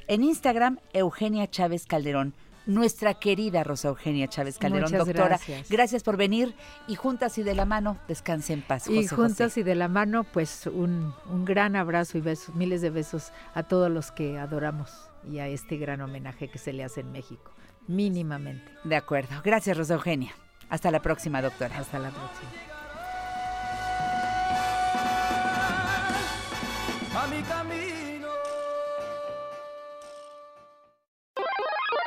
En 0.08 0.22
Instagram, 0.22 0.78
Eugenia 0.92 1.50
Chávez 1.50 1.86
Calderón. 1.86 2.34
Nuestra 2.66 3.14
querida 3.14 3.62
Rosa 3.62 3.88
Eugenia 3.88 4.26
Chávez 4.26 4.58
Calderón, 4.58 4.90
Muchas 4.90 5.06
doctora. 5.06 5.28
gracias. 5.28 5.68
Gracias 5.68 6.02
por 6.02 6.16
venir 6.16 6.54
y 6.86 6.94
juntas 6.94 7.36
y 7.38 7.42
de 7.42 7.54
la 7.54 7.66
mano, 7.66 7.98
descanse 8.08 8.52
en 8.54 8.62
paz. 8.62 8.88
Y 8.88 9.06
juntas 9.06 9.50
José. 9.52 9.60
y 9.60 9.62
de 9.64 9.74
la 9.74 9.88
mano, 9.88 10.24
pues 10.24 10.66
un, 10.66 11.14
un 11.30 11.44
gran 11.44 11.76
abrazo 11.76 12.16
y 12.16 12.22
besos, 12.22 12.54
miles 12.54 12.80
de 12.80 12.90
besos 12.90 13.32
a 13.54 13.64
todos 13.64 13.90
los 13.90 14.10
que 14.12 14.38
adoramos 14.38 14.90
y 15.30 15.38
a 15.38 15.48
este 15.48 15.76
gran 15.76 16.00
homenaje 16.00 16.48
que 16.48 16.58
se 16.58 16.72
le 16.72 16.84
hace 16.84 17.00
en 17.00 17.12
México, 17.12 17.52
mínimamente. 17.86 18.72
De 18.84 18.96
acuerdo. 18.96 19.40
Gracias, 19.44 19.76
Rosa 19.76 19.94
Eugenia. 19.94 20.32
Hasta 20.70 20.90
la 20.90 21.00
próxima, 21.02 21.42
doctora. 21.42 21.78
Hasta 21.78 21.98
la 21.98 22.10
próxima. 22.10 22.50
a 27.16 27.26
mi 27.28 27.42
camino. 27.42 27.93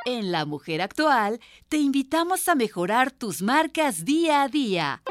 En 0.09 0.31
La 0.31 0.45
Mujer 0.45 0.81
Actual 0.81 1.41
te 1.67 1.75
invitamos 1.75 2.47
a 2.47 2.55
mejorar 2.55 3.11
tus 3.11 3.41
marcas 3.41 4.05
día 4.05 4.43
a 4.43 4.47
día. 4.47 5.01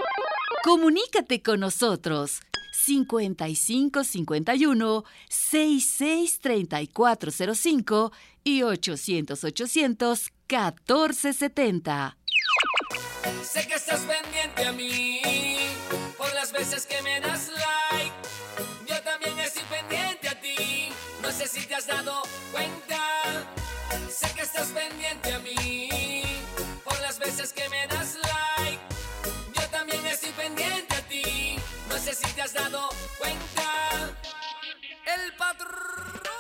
Comunícate 0.64 1.42
con 1.42 1.60
nosotros 1.60 2.40
5551 2.72 5.04
663405 5.28 8.12
y 8.42 8.62
800 8.62 9.44
800 9.44 10.32
1470. 10.48 12.16
Sé 13.42 13.68
que 13.68 13.74
estás 13.74 14.00
pendiente 14.00 14.64
a 14.64 14.72
mí 14.72 15.20
por 16.16 16.32
las 16.32 16.52
veces 16.52 16.86
que 16.86 17.02
me 17.02 17.20
das 17.20 17.50
like. 17.50 18.14
Yo 18.88 18.98
también 19.02 19.38
estoy 19.40 19.64
pendiente 19.64 20.30
a 20.30 20.40
ti. 20.40 20.88
No 21.20 21.30
sé 21.30 21.46
si 21.46 21.66
te 21.66 21.74
has 21.74 21.86
dado 21.86 22.22
estás 24.56 24.72
pendiente 24.72 25.35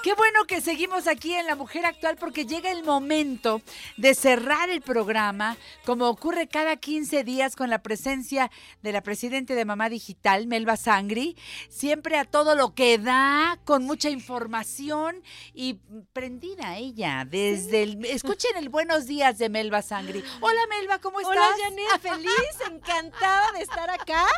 Qué 0.06 0.14
bueno 0.14 0.44
que 0.46 0.60
seguimos 0.60 1.08
aquí 1.08 1.34
en 1.34 1.46
La 1.46 1.56
Mujer 1.56 1.84
Actual 1.84 2.14
porque 2.16 2.46
llega 2.46 2.70
el 2.70 2.84
momento 2.84 3.60
de 3.96 4.14
cerrar 4.14 4.70
el 4.70 4.80
programa, 4.80 5.56
como 5.84 6.08
ocurre 6.08 6.46
cada 6.46 6.76
15 6.76 7.24
días 7.24 7.56
con 7.56 7.70
la 7.70 7.82
presencia 7.82 8.52
de 8.82 8.92
la 8.92 9.00
presidenta 9.00 9.56
de 9.56 9.64
Mamá 9.64 9.88
Digital, 9.88 10.46
Melba 10.46 10.76
Sangri, 10.76 11.36
siempre 11.68 12.18
a 12.18 12.24
todo 12.24 12.54
lo 12.54 12.72
que 12.72 12.98
da, 12.98 13.58
con 13.64 13.82
mucha 13.82 14.08
información 14.08 15.24
y 15.54 15.80
prendida 16.12 16.76
ella. 16.76 17.26
Desde 17.28 17.82
el, 17.82 18.04
escuchen 18.04 18.56
el 18.58 18.68
buenos 18.68 19.06
días 19.06 19.38
de 19.38 19.48
Melba 19.48 19.82
Sangri. 19.82 20.22
Hola 20.40 20.60
Melba, 20.68 21.00
¿cómo 21.00 21.18
estás? 21.18 21.36
Hola 21.36 21.48
Janet, 21.64 22.00
feliz, 22.00 22.70
encantada 22.70 23.50
de 23.50 23.62
estar 23.62 23.90
acá. 23.90 24.24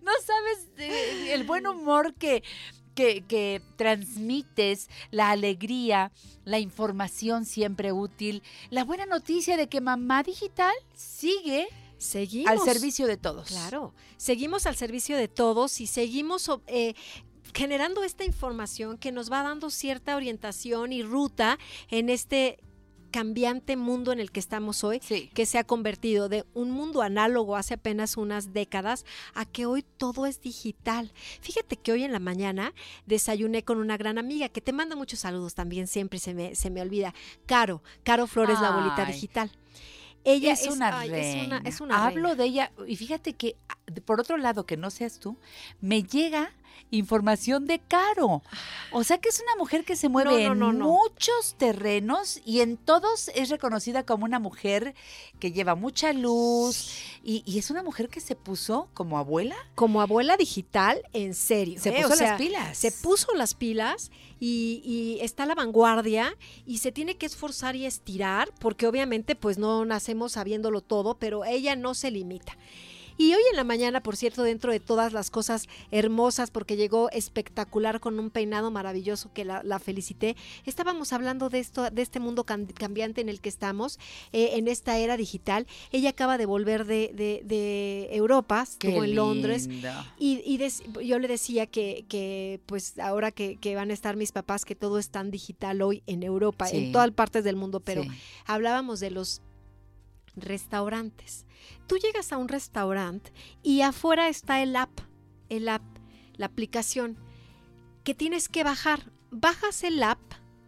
No 0.00 0.12
sabes 0.24 0.68
el 0.78 1.44
buen 1.44 1.66
humor 1.66 2.14
que, 2.14 2.42
que, 2.96 3.22
que 3.22 3.62
transmites, 3.76 4.88
la 5.12 5.30
alegría, 5.30 6.10
la 6.44 6.58
información 6.58 7.44
siempre 7.44 7.92
útil, 7.92 8.42
la 8.70 8.82
buena 8.82 9.06
noticia 9.06 9.56
de 9.56 9.68
que 9.68 9.80
Mamá 9.80 10.24
Digital 10.24 10.74
sigue 10.94 11.68
Seguimos. 11.98 12.50
al 12.50 12.60
servicio 12.60 13.06
de 13.06 13.16
todos. 13.16 13.48
Claro, 13.48 13.94
seguimos 14.16 14.66
al 14.66 14.74
servicio 14.74 15.16
de 15.16 15.28
todos 15.28 15.80
y 15.80 15.86
seguimos 15.86 16.50
eh, 16.66 16.94
generando 17.54 18.02
esta 18.02 18.24
información 18.24 18.98
que 18.98 19.12
nos 19.12 19.30
va 19.30 19.42
dando 19.42 19.70
cierta 19.70 20.16
orientación 20.16 20.92
y 20.92 21.02
ruta 21.02 21.58
en 21.90 22.08
este 22.08 22.58
cambiante 23.10 23.76
mundo 23.76 24.12
en 24.12 24.20
el 24.20 24.30
que 24.30 24.40
estamos 24.40 24.84
hoy, 24.84 25.00
Sí. 25.02 25.30
que 25.34 25.46
se 25.46 25.58
ha 25.58 25.64
convertido 25.64 26.28
de 26.28 26.44
un 26.54 26.70
mundo 26.70 27.02
análogo 27.02 27.56
hace 27.56 27.74
apenas 27.74 28.16
unas 28.16 28.52
décadas 28.52 29.04
a 29.34 29.44
que 29.44 29.66
hoy 29.66 29.84
todo 29.96 30.26
es 30.26 30.40
digital. 30.40 31.12
Fíjate 31.40 31.76
que 31.76 31.92
hoy 31.92 32.04
en 32.04 32.12
la 32.12 32.18
mañana 32.18 32.72
desayuné 33.06 33.62
con 33.64 33.78
una 33.78 33.96
gran 33.96 34.18
amiga 34.18 34.48
que 34.48 34.60
te 34.60 34.72
manda 34.72 34.96
muchos 34.96 35.20
saludos 35.20 35.54
también, 35.54 35.86
siempre 35.86 36.18
se 36.18 36.34
me, 36.34 36.54
se 36.54 36.70
me 36.70 36.80
olvida. 36.82 37.14
Caro, 37.46 37.82
Caro 38.04 38.26
Flores, 38.26 38.60
la 38.60 38.68
abuelita 38.68 39.04
digital. 39.04 39.50
Ella 40.24 40.52
es, 40.54 40.66
una 40.66 40.98
ay, 40.98 41.10
es 41.14 41.46
una, 41.46 41.58
es 41.58 41.80
una 41.80 42.04
Hablo 42.04 42.30
reina. 42.30 42.34
de 42.34 42.44
ella 42.48 42.72
y 42.88 42.96
fíjate 42.96 43.34
que 43.34 43.54
ah, 43.68 43.76
por 44.04 44.18
otro 44.20 44.36
lado 44.38 44.66
que 44.66 44.76
no 44.76 44.90
seas 44.90 45.20
tú, 45.20 45.36
me 45.80 46.02
llega 46.02 46.50
información 46.90 47.66
de 47.66 47.78
Caro. 47.80 48.42
O 48.92 49.04
sea 49.04 49.18
que 49.18 49.28
es 49.28 49.40
una 49.40 49.56
mujer 49.56 49.84
que 49.84 49.96
se 49.96 50.08
mueve 50.08 50.44
No, 50.44 50.54
no, 50.54 50.72
no, 50.72 50.78
en 50.78 50.90
muchos 50.90 51.54
terrenos 51.58 52.40
y 52.44 52.60
en 52.60 52.76
todos 52.76 53.30
es 53.34 53.48
reconocida 53.48 54.04
como 54.04 54.24
una 54.24 54.38
mujer 54.38 54.94
que 55.38 55.52
lleva 55.52 55.74
mucha 55.74 56.12
luz 56.12 56.92
y, 57.22 57.42
y 57.44 57.58
es 57.58 57.70
una 57.70 57.82
mujer 57.82 58.08
que 58.08 58.20
se 58.20 58.36
puso 58.36 58.88
como 58.94 59.18
abuela. 59.18 59.56
como 59.74 60.00
abuela 60.00 60.36
digital, 60.36 61.02
en 61.12 61.34
serio. 61.34 61.80
Se 61.80 61.90
¿eh? 61.90 62.02
puso 62.02 62.14
O 62.14 62.16
sea, 62.16 62.30
las 62.30 62.38
pilas. 62.38 62.78
Se 62.78 62.92
puso 62.92 63.34
las 63.34 63.54
pilas 63.54 64.10
y, 64.40 64.82
y 64.84 65.24
está 65.24 65.42
a 65.42 65.46
la 65.46 65.54
vanguardia 65.54 66.36
y 66.66 66.78
se 66.78 66.92
tiene 66.92 67.16
que 67.16 67.26
esforzar 67.26 67.76
y 67.76 67.86
estirar 67.86 68.48
porque 68.58 68.86
obviamente 68.86 69.34
pues 69.34 69.58
no 69.58 69.84
nacemos 69.84 70.32
sabiéndolo 70.32 70.80
todo, 70.80 71.18
pero 71.18 71.44
ella 71.44 71.76
no 71.76 71.94
se 71.94 72.10
limita. 72.10 72.56
Y 73.18 73.32
hoy 73.34 73.40
en 73.50 73.56
la 73.56 73.64
mañana, 73.64 74.02
por 74.02 74.16
cierto, 74.16 74.42
dentro 74.42 74.72
de 74.72 74.80
todas 74.80 75.12
las 75.12 75.30
cosas 75.30 75.66
hermosas, 75.90 76.50
porque 76.50 76.76
llegó 76.76 77.10
espectacular 77.10 78.00
con 78.00 78.18
un 78.18 78.30
peinado 78.30 78.70
maravilloso 78.70 79.30
que 79.32 79.44
la, 79.44 79.62
la 79.62 79.78
felicité, 79.78 80.36
estábamos 80.64 81.12
hablando 81.12 81.48
de 81.48 81.58
esto, 81.60 81.90
de 81.90 82.02
este 82.02 82.20
mundo 82.20 82.44
cam- 82.44 82.72
cambiante 82.74 83.20
en 83.20 83.28
el 83.28 83.40
que 83.40 83.48
estamos, 83.48 83.98
eh, 84.32 84.50
en 84.54 84.68
esta 84.68 84.98
era 84.98 85.16
digital. 85.16 85.66
Ella 85.92 86.10
acaba 86.10 86.36
de 86.38 86.46
volver 86.46 86.84
de, 86.84 87.10
de- 87.14 87.42
de 87.44 88.08
Europa, 88.12 88.62
estuvo 88.62 89.04
en 89.04 89.14
Londres, 89.14 89.68
y, 90.18 90.42
y 90.44 90.58
des- 90.58 90.82
yo 91.04 91.18
le 91.18 91.28
decía 91.28 91.66
que, 91.66 92.04
que, 92.08 92.60
pues 92.66 92.98
ahora 92.98 93.30
que, 93.32 93.56
que 93.56 93.74
van 93.74 93.90
a 93.90 93.94
estar 93.94 94.16
mis 94.16 94.32
papás, 94.32 94.64
que 94.64 94.74
todo 94.74 94.98
es 94.98 95.08
tan 95.10 95.30
digital 95.30 95.80
hoy 95.82 96.02
en 96.06 96.22
Europa, 96.22 96.66
Sí. 96.66 96.76
en 96.76 96.92
todas 96.92 97.10
partes 97.12 97.44
del 97.44 97.56
mundo, 97.56 97.80
pero 97.80 98.02
Sí. 98.02 98.08
hablábamos 98.46 99.00
de 99.00 99.10
los 99.10 99.40
restaurantes. 100.36 101.46
Tú 101.86 101.96
llegas 101.96 102.32
a 102.32 102.36
un 102.36 102.48
restaurante 102.48 103.32
y 103.62 103.80
afuera 103.82 104.28
está 104.28 104.62
el 104.62 104.76
app, 104.76 105.00
el 105.48 105.68
app, 105.68 105.82
la 106.36 106.46
aplicación 106.46 107.16
que 108.04 108.14
tienes 108.14 108.48
que 108.48 108.64
bajar. 108.64 109.10
Bajas 109.30 109.82
el 109.82 110.02
app 110.02 110.20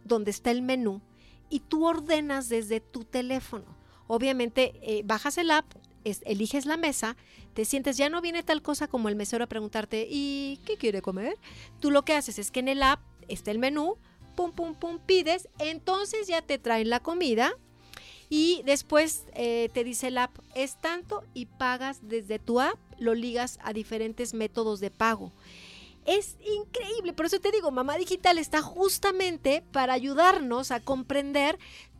donde 0.03 0.31
está 0.31 0.51
el 0.51 0.61
menú 0.61 1.01
y 1.49 1.61
tú 1.61 1.85
ordenas 1.85 2.49
desde 2.49 2.79
tu 2.79 3.03
teléfono. 3.03 3.65
Obviamente 4.07 4.73
eh, 4.81 5.03
bajas 5.05 5.37
el 5.37 5.51
app, 5.51 5.65
es- 6.03 6.21
eliges 6.25 6.65
la 6.65 6.77
mesa, 6.77 7.15
te 7.53 7.65
sientes, 7.65 7.97
ya 7.97 8.09
no 8.09 8.21
viene 8.21 8.43
tal 8.43 8.61
cosa 8.61 8.87
como 8.87 9.09
el 9.09 9.15
mesero 9.15 9.43
a 9.43 9.47
preguntarte, 9.47 10.07
¿y 10.09 10.59
qué 10.65 10.77
quiere 10.77 11.01
comer? 11.01 11.35
Tú 11.79 11.91
lo 11.91 12.03
que 12.03 12.13
haces 12.13 12.39
es 12.39 12.51
que 12.51 12.59
en 12.61 12.67
el 12.69 12.83
app 12.83 13.01
está 13.27 13.51
el 13.51 13.59
menú, 13.59 13.97
pum, 14.35 14.51
pum, 14.51 14.73
pum, 14.75 14.99
pides, 14.99 15.49
entonces 15.59 16.27
ya 16.27 16.41
te 16.41 16.57
traen 16.57 16.89
la 16.89 17.01
comida 17.01 17.51
y 18.29 18.61
después 18.63 19.25
eh, 19.33 19.69
te 19.73 19.83
dice 19.83 20.07
el 20.07 20.19
app, 20.19 20.37
es 20.53 20.79
tanto 20.79 21.23
y 21.33 21.47
pagas 21.47 21.99
desde 22.03 22.37
tu 22.37 22.61
app, 22.61 22.77
lo 22.99 23.15
ligas 23.15 23.59
a 23.63 23.73
diferentes 23.73 24.33
métodos 24.33 24.79
de 24.79 24.91
pago. 24.91 25.31
Es 26.05 26.37
increíble, 26.55 27.13
por 27.13 27.25
eso 27.25 27.39
te 27.39 27.51
digo, 27.51 27.71
Mamá 27.71 27.97
Digital 27.97 28.37
está 28.37 28.61
justamente 28.61 29.63
para 29.71 29.93
ayudarnos 29.93 30.71
a 30.71 30.79
comprender 30.79 31.59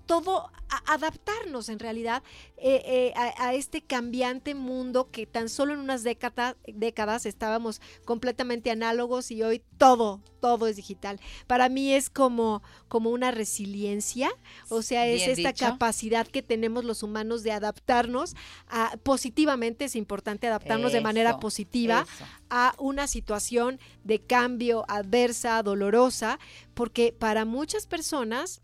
todo 0.09 0.49
a- 0.69 0.93
adaptarnos 0.93 1.69
en 1.69 1.77
realidad 1.77 2.23
eh, 2.57 2.81
eh, 2.83 3.13
a, 3.15 3.49
a 3.49 3.53
este 3.53 3.83
cambiante 3.83 4.55
mundo 4.55 5.11
que 5.11 5.27
tan 5.27 5.49
solo 5.49 5.75
en 5.75 5.79
unas 5.79 6.03
década- 6.03 6.57
décadas 6.65 7.27
estábamos 7.27 7.79
completamente 8.05 8.71
análogos 8.71 9.29
y 9.29 9.43
hoy 9.43 9.61
todo, 9.77 10.19
todo 10.41 10.65
es 10.65 10.77
digital. 10.77 11.19
Para 11.45 11.69
mí 11.69 11.93
es 11.93 12.09
como, 12.09 12.63
como 12.87 13.11
una 13.11 13.29
resiliencia, 13.29 14.31
o 14.69 14.81
sea, 14.81 15.05
es 15.05 15.19
Bien 15.19 15.29
esta 15.29 15.49
dicho. 15.49 15.65
capacidad 15.65 16.25
que 16.27 16.41
tenemos 16.41 16.83
los 16.85 17.03
humanos 17.03 17.43
de 17.43 17.51
adaptarnos 17.51 18.35
a- 18.67 18.97
positivamente, 19.03 19.85
es 19.85 19.95
importante 19.95 20.47
adaptarnos 20.47 20.91
de 20.91 21.01
manera 21.01 21.39
positiva 21.39 22.07
eso. 22.15 22.25
a 22.49 22.73
una 22.79 23.05
situación 23.05 23.79
de 24.03 24.21
cambio 24.21 24.85
adversa, 24.87 25.61
dolorosa, 25.61 26.39
porque 26.73 27.13
para 27.13 27.45
muchas 27.45 27.85
personas 27.85 28.61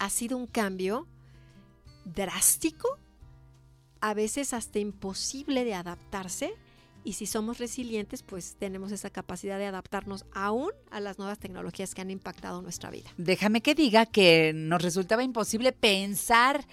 ha 0.00 0.08
sido 0.08 0.36
un 0.36 0.46
cambio 0.46 1.06
drástico, 2.06 2.98
a 4.00 4.14
veces 4.14 4.54
hasta 4.54 4.78
imposible 4.78 5.62
de 5.62 5.74
adaptarse. 5.74 6.54
Y 7.04 7.14
si 7.14 7.26
somos 7.26 7.58
resilientes, 7.58 8.22
pues 8.22 8.56
tenemos 8.58 8.92
esa 8.92 9.08
capacidad 9.08 9.58
de 9.58 9.66
adaptarnos 9.66 10.26
aún 10.32 10.70
a 10.90 11.00
las 11.00 11.18
nuevas 11.18 11.38
tecnologías 11.38 11.94
que 11.94 12.00
han 12.00 12.10
impactado 12.10 12.60
nuestra 12.60 12.90
vida. 12.90 13.10
Déjame 13.16 13.62
que 13.62 13.74
diga 13.74 14.04
que 14.04 14.52
nos 14.54 14.82
resultaba 14.82 15.22
imposible 15.22 15.72
pensar 15.72 16.66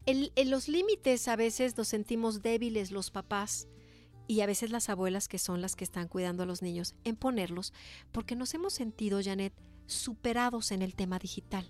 el- 0.06 0.32
en 0.36 0.50
los 0.50 0.68
límites 0.68 1.28
a 1.28 1.36
veces 1.36 1.78
nos 1.78 1.88
sentimos 1.88 2.42
débiles 2.42 2.92
los 2.92 3.12
papás 3.12 3.68
y 4.28 4.42
a 4.42 4.46
veces 4.46 4.72
las 4.72 4.90
abuelas 4.90 5.28
que 5.28 5.38
son 5.38 5.62
las 5.62 5.76
que 5.76 5.84
están 5.84 6.08
cuidando 6.08 6.44
a 6.44 6.46
los 6.46 6.62
niños 6.62 6.96
en 7.04 7.16
ponerlos 7.16 7.74
porque 8.12 8.36
nos 8.36 8.54
hemos 8.54 8.74
sentido, 8.74 9.20
Janet, 9.24 9.54
superados 9.92 10.72
en 10.72 10.82
el 10.82 10.96
tema 10.96 11.20
digital. 11.20 11.70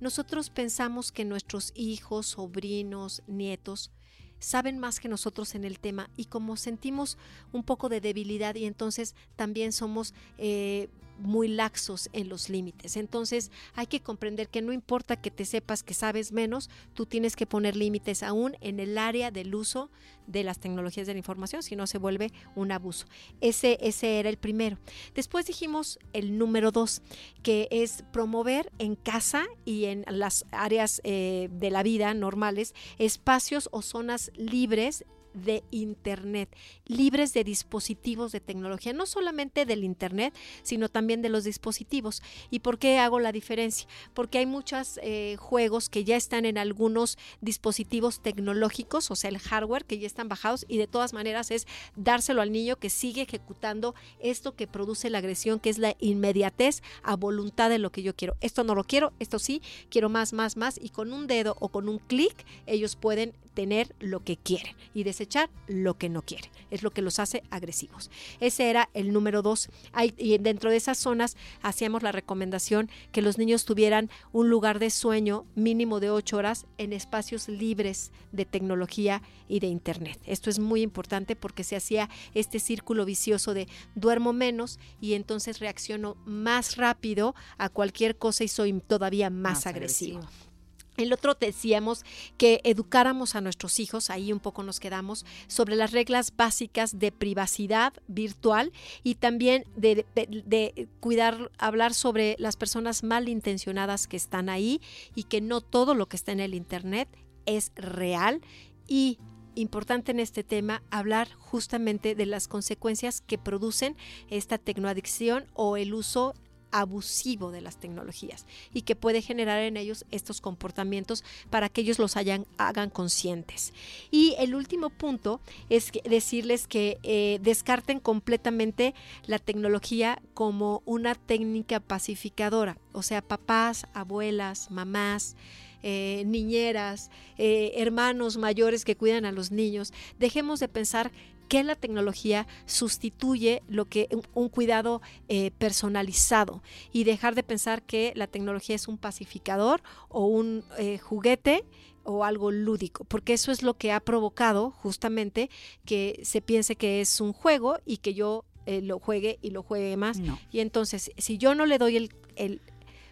Nosotros 0.00 0.50
pensamos 0.50 1.12
que 1.12 1.24
nuestros 1.24 1.72
hijos, 1.74 2.26
sobrinos, 2.26 3.22
nietos 3.26 3.90
saben 4.38 4.78
más 4.78 4.98
que 5.00 5.08
nosotros 5.08 5.54
en 5.54 5.64
el 5.64 5.78
tema 5.78 6.10
y 6.16 6.24
como 6.24 6.56
sentimos 6.56 7.16
un 7.52 7.62
poco 7.62 7.88
de 7.88 8.00
debilidad 8.00 8.56
y 8.56 8.64
entonces 8.64 9.14
también 9.36 9.72
somos 9.72 10.14
eh, 10.36 10.88
muy 11.22 11.48
laxos 11.48 12.10
en 12.12 12.28
los 12.28 12.48
límites. 12.48 12.96
Entonces 12.96 13.50
hay 13.74 13.86
que 13.86 14.00
comprender 14.00 14.48
que 14.48 14.62
no 14.62 14.72
importa 14.72 15.20
que 15.20 15.30
te 15.30 15.44
sepas 15.44 15.82
que 15.82 15.94
sabes 15.94 16.32
menos, 16.32 16.70
tú 16.94 17.06
tienes 17.06 17.36
que 17.36 17.46
poner 17.46 17.76
límites 17.76 18.22
aún 18.22 18.56
en 18.60 18.80
el 18.80 18.98
área 18.98 19.30
del 19.30 19.54
uso 19.54 19.90
de 20.26 20.44
las 20.44 20.58
tecnologías 20.58 21.06
de 21.06 21.14
la 21.14 21.18
información, 21.18 21.62
si 21.62 21.76
no 21.76 21.86
se 21.86 21.98
vuelve 21.98 22.32
un 22.54 22.72
abuso. 22.72 23.06
Ese, 23.40 23.78
ese 23.80 24.18
era 24.18 24.28
el 24.28 24.36
primero. 24.36 24.78
Después 25.14 25.46
dijimos 25.46 25.98
el 26.12 26.38
número 26.38 26.70
dos, 26.70 27.02
que 27.42 27.68
es 27.70 28.04
promover 28.12 28.70
en 28.78 28.94
casa 28.94 29.46
y 29.64 29.86
en 29.86 30.04
las 30.08 30.46
áreas 30.52 31.00
eh, 31.04 31.48
de 31.52 31.70
la 31.70 31.82
vida 31.82 32.14
normales 32.14 32.74
espacios 32.98 33.68
o 33.72 33.82
zonas 33.82 34.30
libres 34.36 35.04
de 35.34 35.62
Internet, 35.70 36.54
libres 36.86 37.32
de 37.32 37.44
dispositivos 37.44 38.32
de 38.32 38.40
tecnología, 38.40 38.92
no 38.92 39.06
solamente 39.06 39.66
del 39.66 39.84
Internet, 39.84 40.34
sino 40.62 40.88
también 40.88 41.22
de 41.22 41.28
los 41.28 41.44
dispositivos. 41.44 42.22
¿Y 42.50 42.60
por 42.60 42.78
qué 42.78 42.98
hago 42.98 43.20
la 43.20 43.32
diferencia? 43.32 43.88
Porque 44.14 44.38
hay 44.38 44.46
muchos 44.46 44.98
eh, 45.02 45.36
juegos 45.38 45.88
que 45.88 46.04
ya 46.04 46.16
están 46.16 46.44
en 46.44 46.58
algunos 46.58 47.18
dispositivos 47.40 48.20
tecnológicos, 48.20 49.10
o 49.10 49.16
sea, 49.16 49.30
el 49.30 49.38
hardware 49.38 49.84
que 49.84 49.98
ya 49.98 50.06
están 50.06 50.28
bajados 50.28 50.64
y 50.68 50.78
de 50.78 50.86
todas 50.86 51.12
maneras 51.12 51.50
es 51.50 51.66
dárselo 51.96 52.42
al 52.42 52.52
niño 52.52 52.76
que 52.76 52.90
sigue 52.90 53.22
ejecutando 53.22 53.94
esto 54.20 54.54
que 54.54 54.66
produce 54.66 55.10
la 55.10 55.18
agresión, 55.18 55.60
que 55.60 55.70
es 55.70 55.78
la 55.78 55.96
inmediatez 56.00 56.82
a 57.02 57.16
voluntad 57.16 57.70
de 57.70 57.78
lo 57.78 57.90
que 57.90 58.02
yo 58.02 58.14
quiero. 58.14 58.36
Esto 58.40 58.64
no 58.64 58.74
lo 58.74 58.84
quiero, 58.84 59.12
esto 59.18 59.38
sí, 59.38 59.62
quiero 59.90 60.08
más, 60.08 60.32
más, 60.32 60.56
más 60.56 60.78
y 60.80 60.90
con 60.90 61.12
un 61.12 61.26
dedo 61.26 61.56
o 61.60 61.68
con 61.68 61.88
un 61.88 61.98
clic 61.98 62.44
ellos 62.66 62.96
pueden 62.96 63.34
tener 63.54 63.94
lo 64.00 64.24
que 64.24 64.36
quieren 64.36 64.74
y 64.94 65.04
desechar 65.22 65.50
lo 65.68 65.94
que 65.98 66.08
no 66.08 66.22
quieren. 66.22 66.50
Es 66.70 66.82
lo 66.82 66.90
que 66.90 67.02
los 67.02 67.18
hace 67.18 67.42
agresivos. 67.50 68.10
Ese 68.40 68.70
era 68.70 68.88
el 68.94 69.12
número 69.12 69.42
dos. 69.42 69.68
Hay- 69.92 70.14
y 70.18 70.36
dentro 70.38 70.70
de 70.70 70.76
esas 70.76 70.98
zonas 70.98 71.36
hacíamos 71.62 72.02
la 72.02 72.12
recomendación 72.12 72.90
que 73.12 73.22
los 73.22 73.38
niños 73.38 73.64
tuvieran 73.64 74.10
un 74.32 74.50
lugar 74.50 74.78
de 74.78 74.90
sueño 74.90 75.44
mínimo 75.54 76.00
de 76.00 76.10
ocho 76.10 76.36
horas 76.38 76.66
en 76.78 76.92
espacios 76.92 77.48
libres 77.48 78.10
de 78.32 78.44
tecnología 78.44 79.22
y 79.48 79.60
de 79.60 79.66
internet. 79.68 80.18
Esto 80.26 80.50
es 80.50 80.58
muy 80.58 80.82
importante 80.82 81.36
porque 81.36 81.64
se 81.64 81.76
hacía 81.76 82.08
este 82.34 82.58
círculo 82.58 83.04
vicioso 83.04 83.54
de 83.54 83.68
duermo 83.94 84.32
menos 84.32 84.78
y 85.00 85.14
entonces 85.14 85.58
reacciono 85.60 86.16
más 86.24 86.76
rápido 86.76 87.34
a 87.58 87.68
cualquier 87.68 88.16
cosa 88.16 88.44
y 88.44 88.48
soy 88.48 88.72
todavía 88.80 89.30
más, 89.30 89.52
Más 89.58 89.66
agresivo. 89.66 90.18
agresivo. 90.18 90.51
El 90.96 91.12
otro 91.12 91.34
decíamos 91.34 92.04
que 92.36 92.60
educáramos 92.64 93.34
a 93.34 93.40
nuestros 93.40 93.80
hijos, 93.80 94.10
ahí 94.10 94.32
un 94.32 94.40
poco 94.40 94.62
nos 94.62 94.78
quedamos, 94.78 95.24
sobre 95.46 95.74
las 95.74 95.92
reglas 95.92 96.34
básicas 96.36 96.98
de 96.98 97.12
privacidad 97.12 97.94
virtual 98.08 98.72
y 99.02 99.14
también 99.14 99.64
de, 99.76 100.04
de- 100.14 100.88
cuidar, 101.00 101.50
hablar 101.58 101.94
sobre 101.94 102.36
las 102.38 102.56
personas 102.56 103.02
malintencionadas 103.02 104.06
que 104.06 104.16
están 104.16 104.48
ahí 104.48 104.80
y 105.14 105.24
que 105.24 105.40
no 105.40 105.60
todo 105.62 105.94
lo 105.94 106.06
que 106.06 106.16
está 106.16 106.32
en 106.32 106.40
el 106.40 106.54
Internet 106.54 107.08
es 107.46 107.72
real. 107.74 108.42
Y 108.86 109.18
importante 109.54 110.12
en 110.12 110.20
este 110.20 110.44
tema 110.44 110.82
hablar 110.90 111.32
justamente 111.34 112.14
de 112.14 112.26
las 112.26 112.48
consecuencias 112.48 113.20
que 113.20 113.38
producen 113.38 113.96
esta 114.28 114.58
tecnoadicción 114.58 115.46
o 115.54 115.76
el 115.76 115.94
uso 115.94 116.34
abusivo 116.72 117.52
de 117.52 117.60
las 117.60 117.76
tecnologías 117.76 118.46
y 118.74 118.82
que 118.82 118.96
puede 118.96 119.22
generar 119.22 119.60
en 119.60 119.76
ellos 119.76 120.04
estos 120.10 120.40
comportamientos 120.40 121.22
para 121.50 121.68
que 121.68 121.82
ellos 121.82 121.98
los 121.98 122.16
hagan 122.16 122.90
conscientes. 122.90 123.72
Y 124.10 124.34
el 124.38 124.54
último 124.54 124.90
punto 124.90 125.40
es 125.68 125.92
decirles 126.04 126.66
que 126.66 126.98
eh, 127.02 127.38
descarten 127.42 128.00
completamente 128.00 128.94
la 129.26 129.38
tecnología 129.38 130.20
como 130.34 130.82
una 130.84 131.14
técnica 131.14 131.80
pacificadora, 131.80 132.78
o 132.92 133.02
sea, 133.02 133.22
papás, 133.22 133.86
abuelas, 133.94 134.70
mamás, 134.70 135.36
eh, 135.82 136.22
niñeras, 136.26 137.10
eh, 137.38 137.72
hermanos 137.76 138.36
mayores 138.36 138.84
que 138.84 138.96
cuidan 138.96 139.24
a 139.24 139.32
los 139.32 139.50
niños, 139.50 139.92
dejemos 140.18 140.60
de 140.60 140.68
pensar 140.68 141.10
que 141.52 141.62
la 141.62 141.76
tecnología 141.76 142.46
sustituye 142.64 143.62
lo 143.68 143.84
que 143.84 144.08
un, 144.10 144.22
un 144.32 144.48
cuidado 144.48 145.02
eh, 145.28 145.50
personalizado 145.58 146.62
y 146.94 147.04
dejar 147.04 147.34
de 147.34 147.42
pensar 147.42 147.82
que 147.82 148.14
la 148.16 148.26
tecnología 148.26 148.74
es 148.74 148.88
un 148.88 148.96
pacificador 148.96 149.82
o 150.08 150.24
un 150.24 150.64
eh, 150.78 150.96
juguete 150.96 151.66
o 152.04 152.24
algo 152.24 152.50
lúdico, 152.50 153.04
porque 153.04 153.34
eso 153.34 153.52
es 153.52 153.62
lo 153.62 153.74
que 153.74 153.92
ha 153.92 154.00
provocado 154.00 154.70
justamente 154.70 155.50
que 155.84 156.20
se 156.24 156.40
piense 156.40 156.74
que 156.74 157.02
es 157.02 157.20
un 157.20 157.34
juego 157.34 157.80
y 157.84 157.98
que 157.98 158.14
yo 158.14 158.46
eh, 158.64 158.80
lo 158.80 158.98
juegue 158.98 159.38
y 159.42 159.50
lo 159.50 159.62
juegue 159.62 159.98
más. 159.98 160.20
No. 160.20 160.38
Y 160.50 160.60
entonces, 160.60 161.10
si 161.18 161.36
yo 161.36 161.54
no 161.54 161.66
le 161.66 161.76
doy 161.76 161.98
el, 161.98 162.14
el 162.34 162.62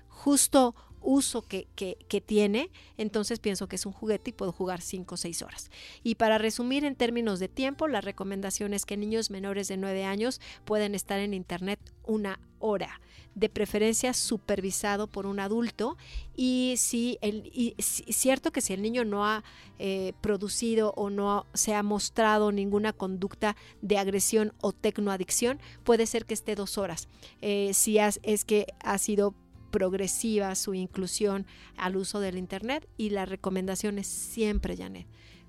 justo 0.09 0.75
uso 1.01 1.43
que, 1.43 1.67
que- 1.77 1.97
tiene, 2.21 2.71
entonces 2.99 3.39
pienso 3.39 3.67
que 3.67 3.77
es 3.77 3.87
un 3.87 3.93
juguete 3.93 4.31
y 4.31 4.33
puedo 4.33 4.53
jugar 4.53 4.81
5 4.81 5.15
o 5.15 5.19
6 5.19 5.43
horas. 5.43 5.71
Y 6.03 6.17
para 6.17 6.39
resumir 6.39 6.85
en 6.85 6.95
términos 6.95 7.41
de 7.41 7.49
tiempo, 7.49 7.89
la 7.89 8.01
recomendación 8.01 8.75
es 8.75 8.85
que 8.85 8.97
niños 8.97 9.31
menores 9.31 9.69
de 9.69 9.77
9 9.77 10.05
años 10.05 10.41
pueden 10.65 10.95
estar 10.95 11.19
en 11.19 11.33
Internet 11.35 11.81
una 12.05 12.39
hora, 12.59 13.01
de 13.35 13.49
preferencia 13.49 14.13
supervisado 14.13 15.07
por 15.07 15.25
un 15.27 15.41
adulto. 15.41 15.97
Y 16.37 16.75
si 16.77 17.19
el, 17.23 17.51
cierto 17.79 18.51
que 18.53 18.61
si 18.61 18.73
el 18.75 18.83
niño 18.83 19.05
no 19.05 19.25
ha 19.25 19.43
eh, 19.79 20.13
producido 20.21 20.93
o 20.97 21.11
no 21.11 21.47
se 21.55 21.75
ha 21.75 21.83
mostrado 21.83 22.53
ninguna 22.53 22.93
conducta 22.93 23.57
de 23.83 23.99
agresión 23.99 24.53
o 24.61 24.73
tecnoadicción, 24.73 25.61
puede 25.85 26.07
ser 26.07 26.27
que 26.27 26.35
esté 26.35 26.55
dos 26.55 26.77
horas. 26.77 27.09
Eh, 27.41 27.73
si 27.73 27.99
es 27.99 28.45
que 28.45 28.67
ha 28.81 28.99
sido 28.99 29.35
progresiva 29.71 30.55
su 30.55 30.75
inclusión 30.75 31.47
al 31.77 31.97
uso 31.97 32.21
del 32.21 32.37
Internet 32.39 32.89
y 32.97 33.11
la 33.11 33.25
recomendación 33.27 33.99
es 33.99 34.07
siempre, 34.07 34.77
Janet, 34.77 35.07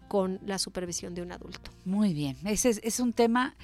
con 0.08 0.40
la 0.46 0.60
supervisión 0.60 1.16
de 1.16 1.22
un 1.22 1.32
adulto. 1.32 1.72
Muy 1.86 2.14
bien, 2.14 2.38
ese 2.46 2.70
es, 2.70 2.82
es 2.84 3.00
un 3.00 3.14
tema 3.14 3.56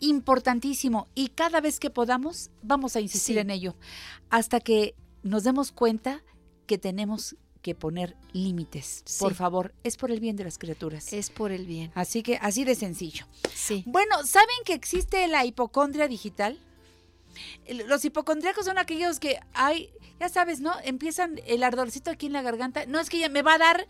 importantísimo 0.00 1.08
y 1.14 1.28
cada 1.28 1.60
vez 1.60 1.80
que 1.80 1.90
podamos 1.90 2.50
vamos 2.62 2.94
a 2.96 3.00
insistir 3.00 3.34
Sí. 3.36 3.40
en 3.40 3.50
ello 3.50 3.74
hasta 4.30 4.60
que 4.60 4.94
nos 5.22 5.44
demos 5.44 5.72
cuenta 5.72 6.22
que 6.66 6.78
tenemos 6.78 7.36
que 7.62 7.74
poner 7.74 8.14
límites. 8.34 9.02
Por 9.18 9.34
favor, 9.34 9.74
es 9.84 9.96
por 9.96 10.10
el 10.10 10.20
bien 10.20 10.36
de 10.36 10.44
las 10.44 10.58
criaturas. 10.58 11.12
Es 11.14 11.30
por 11.30 11.50
el 11.50 11.64
bien. 11.66 11.90
Así 11.94 12.22
que 12.22 12.36
así 12.36 12.62
de 12.64 12.74
sencillo. 12.74 13.24
Sí. 13.54 13.82
Bueno, 13.86 14.22
¿saben 14.26 14.56
que 14.66 14.74
existe 14.74 15.26
la 15.28 15.46
hipocondria 15.46 16.06
digital? 16.06 16.58
Los 17.86 18.04
hipocondríacos 18.04 18.66
son 18.66 18.76
aquellos 18.78 19.18
que 19.18 19.40
hay, 19.54 19.90
ya 20.20 20.28
sabes, 20.28 20.60
¿no? 20.60 20.72
Empiezan 20.84 21.40
el 21.46 21.62
ardorcito 21.62 22.10
aquí 22.10 22.26
en 22.26 22.32
la 22.32 22.42
garganta. 22.42 22.86
No 22.86 23.00
es 23.00 23.10
que 23.10 23.18
ya 23.18 23.28
me 23.28 23.42
va 23.42 23.54
a 23.54 23.58
dar 23.58 23.86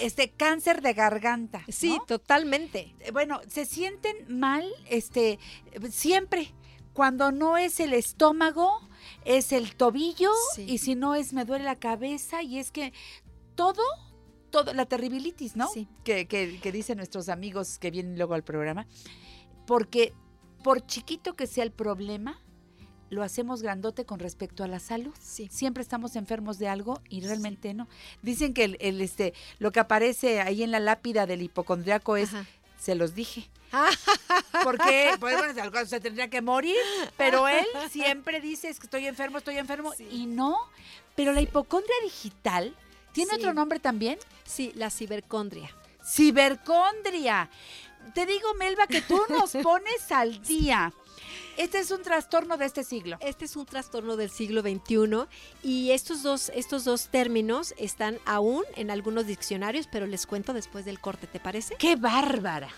este 0.00 0.30
cáncer 0.30 0.82
de 0.82 0.92
garganta. 0.94 1.62
Sí, 1.68 1.98
totalmente. 2.06 2.94
Eh, 3.00 3.10
Bueno, 3.12 3.40
se 3.48 3.64
sienten 3.64 4.16
mal, 4.28 4.64
este, 4.88 5.38
siempre. 5.90 6.54
Cuando 6.92 7.30
no 7.32 7.56
es 7.56 7.78
el 7.80 7.92
estómago, 7.92 8.88
es 9.24 9.52
el 9.52 9.76
tobillo, 9.76 10.30
Sí. 10.54 10.66
y 10.68 10.78
si 10.78 10.94
no 10.96 11.14
es 11.14 11.32
me 11.32 11.44
duele 11.44 11.64
la 11.64 11.76
cabeza, 11.76 12.42
y 12.42 12.58
es 12.58 12.72
que 12.72 12.92
todo, 13.54 13.82
todo, 14.50 14.74
la 14.74 14.86
terribilitis, 14.86 15.54
¿no? 15.56 15.68
Sí. 15.68 15.86
Que, 16.04 16.26
que, 16.26 16.58
que 16.60 16.72
dicen 16.72 16.96
nuestros 16.96 17.28
amigos 17.28 17.78
que 17.78 17.90
vienen 17.92 18.16
luego 18.16 18.34
al 18.34 18.42
programa. 18.42 18.86
Porque 19.66 20.12
por 20.64 20.84
chiquito 20.84 21.34
que 21.36 21.46
sea 21.46 21.62
el 21.64 21.70
problema, 21.72 22.42
lo 23.10 23.22
hacemos 23.22 23.62
grandote 23.62 24.04
con 24.06 24.18
respecto 24.18 24.64
a 24.64 24.68
la 24.68 24.78
salud. 24.80 25.12
Sí. 25.20 25.48
Siempre 25.52 25.82
estamos 25.82 26.16
enfermos 26.16 26.58
de 26.58 26.68
algo 26.68 27.02
y 27.08 27.20
realmente 27.22 27.74
no. 27.74 27.88
Dicen 28.22 28.54
que 28.54 28.64
el, 28.64 28.76
el, 28.80 29.00
este, 29.00 29.34
lo 29.58 29.72
que 29.72 29.80
aparece 29.80 30.40
ahí 30.40 30.62
en 30.62 30.70
la 30.70 30.80
lápida 30.80 31.26
del 31.26 31.42
hipocondriaco 31.42 32.16
es, 32.16 32.32
Ajá. 32.32 32.46
se 32.80 32.94
los 32.94 33.14
dije. 33.14 33.48
Porque, 34.64 35.12
pues 35.20 35.36
bueno, 35.38 35.86
se 35.86 36.00
tendría 36.00 36.28
que 36.28 36.40
morir, 36.42 36.76
pero 37.16 37.46
él 37.48 37.66
siempre 37.90 38.40
dice 38.40 38.68
es 38.68 38.78
que 38.80 38.86
estoy 38.86 39.06
enfermo, 39.06 39.38
estoy 39.38 39.58
enfermo, 39.58 39.92
Sí. 39.92 40.08
y 40.10 40.26
no. 40.26 40.56
Pero 41.16 41.32
la 41.32 41.40
hipocondria 41.40 41.94
digital 42.02 42.74
tiene 43.12 43.34
otro 43.34 43.52
nombre 43.54 43.78
también, 43.80 44.18
Sí, 44.44 44.72
la 44.74 44.90
cibercondria. 44.90 45.70
cibercondria. 46.04 47.48
Te 48.14 48.26
digo, 48.26 48.54
Melba, 48.54 48.86
que 48.86 49.02
tú 49.02 49.20
nos 49.28 49.52
pones 49.62 50.10
al 50.10 50.42
día. 50.42 50.92
Este 51.56 51.78
es 51.78 51.90
un 51.90 52.02
trastorno 52.02 52.56
de 52.56 52.66
este 52.66 52.84
siglo. 52.84 53.18
Este 53.20 53.44
es 53.44 53.56
un 53.56 53.66
trastorno 53.66 54.16
del 54.16 54.30
siglo 54.30 54.62
XXI 54.62 55.26
y 55.62 55.90
estos 55.90 56.22
dos, 56.22 56.50
estos 56.54 56.84
dos 56.84 57.08
términos 57.08 57.74
están 57.78 58.18
aún 58.24 58.64
en 58.76 58.90
algunos 58.90 59.26
diccionarios, 59.26 59.86
pero 59.90 60.06
les 60.06 60.26
cuento 60.26 60.52
después 60.52 60.84
del 60.84 61.00
corte, 61.00 61.26
¿te 61.26 61.40
parece? 61.40 61.76
¡Qué 61.76 61.96
bárbara! 61.96 62.68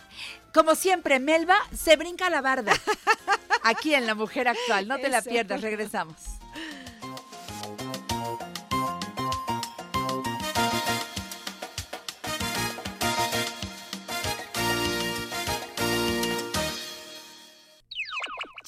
Como 0.52 0.74
siempre, 0.74 1.20
Melba 1.20 1.56
se 1.74 1.96
brinca 1.96 2.28
la 2.28 2.40
barda. 2.40 2.72
Aquí 3.62 3.94
en 3.94 4.06
La 4.06 4.14
Mujer 4.14 4.48
Actual. 4.48 4.88
No 4.88 4.98
te 4.98 5.08
la 5.08 5.22
pierdas, 5.22 5.60
regresamos. 5.60 6.16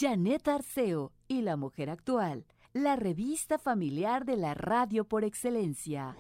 Janet 0.04 0.46
Arceo 0.48 1.12
y 1.28 1.40
La 1.40 1.56
Mujer 1.56 1.88
Actual, 1.88 2.44
la 2.74 2.94
revista 2.94 3.58
familiar 3.58 4.26
de 4.26 4.36
la 4.36 4.52
radio 4.52 5.04
por 5.04 5.24
excelencia. 5.24 6.14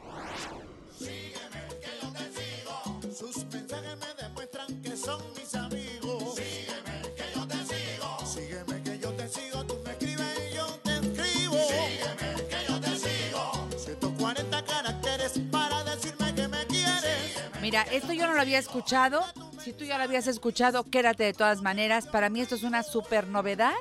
Sus 3.14 3.44
mensajes 3.44 3.98
me 3.98 4.22
demuestran 4.22 4.80
que 4.80 4.96
son 4.96 5.20
mis 5.36 5.54
amigos. 5.54 6.34
Sígueme, 6.34 7.14
que 7.14 7.24
yo 7.34 7.46
te 7.46 7.56
sigo. 7.56 8.26
Sígueme, 8.26 8.82
que 8.82 8.98
yo 8.98 9.12
te 9.12 9.28
sigo. 9.28 9.66
Tú 9.66 9.74
me 9.84 9.90
escribes 9.90 10.50
y 10.50 10.54
yo 10.56 10.66
te 10.82 10.94
escribo. 10.94 11.56
Sígueme, 11.68 12.48
que 12.48 12.66
yo 12.66 12.80
te 12.80 12.96
sigo. 12.96 13.68
140 13.76 14.64
caracteres 14.64 15.38
para 15.50 15.84
decirme 15.84 16.34
que 16.34 16.48
me 16.48 16.66
quieres. 16.68 17.38
Mira, 17.60 17.82
esto 17.92 18.14
yo 18.14 18.26
no 18.26 18.32
lo 18.32 18.40
había 18.40 18.60
escuchado. 18.60 19.22
Si 19.64 19.72
tú 19.72 19.84
ya 19.84 19.96
lo 19.96 20.04
habías 20.04 20.26
escuchado, 20.26 20.84
quédate 20.84 21.24
de 21.24 21.32
todas 21.32 21.62
maneras. 21.62 22.06
Para 22.06 22.28
mí 22.28 22.42
esto 22.42 22.54
es 22.54 22.64
una 22.64 22.82
super 22.82 23.26
novedad. 23.28 23.72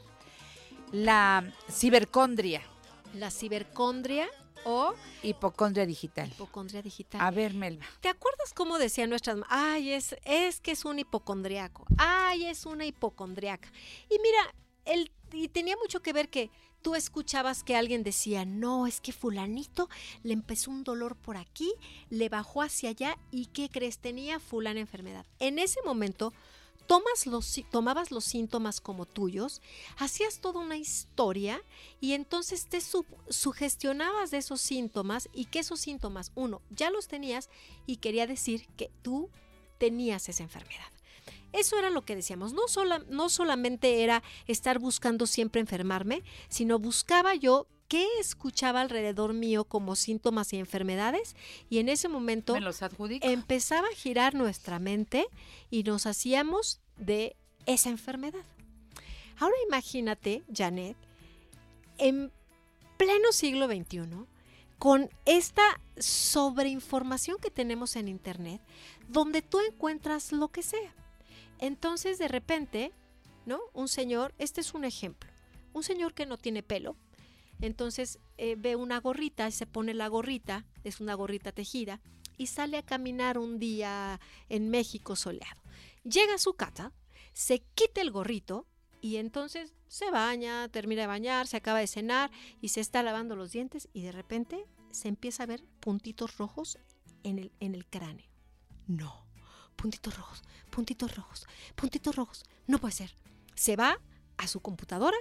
La 0.93 1.43
cibercondria, 1.69 2.61
La 3.15 3.29
cibercondria 3.29 4.29
o 4.63 4.93
hipocondria 5.23 5.85
digital. 5.85 6.29
hipocondria 6.29 6.81
digital. 6.81 7.19
A 7.19 7.31
ver, 7.31 7.53
Melba. 7.53 7.85
¿Te 7.99 8.07
acuerdas 8.07 8.53
cómo 8.53 8.77
decían 8.77 9.09
nuestras 9.09 9.37
Ay, 9.49 9.91
es, 9.91 10.15
es 10.23 10.61
que 10.61 10.71
es 10.71 10.85
un 10.85 10.99
hipocondriaco. 10.99 11.85
Ay, 11.97 12.45
es 12.45 12.65
una 12.65 12.85
hipocondriaca. 12.85 13.69
Y 14.09 14.19
mira, 14.19 14.55
el, 14.85 15.11
y 15.33 15.49
tenía 15.49 15.75
mucho 15.75 16.01
que 16.01 16.13
ver 16.13 16.29
que 16.29 16.49
tú 16.83 16.93
escuchabas 16.93 17.63
que 17.63 17.75
alguien 17.75 18.03
decía, 18.03 18.45
no, 18.45 18.85
es 18.85 19.01
que 19.01 19.11
fulanito 19.13 19.89
le 20.21 20.33
empezó 20.33 20.69
un 20.69 20.83
dolor 20.83 21.15
por 21.15 21.37
aquí, 21.37 21.73
le 22.11 22.29
bajó 22.29 22.61
hacia 22.61 22.89
allá 22.89 23.17
y 23.31 23.47
¿qué 23.47 23.69
crees? 23.69 23.97
Tenía 23.97 24.39
fulana 24.39 24.81
enfermedad. 24.81 25.25
En 25.39 25.57
ese 25.57 25.79
momento 25.83 26.33
tomas 26.85 27.25
los, 27.25 27.61
tomabas 27.71 28.11
los 28.11 28.25
síntomas 28.25 28.81
como 28.81 29.05
tuyos, 29.05 29.61
hacías 29.97 30.39
toda 30.41 30.59
una 30.59 30.75
historia 30.77 31.63
y 32.01 32.11
entonces 32.11 32.67
te 32.67 32.81
su- 32.81 33.05
sugestionabas 33.29 34.31
de 34.31 34.37
esos 34.39 34.59
síntomas 34.61 35.29
y 35.33 35.45
que 35.45 35.59
esos 35.59 35.79
síntomas, 35.79 36.31
uno, 36.35 36.61
ya 36.69 36.91
los 36.91 37.07
tenías 37.07 37.49
y 37.85 37.97
quería 37.97 38.27
decir 38.27 38.67
que 38.75 38.91
tú 39.01 39.29
tenías 39.79 40.27
esa 40.27 40.43
enfermedad. 40.43 40.91
Eso 41.53 41.77
era 41.77 41.89
lo 41.89 42.03
que 42.03 42.15
decíamos. 42.15 42.51
No, 42.53 42.67
sola- 42.67 43.03
no 43.09 43.29
solamente 43.29 44.03
era 44.03 44.21
estar 44.47 44.79
buscando 44.79 45.25
siempre 45.27 45.61
enfermarme, 45.61 46.23
sino 46.49 46.79
buscaba 46.79 47.35
yo 47.35 47.67
qué 47.87 48.07
escuchaba 48.19 48.81
alrededor 48.81 49.33
mío 49.33 49.65
como 49.65 49.95
síntomas 49.95 50.51
y 50.53 50.57
enfermedades 50.57 51.35
y 51.69 51.77
en 51.77 51.89
ese 51.89 52.07
momento 52.09 52.53
los 52.59 52.81
empezaba 53.33 53.87
a 53.87 53.95
girar 53.95 54.33
nuestra 54.33 54.79
mente 54.79 55.27
y 55.69 55.83
nos 55.83 56.05
hacíamos 56.07 56.81
de 56.97 57.35
esa 57.67 57.89
enfermedad. 57.89 58.43
Ahora 59.37 59.55
imagínate, 59.67 60.43
Janet, 60.51 60.97
en 61.99 62.31
pleno 62.97 63.31
siglo 63.31 63.67
XXI, 63.67 64.25
con 64.79 65.09
esta 65.25 65.61
sobreinformación 65.97 67.37
que 67.39 67.51
tenemos 67.51 67.95
en 67.95 68.07
Internet, 68.07 68.61
donde 69.07 69.41
tú 69.41 69.59
encuentras 69.59 70.31
lo 70.31 70.47
que 70.49 70.63
sea. 70.63 70.93
Entonces, 71.63 72.17
de 72.17 72.27
repente, 72.27 72.91
¿no? 73.45 73.57
Un 73.71 73.87
señor, 73.87 74.35
este 74.37 74.59
es 74.59 74.73
un 74.73 74.83
ejemplo, 74.83 75.31
un 75.71 75.81
señor 75.81 76.13
que 76.13 76.25
no 76.25 76.37
tiene 76.37 76.61
pelo, 76.61 76.97
entonces 77.61 78.19
eh, 78.37 78.55
ve 78.57 78.75
una 78.75 78.99
gorrita 78.99 79.47
y 79.47 79.53
se 79.53 79.65
pone 79.65 79.93
la 79.93 80.09
gorrita, 80.09 80.65
es 80.83 80.99
una 80.99 81.13
gorrita 81.13 81.53
tejida, 81.53 82.01
y 82.37 82.47
sale 82.47 82.75
a 82.75 82.83
caminar 82.83 83.37
un 83.37 83.59
día 83.59 84.19
en 84.49 84.69
México 84.71 85.15
soleado. 85.15 85.61
Llega 86.03 86.35
a 86.35 86.37
su 86.37 86.55
casa, 86.55 86.91
se 87.31 87.61
quita 87.75 88.01
el 88.01 88.11
gorrito 88.11 88.67
y 88.99 89.15
entonces 89.15 89.73
se 89.87 90.11
baña, 90.11 90.67
termina 90.67 91.03
de 91.03 91.07
bañar, 91.07 91.47
se 91.47 91.55
acaba 91.55 91.79
de 91.79 91.87
cenar 91.87 92.29
y 92.59 92.69
se 92.69 92.81
está 92.81 93.03
lavando 93.03 93.37
los 93.37 93.53
dientes 93.53 93.87
y 93.93 94.01
de 94.01 94.11
repente 94.11 94.65
se 94.91 95.07
empieza 95.07 95.43
a 95.43 95.45
ver 95.45 95.63
puntitos 95.79 96.35
rojos 96.35 96.77
en 97.23 97.39
el, 97.39 97.53
en 97.61 97.73
el 97.73 97.85
cráneo. 97.85 98.27
No, 98.85 99.22
puntitos 99.75 100.17
rojos, 100.17 100.41
puntitos 100.69 101.15
rojos, 101.15 101.45
puntitos 101.75 102.15
rojos. 102.15 102.43
No 102.67 102.79
puede 102.79 102.93
ser. 102.93 103.13
Se 103.55 103.75
va 103.75 103.99
a 104.37 104.47
su 104.47 104.59
computadora, 104.59 105.17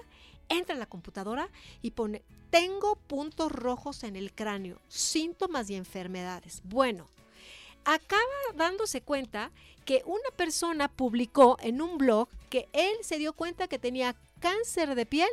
entra 0.49 0.74
a 0.74 0.79
la 0.79 0.87
computadora 0.87 1.49
y 1.83 1.93
pone, 1.93 2.23
tengo 2.51 2.97
puntos 2.97 3.53
rojos 3.53 4.05
en 4.05 4.16
el 4.16 4.33
cráneo, 4.33 4.81
síntomas 4.89 5.70
y 5.70 5.74
enfermedades. 5.74 6.62
Bueno, 6.65 7.09
acaba 7.85 8.23
dándose 8.55 9.03
cuenta 9.03 9.51
que 9.85 10.03
una 10.07 10.31
persona 10.37 10.89
publicó 10.89 11.57
en 11.61 11.83
un 11.83 11.99
blog 11.99 12.29
que 12.51 12.69
él 12.73 12.95
se 13.03 13.19
dio 13.19 13.33
cuenta 13.33 13.69
que 13.69 13.79
tenía 13.79 14.16
cáncer 14.41 14.95
de 14.95 15.07
piel 15.07 15.31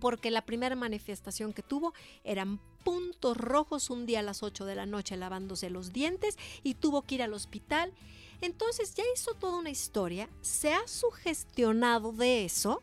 porque 0.00 0.30
la 0.30 0.42
primera 0.42 0.76
manifestación 0.76 1.52
que 1.52 1.62
tuvo 1.62 1.92
eran 2.24 2.60
puntos 2.84 3.36
rojos 3.36 3.90
un 3.90 4.06
día 4.06 4.20
a 4.20 4.22
las 4.22 4.42
8 4.42 4.64
de 4.64 4.74
la 4.74 4.86
noche 4.86 5.16
lavándose 5.16 5.70
los 5.70 5.92
dientes 5.92 6.38
y 6.62 6.74
tuvo 6.74 7.02
que 7.02 7.16
ir 7.16 7.22
al 7.22 7.34
hospital. 7.34 7.92
Entonces 8.40 8.94
ya 8.94 9.04
hizo 9.14 9.34
toda 9.34 9.58
una 9.58 9.70
historia, 9.70 10.28
se 10.40 10.72
ha 10.72 10.86
sugestionado 10.86 12.12
de 12.12 12.44
eso 12.44 12.82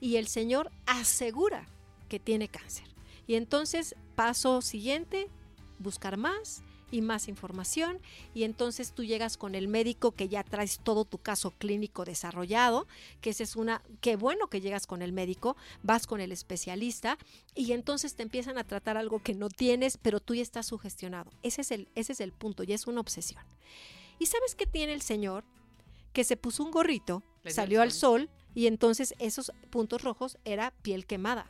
y 0.00 0.16
el 0.16 0.28
señor 0.28 0.70
asegura 0.86 1.68
que 2.08 2.18
tiene 2.18 2.48
cáncer. 2.48 2.86
Y 3.26 3.34
entonces 3.34 3.94
paso 4.14 4.62
siguiente, 4.62 5.28
buscar 5.78 6.16
más 6.16 6.62
y 6.90 7.02
más 7.02 7.28
información 7.28 8.00
y 8.34 8.44
entonces 8.44 8.92
tú 8.92 9.04
llegas 9.04 9.36
con 9.36 9.54
el 9.54 9.68
médico 9.68 10.12
que 10.12 10.28
ya 10.28 10.42
traes 10.42 10.80
todo 10.82 11.04
tu 11.04 11.18
caso 11.18 11.50
clínico 11.50 12.06
desarrollado, 12.06 12.86
que 13.20 13.30
es 13.30 13.56
una, 13.56 13.82
qué 14.00 14.16
bueno 14.16 14.48
que 14.48 14.60
llegas 14.62 14.86
con 14.86 15.02
el 15.02 15.12
médico, 15.12 15.56
vas 15.82 16.06
con 16.06 16.20
el 16.20 16.32
especialista 16.32 17.18
y 17.54 17.72
entonces 17.72 18.14
te 18.14 18.22
empiezan 18.22 18.56
a 18.56 18.64
tratar 18.64 18.96
algo 18.96 19.22
que 19.22 19.34
no 19.34 19.50
tienes, 19.50 19.98
pero 19.98 20.20
tú 20.20 20.34
ya 20.34 20.42
estás 20.42 20.66
sugestionado. 20.66 21.30
Ese 21.42 21.60
es 21.60 21.70
el, 21.70 21.88
ese 21.94 22.12
es 22.12 22.20
el 22.20 22.32
punto 22.32 22.62
y 22.62 22.72
es 22.72 22.86
una 22.86 23.00
obsesión. 23.00 23.44
¿Y 24.18 24.26
sabes 24.26 24.54
qué 24.54 24.66
tiene 24.66 24.92
el 24.92 25.02
señor? 25.02 25.44
Que 26.12 26.24
se 26.24 26.36
puso 26.36 26.62
un 26.64 26.70
gorrito, 26.70 27.22
Le 27.44 27.50
salió 27.50 27.82
al 27.82 27.92
sol 27.92 28.28
y 28.54 28.66
entonces 28.66 29.14
esos 29.18 29.52
puntos 29.70 30.02
rojos 30.02 30.38
era 30.44 30.72
piel 30.82 31.06
quemada. 31.06 31.46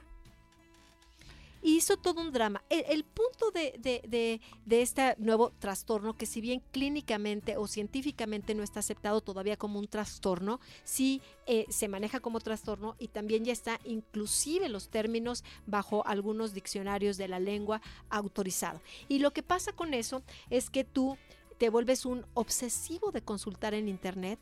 Hizo 1.61 1.97
todo 1.97 2.20
un 2.20 2.31
drama. 2.31 2.62
El, 2.70 2.85
el 2.89 3.05
punto 3.05 3.51
de, 3.51 3.74
de- 3.81 4.01
de- 4.07 4.40
de 4.65 4.81
este 4.82 5.16
nuevo 5.19 5.51
trastorno, 5.59 6.16
que 6.16 6.24
si 6.24 6.40
bien 6.40 6.62
clínicamente 6.70 7.57
o 7.57 7.66
científicamente 7.66 8.55
no 8.55 8.62
está 8.62 8.78
aceptado 8.78 9.20
todavía 9.23 9.57
como 9.57 9.81
un 9.81 9.89
trastorno, 9.89 10.61
sí 10.85 11.20
eh, 11.47 11.66
se 11.69 11.89
maneja 11.89 12.20
como 12.20 12.39
trastorno 12.39 12.95
y 13.01 13.09
también 13.09 13.45
ya 13.45 13.53
está 13.53 13.81
inclusive 13.85 14.69
los 14.69 14.89
términos 14.89 15.43
bajo 15.66 16.07
algunos 16.07 16.55
diccionarios 16.55 17.16
de 17.16 17.27
la 17.27 17.40
lengua 17.40 17.82
autorizado. 18.09 18.81
Y 19.09 19.19
lo 19.19 19.32
que 19.32 19.43
pasa 19.43 19.73
con 19.73 19.95
eso 19.95 20.23
es 20.51 20.70
que 20.70 20.85
tú 20.85 21.19
te 21.59 21.68
vuelves 21.70 22.06
un 22.06 22.24
obsesivo 22.35 23.10
de 23.10 23.22
consultar 23.22 23.74
en 23.74 23.89
internet, 23.89 24.39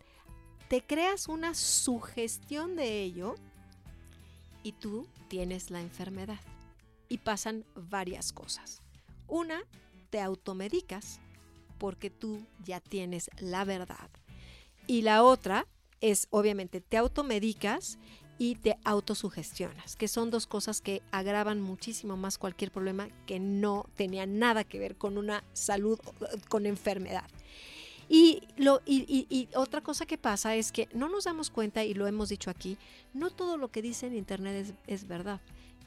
te 0.68 0.82
creas 0.82 1.28
una 1.28 1.54
sugestión 1.54 2.76
de 2.76 3.02
ello 3.02 3.34
y 4.62 4.72
tú 4.72 5.06
tienes 5.28 5.70
la 5.70 5.80
enfermedad. 5.80 6.40
Y 7.08 7.18
pasan 7.18 7.64
varias 7.74 8.32
cosas. 8.32 8.82
Una, 9.28 9.62
te 10.10 10.20
automedicas 10.20 11.20
porque 11.78 12.10
tú 12.10 12.44
ya 12.64 12.80
tienes 12.80 13.30
la 13.38 13.64
verdad. 13.64 14.10
Y 14.86 15.02
la 15.02 15.22
otra 15.22 15.66
es, 16.00 16.26
obviamente, 16.30 16.80
te 16.80 16.96
automedicas 16.96 17.98
y 18.38 18.56
te 18.56 18.76
autosugestionas, 18.84 19.96
que 19.96 20.08
son 20.08 20.30
dos 20.30 20.46
cosas 20.46 20.80
que 20.80 21.02
agravan 21.10 21.60
muchísimo 21.60 22.16
más 22.16 22.36
cualquier 22.38 22.70
problema 22.70 23.08
que 23.26 23.40
no 23.40 23.86
tenía 23.96 24.26
nada 24.26 24.64
que 24.64 24.78
ver 24.78 24.96
con 24.96 25.16
una 25.18 25.42
salud, 25.54 25.98
con 26.48 26.66
enfermedad. 26.66 27.24
Y, 28.08 28.42
lo, 28.56 28.82
y, 28.86 29.04
y- 29.08 29.26
y 29.34 29.48
otra 29.56 29.80
cosa 29.80 30.06
que 30.06 30.18
pasa 30.18 30.54
es 30.54 30.70
que 30.70 30.88
no 30.92 31.08
nos 31.08 31.24
damos 31.24 31.50
cuenta, 31.50 31.84
y 31.84 31.94
lo 31.94 32.06
hemos 32.06 32.28
dicho 32.28 32.50
aquí, 32.50 32.76
no 33.14 33.30
todo 33.30 33.56
lo 33.56 33.68
que 33.68 33.82
dice 33.82 34.06
en 34.06 34.14
Internet 34.14 34.66
es, 34.66 34.74
es 35.02 35.08
verdad. 35.08 35.40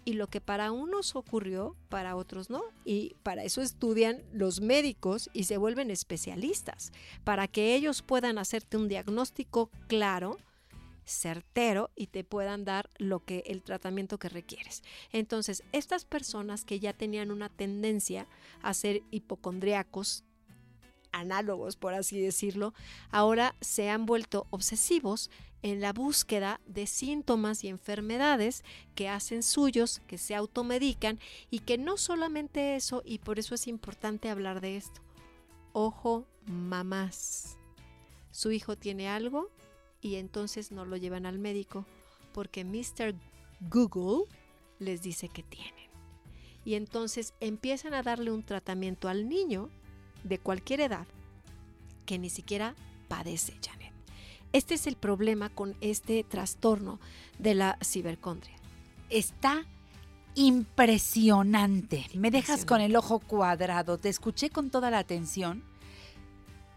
Y 0.05 0.13
lo 0.13 0.27
que 0.27 0.41
para 0.41 0.71
unos 0.71 1.15
ocurrió, 1.15 1.75
para 1.87 2.15
otros 2.15 2.49
no. 2.49 2.63
Y 2.83 3.15
para 3.21 3.43
eso 3.43 3.61
estudian 3.61 4.21
los 4.33 4.59
médicos 4.59 5.29
y 5.33 5.43
se 5.43 5.57
vuelven 5.57 5.91
especialistas, 5.91 6.91
para 7.23 7.47
que 7.47 7.75
ellos 7.75 8.01
puedan 8.01 8.37
hacerte 8.37 8.75
un 8.77 8.87
diagnóstico 8.87 9.69
claro, 9.87 10.37
certero 11.09 11.91
y 11.95 12.07
te 12.07 12.23
puedan 12.23 12.63
dar 12.65 12.89
lo 12.97 13.23
que 13.25 13.43
el 13.47 13.63
tratamiento 13.63 14.17
que 14.17 14.29
requieres. 14.29 14.83
Entonces, 15.11 15.63
estas 15.71 16.05
personas 16.05 16.65
que 16.65 16.79
ya 16.79 16.93
tenían 16.93 17.31
una 17.31 17.49
tendencia 17.49 18.27
a 18.61 18.73
ser 18.73 19.01
hipocondriacos, 19.11 20.23
análogos, 21.11 21.75
por 21.75 21.93
así 21.93 22.21
decirlo, 22.21 22.73
ahora 23.11 23.55
se 23.61 23.89
han 23.89 24.05
vuelto 24.05 24.47
obsesivos 24.51 25.29
en 25.61 25.81
la 25.81 25.91
búsqueda 25.91 26.61
de 26.65 26.87
síntomas 26.87 27.63
y 27.63 27.67
enfermedades 27.67 28.63
que 28.95 29.09
hacen 29.09 29.43
suyos, 29.43 30.01
que 30.07 30.17
se 30.17 30.35
automedican 30.35 31.19
y 31.49 31.59
que 31.59 31.77
no 31.77 31.97
solamente 31.97 32.75
eso, 32.75 33.01
y 33.03 33.19
por 33.19 33.39
eso 33.39 33.55
es 33.55 33.67
importante 33.67 34.29
hablar 34.29 34.61
de 34.61 34.77
esto. 34.77 35.01
Ojo, 35.73 36.25
mamás. 36.45 37.57
Su 38.31 38.51
hijo 38.51 38.77
tiene 38.77 39.09
algo 39.09 39.49
y 40.01 40.15
entonces 40.15 40.71
no 40.71 40.85
lo 40.85 40.97
llevan 40.97 41.25
al 41.25 41.39
médico 41.39 41.85
porque 42.33 42.63
Mr. 42.63 43.15
Google 43.69 44.25
les 44.79 45.01
dice 45.01 45.29
que 45.29 45.43
tienen. 45.43 45.89
Y 46.65 46.75
entonces 46.75 47.33
empiezan 47.39 47.93
a 47.93 48.03
darle 48.03 48.31
un 48.31 48.43
tratamiento 48.43 49.07
al 49.07 49.27
niño 49.27 49.69
de 50.23 50.37
cualquier 50.37 50.81
edad 50.81 51.07
que 52.05 52.19
ni 52.19 52.29
siquiera 52.29 52.75
padece, 53.07 53.57
Janet. 53.65 53.93
Este 54.51 54.73
es 54.73 54.87
el 54.87 54.95
problema 54.95 55.49
con 55.49 55.75
este 55.81 56.23
trastorno 56.23 56.99
de 57.37 57.53
la 57.55 57.77
cibercondria. 57.83 58.55
Está 59.09 59.65
impresionante. 60.35 62.07
Me 62.15 62.31
dejas 62.31 62.61
Impresionante. 62.61 62.65
con 62.65 62.81
el 62.81 62.95
ojo 62.95 63.19
cuadrado. 63.19 63.97
Te 63.97 64.09
escuché 64.09 64.49
con 64.49 64.69
toda 64.69 64.89
la 64.91 64.99
atención 64.99 65.63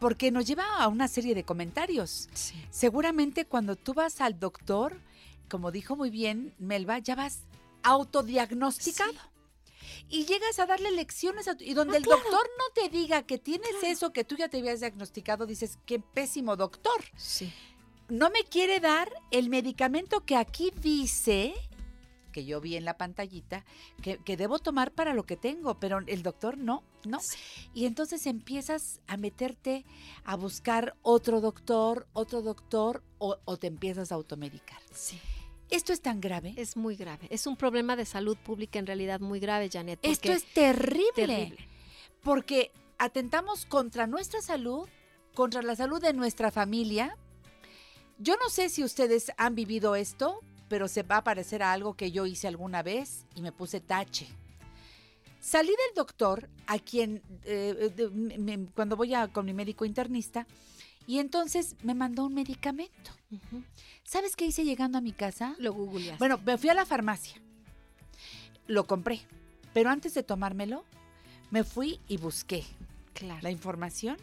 porque 0.02 0.32
nos 0.32 0.44
lleva 0.46 0.64
a 0.78 0.88
una 0.88 1.06
serie 1.06 1.32
de 1.32 1.44
comentarios. 1.44 2.28
Seguramente 2.70 3.44
cuando 3.44 3.76
tú 3.76 3.94
vas 3.94 4.20
al 4.20 4.40
doctor, 4.40 4.96
como 5.48 5.70
dijo 5.70 5.94
muy 5.94 6.10
bien 6.10 6.52
Melba, 6.58 6.98
ya 6.98 7.14
vas 7.14 7.38
autodiagnosticado. 7.84 9.12
Y 10.08 10.24
llegas 10.26 10.58
a 10.58 10.66
darle 10.66 10.90
lecciones 10.90 11.46
a 11.46 11.54
tu- 11.56 11.62
y 11.62 11.72
donde 11.74 11.94
Ah, 11.94 11.98
el 11.98 12.02
claro. 12.04 12.20
doctor 12.20 12.50
no 12.58 12.64
te 12.82 12.88
diga 12.88 13.22
que 13.22 13.38
tienes 13.38 13.70
eso 13.84 14.12
que 14.12 14.24
tú 14.24 14.36
ya 14.36 14.48
te 14.48 14.58
habías 14.58 14.80
diagnosticado, 14.80 15.46
dices, 15.46 15.78
qué 15.86 16.00
pésimo 16.00 16.56
doctor. 16.56 17.00
Sí. 17.16 17.52
No 18.08 18.28
me 18.30 18.42
quiere 18.42 18.80
dar 18.80 19.08
el 19.30 19.48
medicamento 19.50 20.24
que 20.24 20.34
aquí 20.36 20.72
dice, 20.82 21.54
que 22.32 22.44
yo 22.44 22.60
vi 22.60 22.76
en 22.76 22.84
la 22.84 22.96
pantallita, 22.96 23.64
que, 24.02 24.18
que 24.18 24.36
debo 24.36 24.59
tomar 24.59 24.92
para 24.92 25.14
lo 25.14 25.24
que 25.24 25.36
tengo, 25.36 25.78
pero 25.78 26.00
el 26.06 26.22
doctor 26.22 26.59
no, 26.59 26.82
no. 27.04 27.18
Y 27.74 27.86
entonces 27.86 28.26
empiezas 28.26 29.00
a 29.06 29.16
meterte 29.16 29.84
a 30.24 30.34
buscar 30.34 30.96
otro 31.02 31.40
doctor, 31.40 32.09
otro 32.12 32.42
doctor, 32.42 33.02
o, 33.18 33.38
o 33.44 33.56
te 33.56 33.68
empiezas 33.68 34.10
a 34.10 34.16
automedicar. 34.16 34.80
Sí. 34.92 35.20
Esto 35.70 35.94
es 35.94 36.02
tan 36.02 36.20
grave. 36.20 36.52
Es 36.59 36.76
muy 36.76 36.96
grave. 36.96 37.26
Es 37.30 37.46
un 37.46 37.56
problema 37.56 37.96
de 37.96 38.04
salud 38.04 38.36
pública 38.36 38.78
en 38.78 38.86
realidad 38.86 39.20
muy 39.20 39.40
grave, 39.40 39.70
Janet. 39.72 40.00
Esto 40.02 40.32
es 40.32 40.44
terrible, 40.52 41.12
terrible. 41.14 41.68
porque 42.22 42.72
atentamos 42.98 43.64
contra 43.64 44.06
nuestra 44.06 44.42
salud, 44.42 44.86
contra 45.34 45.62
la 45.62 45.74
salud 45.74 46.00
de 46.00 46.12
nuestra 46.12 46.50
familia. 46.50 47.16
Yo 48.18 48.36
no 48.36 48.50
sé 48.50 48.68
si 48.68 48.84
ustedes 48.84 49.32
han 49.38 49.54
vivido 49.54 49.96
esto, 49.96 50.40
pero 50.72 50.88
se 50.88 51.02
va 51.02 51.18
a 51.18 51.22
parecer 51.22 51.62
a 51.62 51.70
algo 51.70 51.92
que 51.98 52.12
yo 52.12 52.24
hice 52.24 52.48
alguna 52.48 52.82
vez 52.82 53.26
y 53.34 53.42
me 53.42 53.52
puse 53.52 53.78
tache. 53.78 54.26
Salí 55.38 55.68
del 55.68 55.94
doctor, 55.94 56.48
a 56.66 56.78
quien, 56.78 57.20
eh, 57.44 57.92
de- 57.94 58.08
me- 58.08 58.38
me- 58.38 58.66
cuando 58.74 58.96
voy 58.96 59.12
a, 59.12 59.28
con 59.28 59.44
mi 59.44 59.52
médico 59.52 59.84
internista, 59.84 60.46
y 61.06 61.18
entonces 61.18 61.76
me 61.82 61.92
mandó 61.92 62.24
un 62.24 62.32
medicamento. 62.32 63.10
¿Sabes 64.02 64.34
qué 64.34 64.46
hice 64.46 64.64
llegando 64.64 64.96
a 64.96 65.02
mi 65.02 65.12
casa? 65.12 65.54
Lo 65.58 65.74
googleaste. 65.74 66.16
Bueno, 66.18 66.40
me 66.42 66.56
fui 66.56 66.70
a 66.70 66.74
la 66.74 66.86
farmacia. 66.86 67.34
Lo 68.66 68.86
compré. 68.86 69.20
Pero 69.74 69.90
antes 69.90 70.14
de 70.14 70.22
tomármelo, 70.22 70.86
me 71.50 71.64
fui 71.64 72.00
y 72.08 72.16
busqué 72.16 72.64
claro. 73.12 73.40
la 73.42 73.50
información. 73.50 74.16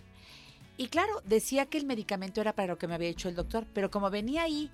Y 0.78 0.88
claro, 0.88 1.22
decía 1.26 1.68
que 1.68 1.78
el 1.78 1.86
medicamento 1.86 2.42
era 2.42 2.54
para 2.54 2.70
lo 2.70 2.80
que 2.80 2.88
me 2.88 2.96
había 2.96 3.10
hecho 3.10 3.30
el 3.30 3.36
doctor, 3.36 3.68
pero 3.72 3.92
como 3.92 4.10
venía 4.10 4.42
ahí 4.42 4.72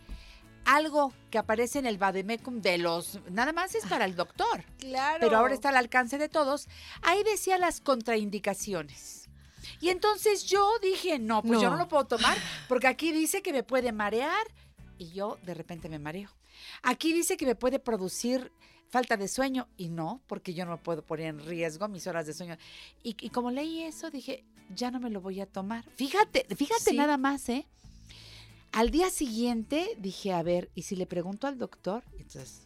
algo 0.66 1.14
que 1.32 1.38
aparece 1.38 1.80
en 1.80 1.86
el 1.86 1.98
Bademecum 1.98 2.62
de 2.62 2.78
los... 2.78 3.20
Nada 3.32 3.54
más 3.54 3.76
es 3.76 3.86
para 3.86 4.06
el 4.06 4.16
doctor, 4.16 4.64
Claro. 4.80 5.18
pero 5.22 5.38
ahora 5.38 5.54
está 5.54 5.70
al 5.70 5.78
alcance 5.78 6.18
de 6.18 6.30
todos. 6.30 6.68
Ahí 7.02 7.24
decía 7.24 7.58
las 7.58 7.82
contraindicaciones. 7.82 9.30
Y 9.82 9.90
entonces 9.90 10.46
yo 10.46 10.68
dije, 10.82 11.20
no, 11.20 11.42
pues 11.42 11.60
yo 11.60 11.66
No. 11.70 11.76
no 11.78 11.84
lo 11.84 11.88
puedo 11.88 12.06
tomar, 12.06 12.38
porque 12.68 12.88
aquí 12.88 13.12
dice 13.12 13.42
que 13.42 13.52
me 13.54 13.64
puede 13.64 13.92
marear 13.92 14.46
y 14.98 15.12
yo 15.12 15.38
de 15.46 15.54
repente 15.54 15.90
me 15.90 16.00
mareo. 16.00 16.30
Aquí 16.84 17.14
dice 17.14 17.38
que 17.38 17.46
me 17.46 17.56
puede 17.56 17.80
producir 17.80 18.52
falta 18.88 19.18
de 19.18 19.28
sueño 19.28 19.68
y 19.78 19.90
no, 19.90 20.22
porque 20.28 20.54
yo 20.54 20.66
no 20.66 20.78
puedo 20.82 21.02
poner 21.04 21.28
en 21.28 21.40
riesgo 21.46 21.88
mis 21.88 22.08
horas 22.08 22.26
de 22.28 22.34
sueño. 22.34 22.58
Y, 23.04 23.16
y 23.20 23.30
como 23.30 23.52
leí 23.52 23.84
eso, 23.84 24.10
dije, 24.12 24.46
ya 24.74 24.92
no 24.92 25.00
me 25.00 25.10
lo 25.10 25.20
voy 25.22 25.42
a 25.42 25.46
tomar. 25.48 25.84
Fíjate, 25.96 26.46
fíjate 26.56 26.92
Sí. 26.92 26.96
nada 26.96 27.18
más, 27.18 27.50
¿eh? 27.50 27.68
Al 28.76 28.92
día 28.92 29.10
siguiente 29.10 29.96
dije, 30.00 30.34
a 30.34 30.44
ver, 30.44 30.70
¿y 30.76 30.82
si 30.82 30.96
le 30.98 31.06
pregunto 31.08 31.48
al 31.48 31.58
doctor? 31.58 32.04
Entonces, 32.18 32.62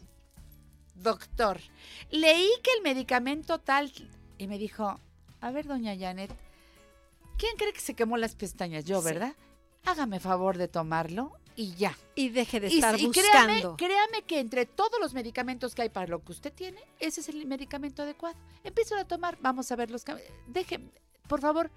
doctor, 0.95 1.59
leí 2.09 2.49
que 2.63 2.71
el 2.75 2.81
medicamento 2.81 3.59
tal... 3.59 3.91
Y 4.39 4.47
me 4.47 4.57
dijo, 4.57 4.99
a 5.39 5.51
ver, 5.51 5.67
doña 5.67 5.95
Janet, 5.95 6.31
¿quién 7.37 7.55
cree 7.57 7.73
que 7.73 7.79
se 7.79 7.93
quemó 7.93 8.17
las 8.17 8.33
pestañas? 8.35 8.85
Yo, 8.85 8.99
Sí. 9.01 9.05
¿verdad? 9.05 9.35
Hágame 9.85 10.19
favor 10.19 10.57
de 10.57 10.67
tomarlo 10.67 11.33
y 11.55 11.75
ya. 11.75 11.95
Y 12.15 12.29
deje 12.29 12.59
de 12.59 12.69
Y- 12.69 12.75
estar 12.75 12.99
y, 12.99 13.09
créame, 13.11 13.53
buscando. 13.57 13.77
créame 13.77 14.23
que 14.25 14.39
entre 14.39 14.65
todos 14.65 14.99
los 14.99 15.13
medicamentos 15.13 15.75
que 15.75 15.83
hay 15.83 15.89
para 15.89 16.07
lo 16.07 16.23
que 16.23 16.31
usted 16.31 16.51
tiene, 16.53 16.81
ese 16.99 17.21
es 17.21 17.29
el 17.29 17.45
medicamento 17.45 18.01
adecuado. 18.01 18.35
Empiezo 18.63 18.95
a 18.97 19.05
tomar, 19.05 19.37
vamos 19.41 19.71
a 19.71 19.75
ver 19.75 19.91
los 19.91 20.03
cambios. 20.03 20.27
Deje, 20.47 20.79
por 21.27 21.39
favor. 21.39 21.69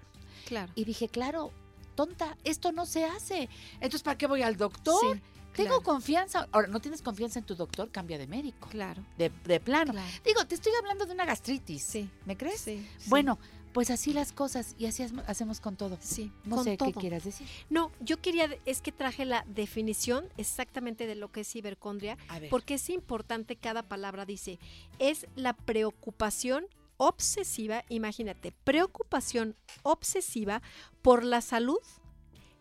Claro. 0.47 0.71
Y 0.75 0.85
dije, 0.85 1.07
claro, 1.07 1.51
tonta, 1.93 2.37
esto 2.43 2.71
no 2.71 2.85
se 2.85 3.05
hace. 3.05 3.49
Entonces, 3.75 4.03
¿para 4.03 4.17
qué 4.17 4.27
voy 4.27 4.41
al 4.41 4.57
doctor? 4.57 5.15
Sí, 5.15 5.21
Tengo 5.55 5.69
claro. 5.69 5.83
confianza. 5.83 6.47
Ahora, 6.51 6.67
¿no 6.67 6.79
tienes 6.79 7.01
confianza 7.01 7.39
en 7.39 7.45
tu 7.45 7.55
doctor? 7.55 7.91
Cambia 7.91 8.17
de 8.17 8.27
médico. 8.27 8.67
Claro. 8.69 9.03
De, 9.17 9.29
de 9.45 9.59
plano. 9.59 9.93
Claro. 9.93 10.07
Digo, 10.25 10.45
te 10.47 10.55
estoy 10.55 10.73
hablando 10.79 11.05
de 11.05 11.13
una 11.13 11.25
gastritis. 11.25 11.83
Sí. 11.83 12.09
¿Me 12.25 12.35
crees? 12.35 12.61
Sí. 12.61 12.87
Bueno, 13.05 13.37
pues 13.71 13.89
así 13.89 14.13
las 14.13 14.31
cosas 14.31 14.75
y 14.77 14.85
así 14.87 15.01
hacemos- 15.03 15.25
hacemos 15.27 15.59
con 15.59 15.75
todo. 15.75 15.97
Sí, 16.01 16.31
No 16.43 16.55
con 16.57 16.63
sé 16.63 16.77
todo. 16.77 16.91
qué 16.91 16.99
quieras 16.99 17.23
decir. 17.23 17.47
No, 17.71 17.91
yo 18.01 18.19
quería, 18.21 18.49
es 18.65 18.81
que 18.81 18.91
traje 18.91 19.25
la 19.25 19.45
definición 19.47 20.25
exactamente 20.37 21.07
de 21.07 21.15
lo 21.15 21.31
que 21.31 21.41
es 21.41 21.47
cibercondria, 21.51 22.17
A 22.29 22.39
ver. 22.39 22.49
porque 22.51 22.75
es 22.75 22.89
importante 22.91 23.55
cada 23.55 23.81
palabra, 23.83 24.25
dice, 24.25 24.59
es 24.99 25.25
la 25.35 25.53
preocupación 25.53 26.65
obsesiva, 26.97 27.83
imagínate, 27.89 28.51
preocupación 28.63 29.55
obsesiva 29.81 30.61
por 31.03 31.23
la 31.23 31.41
salud 31.41 31.79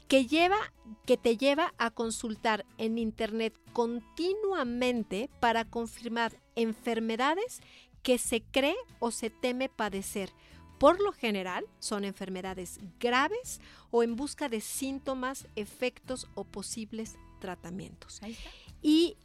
que 0.09 0.27
lleva 0.27 0.59
que 1.07 1.17
te 1.17 1.39
lleva 1.39 1.73
a 1.79 1.91
consultar 1.91 2.67
en 2.77 2.99
internet 2.99 3.55
continuamente 3.73 5.31
para 5.41 5.65
confirmar 5.65 6.33
enfermedades 6.55 7.61
que 8.03 8.19
se 8.19 8.43
cree 8.43 8.77
o 8.99 9.11
se 9.11 9.31
teme 9.31 9.69
padecer. 9.69 10.31
Por 10.79 11.01
lo 11.01 11.13
general 11.13 11.65
son 11.79 12.05
enfermedades 12.05 12.79
graves 13.01 13.61
o 13.91 14.03
en 14.03 14.17
busca 14.17 14.49
de 14.49 14.61
síntomas, 14.61 15.47
efectos 15.57 16.29
o 16.35 16.45
posibles 16.45 17.15
tratamientos. 17.41 18.23
Ahí 18.23 18.33
está. 18.33 18.51
Y 18.83 19.17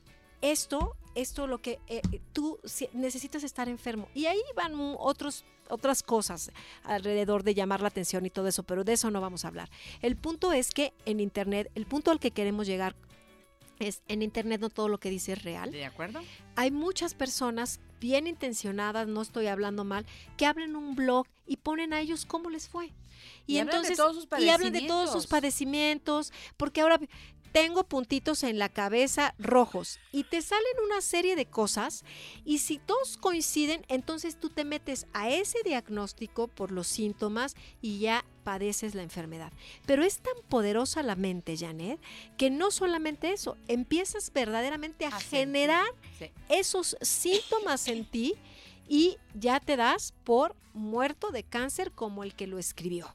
esto, 0.41 0.95
esto 1.15 1.47
lo 1.47 1.57
que 1.61 1.79
eh, 1.87 2.01
tú 2.33 2.59
si- 2.63 2.89
necesitas 2.93 3.43
estar 3.43 3.67
enfermo. 3.67 4.07
Y 4.13 4.27
ahí 4.27 4.41
van 4.55 4.73
otros, 4.99 5.43
otras 5.69 6.03
cosas 6.03 6.51
alrededor 6.83 7.43
de 7.43 7.53
llamar 7.53 7.81
la 7.81 7.87
atención 7.87 8.25
y 8.25 8.29
todo 8.29 8.47
eso, 8.47 8.63
pero 8.63 8.83
de 8.83 8.93
eso 8.93 9.11
no 9.11 9.21
vamos 9.21 9.45
a 9.45 9.49
hablar. 9.49 9.69
El 10.01 10.15
punto 10.15 10.53
es 10.53 10.71
que 10.71 10.93
en 11.05 11.19
Internet, 11.19 11.71
el 11.75 11.85
punto 11.85 12.11
al 12.11 12.19
que 12.19 12.31
queremos 12.31 12.67
llegar 12.67 12.95
es, 13.79 14.01
en 14.07 14.21
Internet 14.21 14.61
no 14.61 14.69
todo 14.69 14.87
lo 14.87 14.99
que 14.99 15.09
dice 15.09 15.33
es 15.33 15.43
real. 15.43 15.71
¿De 15.71 15.85
acuerdo? 15.85 16.21
Hay 16.55 16.71
muchas 16.71 17.13
personas 17.13 17.79
bien 17.99 18.27
intencionadas, 18.27 19.07
no 19.07 19.21
estoy 19.21 19.47
hablando 19.47 19.83
mal, 19.83 20.05
que 20.35 20.45
abren 20.45 20.75
un 20.75 20.95
blog 20.95 21.27
y 21.45 21.57
ponen 21.57 21.93
a 21.93 22.01
ellos 22.01 22.25
cómo 22.25 22.49
les 22.49 22.67
fue. 22.67 22.91
Y 23.45 23.57
hablan 23.59 23.83
de 23.83 23.95
todos 23.95 24.15
sus 24.15 24.27
y 24.39 24.49
hablan 24.49 24.73
de 24.73 24.81
todos 24.81 25.11
sus 25.11 25.27
padecimientos, 25.27 26.31
porque 26.55 26.81
ahora 26.81 26.99
tengo 27.57 27.85
puntitos 27.85 28.43
en 28.43 28.59
la 28.59 28.69
cabeza 28.69 29.33
rojos 29.39 29.99
y 30.11 30.25
te 30.25 30.43
salen 30.43 30.63
una 30.85 31.01
serie 31.01 31.35
de 31.35 31.47
cosas 31.47 32.05
y 32.45 32.59
si 32.59 32.77
todos 32.77 33.17
coinciden, 33.17 33.83
entonces 33.87 34.39
tú 34.39 34.51
te 34.51 34.63
metes 34.63 35.07
a 35.13 35.31
ese 35.31 35.57
diagnóstico 35.65 36.49
por 36.49 36.71
los 36.71 36.85
síntomas 36.85 37.55
y 37.81 37.97
ya 37.97 38.23
padeces 38.43 38.93
la 38.93 39.01
enfermedad. 39.01 39.51
Pero 39.87 40.03
es 40.03 40.19
tan 40.19 40.35
poderosa 40.49 41.01
la 41.01 41.15
mente, 41.15 41.57
Janet, 41.57 41.99
que 42.37 42.51
no 42.51 42.69
solamente 42.69 43.31
eso, 43.33 43.57
empiezas 43.67 44.31
verdaderamente 44.31 45.05
a, 45.05 45.19
generar 45.19 45.87
Sí. 46.19 46.29
esos 46.49 46.95
síntomas 47.01 47.87
en 47.87 48.05
ti 48.05 48.35
y 48.87 49.17
ya 49.33 49.59
te 49.59 49.77
das 49.77 50.13
por 50.23 50.55
muerto 50.75 51.31
de 51.31 51.41
cáncer 51.41 51.91
como 51.91 52.23
el 52.23 52.35
que 52.35 52.45
lo 52.45 52.59
escribió. 52.59 53.11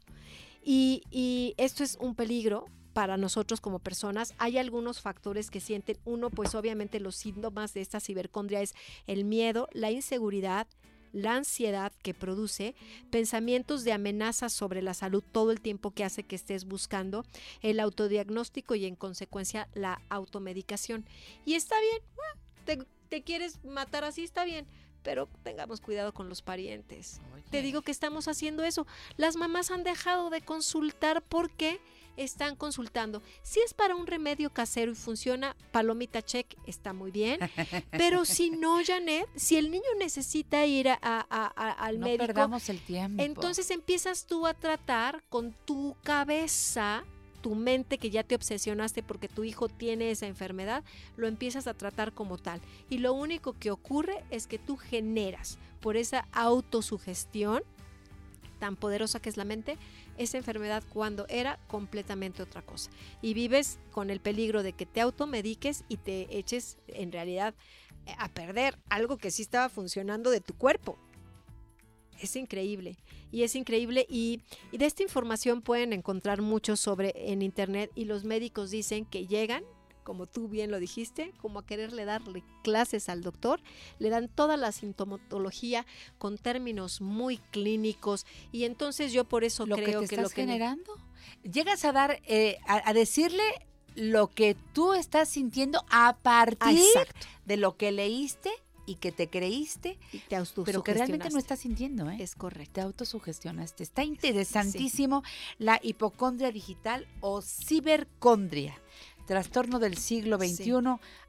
Y, 0.65 1.05
y 1.13 1.55
esto 1.59 1.85
es 1.85 1.97
un 2.01 2.17
peligro 2.17 2.67
para 2.93 3.17
nosotros 3.17 3.61
como 3.61 3.79
personas. 3.79 4.35
Hay 4.39 4.59
algunos 4.59 5.01
factores 5.01 5.51
que 5.51 5.61
sienten. 5.61 5.99
Uno, 6.05 6.31
pues 6.31 6.55
obviamente 6.55 7.01
los 7.01 7.17
síntomas 7.17 7.75
de 7.75 7.81
esta 7.81 8.01
cibercondria 8.01 8.61
es 8.61 8.75
el 9.07 9.25
miedo, 9.25 9.69
la 9.73 9.91
inseguridad, 9.91 10.67
la 11.13 11.37
ansiedad 11.37 11.93
que 12.03 12.15
produce, 12.15 12.75
pensamientos 13.11 13.85
de 13.85 13.93
amenazas 13.93 14.53
sobre 14.53 14.83
la 14.83 14.95
salud 14.95 15.23
todo 15.33 15.53
el 15.53 15.61
tiempo 15.61 15.91
que 15.91 16.05
hace 16.05 16.23
que 16.23 16.37
estés 16.37 16.65
buscando, 16.65 17.25
el 17.61 17.81
autodiagnóstico 17.81 18.75
y 18.75 18.87
en 18.87 18.97
consecuencia 18.97 19.69
la 19.75 20.01
automedicación. 20.09 21.05
Y 21.45 21.55
está 21.55 21.77
bien, 21.81 22.03
te, 22.65 22.87
te 23.09 23.23
quieres 23.23 23.63
matar 23.65 24.05
así, 24.05 24.25
está 24.25 24.45
bien, 24.45 24.67
pero 25.03 25.29
tengamos 25.43 25.81
cuidado 25.81 26.13
con 26.13 26.29
los 26.29 26.43
parientes. 26.43 27.21
Te 27.51 27.61
digo 27.61 27.83
que 27.83 27.91
estamos 27.93 28.29
haciendo 28.29 28.65
eso. 28.65 28.87
Las 29.17 29.37
mamás 29.37 29.71
han 29.71 29.85
dejado 29.85 30.31
de 30.31 30.41
consultar 30.41 31.23
porque 31.23 31.81
están 32.17 32.57
consultando. 32.57 33.23
Si 33.43 33.61
es 33.61 33.75
para 33.75 33.95
un 33.97 34.07
remedio 34.07 34.51
casero 34.51 34.93
y 34.93 34.95
funciona, 34.95 35.57
palomita 35.71 36.23
check, 36.23 36.47
está 36.67 36.93
muy 36.93 37.11
bien. 37.11 37.39
Pero 37.91 38.25
si 38.25 38.51
no, 38.51 38.79
Janet, 38.85 39.27
si 39.37 39.57
el 39.57 39.71
niño 39.71 39.85
necesita 39.99 40.65
ir 40.67 40.89
a- 40.89 40.99
a- 41.03 41.27
a- 41.31 41.71
al 41.73 41.99
no 42.01 42.07
médico, 42.07 42.27
perdamos 42.27 42.69
el 42.69 42.81
tiempo. 42.81 43.23
entonces 43.23 43.71
empiezas 43.71 44.27
tú 44.27 44.47
a 44.47 44.55
tratar 44.55 45.23
con 45.29 45.53
tu 45.65 45.97
cabeza, 46.03 47.05
tu 47.41 47.55
mente 47.57 47.99
que 47.99 48.11
ya 48.11 48.23
te 48.23 48.35
obsesionaste 48.37 49.03
porque 49.03 49.29
tu 49.29 49.43
hijo 49.43 49.69
tiene 49.69 50.11
esa 50.13 50.27
enfermedad, 50.27 50.85
lo 51.17 51.27
empiezas 51.27 51.67
a 51.67 51.75
tratar 51.75 52.13
como 52.13 52.39
tal. 52.39 52.61
Y 52.89 52.99
lo 52.99 53.13
único 53.15 53.55
que 53.59 53.71
ocurre 53.73 54.23
es 54.31 54.47
que 54.47 54.59
tú 54.59 54.77
generas 54.77 55.59
por 55.81 55.97
esa 55.97 56.29
autosugestión 56.33 57.63
tan 58.61 58.77
poderosa 58.77 59.19
que 59.21 59.29
es 59.29 59.37
la 59.37 59.45
mente, 59.45 59.77
esa 60.19 60.39
enfermedad 60.39 60.83
cuando 60.93 61.27
era 61.29 61.59
completamente 61.69 62.43
otra 62.43 62.63
cosa. 62.63 62.91
Y 63.21 63.35
vives 63.35 63.79
con 63.91 64.11
el 64.11 64.21
peligro 64.21 64.63
de 64.63 64.73
que 64.73 64.87
te 64.87 65.01
automediques 65.01 65.85
y 65.89 65.97
te 65.97 66.37
eches 66.37 66.79
en 66.89 67.13
realidad 67.13 67.55
a 68.19 68.29
perder 68.29 68.79
algo 68.89 69.17
que 69.17 69.31
sí 69.31 69.43
estaba 69.43 69.69
funcionando 69.69 70.31
de 70.31 70.41
tu 70.41 70.55
cuerpo. 70.55 70.99
Es 72.21 72.37
increíble. 72.37 72.97
Y 73.31 73.43
es 73.43 73.57
increíble. 73.57 74.07
Y, 74.09 74.43
y 74.71 74.79
de 74.79 74.87
esta 74.87 75.03
información 75.03 75.63
pueden 75.63 75.93
encontrar 75.93 76.43
mucho 76.43 76.77
sobre 76.77 77.13
en 77.17 77.43
internet. 77.43 77.91
Y 77.95 78.05
los 78.05 78.25
médicos 78.25 78.71
dicen 78.71 79.05
que 79.05 79.27
llegan, 79.27 79.65
como 80.03 80.27
tú 80.27 80.49
bien 80.49 80.71
lo 80.71 80.79
dijiste, 80.79 81.33
como 81.41 81.61
a 81.61 81.67
quererle 81.67 82.05
darle 82.05 82.43
clases 82.63 83.09
al 83.09 83.23
doctor. 83.23 83.61
Le 83.99 84.11
dan 84.11 84.29
toda 84.29 84.57
la 84.57 84.73
sintomatología 84.73 85.87
con 86.19 86.39
términos 86.39 87.01
muy 87.01 87.39
clínicos. 87.39 88.27
Y 88.51 88.65
entonces 88.65 89.13
yo 89.13 89.25
por 89.25 89.45
eso 89.45 89.67
lo 89.67 89.77
creo 89.77 89.87
que 89.87 89.93
te 89.93 89.99
que 89.99 90.15
estás 90.17 90.23
lo 90.23 90.29
que 90.31 90.43
generando. 90.43 90.97
Llegas 91.43 91.85
a 91.85 91.93
dar, 91.93 92.21
eh, 92.27 92.59
a, 92.67 92.89
a 92.89 92.93
decirle 92.93 93.43
lo 93.95 94.29
que 94.29 94.57
tú 94.73 94.95
estás 94.95 95.29
sintiendo 95.29 95.85
a 95.91 96.17
partir 96.23 96.79
Exacto. 96.79 97.27
de 97.45 97.57
lo 97.57 97.77
que 97.77 97.93
leíste 97.93 98.51
y 98.87 98.97
que 98.97 99.13
te 99.13 99.29
creíste, 99.29 99.99
Y 100.13 100.19
te 100.19 100.37
pero 100.65 100.83
que 100.83 100.95
realmente 100.95 101.31
no 101.31 101.39
estás 101.39 101.61
sintiendo, 101.61 102.11
¿eh? 102.11 102.17
Es 102.21 102.35
correcto. 102.35 102.73
Te 102.75 102.81
autosugestionaste. 102.81 103.83
Está 103.83 104.05
interesantísimo 104.05 105.23
la 105.59 105.79
hipocondria 105.83 106.51
digital 106.51 107.07
o 107.21 107.43
cibercondria. 107.43 108.81
Trastorno 109.27 109.79
del 109.79 109.97
siglo 109.97 110.39
Sí. 110.41 110.55
XXI. 110.57 110.73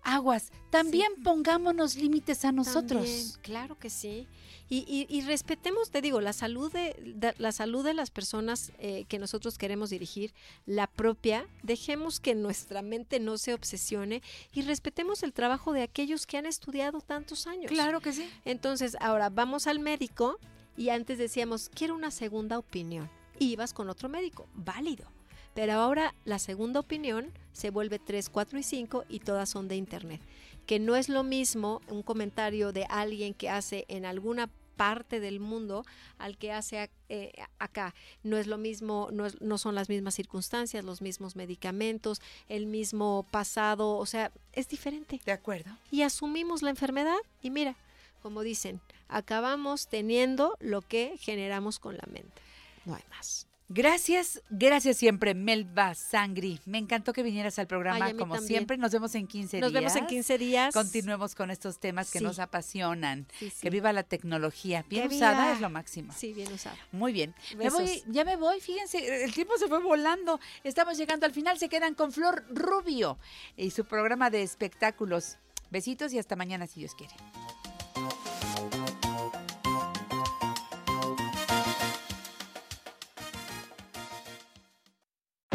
Aguas, 0.03 0.51
también 0.69 1.11
pongámonos 1.23 1.95
límites 1.95 2.43
a 2.45 2.51
nosotros. 2.51 3.03
También, 3.05 3.27
claro 3.41 3.77
que 3.79 3.89
sí. 3.89 4.27
Y, 4.69 4.77
y- 4.87 5.05
y 5.09 5.21
respetemos, 5.21 5.91
te 5.91 6.01
digo, 6.01 6.19
la 6.21 6.33
salud 6.33 6.71
de, 6.71 6.95
de- 7.15 7.33
la 7.37 7.51
salud 7.51 7.83
de 7.85 7.93
las 7.93 8.11
personas 8.11 8.71
eh, 8.79 9.05
que 9.07 9.19
nosotros 9.19 9.57
queremos 9.57 9.89
dirigir, 9.91 10.33
la 10.65 10.87
propia, 10.87 11.47
dejemos 11.61 12.19
que 12.19 12.33
nuestra 12.33 12.81
mente 12.81 13.19
no 13.19 13.37
se 13.37 13.53
obsesione 13.53 14.21
y 14.53 14.61
respetemos 14.63 15.21
el 15.23 15.33
trabajo 15.33 15.73
de 15.73 15.83
aquellos 15.83 16.25
que 16.25 16.37
han 16.37 16.45
estudiado 16.45 17.01
tantos 17.01 17.45
años. 17.45 17.69
Claro 17.71 17.99
que 18.01 18.13
sí. 18.13 18.27
Entonces, 18.45 18.97
ahora 18.99 19.29
vamos 19.29 19.67
al 19.67 19.79
médico 19.79 20.39
y 20.75 20.89
antes 20.89 21.17
decíamos, 21.17 21.69
quiero 21.73 21.93
una 21.93 22.09
segunda 22.09 22.57
opinión. 22.57 23.09
Y 23.39 23.51
ibas 23.51 23.73
con 23.73 23.89
otro 23.89 24.09
médico, 24.09 24.47
válido. 24.53 25.05
Pero 25.53 25.73
ahora 25.73 26.13
la 26.25 26.39
segunda 26.39 26.79
opinión 26.79 27.31
se 27.51 27.69
vuelve 27.69 27.99
3, 27.99 28.29
4 28.29 28.57
y 28.59 28.63
5 28.63 29.05
y 29.09 29.19
todas 29.19 29.49
son 29.49 29.67
de 29.67 29.75
internet. 29.75 30.21
Que 30.65 30.79
no 30.79 30.95
es 30.95 31.09
lo 31.09 31.23
mismo 31.23 31.81
un 31.89 32.01
comentario 32.03 32.71
de 32.71 32.85
alguien 32.89 33.33
que 33.33 33.49
hace 33.49 33.85
en 33.89 34.05
alguna 34.05 34.49
parte 34.75 35.19
del 35.19 35.39
mundo 35.39 35.85
al 36.17 36.35
que 36.37 36.51
hace 36.51 36.77
ac- 36.85 36.89
eh, 37.09 37.31
acá. 37.59 37.93
No 38.23 38.37
es 38.37 38.47
lo 38.47 38.57
mismo, 38.57 39.09
no, 39.11 39.27
es- 39.27 39.39
no 39.39 39.59
son 39.59 39.75
las 39.75 39.87
mismas 39.87 40.15
circunstancias, 40.15 40.83
los 40.83 41.01
mismos 41.01 41.35
medicamentos, 41.35 42.21
el 42.49 42.65
mismo 42.65 43.27
pasado, 43.29 43.97
o 43.97 44.05
sea, 44.07 44.31
es 44.53 44.67
diferente 44.69 45.21
De 45.25 45.31
acuerdo. 45.31 45.69
y 45.91 46.01
asumimos 46.01 46.63
la 46.63 46.71
enfermedad 46.71 47.17
y 47.43 47.51
mira, 47.51 47.75
como 48.23 48.41
dicen, 48.41 48.81
acabamos 49.09 49.87
teniendo 49.87 50.57
lo 50.59 50.81
que 50.81 51.17
generamos 51.19 51.77
con 51.77 51.95
la 51.95 52.07
mente. 52.11 52.41
No 52.85 52.95
hay 52.95 53.03
más. 53.11 53.45
Gracias, 53.75 54.39
gracias 54.51 54.97
siempre, 54.97 55.33
Melba 55.33 55.95
Sangri. 55.95 56.59
Me 56.65 56.77
encantó 56.77 57.11
que 57.11 57.23
vinieras 57.23 57.57
al 57.57 57.65
programa, 57.65 58.05
Ay, 58.05 58.13
como 58.13 58.35
también. 58.35 58.47
siempre. 58.47 58.77
Nos 58.77 58.91
vemos 58.91 59.15
en 59.15 59.25
15 59.25 59.59
Nos 59.61 59.71
días. 59.71 59.81
vemos 59.81 59.95
en 59.97 60.05
15 60.05 60.37
días. 60.37 60.73
Continuemos 60.75 61.33
con 61.33 61.49
estos 61.49 61.79
temas 61.79 62.11
que 62.11 62.19
Sí. 62.19 62.23
nos 62.23 62.37
apasionan. 62.37 63.25
Sí, 63.39 63.49
sí. 63.49 63.61
Que 63.61 63.71
viva 63.71 63.91
la 63.91 64.03
tecnología. 64.03 64.85
Bien 64.89 65.09
Que 65.09 65.15
usada 65.15 65.41
viva. 65.45 65.53
es 65.55 65.61
lo 65.61 65.71
máximo. 65.71 66.13
Sí, 66.15 66.33
bien 66.33 66.53
usado. 66.53 66.77
Muy 66.91 67.13
bien. 67.13 67.33
Me 67.57 67.63
Besos. 67.65 67.81
voy, 67.81 68.03
ya 68.09 68.23
me 68.23 68.35
voy, 68.35 68.61
fíjense, 68.61 69.23
el 69.23 69.33
tiempo 69.33 69.57
se 69.57 69.67
fue 69.67 69.81
volando. 69.81 70.39
Estamos 70.63 70.95
llegando 70.95 71.25
al 71.25 71.31
final, 71.33 71.57
se 71.57 71.67
quedan 71.67 71.95
con 71.95 72.11
Flor 72.11 72.45
Rubio 72.49 73.17
y 73.57 73.71
su 73.71 73.85
programa 73.85 74.29
de 74.29 74.43
espectáculos. 74.43 75.37
Besitos 75.71 76.13
y 76.13 76.19
hasta 76.19 76.35
mañana 76.35 76.67
si 76.67 76.81
Dios 76.81 76.93
quiere. 76.93 77.15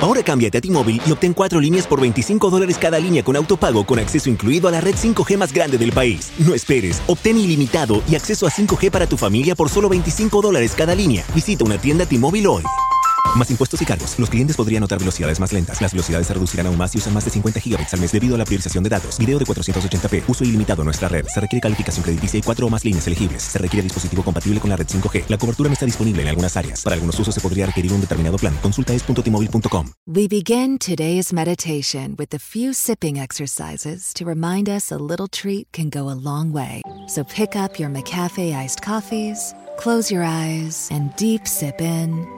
Ahora 0.01 0.23
cámbiate 0.23 0.59
a 0.59 0.61
T-Mobile 0.61 1.03
y 1.07 1.13
obtén 1.13 1.35
cuatro 1.35 1.61
líneas 1.61 1.87
por 1.87 2.01
25 2.01 2.51
dólares 2.51 2.79
cada 2.79 2.99
línea 2.99 3.23
con 3.23 3.37
autopago 3.37 3.85
con 3.85 3.99
acceso 3.99 4.31
incluido 4.31 4.69
a 4.69 4.71
la 4.71 4.81
red 4.81 4.95
5G 4.95 5.37
más 5.37 5.53
grande 5.53 5.77
del 5.77 5.93
país. 5.93 6.33
No 6.39 6.55
esperes, 6.55 7.03
obtén 7.07 7.37
ilimitado 7.39 8.03
y 8.09 8.15
acceso 8.15 8.47
a 8.47 8.51
5G 8.51 8.91
para 8.91 9.07
tu 9.07 9.17
familia 9.17 9.55
por 9.55 9.69
solo 9.69 9.89
25 9.89 10.41
dólares 10.41 10.75
cada 10.77 10.95
línea. 10.95 11.25
Visita 11.35 11.65
una 11.65 11.79
tienda 11.79 12.07
T-Mobile 12.07 12.47
hoy. 12.47 12.63
Más 13.37 13.51
impuestos 13.51 13.81
y 13.83 13.85
cargos. 13.85 14.19
Los 14.19 14.31
clientes 14.31 14.57
podrían 14.57 14.81
notar 14.81 14.99
velocidades 14.99 15.39
más 15.39 15.53
lentas. 15.53 15.81
Las 15.81 15.93
velocidades 15.93 16.27
se 16.27 16.35
reducirán 16.35 16.67
aún 16.67 16.77
más 16.77 16.91
si 16.91 16.99
usan 16.99 17.15
más 17.15 17.25
de 17.25 17.31
50 17.31 17.61
GB 17.61 17.87
al 17.93 18.01
mes 18.01 18.13
debido 18.13 18.35
a 18.35 18.39
la 18.39 18.45
priorización 18.45 18.83
de 18.85 18.91
datos. 18.91 19.19
Video 19.19 19.39
de 19.39 19.45
480p. 19.45 20.25
Uso 20.27 20.45
ilimitado 20.45 20.83
en 20.83 20.87
nuestra 20.87 21.09
red. 21.09 21.27
Se 21.27 21.41
requiere 21.41 21.61
calificación 21.61 22.03
crediticia 22.03 22.39
y 22.39 22.43
cuatro 22.43 22.67
o 22.67 22.71
más 22.71 22.85
líneas 22.85 23.07
elegibles. 23.07 23.43
Se 23.43 23.59
requiere 23.59 23.83
dispositivo 23.83 24.23
compatible 24.23 24.61
con 24.61 24.71
la 24.71 24.77
red 24.77 24.87
5G. 24.87 25.25
La 25.29 25.39
cobertura 25.39 25.69
no 25.69 25.75
está 25.75 25.87
disponible 25.87 26.23
en 26.23 26.29
algunas 26.29 26.57
áreas. 26.57 26.83
Para 26.83 26.95
algunos 26.95 27.19
usos 27.19 27.35
se 27.35 27.41
podría 27.41 27.67
requerir 27.67 27.93
un 27.93 28.01
determinado 28.01 28.39
plan. 28.39 28.57
Consulta 28.63 28.93
es.tmobile.com. 28.93 29.93
We 30.07 30.27
begin 30.27 30.79
today's 30.79 31.33
meditation 31.33 32.17
with 32.19 32.35
a 32.35 32.39
few 32.39 32.73
sipping 32.73 33.19
exercises 33.19 34.13
to 34.15 34.25
remind 34.25 34.69
us 34.69 34.91
a 34.91 34.99
little 34.99 35.29
treat 35.29 35.69
can 35.73 35.91
go 35.91 36.11
a 36.11 36.15
long 36.15 36.53
way. 36.53 36.83
So 37.07 37.25
pick 37.25 37.57
up 37.57 37.79
your 37.79 37.91
McCafe 37.91 38.55
iced 38.55 38.83
coffees, 38.83 39.55
close 39.79 40.13
your 40.13 40.25
eyes, 40.25 40.89
and 40.91 41.15
deep 41.17 41.47
sip 41.47 41.81
in. 41.81 42.38